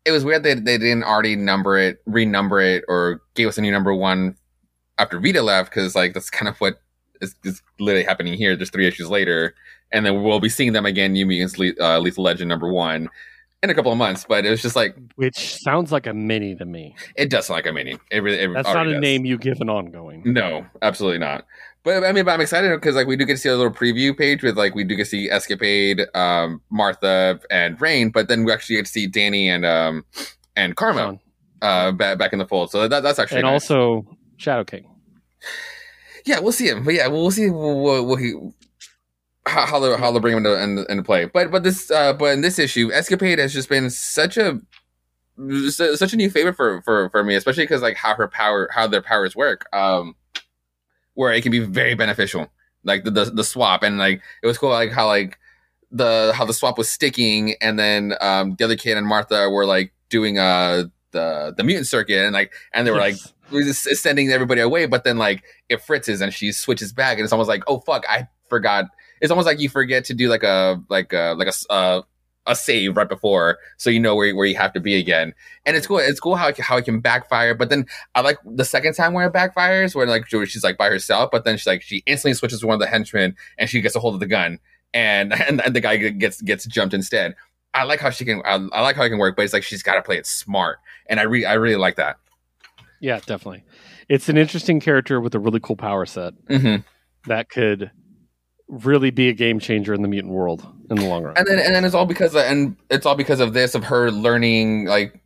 [0.07, 3.60] it was weird that they didn't already number it, renumber it, or gave us a
[3.60, 4.34] new number one
[4.97, 6.81] after Vita left because like that's kind of what
[7.20, 8.57] is, is literally happening here.
[8.57, 9.55] Just three issues later,
[9.92, 11.12] and then we'll be seeing them again.
[11.12, 13.10] New Mutants Le- uh, Lethal Legend number one
[13.62, 14.24] in a couple of months.
[14.28, 16.94] But it was just like Which sounds like a mini to me.
[17.16, 17.98] it does sound like a mini.
[18.10, 19.00] It really it That's not a does.
[19.00, 20.22] name you give an ongoing.
[20.24, 21.44] No, absolutely not.
[21.82, 23.72] But I mean, but I'm excited because like we do get to see a little
[23.72, 28.28] preview page with like we do get to see Escapade, um, Martha, and Rahne, but
[28.28, 30.05] then we actually get to see Dani and um
[30.56, 31.18] and Karma
[31.62, 32.70] uh back, back in the fold.
[32.70, 33.70] So that, that's actually And nice.
[33.70, 34.06] also
[34.36, 34.86] Shadow King.
[36.26, 36.84] yeah, we'll see him.
[36.84, 38.34] But yeah, we'll, we'll see what, what he
[39.50, 41.26] how, they how they bring him into, into, into play.
[41.26, 44.60] But but this uh but in this issue, Escapade has just been such a
[45.70, 48.86] such a new favorite for for for me, especially because like how her power how
[48.86, 49.66] their powers work.
[49.74, 50.14] Um,
[51.14, 52.50] where it can be very beneficial
[52.84, 55.38] like the, the the swap, and like it was cool, like how like
[55.90, 59.66] the how the swap was sticking, and then um the other kid and Martha were
[59.66, 63.32] like doing uh the the mutant circuit, and like and they were like Yes.
[63.50, 67.24] we just sending everybody away, but then like it fritzes and she switches back, and
[67.24, 68.86] it's almost like oh fuck, I forgot.
[69.20, 72.02] It's almost like you forget to do like a like a like a uh,
[72.47, 75.34] a save right before, so you know where where you have to be again.
[75.66, 75.99] And it's cool.
[75.99, 77.55] It's cool how it, how it can backfire.
[77.55, 80.89] But then I like the second time where it backfires, where like she's like by
[80.89, 83.81] herself, but then she's like she instantly switches to one of the henchmen and she
[83.81, 84.58] gets a hold of the gun,
[84.94, 87.34] and and, and the guy gets gets jumped instead.
[87.73, 88.42] I like how she can.
[88.44, 90.26] I, I like how it can work, but it's like she's got to play it
[90.26, 92.16] smart, and I re I really like that.
[93.00, 93.65] Yeah, definitely.
[94.08, 96.76] It's an interesting character with a really cool power set hmm
[97.26, 97.90] that could
[98.70, 101.36] really be a game changer in the mutant world in the long run.
[101.36, 103.82] and then and then it's all because of, and it's all because of this of
[103.84, 105.20] her learning like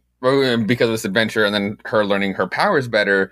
[0.66, 3.30] because of this adventure and then her learning her powers better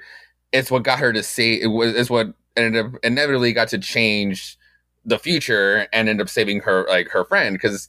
[0.52, 3.78] it's what got her to say it was it's what ended up inevitably got to
[3.78, 4.58] change
[5.06, 7.88] the future and ended up saving her like her friend because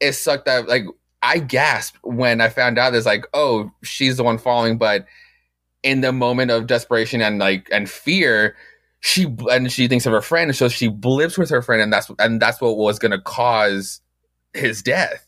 [0.00, 0.84] it sucked that like
[1.22, 5.06] i gasped when i found out it's like oh she's the one falling but
[5.84, 8.56] in the moment of desperation and like and fear
[9.00, 12.10] she and she thinks of her friend so she blips with her friend and that's
[12.18, 14.00] and that's what was going to cause
[14.54, 15.26] his death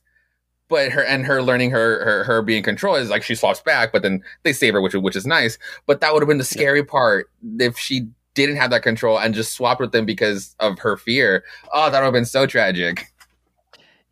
[0.69, 3.93] but her and her learning her, her her being control is like she swaps back
[3.93, 6.45] but then they save her which which is nice but that would have been the
[6.45, 10.79] scary part if she didn't have that control and just swapped with them because of
[10.79, 13.13] her fear oh that would have been so tragic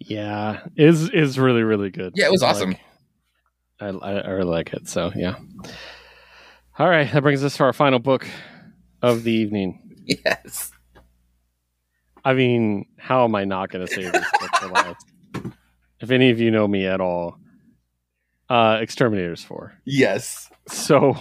[0.00, 2.14] yeah, is is really really good.
[2.16, 2.70] Yeah, it was awesome.
[3.80, 4.88] Like, I, I I really like it.
[4.88, 5.36] So yeah.
[6.78, 8.26] All right, that brings us to our final book
[9.02, 9.96] of the evening.
[10.24, 10.72] yes
[12.24, 15.06] I mean, how am I not going to say this book for last?
[16.00, 17.38] If any of you know me at all,
[18.48, 19.74] uh, X-Terminators Four.
[19.84, 21.16] yes So,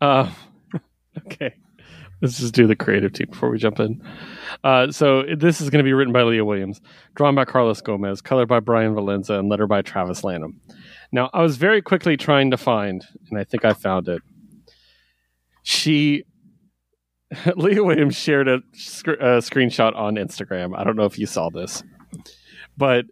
[0.00, 0.32] uh,
[1.18, 1.54] okay,
[2.20, 4.02] let's just do the creative team before we jump in.
[4.64, 6.80] Uh, so this is going to be written by Leah Williams,
[7.14, 10.60] drawn by Carlos Gomez, colored by Brian Valenza, and lettered by Travis Lanham.
[11.12, 14.22] Now, I was very quickly trying to find, and I think I found it.
[15.62, 16.24] She,
[17.56, 20.76] Leah Williams, shared a, sc- a screenshot on Instagram.
[20.76, 21.82] I don't know if you saw this,
[22.76, 23.04] but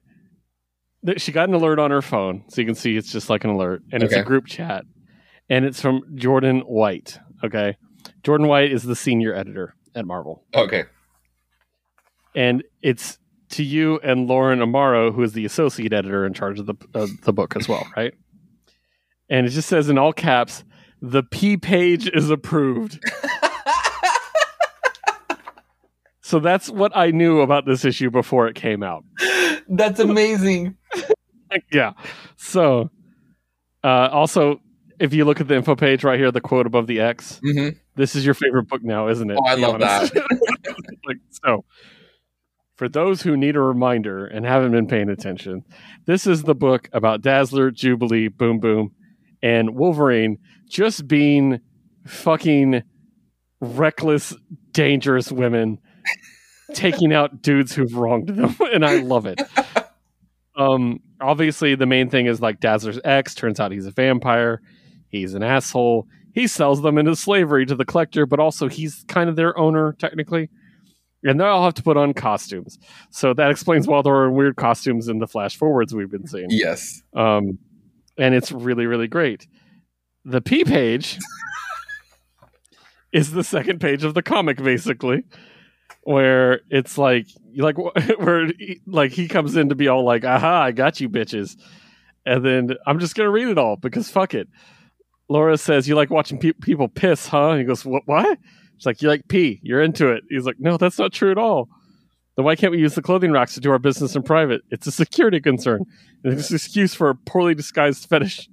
[1.05, 3.45] th- she got an alert on her phone, so you can see it's just like
[3.45, 4.85] an alert, and it's a group chat
[5.49, 7.19] and it's from Jordan White.
[7.45, 7.77] Okay.
[8.23, 10.45] Jordan White is the senior editor at Marvel.
[10.55, 10.85] okay
[12.35, 13.19] And it's
[13.51, 17.11] to you and Lauren Amaro, who is the associate editor in charge of the, of
[17.23, 18.12] the book as well, right?
[19.28, 20.65] And it just says in all caps,
[21.01, 22.99] the P page is approved.
[26.27, 29.05] So that's what I knew about this issue before it came out.
[29.69, 30.77] that's amazing
[31.73, 31.93] yeah.
[32.37, 32.91] So,
[33.85, 34.61] uh, also,
[34.99, 37.69] if you look at the info page right here, the quote above the X, hmm
[37.95, 39.39] this is your favorite book now, isn't it?
[39.41, 40.17] Oh, I love honest.
[41.07, 41.65] like, so,
[42.75, 45.63] for those who need a reminder and haven't been paying attention,
[46.07, 48.91] this is the book about Dazzler, Jubilee, Boom Boom,
[49.45, 50.39] and Wolverine
[50.69, 51.61] just being
[52.05, 52.83] fucking
[53.61, 54.35] reckless,
[54.73, 55.79] dangerous women
[56.75, 59.41] taking out dudes who've wronged them, and I love it.
[60.59, 63.35] Um, obviously, the main thing is like Dazzler's ex.
[63.35, 64.62] Turns out he's a vampire.
[65.10, 66.07] He's an asshole.
[66.33, 69.93] He sells them into slavery to the collector, but also he's kind of their owner
[69.99, 70.49] technically.
[71.23, 72.78] And they all have to put on costumes,
[73.10, 76.47] so that explains why there are weird costumes in the flash forwards we've been seeing.
[76.49, 77.59] yes Um,
[78.17, 79.47] and it's really, really great.
[80.25, 81.18] The P page
[83.12, 85.25] is the second page of the comic, basically,
[86.07, 87.26] where it's like,
[87.57, 87.76] like
[88.18, 88.49] where
[88.86, 91.57] like he comes in to be all like, "Aha, I got you, bitches,"
[92.25, 94.49] and then I'm just gonna read it all because fuck it.
[95.28, 98.02] Laura says, "You like watching pe- people piss, huh?" And he goes, "What?
[98.07, 98.39] What?"
[98.76, 99.59] She's like, "You like pee?
[99.65, 101.68] You're into it." He's like, "No, that's not true at all."
[102.36, 104.62] Then why can't we use the clothing racks to do our business in private?
[104.70, 105.83] It's a security concern.
[106.23, 108.49] And it's an excuse for a poorly disguised fetish.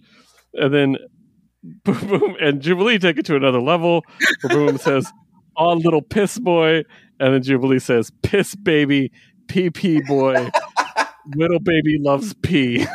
[0.54, 0.98] And then
[1.84, 4.04] Boom Boom and Jubilee take it to another level.
[4.44, 5.12] Boom says,
[5.56, 6.84] "Oh, little piss boy,"
[7.20, 9.12] and then Jubilee says, "Piss baby,
[9.48, 10.50] pee pee boy."
[11.36, 12.86] Little baby loves pee.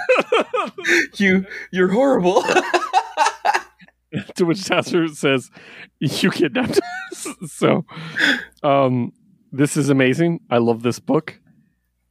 [1.17, 2.43] you you're horrible
[4.35, 5.51] to which Tasser says,
[5.99, 6.79] "You kidnapped
[7.11, 7.87] us." so,
[8.63, 9.13] um,
[9.51, 10.41] this is amazing.
[10.51, 11.41] I love this book.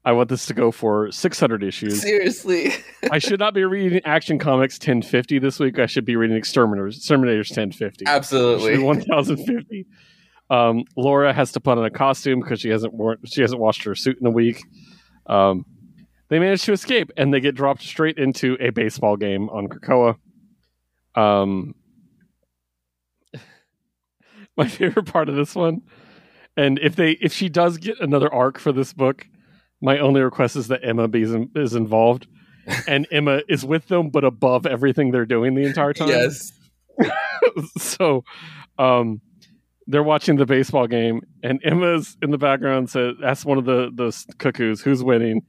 [0.08, 2.02] I want this to go for 600 issues.
[2.02, 2.72] seriously
[3.11, 5.80] I should not be reading Action Comics 1050 this week.
[5.80, 7.86] I should be reading X-Terminators, X-Terminators 1050.
[7.86, 9.86] It should be absolutely 1050.
[10.50, 13.84] Um, Laura has to put on a costume because she hasn't worn, she hasn't washed
[13.84, 14.64] her suit in a week.
[15.26, 15.66] Um,
[16.30, 20.17] they manage to escape and they get dropped straight into a baseball game on Krakoa.
[21.16, 21.76] Um,
[24.58, 25.82] my favorite part of this one
[26.56, 29.27] And if they if she does get another arc for this book,
[29.82, 31.24] my only request is that Emma be
[31.56, 32.27] is involved,
[32.88, 36.09] and Emma is with them, but above everything they're doing the entire time.
[36.09, 36.51] Yes.
[37.77, 38.24] so,
[38.80, 39.22] um,
[39.88, 42.90] they're watching the baseball game, and Emma's in the background.
[42.90, 44.82] Says, "That's one of the the cuckoos.
[44.82, 45.43] Who's winning?"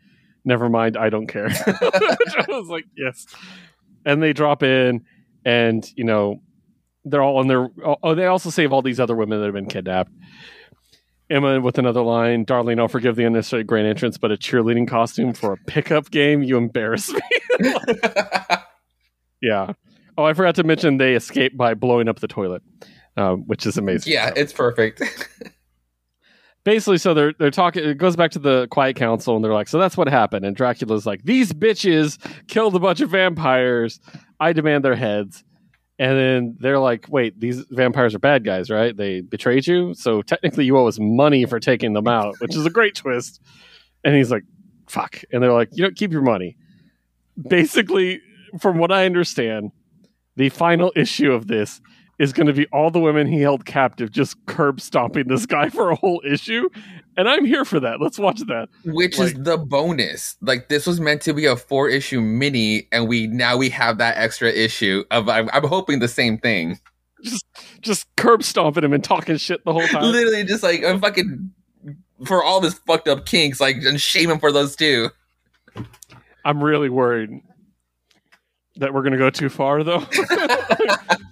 [0.44, 1.49] Never mind, I don't care.
[1.67, 3.26] I was like, "Yes,"
[4.05, 5.05] and they drop in,
[5.44, 6.41] and you know,
[7.05, 7.68] they're all on their.
[7.84, 10.12] Oh, oh they also save all these other women that have been kidnapped.
[11.31, 15.34] Emma with another line, darling, I'll forgive the unnecessary grand entrance, but a cheerleading costume
[15.34, 17.20] for a pickup game, you embarrass me.
[19.42, 19.73] yeah.
[20.17, 22.62] Oh, I forgot to mention they escape by blowing up the toilet,
[23.19, 24.13] uh, which is amazing.
[24.13, 25.03] Yeah, it's perfect.
[26.65, 27.85] Basically, so they're they're talking.
[27.85, 30.55] It goes back to the Quiet Council, and they're like, "So that's what happened." And
[30.55, 34.01] Dracula's like, "These bitches killed a bunch of vampires.
[34.39, 35.45] I demand their heads."
[36.01, 38.97] And then they're like, wait, these vampires are bad guys, right?
[38.97, 39.95] They betrayed you.
[39.95, 43.43] So technically you owe us money for taking them out, which is a great twist.
[44.05, 44.45] And he's like,
[44.87, 45.25] fuck.
[45.33, 46.57] And they're like, you know, keep your money.
[47.49, 48.21] Basically,
[48.61, 49.73] from what I understand,
[50.37, 51.81] the final issue of this
[52.19, 55.69] is going to be all the women he held captive just curb stomping this guy
[55.69, 56.69] for a whole issue.
[57.17, 58.01] And I'm here for that.
[58.01, 58.69] Let's watch that.
[58.85, 60.37] Which like, is the bonus.
[60.41, 63.99] Like this was meant to be a four issue mini, and we now we have
[63.99, 66.79] that extra issue of I'm, I'm hoping the same thing.
[67.23, 67.45] Just
[67.81, 70.05] just curb stomping him and talking shit the whole time.
[70.05, 71.51] Literally just like I'm fucking
[72.25, 75.11] for all this fucked up kinks, like and shame him for those too.
[76.45, 77.31] I'm really worried
[78.77, 80.07] that we're gonna go too far though.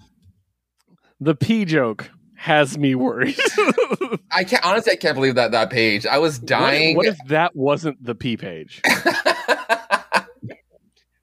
[1.21, 3.39] the P joke has me worried.
[4.31, 4.93] I can't honestly.
[4.93, 6.07] I can't believe that that page.
[6.07, 6.97] I was dying.
[6.97, 8.83] What, what if that wasn't the P page?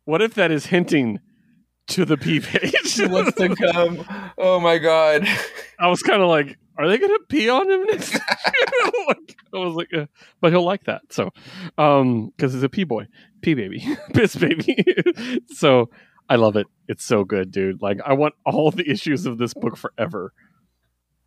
[0.05, 1.19] what if that is hinting
[1.88, 2.99] to the P page?
[3.09, 4.05] What's to come?
[4.38, 5.27] Oh my god!
[5.80, 8.13] I was kind of like, are they going to pee on him next?
[9.07, 10.07] like, I was like, uh,
[10.41, 11.01] but he'll like that.
[11.11, 11.30] So,
[11.77, 13.07] um, because he's a pee boy,
[13.41, 14.83] pee baby, piss baby.
[15.47, 15.89] so
[16.30, 16.68] I love it.
[16.88, 17.82] It's so good, dude.
[17.82, 20.34] Like I want all the issues of this book forever.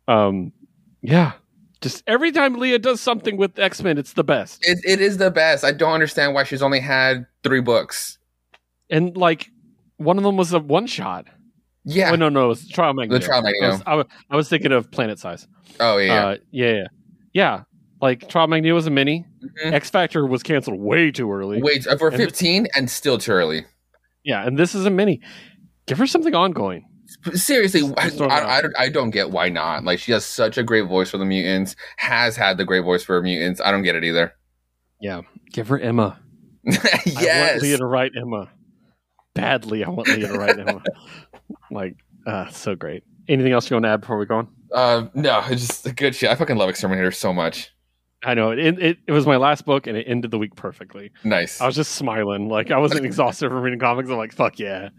[0.07, 0.51] Um,
[1.01, 1.33] yeah.
[1.81, 4.65] Just every time Leah does something with X Men, it's the best.
[4.65, 5.63] It, it is the best.
[5.63, 8.17] I don't understand why she's only had three books.
[8.89, 9.49] And like,
[9.97, 11.27] one of them was a one shot.
[11.83, 12.11] Yeah.
[12.11, 13.19] Oh, no, no, it was Trial Magneto.
[13.19, 13.65] The Trial Magneto.
[13.65, 15.47] I was, I was, I was thinking of Planet Size.
[15.79, 16.25] Oh yeah.
[16.25, 16.87] Uh, yeah, yeah,
[17.33, 17.61] yeah.
[18.01, 19.25] Like Trial Magneto was a mini.
[19.43, 19.73] Mm-hmm.
[19.73, 21.61] X Factor was canceled way too early.
[21.61, 23.65] Wait, uh, for fifteen and still too early.
[24.27, 25.21] Yeah, and this is a mini.
[25.85, 26.85] Give her something ongoing.
[27.33, 29.85] Seriously, I, I, I, I, don't get why not.
[29.85, 33.01] Like she has such a great voice for the mutants, has had the great voice
[33.01, 33.61] for mutants.
[33.61, 34.33] I don't get it either.
[34.99, 35.21] Yeah,
[35.53, 36.19] give her Emma.
[36.65, 38.49] yes, I want Leah to write Emma.
[39.33, 40.83] Badly, I want Leah to write Emma.
[41.71, 43.03] like, uh, so great.
[43.29, 44.49] Anything else you want to add before we go on?
[44.73, 46.29] Uh, no, it's just a good shit.
[46.29, 47.71] I fucking love X-Terminator so much.
[48.27, 48.97] I know it, it.
[49.07, 51.11] It was my last book, and it ended the week perfectly.
[51.23, 51.61] Nice.
[51.61, 54.09] I was just smiling, like I wasn't exhausted from reading comics.
[54.09, 54.89] I'm like, fuck yeah.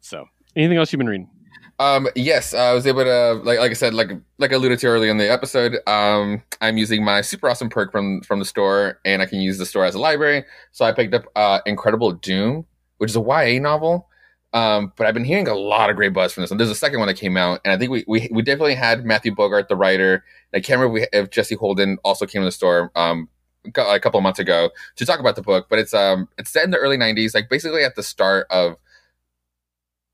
[0.00, 1.30] So, anything else you've been reading?
[1.78, 4.86] Um, yes, I was able to, like, like I said, like, like I alluded to
[4.86, 5.78] earlier in the episode.
[5.86, 9.56] Um, I'm using my super awesome perk from from the store, and I can use
[9.56, 10.44] the store as a library.
[10.72, 12.66] So I picked up uh, Incredible Doom,
[12.98, 14.08] which is a YA novel.
[14.54, 16.58] Um, but I've been hearing a lot of great buzz from this one.
[16.58, 19.04] There's a second one that came out, and I think we we, we definitely had
[19.04, 20.24] Matthew Bogart, the writer.
[20.54, 23.28] I can't remember if, we, if Jesse Holden also came to the store um,
[23.76, 25.66] a couple of months ago to talk about the book.
[25.68, 28.76] But it's um it's set in the early '90s, like basically at the start of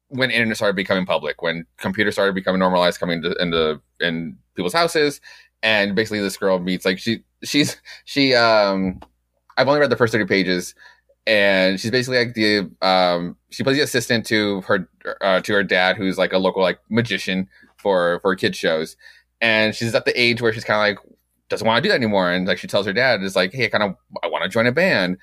[0.09, 4.73] when internet started becoming public, when computers started becoming normalized, coming into, into in people's
[4.73, 5.20] houses,
[5.62, 9.01] and basically this girl meets like she she's she um
[9.59, 10.75] I've only read the first thirty pages
[11.31, 14.89] and she's basically like the um she plays the assistant to her
[15.20, 18.97] uh, to her dad who's like a local like magician for for kids shows.
[19.41, 21.17] And she's at the age where she's kind of like
[21.49, 22.33] doesn't want to do that anymore.
[22.33, 23.94] And like she tells her dad is like hey I kind of
[24.25, 25.18] I want to join a band.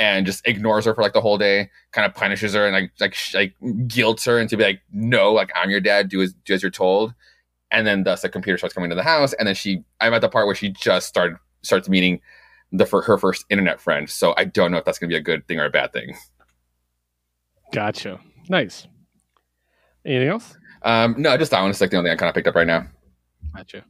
[0.00, 2.92] And just ignores her for like the whole day kind of punishes her and like
[3.00, 6.08] like like guilts her into be like no like I'm your dad.
[6.08, 7.14] Do as do as you're told.
[7.72, 9.32] And then thus the computer starts coming to the house.
[9.32, 12.20] And then she I'm at the part where she just started starts meeting
[12.72, 14.08] the for her first internet friend.
[14.08, 15.92] So I don't know if that's going to be a good thing or a bad
[15.92, 16.16] thing.
[17.72, 18.20] Gotcha.
[18.48, 18.86] Nice.
[20.04, 20.56] Anything else?
[20.82, 21.70] Um, no, just that one.
[21.70, 22.86] It's like the only thing I kind of picked up right now.
[23.54, 23.84] Gotcha.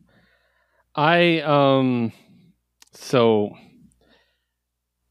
[0.95, 2.13] I um,
[2.93, 3.51] so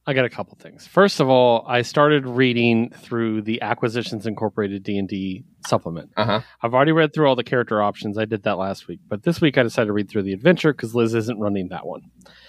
[0.10, 0.88] I got a couple things.
[0.88, 6.12] First of all, I started reading through the Acquisitions Incorporated D and D supplement.
[6.16, 6.40] Uh-huh.
[6.62, 8.18] I've already read through all the character options.
[8.18, 10.72] I did that last week, but this week I decided to read through the adventure
[10.72, 12.04] because Liz isn't running that one,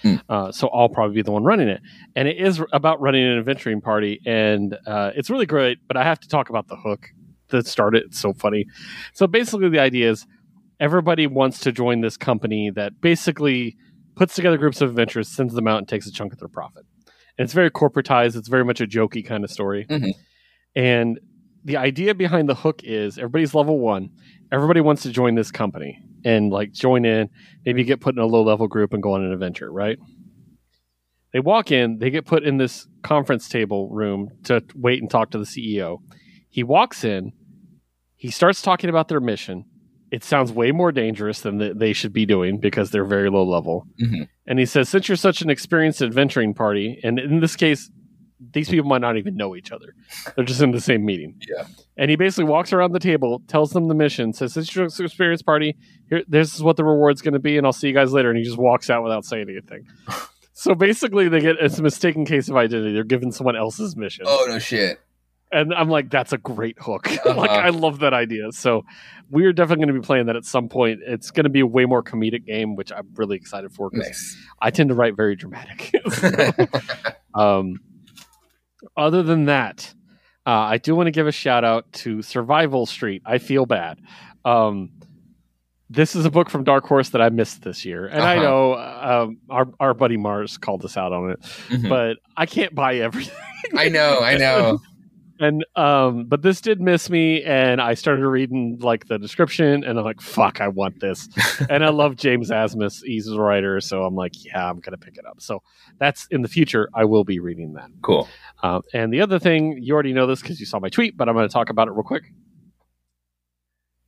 [0.05, 0.21] mm.
[0.29, 1.81] uh, so I'll probably be the one running it.
[2.15, 5.79] And it is about running an adventuring party, and uh, it's really great.
[5.85, 7.09] But I have to talk about the hook
[7.49, 8.03] that started.
[8.05, 8.67] It's so funny.
[9.13, 10.25] So basically, the idea is
[10.79, 13.75] everybody wants to join this company that basically
[14.15, 16.85] puts together groups of adventurers, sends them out, and takes a chunk of their profit.
[17.39, 18.35] And it's very corporatized.
[18.35, 19.85] It's very much a jokey kind of story.
[19.89, 20.11] Mhm.
[20.75, 21.19] And
[21.63, 24.09] the idea behind the hook is everybody's level one.
[24.51, 27.29] Everybody wants to join this company and like join in,
[27.65, 29.97] maybe get put in a low level group and go on an adventure, right?
[31.31, 35.31] They walk in, they get put in this conference table room to wait and talk
[35.31, 35.99] to the CEO.
[36.49, 37.31] He walks in,
[38.17, 39.63] he starts talking about their mission.
[40.11, 43.43] It sounds way more dangerous than th- they should be doing because they're very low
[43.43, 43.85] level.
[44.01, 44.27] Mhm.
[44.47, 47.91] And he says, Since you're such an experienced adventuring party, and in this case,
[48.53, 49.93] these people might not even know each other,
[50.35, 51.35] they're just in the same meeting.
[51.47, 51.65] Yeah.
[51.97, 54.91] And he basically walks around the table, tells them the mission, says, Since you're an
[55.05, 55.75] experienced party,
[56.09, 58.29] here, this is what the reward's going to be, and I'll see you guys later.
[58.29, 59.85] And he just walks out without saying anything.
[60.53, 62.93] so basically, they get it's a mistaken case of identity.
[62.93, 64.99] They're given someone else's mission Oh no shit.
[65.51, 67.07] And I'm like, that's a great hook.
[67.25, 67.45] like, Uh-huh.
[67.47, 68.51] I love that idea.
[68.51, 68.83] So,
[69.31, 71.01] we're definitely going to be playing that at some point.
[71.05, 74.07] It's going to be a way more comedic game, which I'm really excited for because
[74.07, 74.37] Nice.
[74.61, 75.91] I tend to write very dramatic.
[77.35, 77.79] um,
[78.97, 79.93] other than that,
[80.47, 83.21] uh, I do want to give a shout out to Survival Street.
[83.25, 83.99] I feel bad.
[84.45, 84.89] Um,
[85.91, 88.43] this is a book from Dark Horse that I missed this year, and I Uh-huh.
[88.43, 91.89] know um, our our buddy Mars called us out on it, Mhm.
[91.89, 93.35] but I can't buy everything.
[93.75, 94.79] I know, I know.
[95.39, 99.97] And um but this did miss me and i started reading like the description and
[99.97, 101.29] i'm like fuck i want this.
[101.69, 105.17] And i love james asmus he's a writer so i'm like yeah i'm gonna pick
[105.17, 105.41] it up.
[105.41, 105.61] So
[105.97, 107.89] that's in the future i will be reading that.
[108.01, 108.27] Cool.
[108.63, 111.29] um, and the other thing you already know this because you saw my tweet but
[111.29, 112.23] i'm gonna talk about it real quick.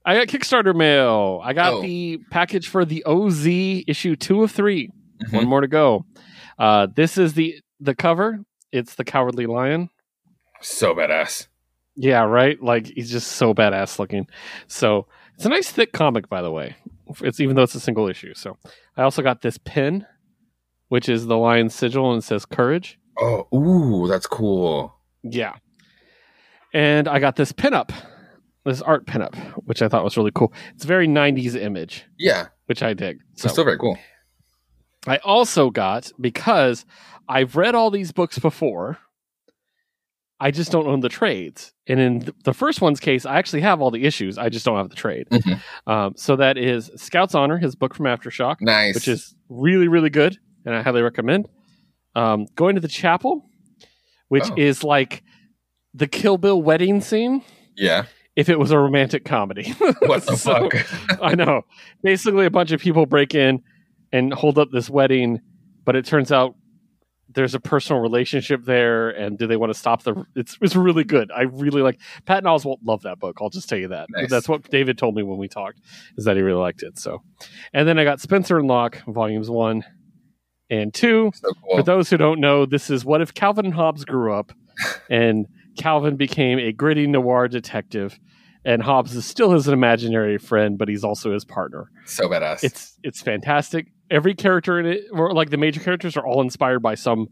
[0.03, 1.41] I got kickstarter mail.
[1.43, 1.81] I got Oh.
[1.81, 4.89] the package for the oz issue two of 3
[5.25, 5.33] Mhm.
[5.33, 6.05] one more to go.
[6.57, 8.39] Uh this is the the cover.
[8.71, 9.89] It's the cowardly lion
[10.61, 11.47] So badass.
[11.95, 12.61] yeah, right.
[12.61, 14.27] Like he's just so badass looking.
[14.67, 16.75] So it's a nice thick comic, by the way.
[17.21, 18.33] It's even though it's a single issue.
[18.33, 18.57] So
[18.95, 20.05] I also got this pin,
[20.89, 22.97] which is the lion sigil and it says courage.
[23.19, 24.95] Oh, ooh, that's cool.
[25.23, 25.55] Yeah.
[26.73, 27.91] And I got this pinup,
[28.63, 30.53] this art pinup, which I thought was really cool.
[30.73, 33.19] It's a very 90s image, Yeah, which I dig.
[33.35, 33.97] so So still very cool.
[35.05, 36.85] I also got because
[37.27, 38.99] I've read all these books before.
[40.43, 41.71] I just don't own the trades.
[41.87, 44.37] And in the first one's case, I actually have all the issues.
[44.39, 45.27] I just don't have the trade.
[45.29, 45.59] Mhm.
[45.85, 48.95] Um, so that is Scout's Honor, his book from Aftershock, Nice.
[48.95, 50.37] which is really, really good.
[50.65, 51.47] And I highly recommend.
[52.15, 53.45] Um, Going to the Chapel,
[54.29, 54.55] which Oh.
[54.57, 55.23] is like
[55.93, 57.43] the Kill Bill wedding scene
[57.77, 58.05] yeah.
[58.35, 59.73] if it was a romantic comedy.
[60.01, 61.19] What the So- fuck?
[61.21, 61.61] I know.
[62.03, 63.61] Basically, a bunch of people break in
[64.11, 65.39] and hold up this wedding,
[65.85, 66.55] but it turns out
[67.33, 70.25] there's a personal relationship there, and do they want to stop the?
[70.35, 71.31] It's it's really good.
[71.31, 72.77] I really like Patton Oswalt.
[72.83, 73.37] Love that book.
[73.41, 74.07] I'll just tell you that.
[74.09, 74.29] Nice.
[74.29, 75.81] That's what David told me when we talked.
[76.17, 76.97] Is that he really liked it.
[76.97, 77.21] So,
[77.73, 79.83] and then I got Spencer and Locke volumes one
[80.69, 81.31] and two.
[81.35, 84.51] So For those who don't know, this is what if Calvin and Hobbes grew up
[85.09, 88.19] and Calvin became a gritty noir detective
[88.65, 91.89] and Hobbes is still his imaginary friend, but he's also his partner.
[92.05, 92.63] So badass.
[92.63, 93.87] It's it's fantastic.
[94.09, 97.27] Every character in it, or like the major characters, are all inspired by some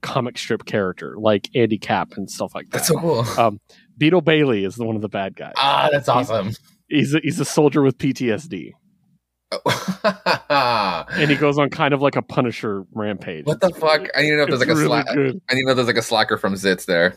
[0.00, 2.78] comic strip character, like Andy Capp and stuff like that.
[2.78, 3.20] that's so cool.
[3.38, 3.60] um,
[3.98, 5.52] Beetle Bailey is the one of the bad guys.
[5.56, 6.52] ah, that's awesome.
[6.88, 8.72] He's a, he's a soldier with PTSD,
[11.14, 13.46] and he goes on kind of like a Punisher rampage.
[13.46, 14.08] what the fuck?
[14.16, 15.06] I need to know if there's like a really slack.
[15.14, 15.40] good.
[15.48, 17.16] I need to know if there's like a slacker from Zits there.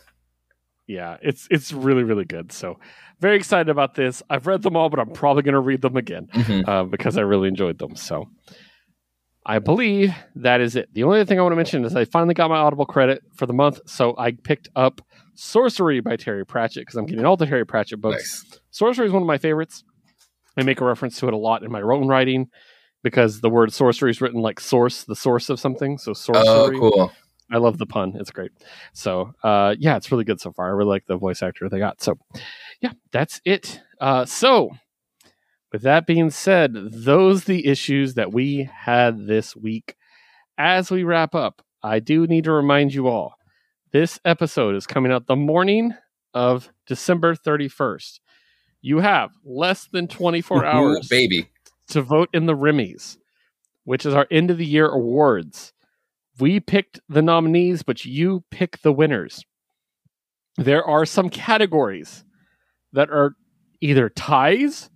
[0.88, 2.52] Yeah it's it's really really good.
[2.52, 2.80] So
[3.20, 4.22] very excited about this.
[4.30, 6.68] I've read them all but i'm probably going to read them again Mhm.
[6.68, 7.96] uh, because i really enjoyed them.
[7.96, 8.30] So
[9.46, 10.90] i believe that is it.
[10.94, 13.46] The only thing i want to mention is i finally got my audible credit for
[13.46, 15.02] the month so i picked up
[15.38, 18.44] sourcery by terry pratchett because i'm getting all the terry pratchett books.
[18.44, 18.60] Nice.
[18.98, 19.84] sourcery is one of my favorites.
[20.58, 22.48] I make a reference to it a lot in my own writing
[23.04, 25.98] because the word sorcery is written like source the source of something.
[25.98, 27.12] So sorcery Oh, cool.
[27.52, 28.16] I love the pun.
[28.16, 28.52] It's great.
[28.94, 30.68] So, uh, yeah, it's really good so far.
[30.68, 32.02] I really like the voice actor they got.
[32.02, 32.18] So,
[32.82, 33.82] yeah, that's it.
[34.02, 34.72] Uh, so,
[35.72, 39.96] with that being said, those the issues that we had this week.
[40.58, 43.36] As we wrap up, I do need to remind you all
[43.92, 45.94] this episode is coming out the morning
[46.34, 48.20] of December 31st.
[48.82, 51.48] You have less than 24 hours baby.
[51.92, 53.18] to vote in the Rimmies,
[53.86, 55.72] which is our end of the year awards.
[56.40, 59.44] We picked the nominees, but you pick the winners.
[60.58, 62.24] There are some categories
[62.94, 63.36] that are
[63.82, 64.90] either ties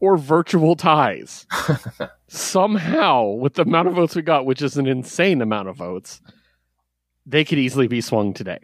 [0.00, 1.46] or virtual ties.
[2.28, 6.20] Somehow, with the amount of votes we got, which is an insane amount of votes,
[7.26, 8.58] they could easily be swung today.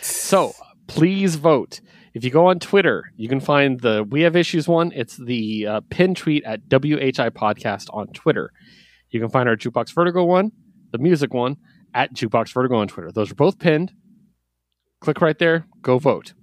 [0.00, 0.52] So
[0.86, 1.80] please vote.
[2.14, 4.90] If you go on Twitter, you can find the We Have Issues one.
[4.94, 8.50] It's the uh, pin tweet at WHI Podcast on Twitter.
[9.10, 10.52] You can find our Jukebox Vertigo one,
[10.92, 11.56] the music one,
[11.94, 13.10] at Jukebox Vertigo on Twitter.
[13.12, 13.92] Those are both pinned.
[15.00, 16.34] Click right there, go vote.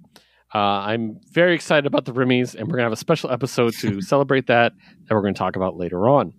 [0.54, 3.74] Uh, I'm very excited about the Rimmies, and we're going to have a special episode
[3.74, 4.72] to celebrate that
[5.06, 6.32] that we're going to talk about later on.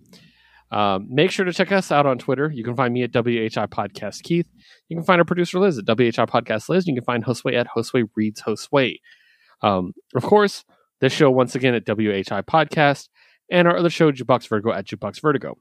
[0.72, 2.50] Um, make sure to check us out on Twitter.
[2.52, 4.46] You can find me at WHI Podcast Keith.
[4.88, 6.86] You can find our producer Liz at WHI Podcast Liz.
[6.86, 8.98] You can find Josue at Josue Reads Josue.
[9.62, 10.64] Um, of course,
[11.00, 13.08] this show once again at WHI Podcast,
[13.50, 15.58] and our other show, Jukebox Vertigo, at Jukebox Vertigo.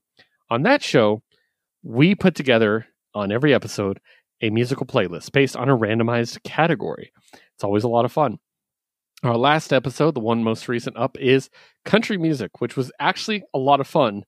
[0.50, 1.24] On that show,
[1.83, 3.99] we put together on every episode
[4.41, 7.11] a musical playlist based on a randomized category.
[7.56, 8.40] It's always a lot of fun.
[9.24, 11.49] Our last episode, the one most recent up, is
[11.83, 14.24] country music, which was actually a lot of fun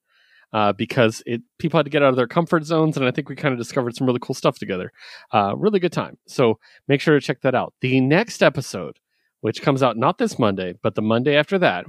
[0.52, 3.28] uh, because it people had to get out of their comfort zones, and I think
[3.28, 4.92] we kind of discovered some really cool stuff together.
[5.32, 6.18] Uh, really good time.
[6.26, 6.58] So
[6.88, 7.72] make sure to check that out.
[7.80, 8.98] The next episode,
[9.40, 11.86] which comes out not this Monday, but the Monday after that,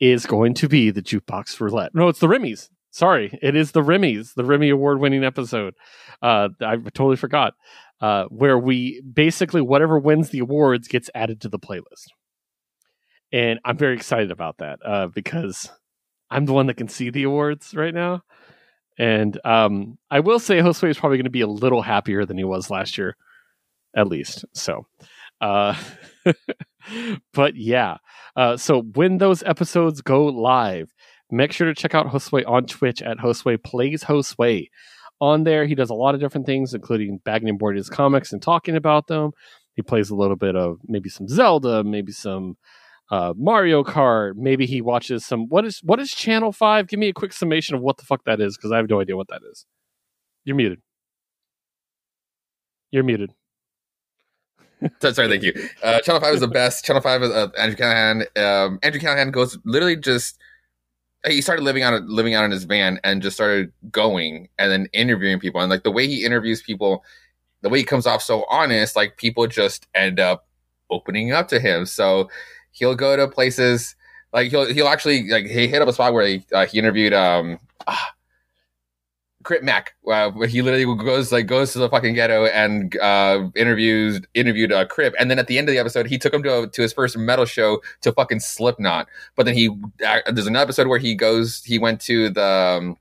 [0.00, 1.94] is going to be the jukebox roulette.
[1.94, 2.68] No, it's the Rimmies.
[2.92, 5.74] Sorry, it is the Rimmies, the Rimmy award winning episode.
[6.20, 7.54] Uh, I totally forgot.
[8.02, 12.08] Uh, where we basically whatever wins the awards gets added to the playlist.
[13.32, 15.70] And I'm very excited about that uh, because
[16.30, 18.24] I'm the one that can see the awards right now.
[18.98, 22.36] And um, I will say Josue is probably going to be a little happier than
[22.36, 23.16] he was last year,
[23.96, 24.44] at least.
[24.52, 24.86] So,
[25.40, 25.74] uh,
[27.32, 27.96] but yeah.
[28.36, 30.91] Uh, so when those episodes go live,
[31.32, 34.68] make sure to check out Josue on Twitch at Josue Plays Josue
[35.20, 35.66] on there.
[35.66, 38.76] He does a lot of different things, including bagging and boarding his comics and talking
[38.76, 39.32] about them.
[39.74, 42.56] He plays a little bit of maybe some Zelda, maybe some
[43.10, 44.34] uh, Mario Kart.
[44.36, 45.48] Maybe he watches some.
[45.48, 46.88] What is what is Channel Five?
[46.88, 49.00] Give me a quick summation of what the fuck that is, because I have no
[49.00, 49.64] idea what that is.
[50.44, 50.80] You're muted.
[52.90, 53.32] You're muted.
[55.00, 55.54] Sorry, thank you.
[55.82, 56.84] Uh, Channel Five is the best.
[56.84, 58.24] Channel Five is uh, Andrew Callahan.
[58.36, 60.38] Um, Andrew Callahan goes literally just
[61.26, 64.88] he started living out living out in his van and just started going and then
[64.92, 65.60] interviewing people.
[65.60, 67.04] And like the way he interviews people
[67.60, 70.46] the way he comes off so honest like people just end up
[70.90, 71.86] opening up to him.
[71.86, 72.28] So
[72.72, 73.94] he'll go to places
[74.32, 77.12] like he'll he'll actually like he hit up a spot where he, uh, he interviewed
[77.12, 78.14] um ah,
[79.42, 84.20] Crip Mac, uh, he literally goes like goes to the fucking ghetto and uh, interviews
[84.34, 86.62] interviewed uh, Crip, and then at the end of the episode, he took him to
[86.62, 89.08] a, to his first metal show to fucking Slipknot.
[89.36, 89.68] But then he
[90.06, 92.96] uh, there's another episode where he goes he went to the um,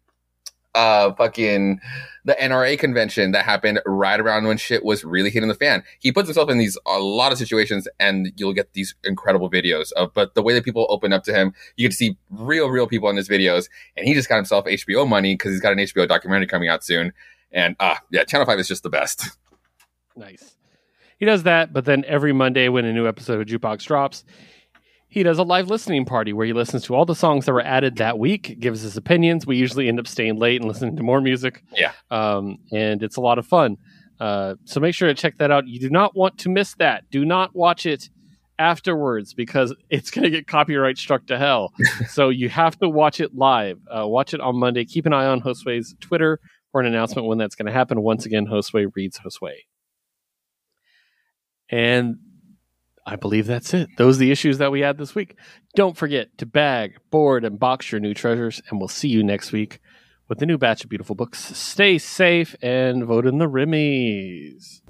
[0.76, 1.80] uh fucking
[2.24, 5.84] the NRA convention that happened right around when shit was really hitting the fan.
[6.00, 9.92] He puts himself in these a lot of situations and you'll get these incredible videos
[9.94, 12.70] of but the way that people open up to him, you get to see real,
[12.70, 13.70] real people in his videos.
[13.98, 16.84] And he just got himself HBO money because he's got an HBO documentary coming out
[16.84, 17.12] soon.
[17.52, 19.38] And uh yeah, Channel 5 is just the best.
[20.14, 20.58] Nice.
[21.18, 24.26] He does that, but then every Monday when a new episode of Jukebox drops,
[25.12, 27.62] he does a live listening party where he listens to all the songs that were
[27.62, 29.46] added that week, gives his opinions.
[29.46, 31.66] We usually end up staying late and listening to more music.
[31.76, 31.92] Yeah.
[32.10, 33.76] Um, and it's a lot of fun.
[34.22, 35.68] Uh, so make sure to check that out.
[35.68, 37.10] You do not want to miss that.
[37.12, 38.10] Do not watch it
[38.58, 41.74] afterwards because it's going to get copyright struck to hell.
[42.08, 43.80] so you have to watch it live.
[43.94, 44.86] Uh, watch it on Monday.
[44.86, 46.40] Keep an eye on Josue's Twitter
[46.72, 48.02] for an announcement when that's going to happen.
[48.02, 49.52] Once again, Josue reads Josue.
[51.70, 52.16] And
[53.06, 53.90] I believe that's it.
[53.98, 55.36] Those are the issues that we had this week.
[55.76, 59.52] Don't forget to bag, board, and box your new treasures, and we'll see you next
[59.52, 59.80] week
[60.28, 61.40] with a new batch of beautiful books.
[61.58, 64.82] Stay safe and vote in the Rimmies.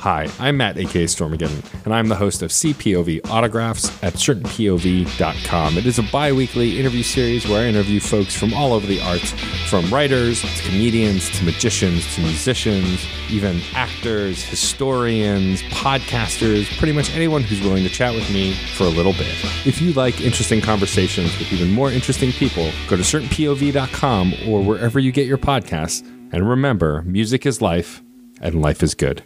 [0.00, 5.76] Hi, I'm Matt, aka Stormageddon, and I'm the host of CPOV Autographs at certainpov.com.
[5.76, 9.02] It is a bi weekly interview series where I interview folks from all over the
[9.02, 9.32] arts,
[9.68, 17.42] from writers to comedians to magicians to musicians, even actors, historians, podcasters, pretty much anyone
[17.42, 19.34] who's willing to chat with me for a little bit.
[19.66, 24.98] If you like interesting conversations with even more interesting people, go to certainpov.com or wherever
[24.98, 26.00] you get your podcasts.
[26.32, 28.02] And remember, music is life,
[28.40, 29.18] and life is good.